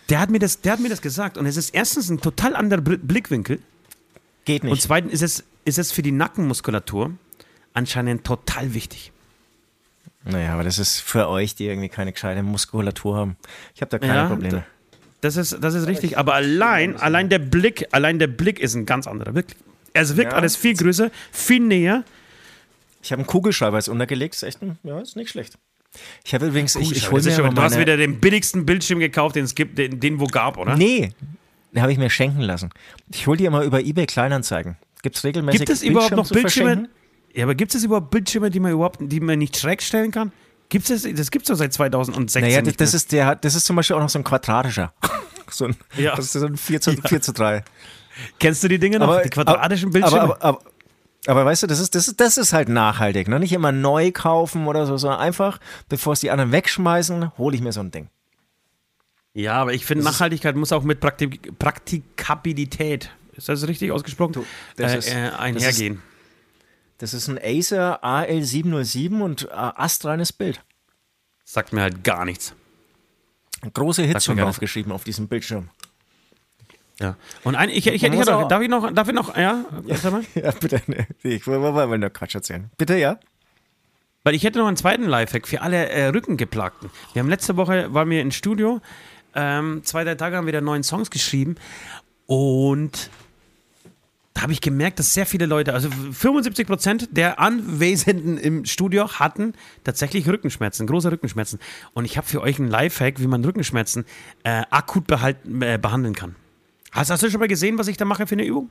Der, 0.10 0.20
hat 0.20 0.30
mir 0.30 0.40
das, 0.40 0.62
der 0.62 0.74
hat 0.74 0.80
mir 0.80 0.90
das 0.90 1.02
gesagt 1.02 1.38
und 1.38 1.46
es 1.46 1.58
ist 1.58 1.70
erstens 1.70 2.10
ein 2.10 2.20
total 2.20 2.56
anderer 2.56 2.82
Bl- 2.82 3.00
Blickwinkel 3.02 3.60
Geht 4.46 4.64
und 4.64 4.72
nicht. 4.72 4.82
zweitens 4.84 5.14
ist 5.14 5.22
es, 5.22 5.44
ist 5.66 5.80
es 5.80 5.92
für 5.92 6.02
die 6.02 6.12
Nackenmuskulatur 6.12 7.12
anscheinend 7.74 8.24
total 8.26 8.74
wichtig. 8.74 9.12
Naja, 10.26 10.54
aber 10.54 10.64
das 10.64 10.80
ist 10.80 11.00
für 11.00 11.28
euch, 11.30 11.56
die 11.56 11.66
irgendwie 11.68 11.90
keine 11.90 12.12
gescheite 12.14 12.44
Muskulatur 12.44 13.16
haben. 13.16 13.38
Ich 13.76 13.82
habe 13.82 13.90
da 13.90 14.00
keine 14.00 14.14
Ja, 14.16 14.28
Probleme. 14.28 14.64
Das 15.22 15.38
ist, 15.38 15.58
das 15.62 15.74
ist 15.74 15.88
richtig, 15.88 16.18
aber 16.18 16.34
allein, 16.34 16.98
allein 16.98 17.30
der 17.30 17.40
Blick, 17.40 17.88
allein 17.92 18.20
der 18.20 18.28
Blick 18.28 18.60
ist 18.60 18.74
ein 18.76 18.86
ganz 18.86 19.08
anderer, 19.08 19.34
wirklich. 19.36 19.58
Es 19.94 20.18
wirkt 20.18 20.34
Ja. 20.34 20.38
alles 20.38 20.56
viel 20.58 20.76
größer, 20.76 21.12
viel 21.32 21.62
näher. 21.62 22.04
Ich 23.02 23.12
habe 23.12 23.20
einen 23.22 23.28
Kugelschreiber 23.28 23.78
jetzt 23.78 23.90
untergelegt. 23.90 24.36
Ist 24.36 24.44
echt 24.44 24.62
ein, 24.62 24.78
ja, 24.84 25.00
ist 25.00 25.16
nicht 25.16 25.30
schlecht. 25.30 25.58
Ich 26.24 26.34
habe 26.34 26.48
übrigens, 26.48 26.76
ich, 26.76 26.92
ich 26.92 27.12
hole 27.12 27.22
mir 27.22 27.32
schon- 27.32 27.54
du 27.56 27.62
hast 27.62 27.80
wieder 27.80 27.98
den 27.98 28.20
billigsten 28.20 28.66
Bildschirm 28.66 29.00
gekauft, 29.00 29.36
den 29.36 29.46
es 29.46 29.56
gibt, 29.56 29.78
den, 29.78 30.00
den 30.00 30.20
wo 30.20 30.26
gab, 30.26 30.58
oder? 30.58 30.76
Nee, 30.76 31.12
den 31.74 31.82
habe 31.82 31.92
ich 31.92 31.98
mir 31.98 32.10
schenken 32.10 32.42
lassen. 32.42 32.70
Ich 33.12 33.28
hole 33.28 33.38
die 33.38 33.46
immer 33.46 33.64
über 33.64 33.80
eBay 33.82 34.06
Kleinanzeigen. 34.06 34.78
Gibt 35.02 35.18
es 35.18 35.24
regelmäßig 35.24 35.60
Gibt 35.62 35.70
es 35.70 35.84
überhaupt 35.84 36.10
Bildschirm 36.10 36.18
noch 36.18 36.30
Bildschirme? 36.30 36.90
Ja, 37.36 37.44
aber 37.46 37.56
gibt 37.56 37.74
es 37.76 37.84
überhaupt 37.84 38.12
Bildschirme, 38.12 38.50
die 38.50 38.60
man 38.60 38.72
überhaupt, 38.72 39.00
die 39.02 39.20
man 39.20 39.40
nicht 39.40 39.58
schräg 39.58 39.82
stellen 39.82 40.12
kann? 40.12 40.32
Gibt 40.70 40.90
es 40.90 41.04
das? 41.04 41.14
Das 41.16 41.30
gibt 41.30 41.46
es 41.46 41.50
doch 41.50 41.56
seit 41.56 41.74
2016 41.74 42.42
Naja, 42.42 42.62
das, 42.62 42.76
das 42.78 42.94
ist 42.94 43.12
der, 43.12 43.36
das 43.36 43.56
ist 43.56 43.66
zum 43.66 43.76
Beispiel 43.76 43.96
auch 43.96 44.02
noch 44.02 44.10
so 44.10 44.20
ein 44.20 44.24
quadratischer. 44.24 44.94
So 45.50 45.66
ein, 45.66 45.76
Ja. 45.98 46.16
Das 46.16 46.26
ist 46.26 46.32
so 46.34 46.46
ein 46.48 46.58
4 46.58 46.82
zu, 46.82 46.94
4 46.94 47.22
zu 47.22 47.32
3. 47.32 47.64
Kennst 48.40 48.64
du 48.64 48.70
die 48.70 48.80
Dinge 48.80 48.98
noch? 48.98 49.22
die 49.22 49.30
quadratischen 49.30 49.92
Bildschirme? 49.92 50.22
Aber, 50.22 50.42
aber, 50.44 50.62
aber, 51.28 51.46
weißt 51.46 51.64
du, 51.64 51.68
das 51.68 51.80
ist, 51.80 51.96
das, 51.96 52.08
ist, 52.08 52.20
das 52.20 52.38
ist 52.38 52.54
halt 52.54 52.70
nachhaltig. 52.70 53.28
Ne? 53.28 53.40
Nicht 53.40 53.54
immer 53.54 53.72
neu 53.72 54.12
kaufen 54.12 54.68
oder 54.68 54.86
so, 54.86 54.98
sondern 54.98 55.20
einfach, 55.20 55.60
bevor 55.90 56.14
es 56.14 56.20
die 56.20 56.32
anderen 56.32 56.52
wegschmeißen, 56.52 57.38
hole 57.38 57.56
ich 57.56 57.62
mir 57.62 57.72
so 57.72 57.80
ein 57.80 57.92
Ding. 57.92 58.10
ja, 59.34 59.54
aber 59.54 59.74
ich 59.74 59.86
finde, 59.86 60.04
Nachhaltigkeit 60.04 60.56
muss 60.56 60.72
auch 60.72 60.84
mit 60.84 61.00
Praktik 61.00 61.58
Praktikabilität, 61.60 63.10
ist 63.34 63.50
das 63.50 63.68
richtig 63.68 63.92
ausgesprochen, 63.92 64.46
das 64.78 64.94
äh, 64.94 64.98
ist- 64.98 65.08
äh, 65.10 65.30
das 65.32 65.40
einhergehen. 65.40 66.02
Das 67.00 67.14
ist 67.14 67.28
ein 67.28 67.40
Acer 67.44 68.04
AL707 68.04 69.20
und 69.22 69.44
äh, 69.46 69.54
astreines 69.54 70.32
Bild. 70.32 70.62
Sagt 71.44 71.74
mir 71.74 71.82
halt 71.82 72.04
gar 72.04 72.24
nichts. 72.24 72.54
Große 73.74 74.04
Hits 74.04 74.26
schon 74.26 74.38
draufgeschrieben 74.46 74.92
auf 74.92 75.04
diesem 75.04 75.28
Bildschirm. 75.28 75.70
Ja. 77.00 77.16
Und 77.44 77.56
ein, 77.56 77.70
ich, 77.70 77.88
ich, 77.88 77.88
ich, 77.88 78.04
ich 78.04 78.30
auch- 78.30 78.48
darf 78.48 78.62
ich 78.62 78.70
noch, 78.70 78.92
darf 78.94 79.08
ich 79.08 79.14
noch, 79.14 79.36
ja, 79.36 79.66
mal? 80.04 80.24
Ja, 80.36 80.52
bitte. 80.52 80.82
Nee, 80.88 81.08
ich 81.24 81.46
wollte 81.48 81.98
nur 81.98 82.10
Quatsch 82.10 82.36
erzählen. 82.36 82.70
Bitte, 82.78 82.98
ja? 82.98 83.20
Weil 84.24 84.36
ich 84.36 84.44
hätte 84.44 84.60
noch 84.60 84.68
einen 84.68 84.78
zweiten 84.78 85.04
Lifehack 85.04 85.48
für 85.48 85.62
alle 85.62 85.90
äh, 85.90 86.08
Rückengeplagten. 86.08 86.90
Wir 87.14 87.22
haben 87.22 87.30
letzte 87.30 87.58
Woche, 87.58 87.94
waren 87.94 88.10
wir 88.10 88.22
im 88.22 88.32
Studio, 88.32 88.80
ähm, 89.36 89.82
zwei, 89.84 90.04
drei 90.04 90.16
Tage 90.16 90.38
haben 90.38 90.46
wir 90.46 90.54
da 90.54 90.62
neuen 90.62 90.84
Songs 90.84 91.10
geschrieben 91.10 91.56
und 92.28 93.10
da 94.34 94.44
habe 94.44 94.52
ich 94.54 94.62
gemerkt, 94.62 94.98
dass 94.98 95.14
sehr 95.14 95.26
viele 95.26 95.46
Leute, 95.46 95.74
also 95.74 95.90
75 95.92 96.66
Prozent 96.66 97.10
der 97.12 97.40
Anwesenden 97.40 98.38
im 98.38 98.66
Studio 98.66 99.08
hatten 99.20 99.54
tatsächlich 99.84 100.28
Rückenschmerzen, 100.28 100.88
große 100.88 101.12
Rückenschmerzen. 101.12 101.60
Und 101.94 102.06
ich 102.06 102.18
habe 102.18 102.26
für 102.26 102.42
euch 102.42 102.58
einen 102.60 102.68
Lifehack, 102.70 103.20
wie 103.20 103.28
man 103.28 103.46
Rückenschmerzen 103.46 104.06
äh, 104.44 104.64
akut 104.72 105.06
behalten, 105.06 105.62
äh, 105.62 105.78
behandeln 105.80 106.16
kann. 106.16 106.36
Hast, 106.94 107.10
hast 107.10 107.22
du 107.24 107.30
schon 107.30 107.40
mal 107.40 107.48
gesehen, 107.48 107.78
was 107.78 107.88
ich 107.88 107.98
da 107.98 108.06
mache 108.06 108.26
für 108.28 108.36
eine 108.36 108.46
Übung? 108.46 108.70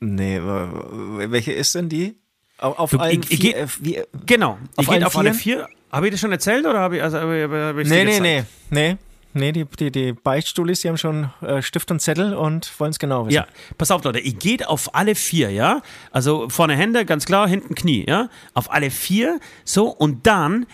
Nee, 0.00 0.40
welche 0.42 1.52
ist 1.52 1.74
denn 1.74 1.88
die? 1.88 2.16
Auf, 2.58 2.90
Du, 2.90 2.98
allen 2.98 3.22
ich- 3.22 3.30
ich 3.32 3.40
vier, 3.40 3.52
geh- 3.52 3.58
äh, 3.58 3.66
wie, 3.80 4.02
Genau. 4.26 4.58
Auf 4.76 4.86
Ihr 4.88 4.94
geht 4.94 5.04
auf 5.04 5.16
alle 5.16 5.34
vier. 5.34 5.68
Habe 5.90 6.06
ich 6.06 6.12
das 6.12 6.20
schon 6.20 6.32
erzählt 6.32 6.66
oder 6.66 6.78
habe 6.78 6.96
ich, 6.98 7.02
also, 7.02 7.18
habe 7.18 7.36
ich, 7.38 7.42
habe 7.50 7.82
ich 7.82 7.88
Nee, 7.88 8.04
nee, 8.04 8.20
nee, 8.20 8.44
nee. 8.70 8.96
Nee, 9.32 9.52
die, 9.52 9.64
die, 9.64 9.92
die 9.92 10.12
Beichtstuhlis, 10.12 10.80
die 10.80 10.88
haben 10.88 10.96
schon 10.98 11.30
äh, 11.40 11.62
Stift 11.62 11.90
und 11.92 12.00
Zettel 12.00 12.34
und 12.34 12.78
wollen 12.80 12.90
es 12.90 12.98
genau 12.98 13.26
wissen. 13.26 13.36
Ja, 13.36 13.46
pass 13.78 13.90
auf, 13.92 14.02
Leute, 14.02 14.18
ihr 14.18 14.32
geht 14.32 14.66
auf 14.66 14.94
alle 14.94 15.14
vier, 15.14 15.50
ja? 15.50 15.82
Also 16.10 16.48
vorne 16.48 16.74
Hände, 16.76 17.04
ganz 17.04 17.26
klar, 17.26 17.46
hinten 17.48 17.74
Knie, 17.76 18.04
ja? 18.08 18.28
Auf 18.54 18.72
alle 18.72 18.90
vier, 18.90 19.38
so, 19.64 19.86
und 19.88 20.26
dann 20.26 20.66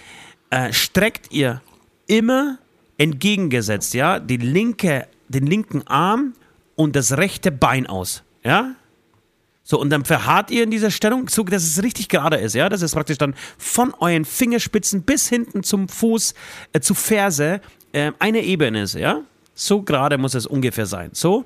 äh, 0.51 0.73
streckt 0.73 1.33
ihr 1.33 1.61
immer 2.07 2.59
entgegengesetzt, 2.97 3.93
ja? 3.93 4.19
Die 4.21 4.39
linke, 4.39 5.07
den 5.29 5.47
linken 5.47 5.87
Arm 5.87 6.35
und 6.75 6.97
das 6.97 7.17
rechte 7.17 7.51
Bein 7.53 7.87
aus, 7.87 8.23
ja? 8.45 8.75
So, 9.69 9.81
und 9.81 9.91
dann 9.91 10.05
verharrt 10.05 10.53
ihr 10.53 10.63
in 10.63 10.71
dieser 10.71 10.93
Stellung, 10.93 11.29
so 11.29 11.43
dass 11.43 11.65
es 11.65 11.83
richtig 11.83 12.09
gerade 12.09 12.37
ist, 12.37 12.55
ja? 12.55 12.69
Das 12.69 12.83
ist 12.83 12.95
praktisch 12.95 13.19
dann 13.19 13.35
von 13.59 13.93
euren 13.99 14.25
Fingerspitzen 14.25 15.03
bis 15.03 15.29
hinten 15.29 15.65
zum 15.65 15.89
Fuß, 15.89 16.35
äh, 16.73 16.81
zu 16.81 16.95
Ferse, 16.95 17.61
äh, 17.93 18.13
eine 18.21 18.43
Ebene 18.43 18.83
ist, 18.83 18.95
ja? 18.95 19.23
So 19.55 19.83
gerade 19.83 20.19
muss 20.19 20.35
es 20.35 20.47
ungefähr 20.47 20.87
sein. 20.87 21.11
So. 21.15 21.45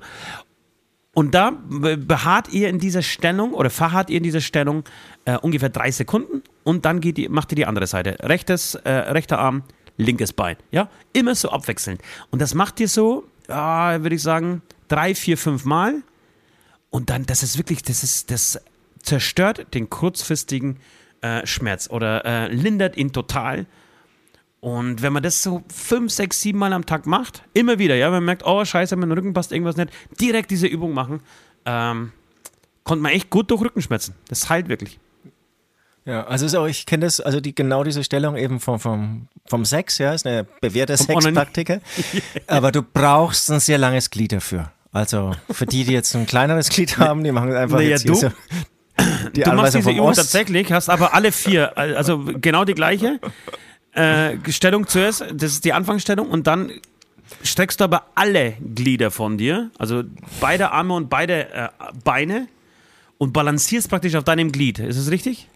Und 1.13 1.33
da 1.33 1.51
be- 1.51 1.97
beharrt 1.97 2.53
ihr 2.53 2.69
in 2.69 2.77
dieser 2.77 3.01
Stellung 3.01 3.53
oder 3.53 3.69
verharrt 3.69 4.09
ihr 4.09 4.17
in 4.17 4.23
dieser 4.23 4.41
Stellung 4.41 4.83
äh, 5.25 5.37
ungefähr 5.37 5.69
drei 5.69 5.91
Sekunden 5.91 6.43
und 6.63 6.85
dann 6.85 6.99
geht 7.01 7.17
ihr, 7.17 7.29
macht 7.29 7.51
ihr 7.51 7.55
die 7.55 7.65
andere 7.65 7.87
Seite. 7.87 8.17
Rechtes, 8.21 8.75
äh, 8.75 8.91
rechter 8.91 9.39
Arm, 9.39 9.63
linkes 9.97 10.31
Bein. 10.31 10.57
Ja? 10.71 10.89
Immer 11.13 11.35
so 11.35 11.49
abwechselnd. 11.49 12.01
Und 12.29 12.39
das 12.41 12.53
macht 12.53 12.79
ihr 12.79 12.87
so, 12.87 13.25
ja, 13.51 14.01
würde 14.01 14.15
ich 14.15 14.21
sagen, 14.21 14.61
drei, 14.87 15.13
vier, 15.13 15.37
fünf 15.37 15.65
Mal. 15.65 16.01
Und 16.89 17.09
dann, 17.09 17.25
das 17.25 17.43
ist 17.43 17.57
wirklich, 17.57 17.83
das 17.83 18.03
ist, 18.03 18.31
das 18.31 18.61
zerstört 19.01 19.73
den 19.73 19.89
kurzfristigen 19.89 20.77
äh, 21.21 21.45
Schmerz 21.45 21.89
oder 21.89 22.25
äh, 22.25 22.47
lindert 22.53 22.97
ihn 22.97 23.13
total. 23.13 23.65
Und 24.59 25.01
wenn 25.01 25.11
man 25.11 25.23
das 25.23 25.41
so 25.41 25.63
fünf, 25.73 26.11
sechs, 26.11 26.41
sieben 26.41 26.59
Mal 26.59 26.73
am 26.73 26.85
Tag 26.85 27.07
macht, 27.07 27.43
immer 27.53 27.79
wieder, 27.79 27.95
ja, 27.95 28.09
man 28.11 28.23
merkt, 28.23 28.45
oh 28.45 28.63
scheiße, 28.63 28.95
mein 28.95 29.11
Rücken 29.11 29.33
passt 29.33 29.51
irgendwas 29.51 29.75
nicht, 29.75 29.91
direkt 30.19 30.51
diese 30.51 30.67
Übung 30.67 30.93
machen, 30.93 31.21
ähm, 31.65 32.11
konnte 32.83 33.01
man 33.01 33.11
echt 33.11 33.29
gut 33.29 33.49
durch 33.49 33.61
Rückenschmerzen. 33.61 34.13
Das 34.27 34.49
heilt 34.49 34.69
wirklich. 34.69 34.99
Ja, 36.05 36.23
also 36.25 36.45
ist 36.47 36.55
auch, 36.55 36.65
ich 36.65 36.85
kenne 36.87 37.05
das, 37.05 37.19
also 37.21 37.39
die 37.39 37.53
genau 37.53 37.83
diese 37.83 38.03
Stellung 38.03 38.35
eben 38.35 38.59
vom, 38.59 38.79
vom, 38.79 39.27
vom 39.45 39.65
Sex, 39.65 39.99
ja, 39.99 40.13
ist 40.13 40.25
eine 40.25 40.45
bewährte 40.59 40.93
Onanen- 40.93 41.21
Sexpraktiker. 41.21 41.79
Aber 42.47 42.71
du 42.71 42.81
brauchst 42.81 43.51
ein 43.51 43.59
sehr 43.59 43.77
langes 43.77 44.09
Glied 44.09 44.31
dafür. 44.31 44.71
Also 44.91 45.31
für 45.51 45.65
die, 45.67 45.83
die 45.85 45.93
jetzt 45.93 46.15
ein 46.15 46.25
kleineres 46.25 46.69
Glied 46.69 46.97
haben, 46.97 47.23
die 47.23 47.31
machen 47.31 47.53
einfach 47.53 47.77
Naja, 47.77 47.89
jetzt 47.91 48.01
hier 48.03 48.11
du- 48.13 48.17
so 48.17 48.29
die 49.35 49.41
Du 49.41 49.51
machst 49.53 49.75
diese 49.75 49.91
Übung 49.91 50.07
Ost. 50.07 50.17
tatsächlich, 50.19 50.71
hast 50.71 50.89
aber 50.89 51.13
alle 51.13 51.31
vier, 51.31 51.77
also 51.77 52.23
genau 52.25 52.65
die 52.65 52.73
gleiche 52.73 53.19
äh, 53.93 54.37
Stellung 54.49 54.87
zuerst, 54.87 55.21
das 55.33 55.51
ist 55.53 55.65
die 55.65 55.73
Anfangsstellung 55.73 56.29
und 56.29 56.47
dann 56.47 56.71
streckst 57.43 57.79
du 57.79 57.83
aber 57.85 58.07
alle 58.15 58.53
Glieder 58.75 59.11
von 59.11 59.37
dir, 59.37 59.69
also 59.77 60.03
beide 60.41 60.71
Arme 60.71 60.93
und 60.95 61.09
beide 61.09 61.53
äh, 61.53 61.69
Beine 62.03 62.47
und 63.17 63.31
balancierst 63.33 63.89
praktisch 63.89 64.15
auf 64.15 64.23
deinem 64.23 64.51
Glied. 64.51 64.79
Ist 64.79 64.97
es 64.97 65.09
richtig? 65.11 65.47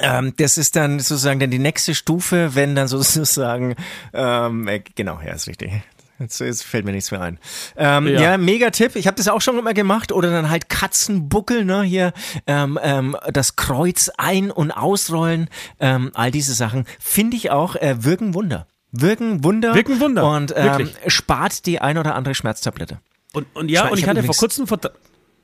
Ähm, 0.00 0.34
das 0.36 0.58
ist 0.58 0.76
dann 0.76 0.98
sozusagen 0.98 1.40
dann 1.40 1.50
die 1.50 1.58
nächste 1.58 1.94
Stufe, 1.94 2.54
wenn 2.54 2.74
dann 2.74 2.88
sozusagen, 2.88 3.76
ähm, 4.12 4.68
äh, 4.68 4.82
genau, 4.94 5.20
ja, 5.24 5.32
ist 5.32 5.48
richtig. 5.48 5.72
Jetzt, 6.18 6.40
jetzt, 6.40 6.62
fällt 6.62 6.84
mir 6.84 6.92
nichts 6.92 7.10
mehr 7.10 7.20
ein. 7.20 7.38
Ähm, 7.76 8.06
ja. 8.06 8.20
ja. 8.20 8.38
mega 8.38 8.70
Tipp. 8.70 8.94
Ich 8.94 9.08
habe 9.08 9.16
das 9.16 9.26
auch 9.26 9.40
schon 9.40 9.58
immer 9.58 9.74
gemacht. 9.74 10.12
Oder 10.12 10.30
dann 10.30 10.48
halt 10.48 10.68
Katzenbuckel, 10.68 11.64
ne? 11.64 11.82
Hier 11.82 12.12
ähm, 12.46 12.78
ähm, 12.80 13.16
das 13.32 13.56
Kreuz 13.56 14.10
ein- 14.16 14.52
und 14.52 14.70
ausrollen. 14.70 15.48
Ähm, 15.80 16.12
all 16.14 16.30
diese 16.30 16.54
Sachen 16.54 16.86
finde 17.00 17.36
ich 17.36 17.50
auch 17.50 17.74
äh, 17.74 17.96
wirken 18.04 18.32
Wunder. 18.32 18.68
Wirken 18.92 19.42
Wunder. 19.42 19.74
Wirken 19.74 19.98
Wunder. 19.98 20.30
Und 20.30 20.54
ähm, 20.56 20.88
spart 21.08 21.66
die 21.66 21.80
ein 21.80 21.98
oder 21.98 22.14
andere 22.14 22.36
Schmerztablette. 22.36 23.00
Und, 23.32 23.46
und 23.54 23.68
ja, 23.68 23.86
ich, 23.86 23.90
und 23.90 23.98
ich, 23.98 24.04
ich 24.04 24.08
hatte 24.08 24.22
vor 24.22 24.36
kurzem 24.36 24.68
vor, 24.68 24.78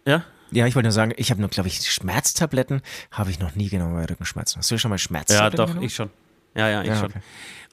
ja. 0.07 0.23
Ja, 0.53 0.67
ich 0.67 0.75
wollte 0.75 0.87
nur 0.87 0.93
sagen, 0.93 1.13
ich 1.17 1.31
habe 1.31 1.41
nur, 1.41 1.51
glaube 1.51 1.69
ich, 1.69 1.91
Schmerztabletten 1.91 2.83
habe 3.11 3.31
ich 3.31 3.39
noch 3.39 3.55
nie 3.55 3.69
genommen 3.69 3.95
bei 3.95 4.05
Rückenschmerzen. 4.05 4.59
Hast 4.59 4.71
du 4.71 4.79
schon 4.79 4.91
mal 4.91 4.99
Schmerztabletten? 4.99 5.59
Ja, 5.59 5.65
doch, 5.65 5.69
genommen? 5.69 5.87
ich 5.87 5.95
schon. 5.95 6.11
Ja, 6.55 6.69
ja, 6.69 6.83
ich 6.83 6.89
ja, 6.89 6.97
schon. 6.97 7.11
Okay. 7.11 7.21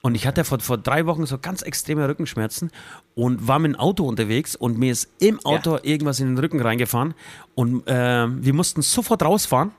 Und 0.01 0.15
ich 0.15 0.27
hatte 0.27 0.43
vor, 0.43 0.59
vor 0.59 0.77
drei 0.77 1.05
Wochen 1.07 1.25
so 1.25 1.39
ganz 1.39 1.63
extreme 1.63 2.07
Rückenschmerzen 2.07 2.71
und 3.15 3.47
war 3.47 3.59
mit 3.59 3.73
dem 3.73 3.79
Auto 3.79 4.07
unterwegs 4.07 4.55
und 4.55 4.77
mir 4.77 4.91
ist 4.91 5.09
im 5.19 5.43
Auto 5.43 5.75
ja. 5.75 5.83
irgendwas 5.83 6.19
in 6.19 6.27
den 6.27 6.37
Rücken 6.37 6.61
reingefahren 6.61 7.15
und 7.55 7.87
äh, 7.87 8.27
wir 8.29 8.53
mussten 8.53 8.83
sofort 8.83 9.23
rausfahren 9.23 9.71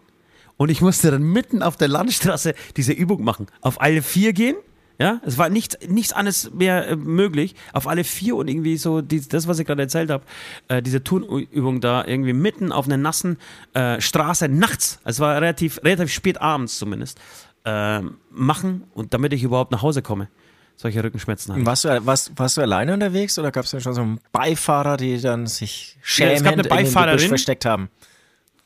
und 0.56 0.70
ich 0.70 0.80
musste 0.80 1.12
dann 1.12 1.22
mitten 1.22 1.62
auf 1.62 1.76
der 1.76 1.88
Landstraße 1.88 2.54
diese 2.76 2.92
Übung 2.92 3.22
machen. 3.22 3.46
Auf 3.60 3.80
alle 3.80 4.02
vier 4.02 4.32
gehen 4.32 4.56
ja, 4.98 5.20
es 5.24 5.38
war 5.38 5.48
nichts, 5.48 5.78
nichts 5.86 6.12
anderes 6.12 6.50
mehr 6.52 6.88
äh, 6.88 6.96
möglich. 6.96 7.54
Auf 7.72 7.86
alle 7.86 8.02
vier 8.02 8.34
und 8.34 8.48
irgendwie 8.48 8.76
so, 8.76 9.00
die, 9.00 9.20
das, 9.20 9.46
was 9.46 9.60
ich 9.60 9.66
gerade 9.66 9.82
erzählt 9.82 10.10
habe, 10.10 10.24
äh, 10.66 10.82
diese 10.82 11.04
Turnübung 11.04 11.80
da 11.80 12.04
irgendwie 12.04 12.32
mitten 12.32 12.72
auf 12.72 12.86
einer 12.86 12.96
nassen 12.96 13.38
äh, 13.74 14.00
Straße 14.00 14.48
nachts, 14.48 14.98
es 15.04 15.20
war 15.20 15.36
relativ, 15.40 15.80
relativ 15.84 16.12
spät 16.12 16.40
abends 16.40 16.78
zumindest, 16.78 17.20
äh, 17.64 18.00
machen 18.30 18.84
und 18.92 19.14
damit 19.14 19.32
ich 19.32 19.44
überhaupt 19.44 19.70
nach 19.70 19.82
Hause 19.82 20.02
komme. 20.02 20.28
Solche 20.74 21.02
Rückenschmerzen 21.02 21.54
haben. 21.54 21.66
Warst 21.66 21.84
du, 21.84 22.06
warst, 22.06 22.32
warst 22.36 22.56
du 22.56 22.60
alleine 22.60 22.94
unterwegs 22.94 23.38
oder 23.38 23.50
gab 23.50 23.64
es 23.64 23.72
denn 23.72 23.80
schon 23.80 23.94
so 23.94 24.00
einen 24.00 24.20
Beifahrer, 24.30 24.96
die 24.96 25.20
dann 25.20 25.46
sich 25.46 25.96
schämend 26.02 26.30
ja, 26.30 26.36
es 26.36 26.44
gab 26.44 26.52
eine 26.52 26.64
Beifahrerin, 26.64 27.28
versteckt 27.28 27.64
haben? 27.64 27.88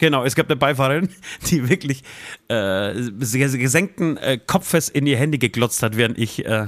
Genau, 0.02 0.24
es 0.24 0.34
gab 0.34 0.46
eine 0.48 0.56
Beifahrerin, 0.56 1.10
die 1.46 1.68
wirklich 1.68 2.02
äh, 2.48 2.92
gesenkten 3.20 4.16
äh, 4.16 4.36
Kopfes 4.36 4.88
in 4.88 5.06
ihr 5.06 5.16
Handy 5.16 5.38
geglotzt 5.38 5.80
hat, 5.84 5.96
während 5.96 6.18
ich 6.18 6.44
äh, 6.44 6.66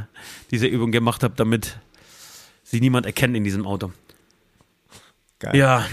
diese 0.53 0.68
Übung 0.68 0.93
gemacht 0.93 1.24
habe, 1.24 1.35
damit 1.37 1.80
sie 2.62 2.78
niemand 2.78 3.07
erkennt 3.07 3.37
in 3.37 3.43
diesem 3.43 3.66
Auto. 3.66 3.91
Geil. 5.41 5.57
Ja. 5.57 5.85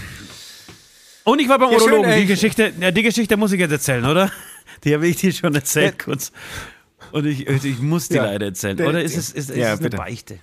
Und 1.24 1.40
ich 1.40 1.48
war 1.48 1.58
beim 1.58 1.72
ja, 1.72 1.78
Urologen. 1.78 2.12
Schön, 2.12 2.20
die, 2.20 2.26
Geschichte, 2.26 2.72
ja, 2.78 2.92
die 2.92 3.02
Geschichte 3.02 3.36
muss 3.36 3.50
ich 3.50 3.58
jetzt 3.58 3.72
erzählen, 3.72 4.04
oder? 4.04 4.30
Die 4.84 4.94
habe 4.94 5.08
ich 5.08 5.16
dir 5.16 5.32
schon 5.32 5.52
erzählt, 5.56 5.96
ja. 5.98 6.04
kurz. 6.04 6.30
Und 7.10 7.26
ich, 7.26 7.48
ich 7.48 7.80
muss 7.80 8.06
die 8.06 8.18
leider 8.18 8.46
erzählen. 8.46 8.80
Oder 8.80 9.02
ist 9.02 9.16
es, 9.16 9.32
ist, 9.32 9.50
ist 9.50 9.58
es 9.58 9.80
eine 9.80 9.90
Beichte? 9.90 10.38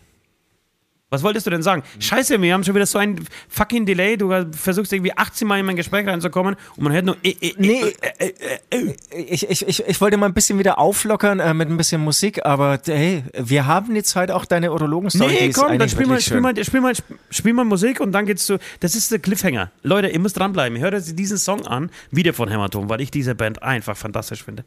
Was 1.11 1.23
wolltest 1.23 1.47
du 1.47 1.49
denn 1.49 1.63
sagen? 1.63 1.81
Scheiße, 1.99 2.39
wir 2.39 2.53
haben 2.53 2.63
schon 2.63 2.75
wieder 2.75 2.85
so 2.85 2.99
ein 2.99 3.19
fucking 3.47 3.87
Delay. 3.87 4.15
Du 4.15 4.31
versuchst 4.51 4.93
irgendwie 4.93 5.17
18 5.17 5.47
Mal 5.47 5.59
in 5.59 5.65
mein 5.65 5.75
Gespräch 5.75 6.05
reinzukommen 6.05 6.55
und 6.75 6.83
man 6.83 6.93
hört 6.93 7.05
nur. 7.05 7.17
Äh, 7.23 7.35
äh, 7.41 7.53
nee, 7.57 7.81
äh, 8.19 8.95
ich, 9.15 9.49
ich, 9.49 9.67
ich, 9.67 9.87
ich 9.87 10.01
wollte 10.01 10.17
mal 10.17 10.27
ein 10.27 10.35
bisschen 10.35 10.59
wieder 10.59 10.77
auflockern 10.77 11.39
äh, 11.39 11.51
mit 11.55 11.67
ein 11.67 11.77
bisschen 11.77 12.01
Musik, 12.01 12.45
aber 12.45 12.79
hey, 12.85 13.23
wir 13.35 13.65
haben 13.65 13.95
jetzt 13.95 14.15
halt 14.15 14.29
auch 14.29 14.45
deine 14.45 14.71
Urologen-Story. 14.71 15.33
Nee, 15.33 15.51
komm, 15.51 15.79
dann 15.79 15.89
spiel 15.89 16.05
mal, 16.05 16.21
spiel, 16.21 16.41
mal, 16.41 16.63
spiel, 16.63 16.81
mal, 16.81 16.93
spiel 17.31 17.53
mal 17.53 17.65
Musik 17.65 18.01
und 18.01 18.11
dann 18.11 18.27
geht's 18.27 18.45
zu. 18.45 18.59
Das 18.79 18.93
ist 18.93 19.11
der 19.11 19.17
Cliffhanger. 19.17 19.71
Leute, 19.81 20.09
ihr 20.09 20.19
müsst 20.19 20.37
dranbleiben. 20.37 20.77
Hört 20.77 20.93
euch 20.93 21.15
diesen 21.15 21.39
Song 21.39 21.65
an, 21.65 21.89
wieder 22.11 22.33
von 22.33 22.49
Hämatom, 22.49 22.87
weil 22.87 23.01
ich 23.01 23.09
diese 23.09 23.33
Band 23.33 23.63
einfach 23.63 23.97
fantastisch 23.97 24.43
finde. 24.43 24.63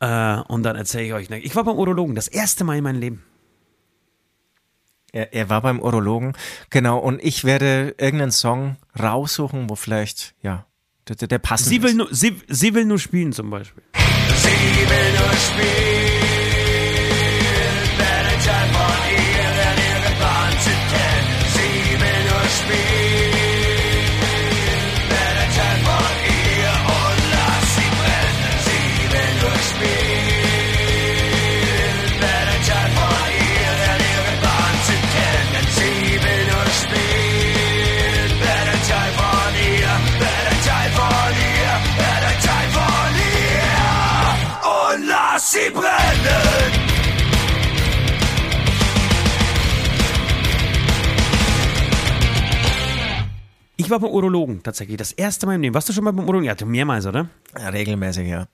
Äh, 0.00 0.42
und 0.46 0.62
dann 0.62 0.76
erzähle 0.76 1.04
ich 1.06 1.14
euch. 1.14 1.30
Ne, 1.30 1.38
ich 1.38 1.56
war 1.56 1.64
beim 1.64 1.78
Urologen, 1.78 2.14
das 2.14 2.28
erste 2.28 2.64
Mal 2.64 2.76
in 2.76 2.84
meinem 2.84 3.00
Leben. 3.00 3.22
Er, 5.14 5.32
er 5.32 5.48
war 5.48 5.62
beim 5.62 5.80
Urologen, 5.80 6.32
genau. 6.70 6.98
Und 6.98 7.22
ich 7.22 7.44
werde 7.44 7.94
irgendeinen 7.98 8.32
Song 8.32 8.76
raussuchen, 9.00 9.70
wo 9.70 9.76
vielleicht, 9.76 10.34
ja, 10.42 10.66
der, 11.08 11.28
der 11.28 11.38
passend 11.38 11.68
sie 11.68 11.82
will 11.82 11.90
ist. 11.90 11.96
Nur, 11.96 12.08
sie, 12.10 12.42
sie 12.48 12.74
will 12.74 12.84
nur 12.84 12.98
spielen 12.98 13.32
zum 13.32 13.48
Beispiel. 13.48 13.84
Sie 13.94 14.48
will 14.48 15.12
nur 15.12 15.32
spielen. 15.32 16.03
Ich 53.84 53.90
war 53.90 54.00
beim 54.00 54.10
Urologen 54.10 54.62
tatsächlich. 54.62 54.96
Das 54.96 55.12
erste 55.12 55.46
Mal 55.46 55.56
im 55.56 55.62
Leben. 55.62 55.74
Warst 55.74 55.88
du 55.88 55.92
schon 55.92 56.04
mal 56.04 56.12
beim 56.12 56.24
Urologen? 56.24 56.46
Ja, 56.46 56.54
du 56.54 56.66
mehrmals, 56.66 57.06
oder? 57.06 57.28
Ja, 57.58 57.68
regelmäßig, 57.68 58.28
ja. 58.28 58.46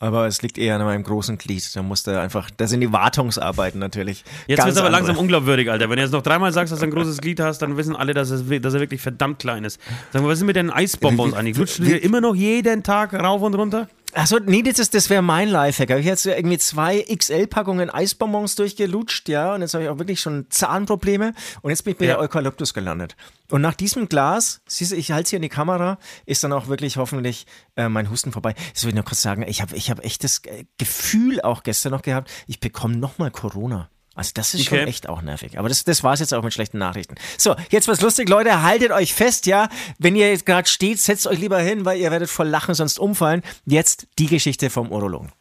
Aber 0.00 0.26
es 0.26 0.42
liegt 0.42 0.58
eher 0.58 0.76
an 0.76 0.84
meinem 0.84 1.02
großen 1.02 1.38
Glied. 1.38 1.68
Da 1.74 1.82
musste 1.82 2.20
einfach, 2.20 2.50
da 2.50 2.66
sind 2.66 2.80
die 2.80 2.92
Wartungsarbeiten 2.92 3.78
natürlich. 3.80 4.24
Jetzt 4.46 4.58
wird 4.58 4.72
es 4.72 4.76
aber 4.76 4.86
andere. 4.86 5.02
langsam 5.02 5.16
unglaubwürdig, 5.16 5.70
Alter. 5.70 5.88
Wenn 5.88 5.96
du 5.96 6.02
jetzt 6.02 6.12
noch 6.12 6.22
dreimal 6.22 6.52
sagst, 6.52 6.72
dass 6.72 6.80
du 6.80 6.86
ein 6.86 6.90
großes 6.90 7.18
Glied 7.18 7.40
hast, 7.40 7.58
dann 7.58 7.76
wissen 7.76 7.96
alle, 7.96 8.14
dass, 8.14 8.30
es, 8.30 8.44
dass 8.60 8.74
er 8.74 8.80
wirklich 8.80 9.00
verdammt 9.00 9.38
klein 9.38 9.64
ist. 9.64 9.80
Sag 10.12 10.22
mal, 10.22 10.28
was 10.28 10.38
ist 10.38 10.44
mit 10.44 10.56
den 10.56 10.70
Eisbonbons 10.70 11.34
eigentlich? 11.34 11.56
Lutschst 11.56 11.78
du 11.78 11.84
dir 11.84 12.02
immer 12.02 12.20
noch 12.20 12.34
jeden 12.34 12.82
Tag 12.82 13.14
rauf 13.14 13.42
und 13.42 13.54
runter? 13.54 13.88
Achso, 14.16 14.38
nee, 14.38 14.62
das, 14.62 14.88
das 14.88 15.10
wäre 15.10 15.20
mein 15.20 15.46
Lifehack. 15.50 15.90
Ich 15.90 15.96
habe 15.96 16.02
jetzt 16.02 16.24
irgendwie 16.24 16.56
zwei 16.56 17.02
XL-Packungen 17.02 17.90
Eisbonbons 17.90 18.54
durchgelutscht, 18.54 19.28
ja, 19.28 19.54
und 19.54 19.60
jetzt 19.60 19.74
habe 19.74 19.84
ich 19.84 19.90
auch 19.90 19.98
wirklich 19.98 20.22
schon 20.22 20.46
Zahnprobleme 20.48 21.34
und 21.60 21.70
jetzt 21.70 21.84
bin 21.84 21.92
ich 21.92 21.98
bei 21.98 22.06
ja. 22.06 22.14
der 22.14 22.20
Eukalyptus 22.20 22.72
gelandet. 22.72 23.14
Und 23.50 23.60
nach 23.60 23.74
diesem 23.74 24.08
Glas, 24.08 24.62
siehst 24.66 24.92
du, 24.92 24.96
ich 24.96 25.12
halte 25.12 25.24
es 25.24 25.30
hier 25.30 25.36
in 25.36 25.42
die 25.42 25.50
Kamera, 25.50 25.98
ist 26.24 26.42
dann 26.42 26.54
auch 26.54 26.68
wirklich 26.68 26.96
hoffentlich 26.96 27.46
äh, 27.76 27.90
mein 27.90 28.08
Husten 28.08 28.32
vorbei. 28.32 28.54
Das 28.72 28.84
will 28.84 28.88
ich 28.88 28.94
nur 28.94 29.04
kurz 29.04 29.20
sagen, 29.20 29.44
ich 29.46 29.60
habe 29.60 29.76
ich 29.76 29.90
hab 29.90 30.02
echt 30.02 30.24
das 30.24 30.38
äh, 30.46 30.64
Gefühl 30.78 31.42
auch 31.42 31.62
gestern 31.62 31.92
noch 31.92 32.00
gehabt, 32.00 32.30
ich 32.46 32.58
bekomme 32.58 32.96
nochmal 32.96 33.30
Corona. 33.30 33.90
Also 34.16 34.30
das 34.34 34.54
ist 34.54 34.66
okay. 34.66 34.78
schon 34.80 34.88
echt 34.88 35.08
auch 35.08 35.20
nervig. 35.20 35.58
Aber 35.58 35.68
das, 35.68 35.84
das 35.84 36.02
war 36.02 36.14
es 36.14 36.20
jetzt 36.20 36.32
auch 36.32 36.42
mit 36.42 36.52
schlechten 36.52 36.78
Nachrichten. 36.78 37.16
So, 37.36 37.54
jetzt 37.70 37.86
was 37.86 38.00
lustig, 38.00 38.28
Leute, 38.28 38.62
haltet 38.62 38.90
euch 38.90 39.14
fest, 39.14 39.46
ja. 39.46 39.68
Wenn 39.98 40.16
ihr 40.16 40.30
jetzt 40.30 40.46
gerade 40.46 40.66
steht, 40.66 40.98
setzt 40.98 41.26
euch 41.26 41.38
lieber 41.38 41.60
hin, 41.60 41.84
weil 41.84 41.98
ihr 42.00 42.10
werdet 42.10 42.30
voll 42.30 42.48
lachen, 42.48 42.74
sonst 42.74 42.98
umfallen. 42.98 43.42
Jetzt 43.66 44.08
die 44.18 44.26
Geschichte 44.26 44.70
vom 44.70 44.90
Urologen. 44.90 45.32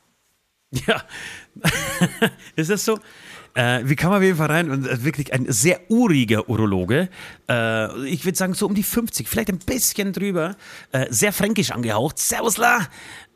Ja, 0.88 1.04
ist 2.58 2.70
das 2.70 2.84
so? 2.84 3.00
Äh, 3.54 3.84
wie 3.86 3.96
kam 3.96 4.10
man 4.10 4.18
auf 4.18 4.24
jeden 4.24 4.38
Fall 4.38 4.52
rein? 4.52 4.70
Und 4.70 4.86
äh, 4.86 5.06
wirklich 5.06 5.32
ein 5.32 5.46
sehr 5.48 5.80
uriger 5.90 6.50
Urologe. 6.50 7.08
Äh, 7.50 8.06
ich 8.08 8.26
würde 8.26 8.38
sagen, 8.38 8.54
so 8.54 8.66
um 8.66 8.76
die 8.76 8.84
50, 8.84 9.30
vielleicht 9.30 9.50
ein 9.50 9.60
bisschen 9.60 10.12
drüber. 10.12 10.58
Äh, 10.92 11.06
sehr 11.10 11.32
fränkisch 11.32 11.72
angehaucht. 11.72 12.20
Servusla! 12.20 12.80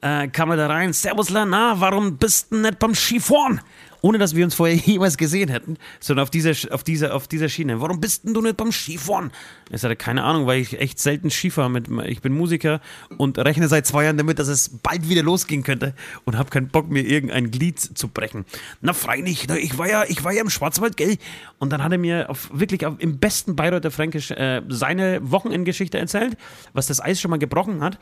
Äh, 0.02 0.28
kam 0.28 0.52
er 0.52 0.58
da 0.58 0.68
rein. 0.68 0.92
Servusla, 0.92 1.46
na, 1.46 1.80
warum 1.80 2.18
bist 2.18 2.52
du 2.52 2.58
nicht 2.58 2.80
beim 2.80 2.96
Skifahren? 2.96 3.62
Ohne 4.02 4.18
dass 4.18 4.36
wir 4.36 4.46
uns 4.46 4.56
vorher 4.56 4.76
jemals 4.86 5.18
gesehen 5.18 5.50
hätten, 5.50 5.78
sondern 6.00 6.24
auf 6.24 6.30
dieser, 6.30 6.54
auf 6.74 6.84
dieser, 6.84 7.16
auf 7.16 7.28
dieser 7.28 7.50
Schiene. 7.50 7.82
Warum 7.82 8.00
bist 8.00 8.26
denn 8.26 8.34
du 8.34 8.42
nicht 8.42 8.58
beim 8.58 8.72
Skifahren? 8.72 9.32
Ich 9.70 9.84
hatte 9.84 9.96
keine 9.96 10.24
Ahnung, 10.24 10.48
weil 10.48 10.62
ich 10.62 10.80
echt 10.80 11.00
selten 11.00 11.30
Skifahre. 11.30 11.70
Mit, 11.70 11.88
ich 12.06 12.22
bin 12.22 12.34
Musiker 12.34 12.82
und 13.18 13.38
rechne 13.38 13.68
seit 13.68 13.86
zwei 13.86 14.06
Jahren 14.06 14.18
damit, 14.18 14.40
dass 14.40 14.48
es 14.48 14.70
bald 14.70 15.10
wieder 15.10 15.24
losgehen 15.24 15.64
könnte 15.64 15.94
und 16.26 16.38
habe 16.38 16.50
keinen 16.50 16.70
Bock, 16.70 16.90
mir 16.90 17.02
irgendein 17.02 17.52
Glied 17.52 17.80
zu 17.80 18.08
brechen. 18.08 18.46
Na, 18.82 18.94
freilich, 18.94 19.48
ich 19.50 19.78
war 19.78 19.88
ja, 19.88 20.04
ich 20.08 20.24
war 20.24 20.32
ja 20.32 20.42
im 20.42 20.50
Schwarzwald, 20.50 20.98
gell? 20.98 21.18
Und 21.60 21.72
dann 21.72 21.84
hat 21.84 21.92
er 21.92 21.98
mir 21.98 22.30
auf, 22.30 22.50
wirklich 22.54 22.86
auf, 22.86 22.96
im 23.00 23.20
besten 23.20 23.56
Bayreuther 23.56 23.92
Fränkisch 23.92 24.32
äh, 24.32 24.62
seine 24.70 25.20
Wochenendgeschichte 25.30 25.98
erzählt, 25.98 26.38
was 26.74 26.88
das 26.88 27.02
Eis 27.02 27.20
schon 27.22 27.32
mal 27.32 27.38
gebrochen 27.38 27.82
hat. 27.82 28.00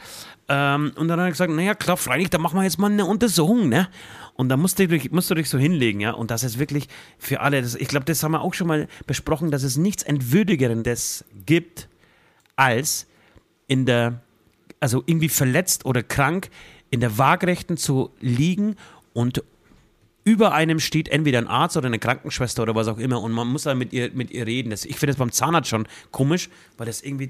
Ähm, 0.47 0.91
und 0.95 1.07
dann 1.07 1.19
hat 1.19 1.27
er 1.27 1.31
gesagt, 1.31 1.51
naja, 1.51 1.75
klar, 1.75 1.97
freilich, 1.97 2.29
da 2.29 2.37
machen 2.37 2.57
wir 2.57 2.63
jetzt 2.63 2.79
mal 2.79 2.91
eine 2.91 3.05
Untersuchung, 3.05 3.67
ne? 3.69 3.87
Und 4.37 4.49
da 4.49 4.55
musst 4.55 4.77
du, 4.77 4.87
dich, 4.87 5.11
musst 5.11 5.31
du 5.31 5.35
dich 5.35 5.49
so 5.49 5.57
hinlegen, 5.57 5.99
ja. 5.99 6.11
Und 6.11 6.29
das 6.29 6.43
ist 6.43 6.59
wirklich 6.59 6.87
für 7.17 7.41
alle, 7.41 7.61
das, 7.61 7.73
ich 7.73 7.87
glaube, 7.87 8.05
das 8.05 8.21
haben 8.21 8.31
wir 8.31 8.41
auch 8.41 8.53
schon 8.53 8.67
mal 8.67 8.87
besprochen, 9.07 9.49
dass 9.49 9.63
es 9.63 9.77
nichts 9.77 10.03
Entwürdigerendes 10.03 11.25
gibt, 11.45 11.89
als 12.55 13.07
in 13.67 13.87
der, 13.87 14.21
also 14.79 15.03
irgendwie 15.07 15.29
verletzt 15.29 15.85
oder 15.85 16.03
krank 16.03 16.49
in 16.91 16.99
der 16.99 17.17
Waagrechten 17.17 17.77
zu 17.77 18.11
liegen 18.19 18.75
und 19.13 19.43
über 20.23 20.53
einem 20.53 20.79
steht 20.79 21.09
entweder 21.09 21.39
ein 21.39 21.47
Arzt 21.47 21.75
oder 21.75 21.87
eine 21.87 21.99
Krankenschwester 21.99 22.61
oder 22.61 22.75
was 22.75 22.87
auch 22.87 22.99
immer 22.99 23.21
und 23.21 23.31
man 23.31 23.47
muss 23.47 23.63
dann 23.63 23.77
mit 23.77 23.91
ihr, 23.91 24.11
mit 24.13 24.29
ihr 24.29 24.45
reden. 24.45 24.69
Das, 24.69 24.85
ich 24.85 24.97
finde 24.97 25.13
das 25.13 25.17
beim 25.17 25.31
Zahnarzt 25.31 25.69
schon 25.69 25.87
komisch, 26.11 26.49
weil 26.77 26.85
das 26.85 27.01
irgendwie 27.01 27.29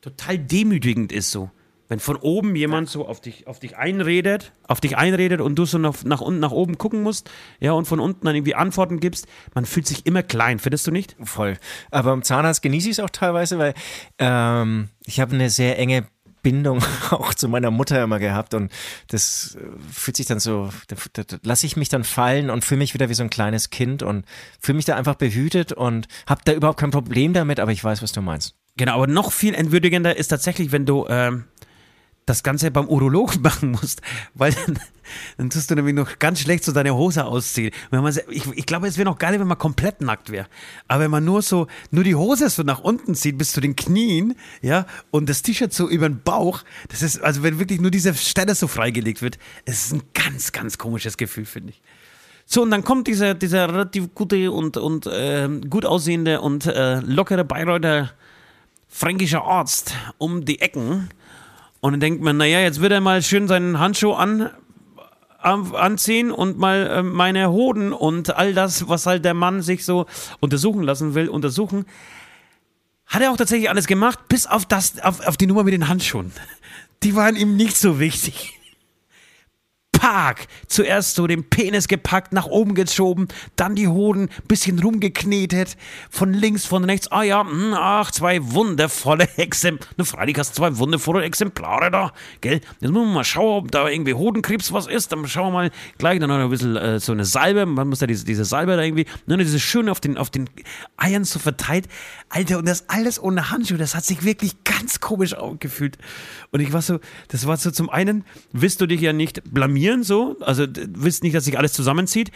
total 0.00 0.38
demütigend 0.38 1.12
ist 1.12 1.30
so. 1.30 1.50
Wenn 1.88 2.00
von 2.00 2.16
oben 2.16 2.54
jemand 2.54 2.88
so 2.88 3.06
auf 3.06 3.20
dich, 3.20 3.46
auf 3.46 3.58
dich 3.60 3.76
einredet, 3.76 4.52
auf 4.66 4.80
dich 4.80 4.96
einredet 4.96 5.40
und 5.40 5.54
du 5.56 5.64
so 5.64 5.78
nach, 5.78 6.04
nach 6.04 6.20
unten, 6.20 6.40
nach 6.40 6.50
oben 6.50 6.76
gucken 6.76 7.02
musst, 7.02 7.30
ja, 7.60 7.72
und 7.72 7.86
von 7.86 7.98
unten 7.98 8.26
dann 8.26 8.34
irgendwie 8.36 8.54
Antworten 8.54 9.00
gibst, 9.00 9.26
man 9.54 9.64
fühlt 9.64 9.86
sich 9.86 10.04
immer 10.06 10.22
klein, 10.22 10.58
findest 10.58 10.86
du 10.86 10.90
nicht? 10.90 11.16
Voll. 11.22 11.56
Aber 11.90 12.10
beim 12.10 12.22
Zahnarzt 12.22 12.62
genieße 12.62 12.88
ich 12.88 12.98
es 12.98 13.00
auch 13.00 13.10
teilweise, 13.10 13.58
weil 13.58 13.74
ähm, 14.18 14.88
ich 15.06 15.20
habe 15.20 15.34
eine 15.34 15.48
sehr 15.48 15.78
enge 15.78 16.06
Bindung 16.42 16.82
auch 17.10 17.34
zu 17.34 17.48
meiner 17.48 17.70
Mutter 17.70 18.02
immer 18.02 18.18
gehabt 18.18 18.54
und 18.54 18.70
das 19.08 19.56
äh, 19.60 19.64
fühlt 19.92 20.16
sich 20.16 20.26
dann 20.26 20.40
so, 20.40 20.70
da, 20.88 20.96
da, 21.12 21.24
da 21.24 21.36
lasse 21.42 21.66
ich 21.66 21.76
mich 21.76 21.88
dann 21.88 22.04
fallen 22.04 22.50
und 22.50 22.64
fühle 22.64 22.78
mich 22.78 22.94
wieder 22.94 23.08
wie 23.08 23.14
so 23.14 23.22
ein 23.22 23.30
kleines 23.30 23.70
Kind 23.70 24.02
und 24.02 24.24
fühle 24.60 24.76
mich 24.76 24.84
da 24.84 24.96
einfach 24.96 25.16
behütet 25.16 25.72
und 25.72 26.06
habe 26.26 26.40
da 26.44 26.52
überhaupt 26.52 26.80
kein 26.80 26.90
Problem 26.90 27.32
damit, 27.32 27.60
aber 27.60 27.72
ich 27.72 27.82
weiß, 27.82 28.02
was 28.02 28.12
du 28.12 28.22
meinst. 28.22 28.54
Genau, 28.76 28.94
aber 28.94 29.08
noch 29.08 29.32
viel 29.32 29.54
entwürdigender 29.54 30.16
ist 30.16 30.28
tatsächlich, 30.28 30.70
wenn 30.70 30.86
du 30.86 31.06
ähm, 31.08 31.44
das 32.28 32.42
Ganze 32.42 32.70
beim 32.70 32.88
Urologen 32.88 33.42
machen 33.42 33.72
musst, 33.72 34.02
weil 34.34 34.52
dann, 34.52 34.78
dann 35.36 35.50
tust 35.50 35.70
du 35.70 35.74
nämlich 35.74 35.94
noch 35.94 36.18
ganz 36.18 36.40
schlecht 36.40 36.64
so 36.64 36.72
deine 36.72 36.94
Hose 36.94 37.24
ausziehen. 37.24 37.72
Wenn 37.90 38.02
man, 38.02 38.14
ich, 38.30 38.46
ich 38.54 38.66
glaube, 38.66 38.86
es 38.86 38.98
wäre 38.98 39.08
noch 39.08 39.18
geil, 39.18 39.38
wenn 39.40 39.46
man 39.46 39.58
komplett 39.58 40.00
nackt 40.00 40.30
wäre. 40.30 40.46
Aber 40.86 41.04
wenn 41.04 41.10
man 41.10 41.24
nur 41.24 41.42
so, 41.42 41.66
nur 41.90 42.04
die 42.04 42.14
Hose 42.14 42.50
so 42.50 42.62
nach 42.62 42.80
unten 42.80 43.14
zieht 43.14 43.38
bis 43.38 43.52
zu 43.52 43.60
den 43.60 43.76
Knien, 43.76 44.34
ja, 44.60 44.86
und 45.10 45.28
das 45.28 45.42
T-Shirt 45.42 45.72
so 45.72 45.88
über 45.88 46.08
den 46.08 46.22
Bauch, 46.22 46.62
das 46.88 47.02
ist, 47.02 47.22
also 47.22 47.42
wenn 47.42 47.58
wirklich 47.58 47.80
nur 47.80 47.90
diese 47.90 48.14
Stelle 48.14 48.54
so 48.54 48.68
freigelegt 48.68 49.22
wird, 49.22 49.38
es 49.64 49.86
ist 49.86 49.92
ein 49.92 50.02
ganz, 50.14 50.52
ganz 50.52 50.78
komisches 50.78 51.16
Gefühl, 51.16 51.46
finde 51.46 51.70
ich. 51.70 51.82
So, 52.44 52.62
und 52.62 52.70
dann 52.70 52.82
kommt 52.82 53.06
dieser, 53.06 53.34
dieser 53.34 53.68
relativ 53.68 54.14
gute 54.14 54.50
und, 54.50 54.78
und 54.78 55.06
äh, 55.06 55.48
gut 55.68 55.84
aussehende 55.84 56.40
und 56.40 56.64
äh, 56.64 57.00
lockere 57.00 57.44
Bayreuther 57.44 58.10
fränkischer 58.88 59.44
Arzt 59.44 59.94
um 60.16 60.46
die 60.46 60.60
Ecken 60.60 61.10
und 61.80 61.92
dann 61.92 62.00
denkt 62.00 62.22
man, 62.22 62.36
naja, 62.36 62.60
jetzt 62.60 62.80
wird 62.80 62.92
er 62.92 63.00
mal 63.00 63.22
schön 63.22 63.48
seinen 63.48 63.78
Handschuh 63.78 64.12
an, 64.12 64.50
anziehen 65.38 66.32
und 66.32 66.58
mal 66.58 66.86
äh, 66.86 67.02
meine 67.02 67.50
Hoden 67.50 67.92
und 67.92 68.36
all 68.36 68.54
das, 68.54 68.88
was 68.88 69.06
halt 69.06 69.24
der 69.24 69.34
Mann 69.34 69.62
sich 69.62 69.84
so 69.84 70.06
untersuchen 70.40 70.82
lassen 70.82 71.14
will, 71.14 71.28
untersuchen. 71.28 71.86
Hat 73.06 73.22
er 73.22 73.30
auch 73.30 73.36
tatsächlich 73.36 73.70
alles 73.70 73.86
gemacht, 73.86 74.18
bis 74.28 74.46
auf 74.46 74.66
das, 74.66 75.00
auf, 75.00 75.26
auf 75.26 75.36
die 75.36 75.46
Nummer 75.46 75.62
mit 75.62 75.72
den 75.72 75.88
Handschuhen. 75.88 76.32
Die 77.04 77.14
waren 77.14 77.36
ihm 77.36 77.56
nicht 77.56 77.76
so 77.76 78.00
wichtig. 78.00 78.57
Park. 79.98 80.46
Zuerst 80.68 81.16
so 81.16 81.26
den 81.26 81.42
Penis 81.42 81.88
gepackt, 81.88 82.32
nach 82.32 82.46
oben 82.46 82.76
geschoben, 82.76 83.26
dann 83.56 83.74
die 83.74 83.88
Hoden, 83.88 84.28
bisschen 84.46 84.78
rumgeknetet, 84.78 85.76
von 86.08 86.32
links, 86.32 86.64
von 86.64 86.84
rechts. 86.84 87.10
Ah 87.10 87.24
ja, 87.24 87.42
mh, 87.42 87.76
ach, 87.76 88.12
zwei 88.12 88.38
wundervolle 88.52 89.28
Exemplare. 89.36 89.90
Ne, 89.96 90.04
freilich 90.04 90.38
hast 90.38 90.54
zwei 90.54 90.78
wundervolle 90.78 91.24
Exemplare 91.24 91.90
da, 91.90 92.12
gell? 92.40 92.60
Jetzt 92.80 92.92
müssen 92.92 92.94
wir 92.94 93.04
mal 93.06 93.24
schauen, 93.24 93.64
ob 93.64 93.72
da 93.72 93.88
irgendwie 93.88 94.14
Hodenkrebs 94.14 94.72
was 94.72 94.86
ist. 94.86 95.10
Dann 95.10 95.26
schauen 95.26 95.48
wir 95.48 95.52
mal 95.52 95.70
gleich, 95.98 96.20
dann 96.20 96.28
noch 96.28 96.38
ein 96.38 96.48
bisschen 96.48 96.76
äh, 96.76 97.00
so 97.00 97.10
eine 97.10 97.24
Salbe. 97.24 97.66
Man 97.66 97.88
muss 97.88 97.98
da 97.98 98.06
diese, 98.06 98.24
diese 98.24 98.44
Salbe 98.44 98.76
da 98.76 98.82
irgendwie, 98.82 99.06
ne, 99.26 99.36
diese 99.38 99.58
schön 99.58 99.88
auf 99.88 99.98
den, 99.98 100.16
auf 100.16 100.30
den 100.30 100.48
Eiern 100.96 101.24
so 101.24 101.40
verteilt. 101.40 101.88
Alter, 102.28 102.58
und 102.58 102.68
das 102.68 102.88
alles 102.88 103.20
ohne 103.20 103.50
Handschuhe, 103.50 103.78
das 103.78 103.96
hat 103.96 104.04
sich 104.04 104.22
wirklich 104.22 104.62
ganz 104.62 105.00
komisch 105.00 105.34
angefühlt. 105.34 105.98
Und 106.52 106.60
ich 106.60 106.72
war 106.72 106.82
so, 106.82 107.00
das 107.28 107.48
war 107.48 107.56
so 107.56 107.72
zum 107.72 107.90
einen, 107.90 108.24
willst 108.52 108.80
du 108.80 108.86
dich 108.86 109.00
ja 109.00 109.12
nicht 109.12 109.42
blamieren, 109.52 109.87
so, 110.02 110.36
also 110.40 110.66
willst 110.94 111.22
nicht, 111.22 111.34
dass 111.34 111.44
sich 111.44 111.58
alles 111.58 111.72
zusammenzieht. 111.72 112.30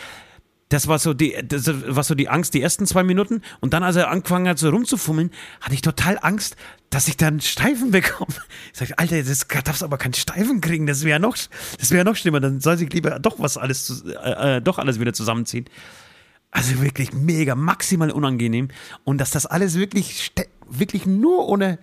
Das 0.68 0.88
war 0.88 0.98
so 0.98 1.12
die, 1.12 1.36
das 1.46 1.66
war 1.68 2.03
so 2.03 2.14
die 2.14 2.30
Angst, 2.30 2.55
die 2.55 2.62
ersten 2.62 2.86
zwei 2.86 3.03
Minuten. 3.03 3.42
Und 3.61 3.74
dann, 3.74 3.82
als 3.82 3.96
er 3.96 4.09
angefangen 4.09 4.48
hat, 4.48 4.59
so 4.59 4.70
rumzufummeln, 4.70 5.30
hatte 5.61 5.74
ich 5.74 5.82
total 5.82 6.18
Angst, 6.22 6.57
dass 6.88 7.09
ich 7.09 7.18
dann 7.18 7.40
Steifen 7.40 7.90
bekomme. 7.90 8.32
Ich 8.72 8.78
sage, 8.78 8.98
Alter, 8.98 9.22
das 9.22 9.46
darfst 9.64 9.82
aber 9.82 9.98
keinen 9.98 10.14
Steifen 10.14 10.62
kriegen. 10.62 10.86
Das 10.86 11.05
wäre 11.05 11.20
noch, 11.20 11.36
das 11.78 11.90
wäre 11.90 12.07
noch 12.07 12.16
schlimmer. 12.16 12.40
Dann 12.40 12.61
soll 12.61 12.78
sich 12.78 12.90
lieber 12.90 13.18
doch 13.18 13.38
was 13.38 13.59
alles, 13.59 14.03
äh, 14.07 14.57
äh, 14.57 14.61
doch 14.62 14.78
alles 14.78 14.98
wieder 14.98 15.12
zusammenziehen. 15.12 15.66
Also 16.50 16.80
wirklich 16.80 17.12
mega, 17.12 17.55
maximal 17.55 18.11
unangenehm. 18.11 18.68
Und 19.05 19.18
dass 19.18 19.30
das 19.30 19.44
alles 19.44 19.74
wirklich, 19.76 20.32
wirklich 20.68 21.05
nur 21.05 21.48
ohne, 21.48 21.78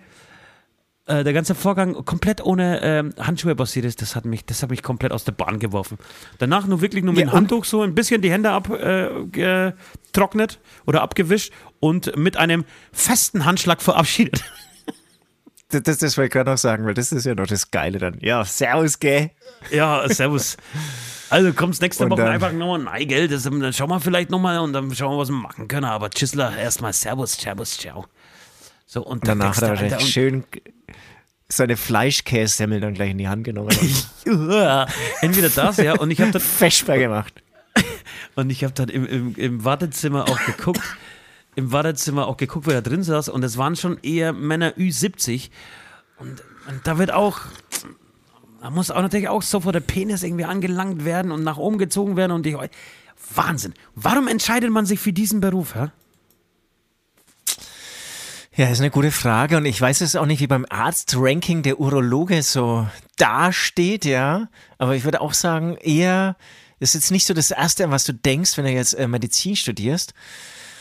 äh, 1.10 1.24
der 1.24 1.32
ganze 1.32 1.54
Vorgang 1.54 2.04
komplett 2.04 2.44
ohne 2.44 2.80
ähm, 2.82 3.12
Handschuhe 3.18 3.54
passiert 3.56 3.84
ist, 3.84 4.00
das 4.00 4.14
hat, 4.14 4.24
mich, 4.24 4.44
das 4.44 4.62
hat 4.62 4.70
mich 4.70 4.82
komplett 4.82 5.12
aus 5.12 5.24
der 5.24 5.32
Bahn 5.32 5.58
geworfen. 5.58 5.98
Danach 6.38 6.66
nur 6.66 6.80
wirklich 6.80 7.04
nur 7.04 7.12
mit 7.12 7.24
ja, 7.24 7.30
dem 7.30 7.32
Handtuch 7.32 7.64
so 7.64 7.82
ein 7.82 7.94
bisschen 7.94 8.22
die 8.22 8.30
Hände 8.30 8.50
abgetrocknet 8.50 10.52
äh, 10.54 10.58
oder 10.86 11.02
abgewischt 11.02 11.52
und 11.80 12.16
mit 12.16 12.36
einem 12.36 12.64
festen 12.92 13.44
Handschlag 13.44 13.82
verabschiedet. 13.82 14.44
Das, 15.72 15.84
das, 15.84 15.98
das 15.98 16.16
wollte 16.16 16.26
ich 16.26 16.32
gerade 16.32 16.50
noch 16.50 16.58
sagen, 16.58 16.84
weil 16.84 16.94
das 16.94 17.12
ist 17.12 17.24
ja 17.24 17.36
noch 17.36 17.46
das 17.46 17.70
Geile 17.70 18.00
dann. 18.00 18.18
Ja, 18.22 18.44
servus, 18.44 18.98
gell? 18.98 19.30
Ja, 19.70 20.08
servus. 20.08 20.56
Also 21.28 21.52
kommst 21.52 21.80
nächste 21.80 22.02
und 22.02 22.10
Woche 22.10 22.22
dann, 22.22 22.32
einfach 22.32 22.50
nochmal, 22.50 22.80
nein, 22.80 23.06
gell, 23.06 23.28
das, 23.28 23.44
dann 23.44 23.72
schauen 23.72 23.88
wir 23.88 24.00
vielleicht 24.00 24.30
nochmal 24.30 24.58
und 24.58 24.72
dann 24.72 24.92
schauen 24.92 25.12
wir, 25.12 25.18
was 25.18 25.28
wir 25.28 25.36
machen 25.36 25.68
können. 25.68 25.84
Aber 25.84 26.10
Tschüssler, 26.10 26.58
erstmal 26.58 26.92
Servus, 26.92 27.34
Servus, 27.34 27.78
ciao. 27.78 28.06
So, 28.92 29.06
und 29.06 29.28
danach 29.28 29.54
hat 29.54 29.62
er 29.62 29.68
wahrscheinlich 29.68 30.00
schön 30.00 30.42
seine 31.46 31.76
Fleischkässemmel 31.76 32.80
dann 32.80 32.94
gleich 32.94 33.12
in 33.12 33.18
die 33.18 33.28
Hand 33.28 33.44
genommen. 33.44 33.70
Entweder 35.20 35.48
das, 35.48 35.76
ja, 35.76 35.94
und 35.94 36.10
ich 36.10 36.20
habe 36.20 36.32
dann. 36.32 36.42
Feschbar 36.58 36.98
gemacht. 36.98 37.40
Und 38.34 38.50
ich 38.50 38.64
habe 38.64 38.74
dann 38.74 38.88
im, 38.88 39.06
im, 39.06 39.34
im 39.36 39.64
Wartezimmer 39.64 40.24
auch 40.28 40.44
geguckt, 40.44 40.82
im 41.54 41.70
Wartezimmer 41.70 42.26
auch 42.26 42.36
geguckt, 42.36 42.66
wer 42.66 42.80
da 42.80 42.90
drin 42.90 43.04
saß. 43.04 43.28
Und 43.28 43.44
es 43.44 43.56
waren 43.56 43.76
schon 43.76 43.98
eher 44.02 44.32
Männer 44.32 44.72
Ü70. 44.72 45.50
Und, 46.18 46.42
und 46.68 46.80
da 46.82 46.98
wird 46.98 47.12
auch, 47.12 47.42
da 48.60 48.70
muss 48.70 48.90
auch 48.90 49.02
natürlich 49.02 49.28
auch 49.28 49.42
sofort 49.42 49.76
der 49.76 49.80
Penis 49.80 50.24
irgendwie 50.24 50.46
angelangt 50.46 51.04
werden 51.04 51.30
und 51.30 51.44
nach 51.44 51.58
oben 51.58 51.78
gezogen 51.78 52.16
werden. 52.16 52.32
Und 52.32 52.44
die, 52.44 52.56
Wahnsinn. 53.34 53.74
Warum 53.94 54.26
entscheidet 54.26 54.70
man 54.70 54.84
sich 54.84 54.98
für 54.98 55.12
diesen 55.12 55.40
Beruf, 55.40 55.76
hä? 55.76 55.78
Ja, 55.78 55.92
ist 58.68 58.80
eine 58.80 58.90
gute 58.90 59.10
Frage 59.10 59.56
und 59.56 59.64
ich 59.64 59.80
weiß 59.80 60.00
es 60.02 60.16
auch 60.16 60.26
nicht, 60.26 60.40
wie 60.40 60.46
beim 60.46 60.66
Arztranking 60.68 61.62
der 61.62 61.80
Urologe 61.80 62.42
so 62.42 62.86
dasteht, 63.16 64.04
ja. 64.04 64.48
Aber 64.76 64.94
ich 64.96 65.04
würde 65.04 65.20
auch 65.20 65.32
sagen, 65.32 65.76
eher, 65.76 66.36
das 66.78 66.90
ist 66.90 67.04
jetzt 67.04 67.10
nicht 67.10 67.26
so 67.26 67.32
das 67.32 67.52
Erste, 67.52 67.84
an 67.84 67.90
was 67.90 68.04
du 68.04 68.12
denkst, 68.12 68.56
wenn 68.56 68.64
du 68.64 68.72
jetzt 68.72 68.94
äh, 68.94 69.08
Medizin 69.08 69.56
studierst. 69.56 70.14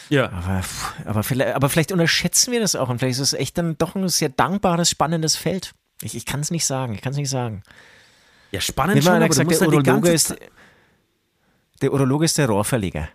Ja. 0.10 0.30
Aber, 0.32 0.62
aber, 1.06 1.24
vielleicht, 1.24 1.56
aber 1.56 1.70
vielleicht 1.70 1.92
unterschätzen 1.92 2.52
wir 2.52 2.60
das 2.60 2.76
auch 2.76 2.90
und 2.90 3.00
vielleicht 3.00 3.20
ist 3.20 3.34
es 3.34 3.40
echt 3.40 3.58
dann 3.58 3.78
doch 3.78 3.96
ein 3.96 4.10
sehr 4.10 4.30
dankbares, 4.30 4.90
spannendes 4.90 5.36
Feld. 5.36 5.74
Ich, 6.02 6.16
ich 6.16 6.26
kann 6.26 6.40
es 6.40 6.52
nicht 6.52 6.66
sagen, 6.66 6.96
ich 6.96 7.02
kann 7.02 7.12
es 7.12 7.18
nicht 7.18 7.30
sagen. 7.30 7.64
Ja, 8.52 8.62
spannend 8.62 9.04
schon, 9.04 9.14
aber 9.14 9.28
gesagt, 9.28 9.52
der 9.52 9.62
Urologe 9.62 10.10
ist, 10.10 10.36
der 11.82 11.94
Urologe 11.94 12.26
ist 12.26 12.38
der 12.38 12.48
Rohrverleger. 12.48 13.10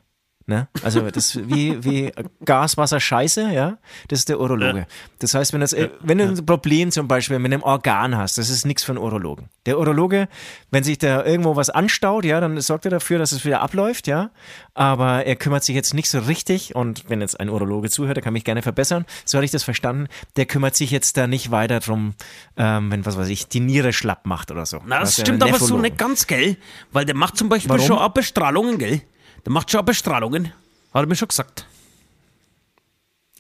Ne? 0.47 0.69
Also 0.83 1.01
das 1.11 1.37
wie, 1.49 1.83
wie 1.83 2.13
Gas, 2.45 2.77
Wasser, 2.77 3.01
Scheiße, 3.01 3.51
ja, 3.51 3.79
das 4.09 4.19
ist 4.19 4.29
der 4.29 4.39
Urologe. 4.39 4.81
Ja. 4.81 4.87
Das 5.19 5.33
heißt, 5.33 5.55
wenn, 5.55 5.63
das, 5.63 5.75
wenn 6.01 6.19
du 6.19 6.25
ein 6.25 6.45
Problem 6.45 6.91
zum 6.91 7.09
Beispiel 7.09 7.39
mit 7.39 7.51
einem 7.51 7.63
Organ 7.63 8.15
hast, 8.19 8.37
das 8.37 8.51
ist 8.51 8.67
nichts 8.67 8.85
für 8.85 8.93
einen 8.93 8.99
Urologen. 8.99 9.49
Der 9.65 9.79
Urologe, 9.79 10.29
wenn 10.71 10.85
sich 10.85 10.99
da 10.99 11.25
irgendwo 11.25 11.57
was 11.57 11.71
anstaut, 11.71 12.27
ja, 12.27 12.41
dann 12.41 12.61
sorgt 12.61 12.85
er 12.85 12.91
dafür, 12.91 13.19
dass 13.19 13.33
es 13.33 13.47
wieder 13.47 13.63
abläuft, 13.63 14.07
ja. 14.07 14.33
Aber 14.75 15.25
er 15.25 15.37
kümmert 15.37 15.65
sich 15.65 15.75
jetzt 15.75 15.95
nicht 15.95 16.11
so 16.11 16.19
richtig, 16.19 16.75
und 16.75 17.09
wenn 17.09 17.23
jetzt 17.23 17.41
ein 17.41 17.49
Urologe 17.49 17.89
zuhört, 17.89 18.19
der 18.19 18.23
kann 18.23 18.35
mich 18.35 18.45
gerne 18.45 18.61
verbessern, 18.61 19.07
so 19.25 19.39
hatte 19.39 19.47
ich 19.47 19.51
das 19.51 19.65
verstanden, 19.65 20.09
der 20.37 20.45
kümmert 20.45 20.77
sich 20.77 20.91
jetzt 20.91 21.17
da 21.17 21.27
nicht 21.27 21.53
weiter 21.53 21.81
drum, 21.81 22.13
ähm, 22.59 22.91
wenn, 22.91 23.07
was 23.07 23.17
weiß 23.17 23.29
ich, 23.29 23.49
die 23.49 23.61
Niere 23.61 23.95
schlapp 23.95 24.27
macht 24.27 24.51
oder 24.51 24.67
so. 24.67 24.83
Na, 24.85 25.01
das 25.01 25.19
stimmt 25.19 25.43
aber 25.43 25.59
so 25.59 25.79
nicht 25.79 25.97
ganz, 25.97 26.27
gell? 26.27 26.59
Weil 26.93 27.07
der 27.07 27.15
macht 27.15 27.39
zum 27.39 27.49
Beispiel 27.49 27.71
Warum? 27.71 27.87
schon 27.87 27.99
Abbestrahlungen, 27.99 28.77
gell? 28.77 29.01
Der 29.45 29.53
macht 29.53 29.71
schon 29.71 29.85
Bestrahlungen. 29.85 30.53
Hat 30.93 31.05
er 31.05 31.07
mir 31.07 31.17
schon 31.17 31.29
gesagt. 31.29 31.67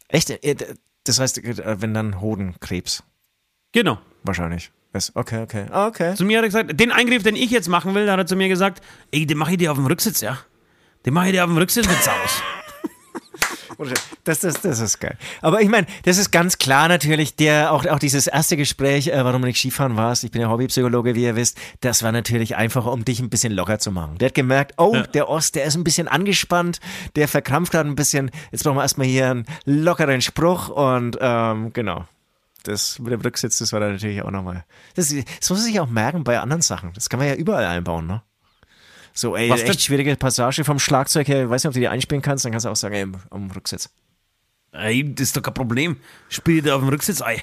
Echt? 0.08 0.30
Äh, 0.30 0.56
das 1.04 1.18
heißt, 1.18 1.38
äh, 1.38 1.80
wenn 1.80 1.94
dann 1.94 2.20
Hodenkrebs. 2.20 3.02
Genau. 3.72 3.98
Wahrscheinlich. 4.22 4.70
Okay, 5.14 5.42
okay. 5.42 5.66
Okay. 5.72 6.14
Zu 6.14 6.24
mir 6.24 6.38
hat 6.38 6.44
er 6.44 6.48
gesagt, 6.48 6.78
den 6.78 6.92
Eingriff, 6.92 7.24
den 7.24 7.34
ich 7.34 7.50
jetzt 7.50 7.68
machen 7.68 7.94
will, 7.94 8.06
da 8.06 8.12
hat 8.12 8.20
er 8.20 8.26
zu 8.26 8.36
mir 8.36 8.48
gesagt, 8.48 8.80
ey, 9.10 9.26
den 9.26 9.36
mache 9.36 9.52
ich 9.52 9.58
dir 9.58 9.72
auf 9.72 9.76
dem 9.76 9.86
Rücksitz, 9.86 10.20
ja. 10.20 10.38
Den 11.04 11.14
mache 11.14 11.26
ich 11.26 11.32
dir 11.32 11.42
auf 11.42 11.50
dem 11.50 11.58
Rücksitz 11.58 11.88
aus. 11.88 12.42
Das, 14.24 14.40
das, 14.40 14.62
das 14.62 14.80
ist 14.80 15.00
geil. 15.00 15.18
Aber 15.42 15.60
ich 15.60 15.68
meine, 15.68 15.86
das 16.04 16.16
ist 16.16 16.30
ganz 16.30 16.56
klar 16.56 16.88
natürlich, 16.88 17.36
der, 17.36 17.72
auch, 17.72 17.84
auch 17.86 17.98
dieses 17.98 18.26
erste 18.26 18.56
Gespräch, 18.56 19.08
äh, 19.08 19.22
warum 19.22 19.42
du 19.42 19.48
nicht 19.48 19.58
Skifahren 19.58 19.96
warst, 19.96 20.24
ich 20.24 20.30
bin 20.30 20.40
ja 20.40 20.48
Hobbypsychologe, 20.48 21.14
wie 21.14 21.24
ihr 21.24 21.36
wisst, 21.36 21.58
das 21.82 22.02
war 22.02 22.10
natürlich 22.10 22.56
einfach, 22.56 22.86
um 22.86 23.04
dich 23.04 23.20
ein 23.20 23.28
bisschen 23.28 23.52
locker 23.52 23.78
zu 23.78 23.92
machen. 23.92 24.16
Der 24.16 24.28
hat 24.28 24.34
gemerkt, 24.34 24.74
oh, 24.78 24.94
ja. 24.94 25.02
der 25.02 25.28
Ost, 25.28 25.56
der 25.56 25.64
ist 25.64 25.76
ein 25.76 25.84
bisschen 25.84 26.08
angespannt, 26.08 26.80
der 27.16 27.28
verkrampft 27.28 27.72
gerade 27.72 27.88
ein 27.88 27.96
bisschen, 27.96 28.30
jetzt 28.50 28.64
brauchen 28.64 28.76
wir 28.76 28.82
erstmal 28.82 29.06
hier 29.06 29.30
einen 29.30 29.44
lockeren 29.66 30.22
Spruch 30.22 30.70
und 30.70 31.18
ähm, 31.20 31.72
genau. 31.74 32.06
Das 32.62 32.98
mit 32.98 33.12
dem 33.12 33.20
Rücksitz, 33.20 33.58
das 33.58 33.74
war 33.74 33.80
dann 33.80 33.92
natürlich 33.92 34.22
auch 34.22 34.30
nochmal. 34.30 34.64
Das, 34.94 35.08
das 35.08 35.50
muss 35.50 35.58
man 35.58 35.66
sich 35.66 35.80
auch 35.80 35.88
merken 35.88 36.24
bei 36.24 36.40
anderen 36.40 36.62
Sachen. 36.62 36.92
Das 36.94 37.10
kann 37.10 37.20
man 37.20 37.28
ja 37.28 37.34
überall 37.34 37.66
einbauen, 37.66 38.06
ne? 38.06 38.22
So, 39.12 39.36
ey, 39.36 39.50
Was 39.50 39.62
echt 39.62 39.82
schwierige 39.82 40.16
Passage 40.16 40.64
vom 40.64 40.78
Schlagzeug 40.78 41.28
her. 41.28 41.44
Ich 41.44 41.50
weiß 41.50 41.62
nicht, 41.62 41.68
ob 41.68 41.74
du 41.74 41.80
die 41.80 41.88
einspielen 41.88 42.22
kannst. 42.22 42.46
Dann 42.46 42.52
kannst 42.52 42.64
du 42.64 42.70
auch 42.70 42.76
sagen, 42.76 42.94
ey, 42.94 43.06
am 43.30 43.50
Rücksitz. 43.50 43.90
Ey, 44.74 45.14
das 45.14 45.28
ist 45.28 45.36
doch 45.36 45.42
kein 45.42 45.54
Problem. 45.54 45.96
Spiel 46.28 46.60
dir 46.62 46.74
auf 46.76 46.80
dem 46.82 46.88
Rücksitz 46.90 47.22
Ei. 47.22 47.42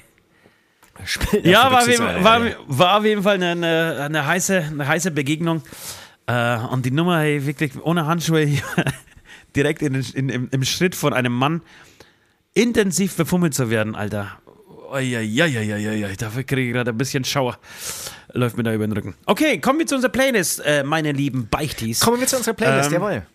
Ja, 1.42 1.70
war, 1.70 1.78
auf 1.80 1.86
Rücksitz, 1.86 1.98
jeden- 2.00 2.16
ey. 2.16 2.24
war, 2.24 2.40
war 2.68 2.98
auf 2.98 3.04
jeden 3.04 3.22
Fall 3.22 3.42
eine, 3.42 3.98
eine, 4.04 4.26
heiße, 4.26 4.58
eine 4.70 4.86
heiße 4.86 5.10
Begegnung. 5.10 5.62
Äh, 6.26 6.56
und 6.58 6.84
die 6.86 6.90
Nummer, 6.90 7.20
hey, 7.20 7.44
wirklich 7.46 7.72
ohne 7.82 8.06
Handschuhe, 8.06 8.46
direkt 9.56 9.82
in, 9.82 9.94
in, 9.94 10.28
im, 10.28 10.48
im 10.50 10.64
Schritt 10.64 10.94
von 10.94 11.12
einem 11.12 11.32
Mann 11.32 11.62
intensiv 12.54 13.16
befummelt 13.16 13.54
zu 13.54 13.70
werden, 13.70 13.94
Alter. 13.94 14.38
Eieieiei, 14.92 16.14
dafür 16.18 16.42
kriege 16.44 16.66
ich 16.68 16.72
gerade 16.74 16.90
ein 16.90 16.98
bisschen 16.98 17.24
Schauer. 17.24 17.58
Läuft 18.34 18.58
mir 18.58 18.62
da 18.62 18.74
über 18.74 18.86
den 18.86 18.92
Rücken. 18.92 19.14
Okay, 19.24 19.58
kommen 19.58 19.78
wir 19.78 19.86
zu 19.86 19.94
unserer 19.94 20.12
Playlist, 20.12 20.60
äh, 20.64 20.84
meine 20.84 21.12
lieben 21.12 21.48
Beichtis. 21.48 22.00
Kommen 22.00 22.20
wir 22.20 22.26
zu 22.26 22.36
unserer 22.36 22.54
Playlist, 22.54 22.88
Ähm, 22.90 22.94
jawohl. 22.94 23.26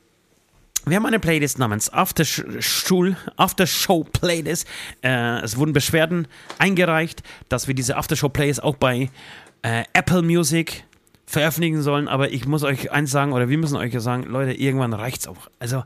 Wir 0.87 0.95
haben 0.95 1.05
eine 1.05 1.19
Playlist 1.19 1.59
namens 1.59 1.91
After, 1.91 2.23
Stuhl, 2.23 3.17
After 3.35 3.67
Show 3.67 4.05
Playlist. 4.05 4.65
Äh, 5.03 5.41
es 5.41 5.57
wurden 5.57 5.73
Beschwerden 5.73 6.29
eingereicht, 6.59 7.23
dass 7.49 7.67
wir 7.67 7.75
diese 7.75 7.97
After 7.97 8.15
Show 8.15 8.29
Playlist 8.29 8.63
auch 8.63 8.77
bei 8.77 9.09
äh, 9.63 9.83
Apple 9.91 10.21
Music 10.21 10.85
veröffentlichen 11.25 11.81
sollen. 11.81 12.07
Aber 12.07 12.31
ich 12.31 12.47
muss 12.47 12.63
euch 12.63 12.89
eins 12.89 13.11
sagen, 13.11 13.33
oder 13.33 13.49
wir 13.49 13.57
müssen 13.57 13.75
euch 13.75 13.93
ja 13.93 13.99
sagen, 13.99 14.23
Leute, 14.23 14.53
irgendwann 14.53 14.93
reicht's 14.93 15.27
auch. 15.27 15.49
Also 15.59 15.83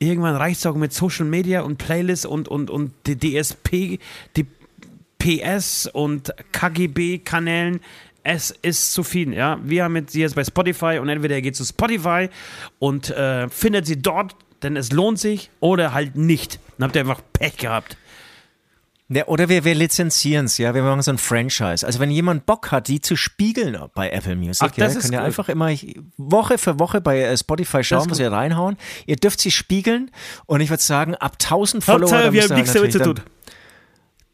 irgendwann 0.00 0.34
reicht's 0.34 0.66
auch 0.66 0.74
mit 0.74 0.92
Social 0.92 1.26
Media 1.26 1.60
und 1.60 1.78
Playlist 1.78 2.26
und, 2.26 2.48
und, 2.48 2.70
und 2.70 2.92
die 3.06 3.16
DSP, 3.16 4.00
die 4.36 4.46
PS 5.18 5.88
und 5.92 6.34
KGB-Kanälen. 6.50 7.78
Es 8.22 8.50
ist 8.50 8.92
zu 8.92 9.02
viel, 9.02 9.32
ja. 9.32 9.58
Wir 9.62 9.84
haben 9.84 9.96
jetzt, 9.96 10.12
sie 10.12 10.20
jetzt 10.20 10.34
bei 10.34 10.44
Spotify 10.44 10.98
und 11.00 11.08
entweder 11.08 11.36
ihr 11.36 11.42
geht 11.42 11.56
zu 11.56 11.64
Spotify 11.64 12.28
und 12.78 13.10
äh, 13.10 13.48
findet 13.48 13.86
sie 13.86 14.00
dort, 14.00 14.36
denn 14.62 14.76
es 14.76 14.92
lohnt 14.92 15.18
sich, 15.18 15.50
oder 15.60 15.94
halt 15.94 16.16
nicht. 16.16 16.60
Dann 16.76 16.86
habt 16.86 16.96
ihr 16.96 17.00
einfach 17.00 17.22
Pech 17.32 17.56
gehabt. 17.56 17.96
Ja, 19.12 19.26
oder 19.26 19.48
wir, 19.48 19.64
wir 19.64 19.74
lizenzieren 19.74 20.46
es, 20.46 20.56
ja, 20.58 20.72
wir 20.72 20.82
machen 20.84 21.02
so 21.02 21.10
ein 21.10 21.18
Franchise. 21.18 21.84
Also 21.84 21.98
wenn 21.98 22.12
jemand 22.12 22.46
Bock 22.46 22.70
hat, 22.70 22.86
die 22.86 23.00
zu 23.00 23.16
spiegeln 23.16 23.76
bei 23.92 24.08
Apple 24.08 24.36
Music, 24.36 24.68
Ach, 24.70 24.76
das 24.76 24.94
ja, 24.94 25.00
könnt 25.00 25.12
ihr 25.14 25.22
einfach 25.22 25.48
immer 25.48 25.68
Woche 26.16 26.58
für 26.58 26.78
Woche 26.78 27.00
bei 27.00 27.20
äh, 27.20 27.36
Spotify 27.36 27.82
schauen, 27.82 28.08
was 28.08 28.20
ihr 28.20 28.30
reinhauen. 28.30 28.76
Ihr 29.06 29.16
dürft 29.16 29.40
sie 29.40 29.50
spiegeln 29.50 30.12
und 30.46 30.60
ich 30.60 30.70
würde 30.70 30.82
sagen, 30.82 31.16
ab 31.16 31.38
1000 31.42 31.82
Follower, 31.82 32.02
Hauptsache, 32.02 32.32
wir 32.32 32.42
haben 32.44 32.54
nichts 32.54 32.72
damit 32.72 32.92
zu 32.92 32.98
dann, 32.98 33.16
tun. 33.16 33.24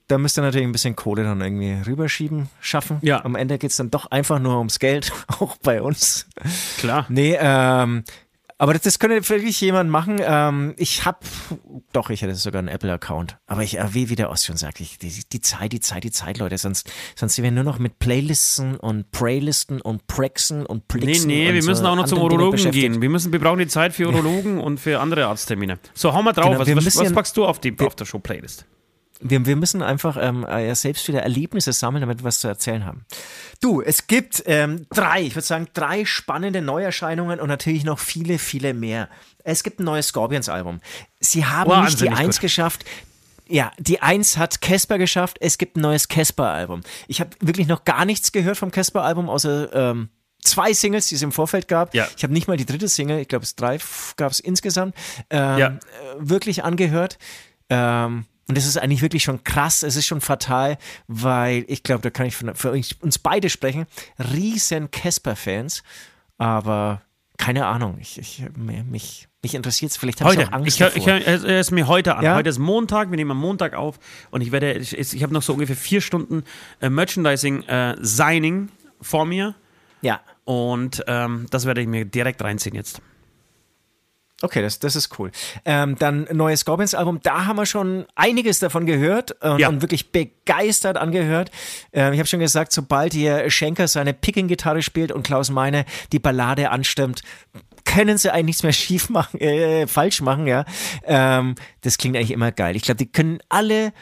Da 0.09 0.19
müsst 0.19 0.39
ihr 0.39 0.43
natürlich 0.43 0.67
ein 0.67 0.73
bisschen 0.73 0.97
Kohle 0.97 1.25
dann 1.25 1.41
irgendwie 1.41 1.77
rüberschieben, 1.87 2.49
schaffen. 2.61 2.99
Ja. 3.03 3.25
Am 3.25 3.35
Ende 3.35 3.59
geht 3.59 3.71
es 3.71 3.77
dann 3.77 3.91
doch 3.91 4.07
einfach 4.11 4.39
nur 4.39 4.59
ums 4.59 4.79
Geld, 4.79 5.13
auch 5.41 5.57
bei 5.59 5.83
uns. 5.83 6.27
Klar. 6.79 7.07
Nee, 7.09 7.37
ähm, 7.41 8.05
aber 8.59 8.73
das, 8.73 8.83
das 8.83 8.99
könnte 8.99 9.29
wirklich 9.29 9.61
jemand 9.61 9.91
machen. 9.91 10.17
Ähm, 10.23 10.75
ich 10.79 11.05
habe, 11.05 11.19
doch, 11.93 12.09
ich 12.09 12.23
hätte 12.23 12.35
sogar 12.35 12.61
einen 12.61 12.69
Apple-Account. 12.69 13.37
Aber 13.47 13.63
ich, 13.63 13.79
äh, 13.79 13.93
wie, 13.93 14.09
wie 14.09 14.15
der 14.15 14.31
Ost 14.31 14.47
schon 14.47 14.57
sagt, 14.57 14.81
ich, 14.81 14.97
die, 14.99 15.13
die 15.31 15.41
Zeit, 15.43 15.73
die 15.73 15.81
Zeit, 15.81 16.05
die 16.05 16.11
Zeit, 16.11 16.39
Leute. 16.39 16.57
Sonst, 16.57 16.91
sonst 17.17 17.35
sind 17.35 17.45
wir 17.45 17.51
nur 17.51 17.65
noch 17.65 17.79
mit 17.79 17.99
Playlisten 17.99 18.77
und 18.79 19.11
Praylisten 19.11 19.83
und 19.83 20.07
Prexen 20.07 20.65
und 20.65 20.85
Nee, 20.95 21.01
Plixen. 21.01 21.27
nee, 21.27 21.49
und 21.49 21.55
wir 21.55 21.63
so 21.63 21.69
müssen 21.69 21.85
auch 21.85 21.97
noch 21.97 22.07
zum 22.07 22.21
Urologen 22.21 22.71
gehen. 22.71 23.03
Wir, 23.03 23.11
müssen, 23.11 23.31
wir 23.31 23.41
brauchen 23.41 23.59
die 23.59 23.69
Zeit 23.69 23.93
für 23.93 24.07
Urologen 24.07 24.59
und 24.59 24.81
für 24.81 25.01
andere 25.01 25.27
Arzttermine. 25.27 25.79
So, 25.93 26.15
hau 26.15 26.23
mal 26.23 26.33
drauf. 26.33 26.47
Genau, 26.47 26.61
was, 26.61 26.67
wir 26.67 26.77
was, 26.77 26.97
was 26.97 27.13
packst 27.13 27.37
du 27.37 27.45
auf 27.45 27.61
die 27.61 27.77
After-Show-Playlist? 27.79 28.65
Wir, 29.21 29.47
wir 29.47 29.57
müssen 29.57 29.83
einfach 29.83 30.17
ähm, 30.21 30.45
äh, 30.45 30.75
selbst 30.75 31.09
wieder 31.09 31.23
Erlebnisse 31.23 31.73
sammeln, 31.73 32.03
damit 32.03 32.19
wir 32.21 32.25
was 32.25 32.39
zu 32.39 32.49
erzählen 32.49 32.85
haben. 32.85 33.07
Du, 33.61 33.81
es 33.81 34.07
gibt 34.07 34.43
ähm, 34.47 34.87
drei, 34.91 35.23
ich 35.23 35.35
würde 35.35 35.47
sagen, 35.47 35.69
drei 35.73 36.05
spannende 36.05 36.61
Neuerscheinungen 36.61 37.41
und 37.41 37.49
natürlich 37.49 37.85
noch 37.85 37.99
viele, 37.99 38.39
viele 38.39 38.75
mehr. 38.75 39.09
Es 39.43 39.63
gibt 39.63 39.81
ein 39.81 39.85
neues 39.85 40.09
Scorpions-Album. 40.09 40.81
Sie 41.21 41.47
haben 41.47 41.85
nicht 41.85 42.01
die 42.01 42.11
Eins 42.11 42.37
gut. 42.37 42.43
geschafft. 42.43 42.85
Ja, 43.49 43.71
die 43.79 44.03
Eins 44.03 44.37
hat 44.37 44.61
Casper 44.61 44.99
geschafft. 44.99 45.39
Es 45.41 45.57
gibt 45.57 45.77
ein 45.77 45.81
neues 45.81 46.09
Casper-Album. 46.09 46.81
Ich 47.07 47.21
habe 47.21 47.31
wirklich 47.41 47.69
noch 47.69 47.85
gar 47.85 48.05
nichts 48.05 48.33
gehört 48.33 48.57
vom 48.59 48.71
Casper-Album, 48.73 49.31
außer 49.31 49.73
ähm, 49.73 50.09
zwei 50.43 50.73
Singles, 50.73 51.07
die 51.09 51.15
es 51.15 51.23
im 51.23 51.33
Vorfeld 51.33 51.69
gab. 51.69 51.95
Ja. 51.95 52.09
Ich 52.17 52.23
habe 52.25 52.33
nicht 52.33 52.49
mal 52.49 52.57
die 52.57 52.67
dritte 52.67 52.89
Single, 52.89 53.21
ich 53.21 53.29
glaube, 53.29 53.45
es 53.45 53.55
drei 53.55 53.79
gab 54.17 54.33
es 54.33 54.41
insgesamt, 54.41 54.95
ähm, 55.31 55.59
Ja. 55.59 55.67
äh, 55.69 55.79
wirklich 56.19 56.65
angehört. 56.65 57.19
Ähm, 57.71 58.27
und 58.49 58.57
das 58.57 58.67
ist 58.67 58.77
eigentlich 58.79 59.03
wirklich 59.03 59.23
schon 59.25 59.43
krass, 59.45 59.83
es 59.83 59.97
ist 59.97 60.07
schon 60.07 60.21
fatal, 60.21 60.79
weil 61.09 61.65
ich 61.69 61.83
glaube, 61.83 62.03
da 62.03 62.11
kann 62.11 62.27
ich 62.27 62.37
von, 62.37 62.55
für 62.55 62.71
euch, 62.71 62.97
uns 63.01 63.19
beide 63.19 63.51
sprechen, 63.51 63.87
riesen 64.33 64.91
Casper-Fans, 64.91 65.83
aber 66.39 67.03
keine 67.39 67.67
Ahnung, 67.67 67.99
ich, 68.01 68.19
ich, 68.19 68.45
mich, 68.57 69.29
mich 69.43 69.55
interessiert 69.55 69.91
es, 69.91 69.97
vielleicht 69.99 70.21
habe 70.23 70.33
ich 70.33 70.39
Heute. 70.39 70.49
auch 70.49 70.53
Angst 70.55 70.81
Ich, 70.81 70.97
ich, 70.97 71.07
hör- 71.07 71.27
es 71.27 71.45
ist 71.45 71.71
mir 71.71 71.87
heute 71.87 72.17
an. 72.17 72.25
Ja? 72.25 72.35
Heute 72.35 72.49
ist 72.49 72.59
Montag, 72.59 73.11
wir 73.11 73.17
nehmen 73.17 73.33
am 73.33 73.39
Montag 73.39 73.75
auf 73.75 73.99
und 74.31 74.41
ich 74.41 74.53
werde, 74.53 74.73
ich, 74.73 74.97
ich 74.97 75.23
habe 75.23 75.35
noch 75.35 75.43
so 75.43 75.53
ungefähr 75.53 75.77
vier 75.77 76.01
Stunden 76.01 76.45
äh, 76.81 76.89
Merchandising-Signing 76.89 78.69
vor 79.01 79.27
mir 79.27 79.55
ja, 80.03 80.21
und 80.45 81.03
ähm, 81.09 81.47
das 81.51 81.65
werde 81.67 81.81
ich 81.81 81.87
mir 81.89 82.05
direkt 82.05 82.43
reinziehen 82.43 82.75
jetzt. 82.77 83.01
Okay, 84.43 84.63
das, 84.63 84.79
das 84.79 84.97
ist 84.97 85.19
cool. 85.19 85.31
Ähm, 85.65 85.97
dann 85.99 86.29
neues 86.33 86.61
Scorpions-Album, 86.61 87.21
da 87.23 87.47
haben 87.47 87.57
wir 87.57 87.67
schon 87.67 88.07
einiges 88.15 88.59
davon 88.59 88.87
gehört 88.87 89.33
und, 89.43 89.59
Ja. 89.59 89.69
und 89.69 89.83
wirklich 89.83 90.13
begeistert 90.13 90.97
angehört. 90.97 91.51
Ähm, 91.93 92.13
ich 92.13 92.19
habe 92.19 92.29
schon 92.29 92.41
gesagt, 92.41 92.73
sobald 92.73 93.13
hier 93.15 93.49
Schenker 93.51 93.89
seine 93.89 94.13
Picking-Gitarre 94.15 94.83
spielt 94.83 95.13
und 95.13 95.23
Klaus 95.27 95.51
Meine 95.51 95.85
die 96.13 96.19
Ballade 96.19 96.71
anstimmt, 96.71 97.23
können 97.85 98.19
sie 98.19 98.31
eigentlich 98.33 98.47
nichts 98.47 98.63
mehr 98.63 98.73
schief 98.75 99.09
machen, 99.11 99.41
äh, 99.41 99.87
falsch 99.87 100.21
machen, 100.21 100.47
ja. 100.47 100.65
Ähm, 101.05 101.55
das 101.83 101.99
klingt 101.99 102.17
eigentlich 102.17 102.33
immer 102.33 102.53
geil. 102.53 102.77
Ich 102.77 102.83
glaube, 102.83 102.99
die 102.99 103.11
können 103.11 103.39
alle 103.49 103.93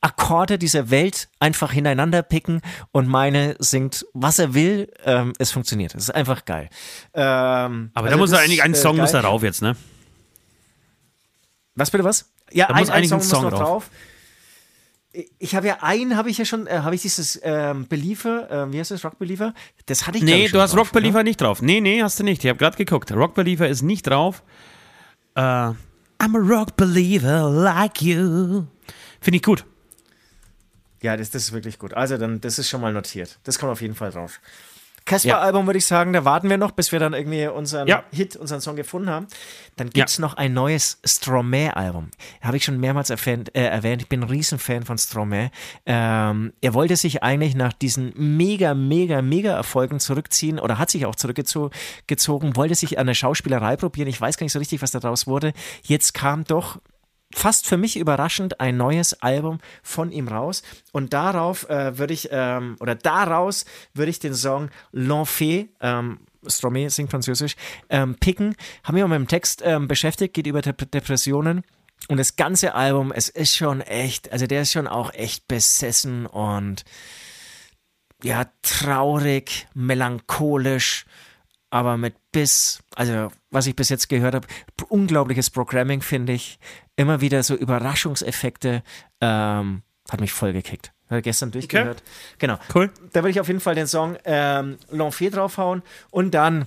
Akkorde 0.00 0.58
dieser 0.58 0.90
Welt 0.90 1.28
einfach 1.40 1.72
hintereinander 1.72 2.22
picken 2.22 2.60
und 2.92 3.08
meine 3.08 3.56
singt, 3.58 4.06
was 4.14 4.38
er 4.38 4.54
will. 4.54 4.92
Ähm, 5.04 5.32
es 5.38 5.50
funktioniert. 5.50 5.94
Es 5.94 6.04
ist 6.04 6.10
einfach 6.14 6.44
geil. 6.44 6.68
Ähm, 7.14 7.90
Aber 7.94 8.06
also 8.06 8.10
da 8.10 8.16
muss 8.16 8.32
er 8.32 8.38
eigentlich, 8.40 8.62
ein 8.62 8.72
äh, 8.74 8.76
Song 8.76 8.96
muss 8.96 9.12
geil. 9.12 9.22
da 9.22 9.28
rauf 9.28 9.42
jetzt, 9.42 9.60
ne? 9.62 9.76
Was 11.74 11.90
bitte 11.90 12.04
was? 12.04 12.30
Ja, 12.52 12.66
Da 12.66 12.74
ein, 12.74 12.80
muss 12.80 12.90
ein 12.90 12.96
eigentlich 12.96 13.08
Song, 13.08 13.18
ein 13.18 13.22
muss 13.22 13.28
Song 13.30 13.42
noch 13.44 13.50
drauf. 13.50 13.60
drauf. 13.60 13.90
Ich 15.38 15.54
habe 15.56 15.66
ja 15.66 15.78
einen, 15.80 16.16
habe 16.16 16.30
ich 16.30 16.38
ja 16.38 16.44
schon, 16.44 16.66
äh, 16.66 16.78
habe 16.80 16.94
ich 16.94 17.02
dieses 17.02 17.40
ähm, 17.42 17.88
Believer, 17.88 18.46
ähm, 18.50 18.72
wie 18.72 18.78
heißt 18.78 18.90
das, 18.92 19.04
Rock 19.04 19.18
Believer? 19.18 19.52
Das 19.86 20.06
hatte 20.06 20.18
ich 20.18 20.24
Nee, 20.24 20.46
ich, 20.46 20.52
du 20.52 20.60
hast 20.60 20.72
drauf, 20.74 20.80
Rock 20.88 20.92
Believer 20.92 21.24
nicht 21.24 21.40
drauf. 21.40 21.60
Nee, 21.62 21.80
nee, 21.80 22.02
hast 22.02 22.20
du 22.20 22.24
nicht. 22.24 22.44
Ich 22.44 22.48
habe 22.48 22.58
gerade 22.58 22.76
geguckt. 22.76 23.10
Rock 23.12 23.34
Believer 23.34 23.66
ist 23.68 23.82
nicht 23.82 24.06
drauf. 24.06 24.42
Äh, 25.34 25.40
I'm 25.40 25.74
a 26.20 26.38
Rock 26.58 26.76
Believer 26.76 27.48
like 27.50 28.00
you. 28.02 28.64
Finde 29.20 29.36
ich 29.36 29.42
gut. 29.42 29.64
Ja, 31.02 31.16
das, 31.16 31.30
das 31.30 31.44
ist 31.44 31.52
wirklich 31.52 31.78
gut. 31.78 31.94
Also 31.94 32.16
dann, 32.18 32.40
das 32.40 32.58
ist 32.58 32.68
schon 32.68 32.80
mal 32.80 32.92
notiert. 32.92 33.38
Das 33.44 33.58
kommt 33.58 33.72
auf 33.72 33.80
jeden 33.80 33.94
Fall 33.94 34.10
drauf. 34.10 34.40
Casper-Album 35.08 35.66
würde 35.66 35.78
ich 35.78 35.86
sagen, 35.86 36.12
da 36.12 36.24
warten 36.24 36.50
wir 36.50 36.58
noch, 36.58 36.70
bis 36.70 36.92
wir 36.92 36.98
dann 36.98 37.14
irgendwie 37.14 37.46
unseren 37.46 37.88
Ja. 37.88 38.04
Hit, 38.12 38.36
unseren 38.36 38.60
Song 38.60 38.76
gefunden 38.76 39.08
haben. 39.08 39.26
Dann 39.76 39.90
gibt 39.90 40.10
es 40.10 40.18
noch 40.18 40.34
ein 40.34 40.52
neues 40.52 40.98
Stromae-Album. 41.04 42.10
Habe 42.42 42.58
ich 42.58 42.64
schon 42.64 42.78
mehrmals 42.78 43.10
erwähnt, 43.10 43.54
äh, 43.56 43.64
erwähnt. 43.64 44.02
Ich 44.02 44.08
bin 44.08 44.20
ein 44.20 44.28
Riesenfan 44.28 44.84
von 44.84 44.98
Stromae. 44.98 45.50
Ähm, 45.86 46.52
er 46.60 46.74
wollte 46.74 46.96
sich 46.96 47.22
eigentlich 47.22 47.54
nach 47.54 47.72
diesen 47.72 48.12
mega, 48.16 48.74
mega, 48.74 49.22
mega 49.22 49.52
Erfolgen 49.52 49.98
zurückziehen 49.98 50.58
oder 50.58 50.78
hat 50.78 50.90
sich 50.90 51.06
auch 51.06 51.16
zurückgezogen, 51.16 52.56
wollte 52.56 52.74
sich 52.74 52.98
an 52.98 53.06
der 53.06 53.14
Schauspielerei 53.14 53.76
probieren. 53.76 54.08
Ich 54.08 54.20
weiß 54.20 54.36
gar 54.36 54.44
nicht 54.44 54.52
so 54.52 54.58
richtig, 54.58 54.82
was 54.82 54.90
daraus 54.90 55.26
wurde. 55.26 55.52
Jetzt 55.84 56.12
kam 56.12 56.44
doch 56.44 56.80
fast 57.34 57.66
für 57.66 57.76
mich 57.76 57.96
überraschend 57.96 58.60
ein 58.60 58.76
neues 58.76 59.22
Album 59.22 59.58
von 59.82 60.10
ihm 60.10 60.28
raus. 60.28 60.62
Und 60.92 61.12
darauf 61.12 61.68
äh, 61.68 61.98
würde 61.98 62.14
ich, 62.14 62.28
ähm, 62.32 62.76
oder 62.80 62.94
daraus 62.94 63.64
würde 63.94 64.10
ich 64.10 64.18
den 64.18 64.34
Song 64.34 64.70
L'Enfer, 64.92 65.68
ähm, 65.80 66.20
Stromae 66.46 66.88
singt 66.88 67.10
französisch, 67.10 67.56
ähm, 67.90 68.14
picken. 68.14 68.54
Haben 68.84 68.96
wir 68.96 69.08
mit 69.08 69.18
dem 69.18 69.28
Text 69.28 69.62
ähm, 69.64 69.88
beschäftigt, 69.88 70.34
geht 70.34 70.46
über 70.46 70.62
Dep 70.62 70.90
Depressionen. 70.90 71.62
Und 72.06 72.16
das 72.16 72.36
ganze 72.36 72.74
Album, 72.74 73.12
es 73.12 73.28
ist 73.28 73.56
schon 73.56 73.80
echt, 73.80 74.32
also 74.32 74.46
der 74.46 74.62
ist 74.62 74.72
schon 74.72 74.86
auch 74.86 75.12
echt 75.12 75.48
besessen 75.48 76.26
und 76.26 76.84
ja, 78.22 78.46
traurig, 78.62 79.66
melancholisch, 79.74 81.06
aber 81.70 81.96
mit 81.96 82.14
Biss. 82.32 82.82
Also, 82.94 83.30
was 83.50 83.66
ich 83.66 83.76
bis 83.76 83.88
jetzt 83.88 84.08
gehört 84.08 84.34
habe, 84.34 84.46
unglaubliches 84.88 85.50
Programming, 85.50 86.00
finde 86.00 86.32
ich. 86.32 86.58
Immer 86.98 87.20
wieder 87.20 87.44
so 87.44 87.54
Überraschungseffekte. 87.54 88.82
Ähm, 89.20 89.82
hat 90.10 90.20
mich 90.20 90.32
voll 90.32 90.52
gekickt. 90.52 90.92
Habe 91.08 91.22
gestern 91.22 91.52
durchgehört. 91.52 92.02
Genau. 92.38 92.58
Cool. 92.74 92.90
Da 93.12 93.20
würde 93.20 93.30
ich 93.30 93.40
auf 93.40 93.46
jeden 93.46 93.60
Fall 93.60 93.76
den 93.76 93.86
Song 93.86 94.16
ähm, 94.24 94.78
L'Enfer 94.90 95.30
draufhauen 95.30 95.82
und 96.10 96.32
dann 96.32 96.66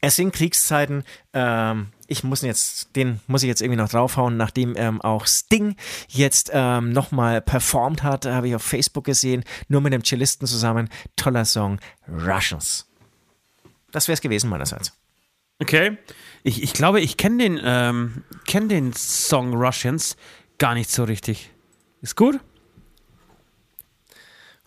es 0.00 0.14
sind 0.14 0.32
Kriegszeiten. 0.32 1.02
Ähm, 1.32 1.88
ich 2.06 2.22
muss 2.22 2.42
jetzt, 2.42 2.94
den 2.94 3.18
muss 3.26 3.42
ich 3.42 3.48
jetzt 3.48 3.60
irgendwie 3.60 3.80
noch 3.80 3.88
draufhauen, 3.88 4.36
nachdem 4.36 4.74
ähm, 4.76 5.00
auch 5.00 5.26
Sting 5.26 5.74
jetzt 6.08 6.50
ähm, 6.52 6.92
nochmal 6.92 7.40
performt 7.40 8.04
hat, 8.04 8.24
habe 8.24 8.48
ich 8.48 8.54
auf 8.54 8.62
Facebook 8.62 9.04
gesehen, 9.04 9.42
nur 9.66 9.80
mit 9.80 9.92
einem 9.92 10.04
Cellisten 10.04 10.46
zusammen. 10.46 10.88
Toller 11.16 11.44
Song, 11.44 11.80
Russians. 12.08 12.86
Das 13.90 14.06
wäre 14.06 14.14
es 14.14 14.20
gewesen 14.20 14.48
meinerseits. 14.48 14.92
Okay. 15.60 15.98
Ich, 16.44 16.62
ich 16.62 16.72
glaube, 16.72 17.00
ich 17.00 17.16
kenne 17.16 17.42
den, 17.42 17.60
ähm, 17.62 18.24
kenn 18.46 18.68
den 18.68 18.92
Song 18.92 19.54
Russians 19.54 20.16
gar 20.58 20.74
nicht 20.74 20.90
so 20.90 21.04
richtig. 21.04 21.50
Ist 22.00 22.16
gut? 22.16 22.40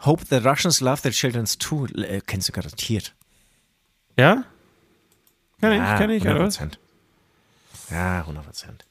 Hope 0.04 0.26
the 0.30 0.38
Russians 0.38 0.82
love 0.82 1.02
their 1.02 1.12
children's 1.12 1.58
too. 1.58 1.86
Äh, 1.88 2.22
kennst 2.26 2.50
du 2.50 2.52
garantiert. 2.54 3.16
Ja? 4.18 4.46
Kenn 5.62 5.74
ja, 5.74 5.94
ich, 5.94 6.00
kenn 6.00 6.10
ich, 6.10 6.24
100 6.24 6.36
oder? 6.36 6.44
Prozent. 6.46 6.80
Ja, 7.90 8.20
100 8.20 8.46
Prozent. 8.46 8.86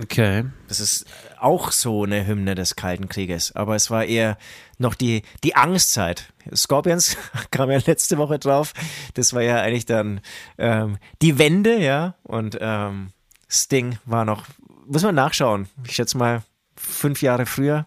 Okay. 0.00 0.44
Das 0.68 0.78
ist 0.78 1.06
auch 1.38 1.72
so 1.72 2.04
eine 2.04 2.26
Hymne 2.26 2.54
des 2.54 2.76
Kalten 2.76 3.08
Krieges, 3.08 3.56
aber 3.56 3.76
es 3.76 3.90
war 3.90 4.04
eher 4.04 4.36
noch 4.78 4.94
die, 4.94 5.22
die 5.42 5.56
Angstzeit. 5.56 6.32
Scorpions 6.54 7.16
kam 7.50 7.70
ja 7.70 7.78
letzte 7.78 8.18
Woche 8.18 8.38
drauf. 8.38 8.74
Das 9.14 9.32
war 9.32 9.42
ja 9.42 9.60
eigentlich 9.62 9.86
dann 9.86 10.20
ähm, 10.58 10.98
die 11.22 11.38
Wende, 11.38 11.78
ja. 11.78 12.14
Und 12.24 12.58
ähm, 12.60 13.12
Sting 13.48 13.98
war 14.04 14.24
noch, 14.24 14.44
muss 14.86 15.02
man 15.02 15.14
nachschauen. 15.14 15.68
Ich 15.86 15.94
schätze 15.94 16.18
mal 16.18 16.42
fünf 16.76 17.22
Jahre 17.22 17.46
früher. 17.46 17.86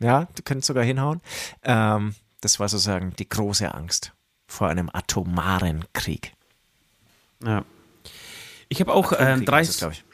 Ja, 0.00 0.26
du 0.34 0.42
könntest 0.42 0.66
sogar 0.66 0.84
hinhauen. 0.84 1.20
Ähm, 1.62 2.16
das 2.40 2.58
war 2.58 2.68
sozusagen 2.68 3.14
die 3.16 3.28
große 3.28 3.72
Angst 3.72 4.12
vor 4.46 4.68
einem 4.68 4.90
atomaren 4.92 5.84
Krieg. 5.92 6.32
Ja. 7.44 7.64
Ich 8.68 8.80
habe 8.80 8.92
auch 8.92 9.12
äh, 9.12 9.34
Krieg 9.36 9.46
drei, 9.46 9.62
glaub 9.62 9.92
ich. 9.92 10.04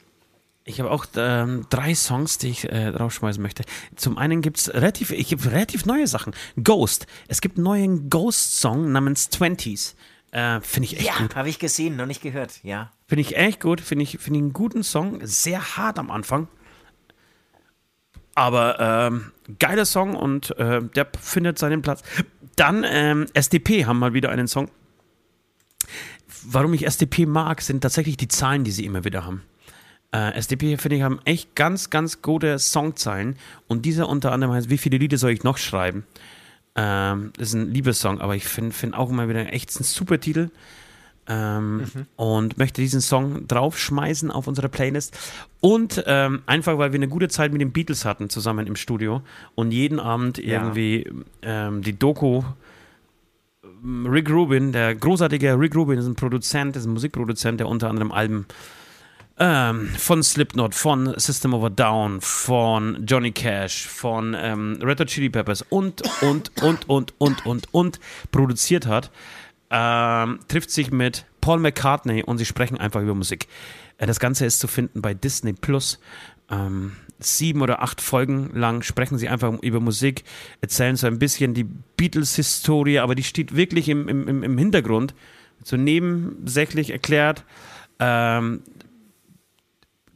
Ich 0.65 0.79
habe 0.79 0.91
auch 0.91 1.05
ähm, 1.15 1.65
drei 1.69 1.93
Songs, 1.93 2.37
die 2.37 2.49
ich 2.49 2.65
äh, 2.71 2.91
draufschmeißen 2.91 3.41
möchte. 3.41 3.63
Zum 3.95 4.17
einen 4.17 4.41
gibt 4.41 4.57
es 4.59 4.73
relativ, 4.73 5.11
ich 5.11 5.27
gibt 5.29 5.45
relativ 5.45 5.85
neue 5.85 6.07
Sachen. 6.07 6.33
Ghost. 6.61 7.05
Es 7.27 7.41
gibt 7.41 7.57
einen 7.57 7.65
neuen 7.65 8.09
Ghost-Song 8.09 8.91
namens 8.91 9.29
Twenties. 9.29 9.95
Äh, 10.31 10.61
Finde 10.61 10.85
ich 10.87 10.97
echt 10.97 11.05
Ja, 11.05 11.17
gut. 11.17 11.35
habe 11.35 11.49
ich 11.49 11.59
gesehen, 11.59 11.95
noch 11.95 12.05
nicht 12.05 12.21
gehört. 12.21 12.63
Ja. 12.63 12.91
Finde 13.07 13.21
ich 13.21 13.35
echt 13.35 13.59
gut. 13.59 13.81
Finde 13.81 14.03
ich, 14.03 14.17
find 14.19 14.37
ich 14.37 14.41
einen 14.41 14.53
guten 14.53 14.83
Song. 14.83 15.19
Sehr 15.23 15.75
hart 15.77 15.99
am 15.99 16.09
Anfang. 16.09 16.47
Aber 18.35 18.79
ähm, 18.79 19.31
geiler 19.59 19.85
Song 19.85 20.15
und 20.15 20.57
äh, 20.57 20.81
der 20.81 21.07
findet 21.19 21.59
seinen 21.59 21.81
Platz. 21.81 22.01
Dann 22.55 22.83
ähm, 22.87 23.27
SDP 23.33 23.85
haben 23.85 23.99
mal 23.99 24.13
wieder 24.13 24.29
einen 24.29 24.47
Song. 24.47 24.69
Warum 26.45 26.73
ich 26.73 26.85
SDP 26.87 27.25
mag, 27.25 27.61
sind 27.61 27.81
tatsächlich 27.81 28.17
die 28.17 28.27
Zahlen, 28.27 28.63
die 28.63 28.71
sie 28.71 28.85
immer 28.85 29.03
wieder 29.03 29.25
haben. 29.25 29.43
Äh, 30.13 30.33
SDP, 30.35 30.77
finde 30.77 30.97
ich, 30.97 31.01
haben 31.01 31.19
echt 31.25 31.55
ganz, 31.55 31.89
ganz 31.89 32.21
gute 32.21 32.59
Songzeilen. 32.59 33.35
Und 33.67 33.83
dieser 33.85 34.07
unter 34.07 34.31
anderem 34.31 34.53
heißt, 34.53 34.69
wie 34.69 34.77
viele 34.77 34.97
Lieder 34.97 35.17
soll 35.17 35.31
ich 35.31 35.43
noch 35.43 35.57
schreiben? 35.57 36.05
Ähm, 36.75 37.31
das 37.37 37.49
ist 37.49 37.53
ein 37.55 37.71
Liebessong, 37.73 38.21
aber 38.21 38.35
ich 38.35 38.45
finde 38.45 38.71
find 38.71 38.93
auch 38.95 39.09
immer 39.09 39.27
wieder 39.27 39.51
echt 39.51 39.77
ein 39.79 39.83
super 39.83 40.19
Titel. 40.19 40.49
Ähm, 41.27 41.85
Und 42.15 42.57
möchte 42.57 42.81
diesen 42.81 42.99
Song 42.99 43.47
draufschmeißen 43.47 44.29
auf 44.29 44.45
unsere 44.47 44.69
Playlist. 44.69 45.17
Und 45.61 46.03
ähm, 46.05 46.41
einfach, 46.45 46.77
weil 46.77 46.91
wir 46.91 46.99
eine 46.99 47.07
gute 47.07 47.29
Zeit 47.29 47.51
mit 47.53 47.61
den 47.61 47.71
Beatles 47.71 48.03
hatten, 48.05 48.29
zusammen 48.29 48.67
im 48.67 48.75
Studio. 48.75 49.21
Und 49.55 49.71
jeden 49.71 49.99
Abend 49.99 50.37
Ja. 50.37 50.59
irgendwie 50.61 51.09
ähm, 51.41 51.81
die 51.81 51.97
Doku 51.97 52.43
Rick 54.05 54.29
Rubin, 54.29 54.71
der 54.71 54.95
großartige 54.95 55.57
Rick 55.59 55.75
Rubin, 55.75 55.97
ist 55.99 56.05
ein 56.05 56.15
Produzent, 56.15 56.75
ist 56.75 56.85
ein 56.85 56.93
Musikproduzent, 56.93 57.59
der 57.59 57.67
unter 57.67 57.89
anderem 57.89 58.11
Alben 58.11 58.45
ähm, 59.39 59.89
von 59.97 60.21
Slipknot, 60.21 60.75
von 60.75 61.13
System 61.19 61.53
of 61.53 61.63
a 61.63 61.69
Down, 61.69 62.21
von 62.21 63.05
Johnny 63.05 63.31
Cash, 63.31 63.87
von 63.87 64.35
ähm, 64.37 64.79
Red 64.81 64.99
Hot 64.99 65.07
Chili 65.07 65.29
Peppers 65.29 65.63
und, 65.63 66.01
und, 66.21 66.51
und, 66.61 66.87
und, 66.89 67.13
und, 67.19 67.45
und, 67.45 67.67
und 67.73 67.99
produziert 68.31 68.85
hat, 68.85 69.11
ähm, 69.71 70.39
trifft 70.47 70.69
sich 70.69 70.91
mit 70.91 71.25
Paul 71.41 71.59
McCartney 71.59 72.23
und 72.23 72.37
sie 72.37 72.45
sprechen 72.45 72.77
einfach 72.77 73.01
über 73.01 73.15
Musik. 73.15 73.47
Äh, 73.97 74.05
das 74.05 74.19
Ganze 74.19 74.45
ist 74.45 74.59
zu 74.59 74.67
finden 74.67 75.01
bei 75.01 75.13
Disney 75.13 75.53
Plus. 75.53 75.99
Ähm, 76.51 76.93
sieben 77.19 77.61
oder 77.61 77.81
acht 77.81 78.01
Folgen 78.01 78.51
lang 78.53 78.81
sprechen 78.83 79.17
sie 79.17 79.29
einfach 79.29 79.53
über 79.61 79.79
Musik, 79.79 80.23
erzählen 80.61 80.95
so 80.95 81.07
ein 81.07 81.19
bisschen 81.19 81.53
die 81.53 81.63
Beatles-Historie, 81.63 82.99
aber 82.99 83.15
die 83.15 83.23
steht 83.23 83.55
wirklich 83.55 83.87
im, 83.89 84.07
im, 84.09 84.43
im- 84.43 84.57
Hintergrund, 84.57 85.15
so 85.63 85.77
nebensächlich 85.77 86.89
erklärt. 86.89 87.45
Ähm, 87.99 88.61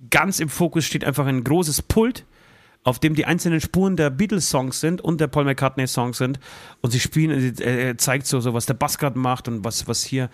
ganz 0.10 0.40
im 0.40 0.50
Fokus 0.50 0.86
steht 0.86 1.04
einfach 1.04 1.26
ein 1.26 1.44
großes 1.44 1.82
Pult, 1.84 2.26
auf 2.84 3.00
dem 3.00 3.16
die 3.16 3.26
einzelnen 3.26 3.60
Spuren 3.60 3.98
der 3.98 4.10
Beatles-Songs 4.10 4.80
sind 4.80 5.02
und 5.02 5.20
der 5.20 5.28
Paul 5.28 5.44
McCartney-Songs 5.44 6.18
sind. 6.18 6.40
Und 6.82 6.92
sie 6.92 7.00
spielen, 7.00 7.58
äh, 7.60 7.88
er 7.88 7.98
zeigt 7.98 8.28
so, 8.28 8.40
so, 8.40 8.54
was 8.54 8.66
der 8.66 8.76
Bass 8.76 8.98
gerade 8.98 9.20
macht 9.20 9.48
und 9.48 9.66
was, 9.66 9.88
was 9.88 10.04
hier 10.04 10.30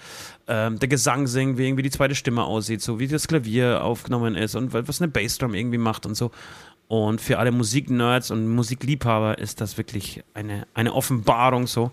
ähm, 0.48 0.78
der 0.78 0.88
Gesang 0.88 1.26
singt, 1.26 1.58
wie 1.58 1.66
irgendwie 1.66 1.82
die 1.82 1.90
zweite 1.90 2.14
Stimme 2.14 2.44
aussieht, 2.44 2.82
so 2.82 3.00
wie 3.00 3.08
das 3.08 3.28
Klavier 3.28 3.84
aufgenommen 3.84 4.36
ist 4.36 4.56
und 4.56 4.74
was 4.74 5.02
eine 5.02 5.12
Bassdrum 5.12 5.56
irgendwie 5.56 5.80
macht 5.80 6.06
und 6.06 6.16
so. 6.16 6.32
Und 6.88 7.22
für 7.22 7.40
alle 7.40 7.52
Musiknerds 7.52 8.30
und 8.30 8.48
Musikliebhaber 8.48 9.40
ist 9.40 9.62
das 9.62 9.78
wirklich 9.78 10.24
eine, 10.36 10.68
eine 10.76 10.94
Offenbarung 10.94 11.66
so. 11.66 11.92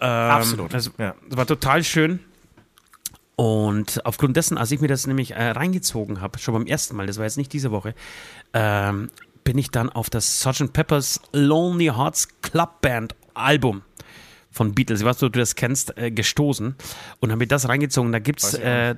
Ähm, 0.00 0.08
Absolut, 0.08 0.74
Also, 0.74 0.90
ja. 0.98 1.14
Das 1.28 1.38
war 1.38 1.46
total 1.46 1.82
schön. 1.82 2.20
Und 3.40 4.04
aufgrund 4.04 4.36
dessen, 4.36 4.58
als 4.58 4.70
ich 4.70 4.82
mir 4.82 4.88
das 4.88 5.06
nämlich 5.06 5.30
äh, 5.30 5.52
reingezogen 5.52 6.20
habe, 6.20 6.38
schon 6.38 6.52
beim 6.52 6.66
ersten 6.66 6.94
Mal, 6.94 7.06
das 7.06 7.16
war 7.16 7.24
jetzt 7.24 7.38
nicht 7.38 7.50
diese 7.54 7.70
Woche, 7.70 7.94
ähm, 8.52 9.10
bin 9.44 9.56
ich 9.56 9.70
dann 9.70 9.88
auf 9.88 10.10
das 10.10 10.42
Sgt. 10.42 10.74
Pepper's 10.74 11.22
Lonely 11.32 11.86
Hearts 11.86 12.28
Club 12.42 12.82
Band 12.82 13.14
Album 13.32 13.80
von 14.50 14.74
Beatles, 14.74 15.00
ich 15.00 15.06
weiß 15.06 15.16
nicht, 15.16 15.22
ob 15.28 15.32
du 15.32 15.38
das 15.38 15.54
kennst, 15.54 15.96
äh, 15.96 16.10
gestoßen 16.10 16.74
und 17.20 17.30
habe 17.30 17.38
mir 17.38 17.46
das 17.46 17.66
reingezogen. 17.66 18.12
Da 18.12 18.18
gibt 18.18 18.42
es 18.42 18.52
äh, 18.52 18.96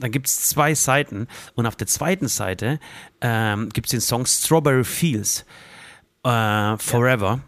da 0.00 0.08
gibt's 0.08 0.48
zwei 0.48 0.74
Seiten 0.74 1.28
und 1.54 1.66
auf 1.66 1.76
der 1.76 1.86
zweiten 1.86 2.26
Seite 2.26 2.80
ähm, 3.20 3.68
gibt 3.68 3.86
es 3.86 3.92
den 3.92 4.00
Song 4.00 4.26
Strawberry 4.26 4.82
Fields 4.82 5.46
äh, 6.24 6.76
Forever. 6.78 7.38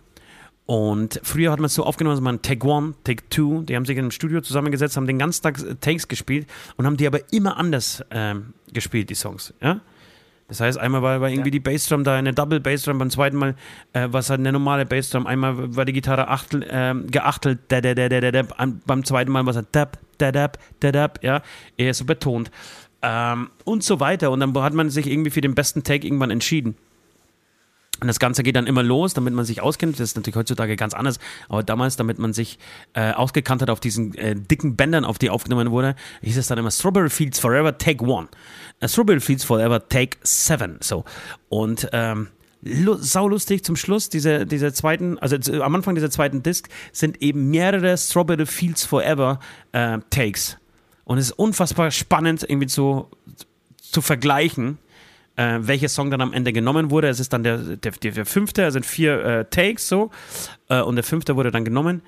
Und 0.71 1.19
früher 1.23 1.51
hat 1.51 1.61
man 1.61 1.65
es 1.65 1.75
so 1.75 1.83
aufgenommen, 1.83 2.17
dass 2.17 2.23
man 2.23 2.43
Take 2.43 2.67
One, 2.67 2.93
Take 3.03 3.27
Two, 3.31 3.63
die 3.63 3.75
haben 3.75 3.87
sich 3.87 3.97
im 3.97 4.11
Studio 4.11 4.43
zusammengesetzt, 4.43 4.99
haben 4.99 5.07
den 5.07 5.19
ganzen 5.19 5.43
Tag 5.43 5.59
äh, 5.61 5.77
Takes 5.77 6.09
gespielt 6.09 6.47
und 6.77 6.85
haben 6.85 6.99
die 6.99 7.07
aber 7.07 7.21
immer 7.33 7.57
anders 7.57 8.05
ähm, 8.11 8.53
gespielt, 8.71 9.09
die 9.09 9.15
Songs. 9.15 9.55
Ja? 9.63 9.81
Das 10.47 10.61
heißt, 10.61 10.77
einmal 10.77 11.01
war, 11.01 11.23
war 11.23 11.31
irgendwie 11.31 11.51
die 11.51 11.59
Bassdrum 11.59 12.05
da 12.05 12.17
eine 12.17 12.35
Double 12.35 12.61
Bassdrum, 12.61 12.99
beim 12.99 13.09
zweiten 13.09 13.39
Mal 13.39 13.55
äh, 13.95 14.13
war 14.13 14.21
es 14.21 14.29
halt 14.29 14.41
eine 14.41 14.53
normale 14.53 14.85
Bassdrum, 14.85 15.27
einmal 15.27 15.75
war 15.75 15.87
die 15.87 15.95
Gitarre 15.95 16.29
achtel, 16.29 16.67
ähm, 16.69 17.07
geachtelt, 17.07 17.61
da, 17.69 17.81
da, 17.81 17.95
da, 17.95 18.11
da, 18.11 18.21
da, 18.21 18.31
da, 18.31 18.43
beim 18.85 19.05
zweiten 19.05 19.33
Mal 19.33 19.47
war 19.47 19.53
es 19.53 19.57
halt 19.57 19.69
dab, 19.73 19.97
da, 20.19 20.33
dab, 20.33 20.59
da, 20.81 20.93
dab, 20.93 21.25
ja, 21.25 21.41
eher 21.79 21.95
so 21.95 22.05
betont. 22.05 22.51
Ähm, 23.01 23.49
und 23.65 23.85
so 23.85 24.01
weiter. 24.01 24.31
Und 24.31 24.41
dann 24.41 24.55
hat 24.63 24.75
man 24.75 24.91
sich 24.91 25.07
irgendwie 25.07 25.31
für 25.31 25.41
den 25.41 25.55
besten 25.55 25.83
Take 25.83 26.07
irgendwann 26.07 26.31
entschieden. 26.31 26.77
Und 28.01 28.07
das 28.07 28.19
Ganze 28.21 28.43
geht 28.43 28.55
dann 28.55 28.67
immer 28.67 28.83
los, 28.83 29.15
damit 29.15 29.35
man 29.35 29.45
sich 29.45 29.61
auskennt. 29.61 29.95
Das 29.95 30.11
ist 30.11 30.17
natürlich 30.17 30.37
heutzutage 30.37 30.77
ganz 30.77 30.95
anders. 30.95 31.19
Aber 31.49 31.63
damals, 31.63 31.97
damit 31.97 32.19
man 32.19 32.33
sich 32.33 32.59
äh, 32.95 33.13
ausgekannt 33.13 33.63
hat 33.63 33.71
auf 33.71 33.81
diesen 33.81 34.15
äh, 34.15 34.37
dicken 34.37 34.77
Bändern, 34.77 35.05
auf 35.05 35.19
die 35.19 35.31
aufgenommen 35.31 35.71
wurde, 35.71 35.97
hieß 36.23 36.37
es 36.37 36.47
dann 36.47 36.59
immer 36.59 36.71
Strawberry 36.71 37.11
Fields 37.11 37.39
Forever 37.41 37.77
Take 37.77 38.05
One. 38.05 38.29
Äh, 38.81 38.89
Strawberry 38.89 39.21
Fields 39.21 39.45
Forever 39.45 39.89
Take 39.89 40.17
Seven. 40.23 40.79
So. 40.81 41.05
Und 41.49 41.89
ähm, 41.93 42.29
lu 42.63 42.95
saulustig 42.95 43.65
zum 43.65 43.75
Schluss 43.75 44.09
dieser, 44.09 44.45
dieser 44.45 44.73
zweiten, 44.73 45.19
also 45.19 45.37
äh, 45.37 45.61
am 45.61 45.75
Anfang 45.75 45.97
dieser 45.97 46.11
zweiten 46.11 46.43
Disc 46.43 46.69
sind 46.93 47.21
eben 47.21 47.51
mehrere 47.51 47.97
Strawberry 47.99 48.47
Fields 48.47 48.85
Forever 48.85 49.41
äh, 49.73 49.99
Takes. 50.11 50.57
Und 51.05 51.19
es 51.19 51.27
ist 51.27 51.39
unfassbar 51.39 51.91
spannend, 51.91 52.45
irgendwie 52.49 52.67
zu, 52.69 53.09
zu 53.81 54.03
vergleichen 54.03 54.79
äh, 55.39 55.59
welcher 55.63 55.89
Song 55.89 56.11
dann 56.11 56.21
am 56.21 56.33
Ende 56.33 56.53
genommen 56.53 56.91
wurde. 56.91 57.09
Es 57.09 57.21
ist 57.21 57.33
dann 57.33 57.43
der, 57.45 57.59
der, 57.59 57.93
der, 57.93 58.27
fünfte, 58.27 58.65
es 58.65 58.73
sind 58.75 58.85
vier 58.85 59.25
äh, 59.25 59.45
Takes 59.45 59.89
so, 59.89 60.11
äh, 60.69 60.81
und 60.83 60.97
der 60.97 61.05
fünfte 61.05 61.37
wurde 61.37 61.51
dann 61.51 61.65
genommen. 61.65 62.03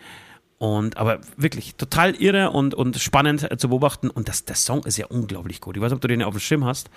Und 0.59 0.97
aber 0.99 1.21
wirklich 1.39 1.77
total 1.77 2.15
irre 2.17 2.51
und, 2.51 2.75
und 2.75 2.99
spannend 2.99 3.51
äh, 3.51 3.57
zu 3.57 3.69
beobachten. 3.71 4.11
Und 4.11 4.29
das, 4.29 4.45
der 4.45 4.57
Song 4.57 4.83
ist 4.85 4.99
ja 4.99 5.07
unglaublich 5.07 5.61
gut. 5.63 5.77
Ich 5.77 5.81
weiß 5.83 5.91
nicht, 5.91 5.97
ob 5.97 6.01
du 6.03 6.09
den 6.09 6.23
auf 6.23 6.35
dem 6.35 6.41
Schirm 6.41 6.65
hast. 6.67 6.91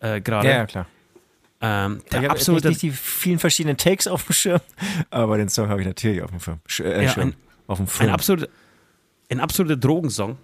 Äh, 0.00 0.20
Gerade. 0.20 0.48
Ja, 0.48 0.54
ja, 0.56 0.66
klar. 0.66 0.86
Ähm, 1.60 2.00
Ich 2.04 2.10
der 2.10 2.18
habe 2.20 2.30
absolute. 2.30 2.68
nicht 2.68 2.82
die 2.82 2.90
vielen 2.90 3.38
verschiedenen 3.38 3.76
Takes 3.76 4.08
auf 4.08 4.24
dem 4.24 4.32
Schirm, 4.32 4.60
aber 5.10 5.36
den 5.36 5.48
Song 5.48 5.68
habe 5.68 5.80
ich 5.82 5.86
natürlich 5.86 6.20
auf 6.22 6.30
dem 6.30 6.40
Schirm. 6.40 6.58
Sch 6.66 6.80
äh, 6.80 7.04
Ja, 7.04 7.10
Schirm. 7.10 7.28
ein- 7.28 7.34
auf 7.68 7.78
dem 7.78 7.84
Ein 7.84 7.88
Film. 7.88 8.10
absoluter, 8.10 8.48
ein 9.30 9.40
absoluter 9.40 9.76
Drogensong, 9.76 10.36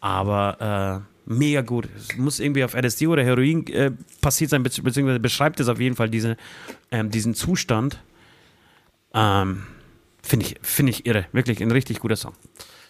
aber 0.00 1.02
mega 1.26 1.60
gut. 1.60 1.88
Es 1.96 2.16
muss 2.16 2.40
irgendwie 2.40 2.64
auf 2.64 2.74
LSD 2.74 3.06
oder 3.08 3.22
Heroin 3.24 3.66
äh, 3.68 3.90
passiert 4.20 4.50
sein, 4.50 4.64
bezieh- 4.64 4.82
beziehungsweise 4.82 5.20
beschreibt 5.20 5.60
es 5.60 5.68
auf 5.68 5.80
jeden 5.80 5.96
Fall 5.96 6.08
diese, 6.08 6.36
ähm, 6.90 7.10
diesen 7.10 7.34
Zustand. 7.34 8.00
Ähm, 9.14 9.64
Finde 10.22 10.46
ich, 10.46 10.56
find 10.62 10.88
ich 10.88 11.06
irre. 11.06 11.26
Wirklich 11.32 11.62
ein 11.62 11.70
richtig 11.70 12.00
guter 12.00 12.16
Song. 12.16 12.32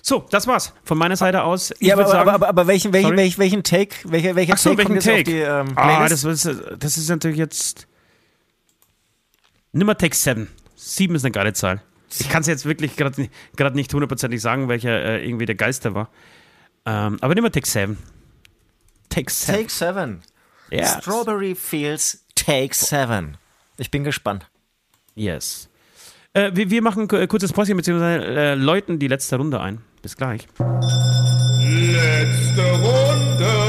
So, 0.00 0.24
das 0.30 0.46
war's 0.46 0.72
von 0.84 0.96
meiner 0.96 1.16
Seite 1.16 1.42
aus. 1.42 1.72
Ich 1.80 1.88
ja, 1.88 1.94
aber, 1.94 2.06
sagen, 2.06 2.20
aber, 2.20 2.32
aber, 2.34 2.48
aber 2.48 2.66
welchen, 2.68 2.92
welchen, 2.92 3.16
welchen, 3.16 3.38
welchen 3.38 3.62
Take, 3.62 3.94
welcher, 4.04 4.36
welcher 4.36 4.54
Ach 4.54 4.58
so, 4.58 4.70
Take 4.74 4.88
welchen 4.88 5.00
Take? 5.00 5.24
die 5.24 5.38
ähm, 5.38 5.72
ah, 5.74 6.08
das, 6.08 6.24
ist, 6.24 6.48
das 6.78 6.96
ist 6.96 7.08
natürlich 7.08 7.38
jetzt. 7.38 7.88
Nimm 9.72 9.86
mal 9.86 9.94
Take 9.94 10.14
7. 10.14 10.48
7 10.76 11.14
ist 11.14 11.24
eine 11.24 11.32
geile 11.32 11.52
Zahl. 11.52 11.82
Ich 12.18 12.28
kann 12.30 12.40
es 12.40 12.46
jetzt 12.46 12.64
wirklich 12.64 12.96
gerade 12.96 13.20
nicht, 13.74 13.92
hundertprozentig 13.92 14.40
sagen, 14.40 14.68
welcher 14.68 15.04
äh, 15.04 15.26
irgendwie 15.26 15.44
der 15.44 15.56
Geilste 15.56 15.94
war. 15.94 16.08
Ähm, 16.86 17.18
aber 17.20 17.34
nimm 17.34 17.42
mal 17.42 17.50
Take 17.50 17.66
7. 17.68 17.98
Take 19.16 19.30
Seven. 19.30 19.56
Take 19.56 19.70
Seven. 19.70 20.22
Yes. 20.70 20.98
Strawberry 20.98 21.54
Fields 21.54 22.22
Take 22.34 22.74
Seven. 22.74 23.38
Ich 23.78 23.90
bin 23.90 24.04
gespannt. 24.04 24.46
Yes. 25.14 25.70
Äh, 26.34 26.50
wir, 26.52 26.68
wir 26.68 26.82
machen 26.82 27.08
ein 27.10 27.28
kurzes 27.28 27.50
Päuschen, 27.50 27.78
beziehungsweise 27.78 28.26
äh, 28.26 28.54
läuten 28.54 28.98
die 28.98 29.08
letzte 29.08 29.36
Runde 29.36 29.58
ein. 29.58 29.80
Bis 30.02 30.18
gleich. 30.18 30.46
Letzte 31.58 32.62
Runde. 32.62 33.65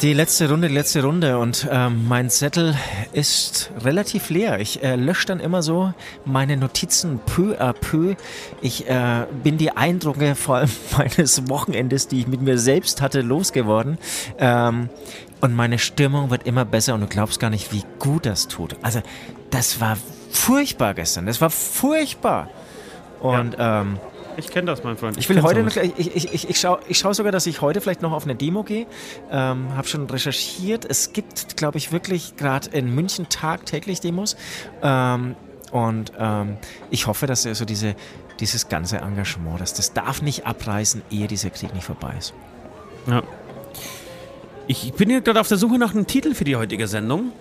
Die 0.00 0.12
letzte 0.12 0.48
Runde, 0.48 0.68
die 0.68 0.74
letzte 0.74 1.02
Runde 1.02 1.38
und 1.38 1.66
ähm, 1.68 2.06
mein 2.06 2.30
Zettel 2.30 2.76
ist 3.12 3.72
relativ 3.80 4.30
leer. 4.30 4.60
Ich 4.60 4.80
äh, 4.80 4.94
lösche 4.94 5.26
dann 5.26 5.40
immer 5.40 5.60
so 5.60 5.92
meine 6.24 6.56
Notizen 6.56 7.18
peu 7.26 7.60
à 7.60 7.72
peu. 7.72 8.14
Ich 8.60 8.88
äh, 8.88 9.26
bin 9.42 9.58
die 9.58 9.76
Eindrücke 9.76 10.34
vor 10.36 10.58
allem 10.58 10.70
meines 10.96 11.48
Wochenendes, 11.48 12.06
die 12.06 12.20
ich 12.20 12.28
mit 12.28 12.40
mir 12.40 12.58
selbst 12.58 13.00
hatte, 13.00 13.22
losgeworden. 13.22 13.98
Ähm, 14.38 14.88
und 15.40 15.54
meine 15.54 15.80
Stimmung 15.80 16.30
wird 16.30 16.46
immer 16.46 16.64
besser 16.64 16.94
und 16.94 17.00
du 17.00 17.08
glaubst 17.08 17.40
gar 17.40 17.50
nicht, 17.50 17.72
wie 17.72 17.82
gut 17.98 18.24
das 18.24 18.46
tut. 18.46 18.76
Also 18.82 19.02
das 19.50 19.80
war 19.80 19.96
furchtbar 20.30 20.94
gestern. 20.94 21.26
Das 21.26 21.40
war 21.40 21.50
furchtbar. 21.50 22.48
Und 23.18 23.56
ähm, 23.58 23.98
Ich 24.38 24.48
kenne 24.48 24.66
das, 24.66 24.84
mein 24.84 24.96
Freund. 24.96 25.18
ich 25.18 25.28
will 25.28 25.36
kenn's 25.36 25.48
heute, 25.48 25.64
noch, 25.64 25.76
ich, 25.76 26.16
ich, 26.16 26.32
ich, 26.32 26.48
ich 26.50 26.60
schaue 26.60 26.78
ich 26.86 26.98
schau 26.98 27.12
sogar, 27.12 27.32
dass 27.32 27.46
ich 27.46 27.60
heute 27.60 27.80
vielleicht 27.80 28.02
noch 28.02 28.12
auf 28.12 28.22
eine 28.22 28.36
Demo 28.36 28.62
gehe. 28.62 28.86
Ähm, 29.32 29.76
habe 29.76 29.88
schon 29.88 30.08
recherchiert. 30.08 30.84
Es 30.84 31.12
gibt, 31.12 31.56
glaube 31.56 31.78
ich, 31.78 31.90
wirklich 31.90 32.36
gerade 32.36 32.70
in 32.70 32.94
München 32.94 33.28
tagtäglich 33.28 34.00
Demos. 34.00 34.36
Ähm, 34.80 35.34
und 35.72 36.12
ähm, 36.18 36.56
ich 36.90 37.08
hoffe, 37.08 37.26
dass 37.26 37.42
so 37.42 37.64
diese, 37.64 37.96
dieses 38.38 38.68
ganze 38.68 38.98
Engagement, 38.98 39.60
dass 39.60 39.74
das 39.74 39.92
darf 39.92 40.22
nicht 40.22 40.46
abreißen, 40.46 41.02
ehe 41.10 41.26
dieser 41.26 41.50
Krieg 41.50 41.74
nicht 41.74 41.84
vorbei 41.84 42.14
ist. 42.16 42.32
Ja. 43.06 43.22
Ich 44.68 44.92
bin 44.92 45.10
hier 45.10 45.20
gerade 45.20 45.40
auf 45.40 45.48
der 45.48 45.58
Suche 45.58 45.78
nach 45.78 45.94
einem 45.94 46.06
Titel 46.06 46.34
für 46.34 46.44
die 46.44 46.54
heutige 46.54 46.86
Sendung. 46.86 47.32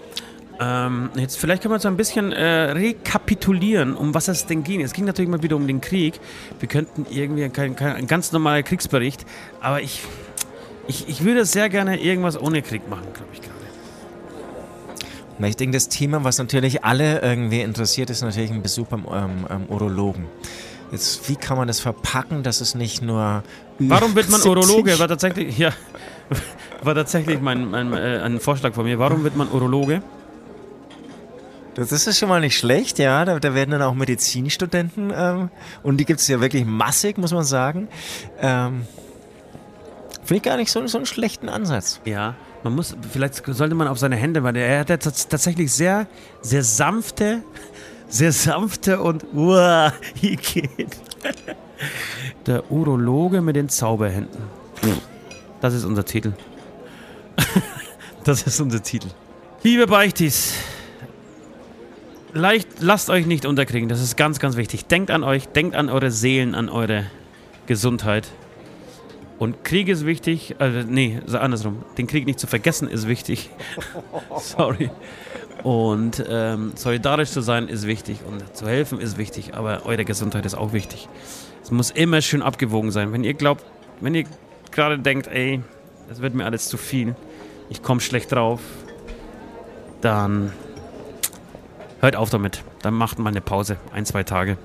Ähm, 0.59 1.09
jetzt 1.15 1.38
vielleicht 1.38 1.61
können 1.61 1.73
wir 1.73 1.79
so 1.79 1.88
ein 1.88 1.97
bisschen 1.97 2.31
äh, 2.31 2.71
rekapitulieren, 2.71 3.95
um 3.95 4.13
was 4.13 4.27
es 4.27 4.45
denn 4.45 4.63
ging. 4.63 4.81
Es 4.81 4.93
ging 4.93 5.05
natürlich 5.05 5.29
mal 5.29 5.43
wieder 5.43 5.55
um 5.55 5.67
den 5.67 5.81
Krieg. 5.81 6.19
Wir 6.59 6.67
könnten 6.67 7.05
irgendwie 7.09 7.47
kein, 7.49 7.75
kein 7.75 7.95
ein 7.95 8.07
ganz 8.07 8.31
normaler 8.31 8.63
Kriegsbericht, 8.63 9.25
aber 9.61 9.81
ich, 9.81 10.01
ich, 10.88 11.07
ich 11.07 11.23
würde 11.23 11.45
sehr 11.45 11.69
gerne 11.69 12.01
irgendwas 12.01 12.39
ohne 12.41 12.61
Krieg 12.61 12.89
machen, 12.89 13.07
glaube 13.13 13.29
ich 13.34 13.41
gerade. 13.41 13.53
Na, 15.38 15.47
Ich 15.47 15.55
denke, 15.55 15.77
das 15.77 15.89
Thema, 15.89 16.23
was 16.23 16.39
natürlich 16.39 16.84
alle 16.84 17.21
irgendwie 17.21 17.61
interessiert, 17.61 18.09
ist 18.09 18.23
natürlich 18.23 18.51
ein 18.51 18.63
Besuch 18.63 18.88
beim 18.88 19.05
ähm, 19.11 19.45
ähm, 19.49 19.65
Urologen. 19.67 20.25
Jetzt, 20.91 21.29
wie 21.29 21.35
kann 21.35 21.57
man 21.57 21.67
das 21.67 21.79
verpacken, 21.79 22.43
dass 22.43 22.61
es 22.61 22.73
nicht 22.73 23.01
nur. 23.01 23.43
Warum 23.77 24.15
wird 24.15 24.29
man 24.29 24.41
70 24.41 24.49
Urologe? 24.49 24.97
War 24.99 25.07
tatsächlich, 25.07 25.57
ja, 25.57 25.71
war 26.81 26.95
tatsächlich 26.95 27.41
mein, 27.41 27.69
mein, 27.69 27.93
äh, 27.93 28.21
ein 28.23 28.39
Vorschlag 28.39 28.73
von 28.73 28.85
mir. 28.85 28.97
Warum 28.97 29.23
wird 29.23 29.35
man 29.35 29.49
Urologe? 29.49 30.01
Das 31.78 31.91
ist 31.91 32.18
schon 32.18 32.28
mal 32.30 32.41
nicht 32.41 32.58
schlecht, 32.58 32.98
ja. 32.98 33.24
Da, 33.24 33.40
da 33.40 33.54
werden 33.54 33.72
dann 33.72 33.82
auch 33.84 33.94
Medizinstudenten 33.94 35.14
ähm, 35.16 35.49
und 35.84 35.98
die 35.98 36.06
gibt 36.06 36.20
es 36.20 36.28
ja 36.28 36.41
wirklich 36.41 36.66
massig, 36.66 37.18
muss 37.18 37.32
man 37.32 37.44
sagen. 37.44 37.88
Ähm, 38.41 38.86
Finde 40.24 40.38
ich 40.38 40.44
gar 40.44 40.58
nicht 40.58 40.72
so, 40.72 40.86
so 40.88 40.98
einen 40.98 41.06
schlechten 41.06 41.48
Ansatz. 41.49 42.02
Ja, 42.04 42.36
man 42.64 42.74
muss, 42.76 42.95
vielleicht 43.14 43.44
sollte 43.45 43.76
man 43.76 43.88
auf 43.88 43.99
seine 43.99 44.16
Hände, 44.16 44.44
weil 44.44 44.56
er 44.58 44.80
hat 44.80 44.90
ja 44.90 44.95
tats- 44.98 45.28
tatsächlich 45.30 45.72
sehr, 45.72 46.08
sehr 46.41 46.64
sanfte, 46.64 47.44
sehr 48.10 48.32
sanfte 48.32 48.99
und, 49.02 49.24
uah, 49.34 49.94
hier 50.16 50.36
geht. 50.36 50.98
Der 52.48 52.72
Urologe 52.72 53.41
mit 53.41 53.56
den 53.56 53.70
Zauberhänden. 53.70 54.41
Das 55.62 55.74
ist 55.74 55.84
unser 55.86 56.06
Titel. 56.06 56.34
Das 58.24 58.41
ist 58.44 58.60
unser 58.60 58.84
Titel. 58.84 59.08
Liebe 59.64 59.88
Beichtis, 59.88 60.52
leicht, 62.38 62.68
lasst 62.80 63.09
euch 63.09 63.26
nicht 63.26 63.45
unterkriegen, 63.45 63.89
das 63.89 64.01
ist 64.01 64.18
ganz, 64.18 64.39
ganz 64.39 64.57
wichtig. 64.57 64.85
Denkt 64.85 65.11
an 65.11 65.23
euch, 65.23 65.47
denkt 65.47 65.76
an 65.76 65.89
eure 65.89 66.11
Seelen, 66.11 66.55
an 66.55 66.69
eure 66.69 67.05
Gesundheit. 67.65 68.27
Und 69.39 69.64
Krieg 69.64 69.88
ist 69.88 70.05
wichtig, 70.05 70.55
also 70.57 70.80
nee, 70.88 71.19
andersrum. 71.31 71.84
Den 71.97 72.07
Krieg 72.07 72.26
nicht 72.26 72.39
zu 72.39 72.47
vergessen 72.47 72.88
ist 72.88 73.07
wichtig. 73.07 73.49
Sorry. 74.39 74.89
Und 75.64 76.23
ähm, 76.27 76.72
solidarisch 76.76 77.30
zu 77.31 77.41
sein 77.41 77.68
ist 77.68 77.85
wichtig 77.85 78.19
und 78.27 78.55
zu 78.55 78.68
helfen 78.68 78.99
ist 78.99 79.18
wichtig, 79.18 79.53
aber 79.53 79.85
eure 79.85 80.05
Gesundheit 80.05 80.45
ist 80.45 80.55
auch 80.55 80.73
wichtig. 80.73 81.07
Es 81.64 81.72
muss 81.72 81.91
immer 81.91 82.22
schön 82.22 82.41
abgewogen 82.41 82.91
sein. 82.91 83.11
Wenn 83.11 83.23
ihr 83.23 83.34
glaubt, 83.34 83.65
wenn 83.99 84.15
ihr 84.15 84.26
gerade 84.72 84.97
denkt, 84.97 85.27
ey, 85.27 85.61
das 86.07 86.22
wird 86.22 86.34
mir 86.34 86.45
alles 86.45 86.69
zu 86.69 86.77
viel, 86.77 87.15
ich 87.69 87.84
komme 87.84 88.01
schlecht 88.01 88.31
drauf, 88.31 88.61
dann 90.01 90.53
hört 92.02 92.15
auf 92.15 92.30
damit. 92.30 92.64
Dann 92.82 92.94
macht 92.94 93.19
mal 93.19 93.30
eine 93.30 93.41
Pause, 93.41 93.78
ein, 93.94 94.06
zwei 94.06 94.24
Tage. 94.24 94.57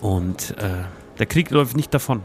Und 0.00 0.56
äh, 0.58 0.84
der 1.18 1.26
Krieg 1.26 1.50
läuft 1.50 1.76
nicht 1.76 1.92
davon. 1.94 2.22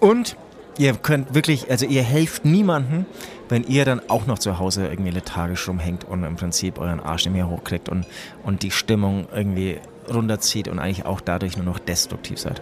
Und 0.00 0.36
ihr 0.78 0.94
könnt 0.94 1.34
wirklich, 1.34 1.70
also 1.70 1.86
ihr 1.86 2.02
helft 2.02 2.44
niemandem, 2.44 3.06
wenn 3.48 3.64
ihr 3.64 3.84
dann 3.84 4.00
auch 4.08 4.26
noch 4.26 4.38
zu 4.38 4.58
Hause 4.58 4.86
irgendwie 4.88 5.10
lethargisch 5.10 5.68
rumhängt 5.68 6.04
und 6.04 6.24
im 6.24 6.36
Prinzip 6.36 6.78
euren 6.78 7.00
Arsch 7.00 7.26
nicht 7.26 7.34
mehr 7.34 7.48
hochkriegt 7.48 7.88
und, 7.88 8.06
und 8.42 8.62
die 8.62 8.70
Stimmung 8.70 9.26
irgendwie 9.34 9.78
runterzieht 10.12 10.68
und 10.68 10.78
eigentlich 10.78 11.06
auch 11.06 11.20
dadurch 11.20 11.56
nur 11.56 11.66
noch 11.66 11.78
destruktiv 11.78 12.38
seid. 12.38 12.60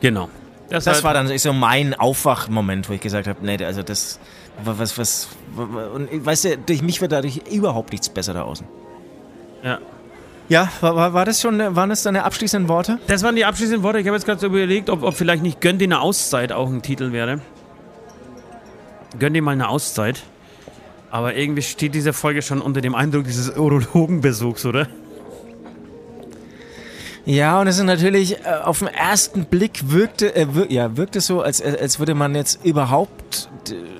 Genau. 0.00 0.28
Das 0.68 1.04
war 1.04 1.14
dann 1.14 1.38
so 1.38 1.52
mein 1.52 1.94
Aufwachmoment, 1.94 2.88
wo 2.88 2.92
ich 2.92 3.00
gesagt 3.00 3.28
habe, 3.28 3.44
nee, 3.44 3.64
also 3.64 3.82
das, 3.82 4.18
was, 4.64 4.98
was, 4.98 4.98
was 4.98 5.28
und 5.94 6.26
weißt 6.26 6.44
du, 6.44 6.58
durch 6.58 6.82
mich 6.82 7.00
wird 7.00 7.12
dadurch 7.12 7.42
überhaupt 7.50 7.92
nichts 7.92 8.08
besser 8.08 8.34
da 8.34 8.42
außen. 8.42 8.66
Ja. 9.66 9.80
Ja, 10.48 10.70
war, 10.80 11.12
war, 11.12 11.24
das 11.24 11.40
schon, 11.40 11.58
waren 11.58 11.90
das 11.90 12.04
deine 12.04 12.22
abschließenden 12.22 12.68
Worte? 12.68 13.00
Das 13.08 13.24
waren 13.24 13.34
die 13.34 13.44
abschließenden 13.44 13.82
Worte. 13.82 13.98
Ich 13.98 14.06
habe 14.06 14.16
jetzt 14.16 14.26
gerade 14.26 14.40
so 14.40 14.46
überlegt, 14.46 14.88
ob, 14.90 15.02
ob 15.02 15.14
vielleicht 15.14 15.42
nicht 15.42 15.60
Gönn 15.60 15.78
dir 15.78 15.86
eine 15.86 16.00
Auszeit 16.00 16.52
auch 16.52 16.68
ein 16.68 16.82
Titel 16.82 17.10
wäre. 17.10 17.40
Gönn 19.18 19.34
dir 19.34 19.42
mal 19.42 19.50
eine 19.50 19.68
Auszeit. 19.68 20.22
Aber 21.10 21.34
irgendwie 21.34 21.62
steht 21.62 21.96
diese 21.96 22.12
Folge 22.12 22.42
schon 22.42 22.60
unter 22.60 22.80
dem 22.80 22.94
Eindruck 22.94 23.24
dieses 23.24 23.56
Urologenbesuchs, 23.56 24.66
oder? 24.66 24.86
Ja, 27.26 27.60
und 27.60 27.66
es 27.66 27.76
ist 27.76 27.84
natürlich, 27.84 28.38
äh, 28.44 28.48
auf 28.62 28.78
den 28.78 28.88
ersten 28.88 29.44
Blick 29.46 29.90
wirkte, 29.90 30.34
äh, 30.34 30.46
wir, 30.54 30.70
ja, 30.70 30.96
wirkte 30.96 31.18
es 31.18 31.26
so, 31.26 31.42
als, 31.42 31.60
äh, 31.60 31.76
als 31.80 31.98
würde 31.98 32.14
man 32.14 32.34
jetzt 32.34 32.64
überhaupt 32.64 33.50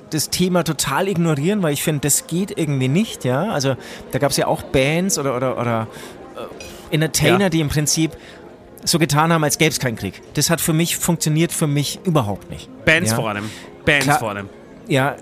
das 0.09 0.29
Thema 0.29 0.63
total 0.63 1.09
ignorieren, 1.09 1.61
weil 1.61 1.73
ich 1.73 1.83
finde, 1.83 2.01
das 2.01 2.27
geht 2.27 2.57
irgendwie 2.57 2.87
nicht, 2.87 3.25
ja. 3.25 3.49
Also 3.51 3.75
da 4.11 4.19
gab 4.19 4.31
es 4.31 4.37
ja 4.37 4.47
auch 4.47 4.63
Bands 4.63 5.19
oder, 5.19 5.35
oder, 5.35 5.59
oder 5.59 5.87
äh, 6.35 6.93
Entertainer, 6.95 7.41
Ja. 7.41 7.49
die 7.49 7.59
im 7.59 7.67
Prinzip 7.67 8.11
so 8.85 8.97
getan 8.97 9.33
haben, 9.33 9.43
als 9.43 9.57
gäbe 9.57 9.71
es 9.71 9.79
keinen 9.79 9.97
Krieg. 9.97 10.21
Das 10.35 10.49
hat 10.49 10.61
für 10.61 10.71
mich, 10.71 10.95
funktioniert 10.95 11.51
für 11.51 11.67
mich 11.67 11.99
überhaupt 12.05 12.49
nicht. 12.49 12.69
Bands 12.85 13.09
ja. 13.09 13.15
vor 13.17 13.29
allem. 13.29 13.49
Bands 13.83 14.05
Klar. 14.05 14.19
vor 14.19 14.29
allem. 14.29 14.47
Ja, 14.87 15.17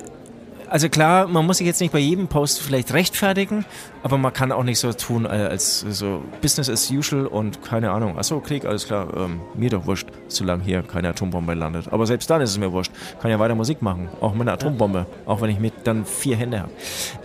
also 0.76 0.90
klar, 0.90 1.30
man 1.30 1.46
muss 1.46 1.60
sich 1.60 1.68
jetzt 1.68 1.80
nicht 1.80 1.94
bei 1.94 2.00
jedem 2.00 2.28
Post 2.28 2.62
vielleicht 2.62 2.94
rechtfertigen, 2.94 3.64
aber 4.04 4.18
man 4.18 4.34
kann 4.34 4.52
auch 4.52 4.66
nicht 4.66 4.78
so 4.78 4.92
tun, 4.92 5.24
äh, 5.24 5.30
als 5.30 5.80
so 5.80 6.22
Business 6.42 6.70
as 6.70 6.92
usual 6.92 7.28
und 7.28 7.64
keine 7.64 7.92
Ahnung. 7.92 8.18
Achso, 8.18 8.42
Krieg, 8.42 8.66
alles 8.66 8.86
klar, 8.86 9.08
ähm, 9.16 9.40
mir 9.54 9.70
doch 9.70 9.86
wurscht, 9.86 10.10
solange 10.28 10.66
hier 10.66 10.84
keine 10.84 11.08
Atombombe 11.08 11.54
landet. 11.54 11.94
Aber 11.94 12.06
selbst 12.06 12.30
dann 12.30 12.42
ist 12.42 12.50
es 12.50 12.58
mir 12.58 12.74
wurscht. 12.74 12.92
Kann 13.22 13.32
ja 13.32 13.40
weiter 13.40 13.56
Musik 13.56 13.82
machen, 13.82 14.10
auch 14.20 14.34
mit 14.34 14.42
einer 14.42 14.52
Atombombe, 14.52 15.06
auch 15.26 15.40
wenn 15.40 15.50
ich 15.50 15.60
mit 15.60 15.76
dann 15.86 16.04
vier 16.04 16.36
Hände 16.36 16.60
habe. 16.60 16.72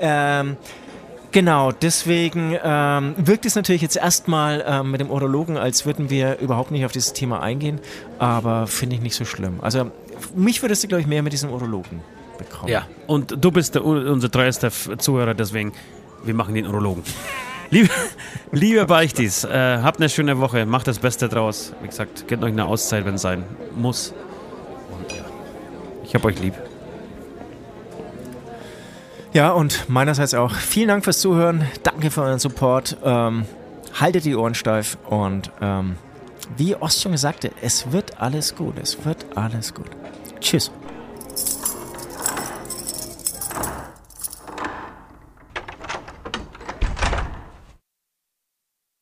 Ähm, 0.01 0.57
Genau, 1.33 1.71
deswegen 1.71 2.57
ähm, 2.61 3.15
wirkt 3.17 3.47
es 3.47 3.55
natürlich 3.55 3.83
jetzt 3.83 3.97
erstmal 3.97 4.65
ähm, 4.67 4.91
mit 4.91 5.01
dem 5.01 5.11
Urologen, 5.13 5.57
als 5.59 5.87
würden 5.87 6.11
wir 6.11 6.41
überhaupt 6.41 6.73
nicht 6.73 6.85
auf 6.85 6.91
dieses 6.91 7.13
Thema 7.13 7.41
eingehen, 7.41 7.81
aber 8.19 8.67
finde 8.67 8.97
ich 8.97 9.03
nicht 9.03 9.15
so 9.15 9.25
schlimm. 9.25 9.61
Also 9.61 9.93
mich 10.35 10.61
würdest 10.61 10.83
du, 10.83 10.89
glaube 10.89 11.03
ich, 11.03 11.07
mehr 11.07 11.23
mit 11.23 11.33
diesem 11.33 11.51
Urologen 11.51 12.01
bekommen. 12.45 12.73
Ja. 12.73 12.87
Und 13.07 13.45
du 13.45 13.51
bist 13.51 13.75
der, 13.75 13.85
unser 13.85 14.31
treuester 14.31 14.71
Zuhörer, 14.99 15.35
deswegen, 15.35 15.73
wir 16.25 16.35
machen 16.35 16.55
den 16.55 16.67
Urologen. 16.67 17.05
Liebe, 17.73 17.89
liebe 18.51 18.85
Beichtis, 18.87 19.45
äh, 19.45 19.79
habt 19.81 20.01
eine 20.01 20.09
schöne 20.09 20.41
Woche, 20.41 20.67
macht 20.67 20.89
das 20.89 20.99
Beste 20.99 21.29
draus. 21.29 21.73
Wie 21.83 21.87
gesagt, 21.87 22.27
gebt 22.27 22.43
euch 22.43 22.51
eine 22.51 22.65
Auszeit, 22.65 23.05
wenn 23.05 23.15
es 23.15 23.23
sein 23.23 23.45
muss. 23.77 24.13
Und 24.91 25.13
ja, 25.13 25.23
ich 26.03 26.13
hab 26.17 26.25
euch 26.25 26.41
lieb. 26.41 26.55
Ja, 29.33 29.53
und 29.53 29.89
meinerseits 29.89 30.35
auch 30.35 30.53
vielen 30.53 30.89
Dank 30.89 31.05
fürs 31.05 31.21
Zuhören. 31.21 31.65
Danke 31.85 32.11
für 32.11 32.23
euren 32.23 32.41
Support. 32.41 32.97
Ähm, 33.05 33.45
haltet 34.01 34.25
die 34.25 34.35
Ohren 34.35 34.55
steif 34.55 34.99
und 35.09 35.53
ähm, 35.61 35.95
wie 36.57 36.75
Ost 36.75 37.03
schon 37.03 37.17
sagte, 37.17 37.53
es 37.63 37.93
wird 37.93 38.21
alles 38.21 38.57
gut. 38.57 38.75
Es 38.83 39.05
wird 39.05 39.25
alles 39.37 39.73
gut. 39.73 39.87
Tschüss. 40.41 40.73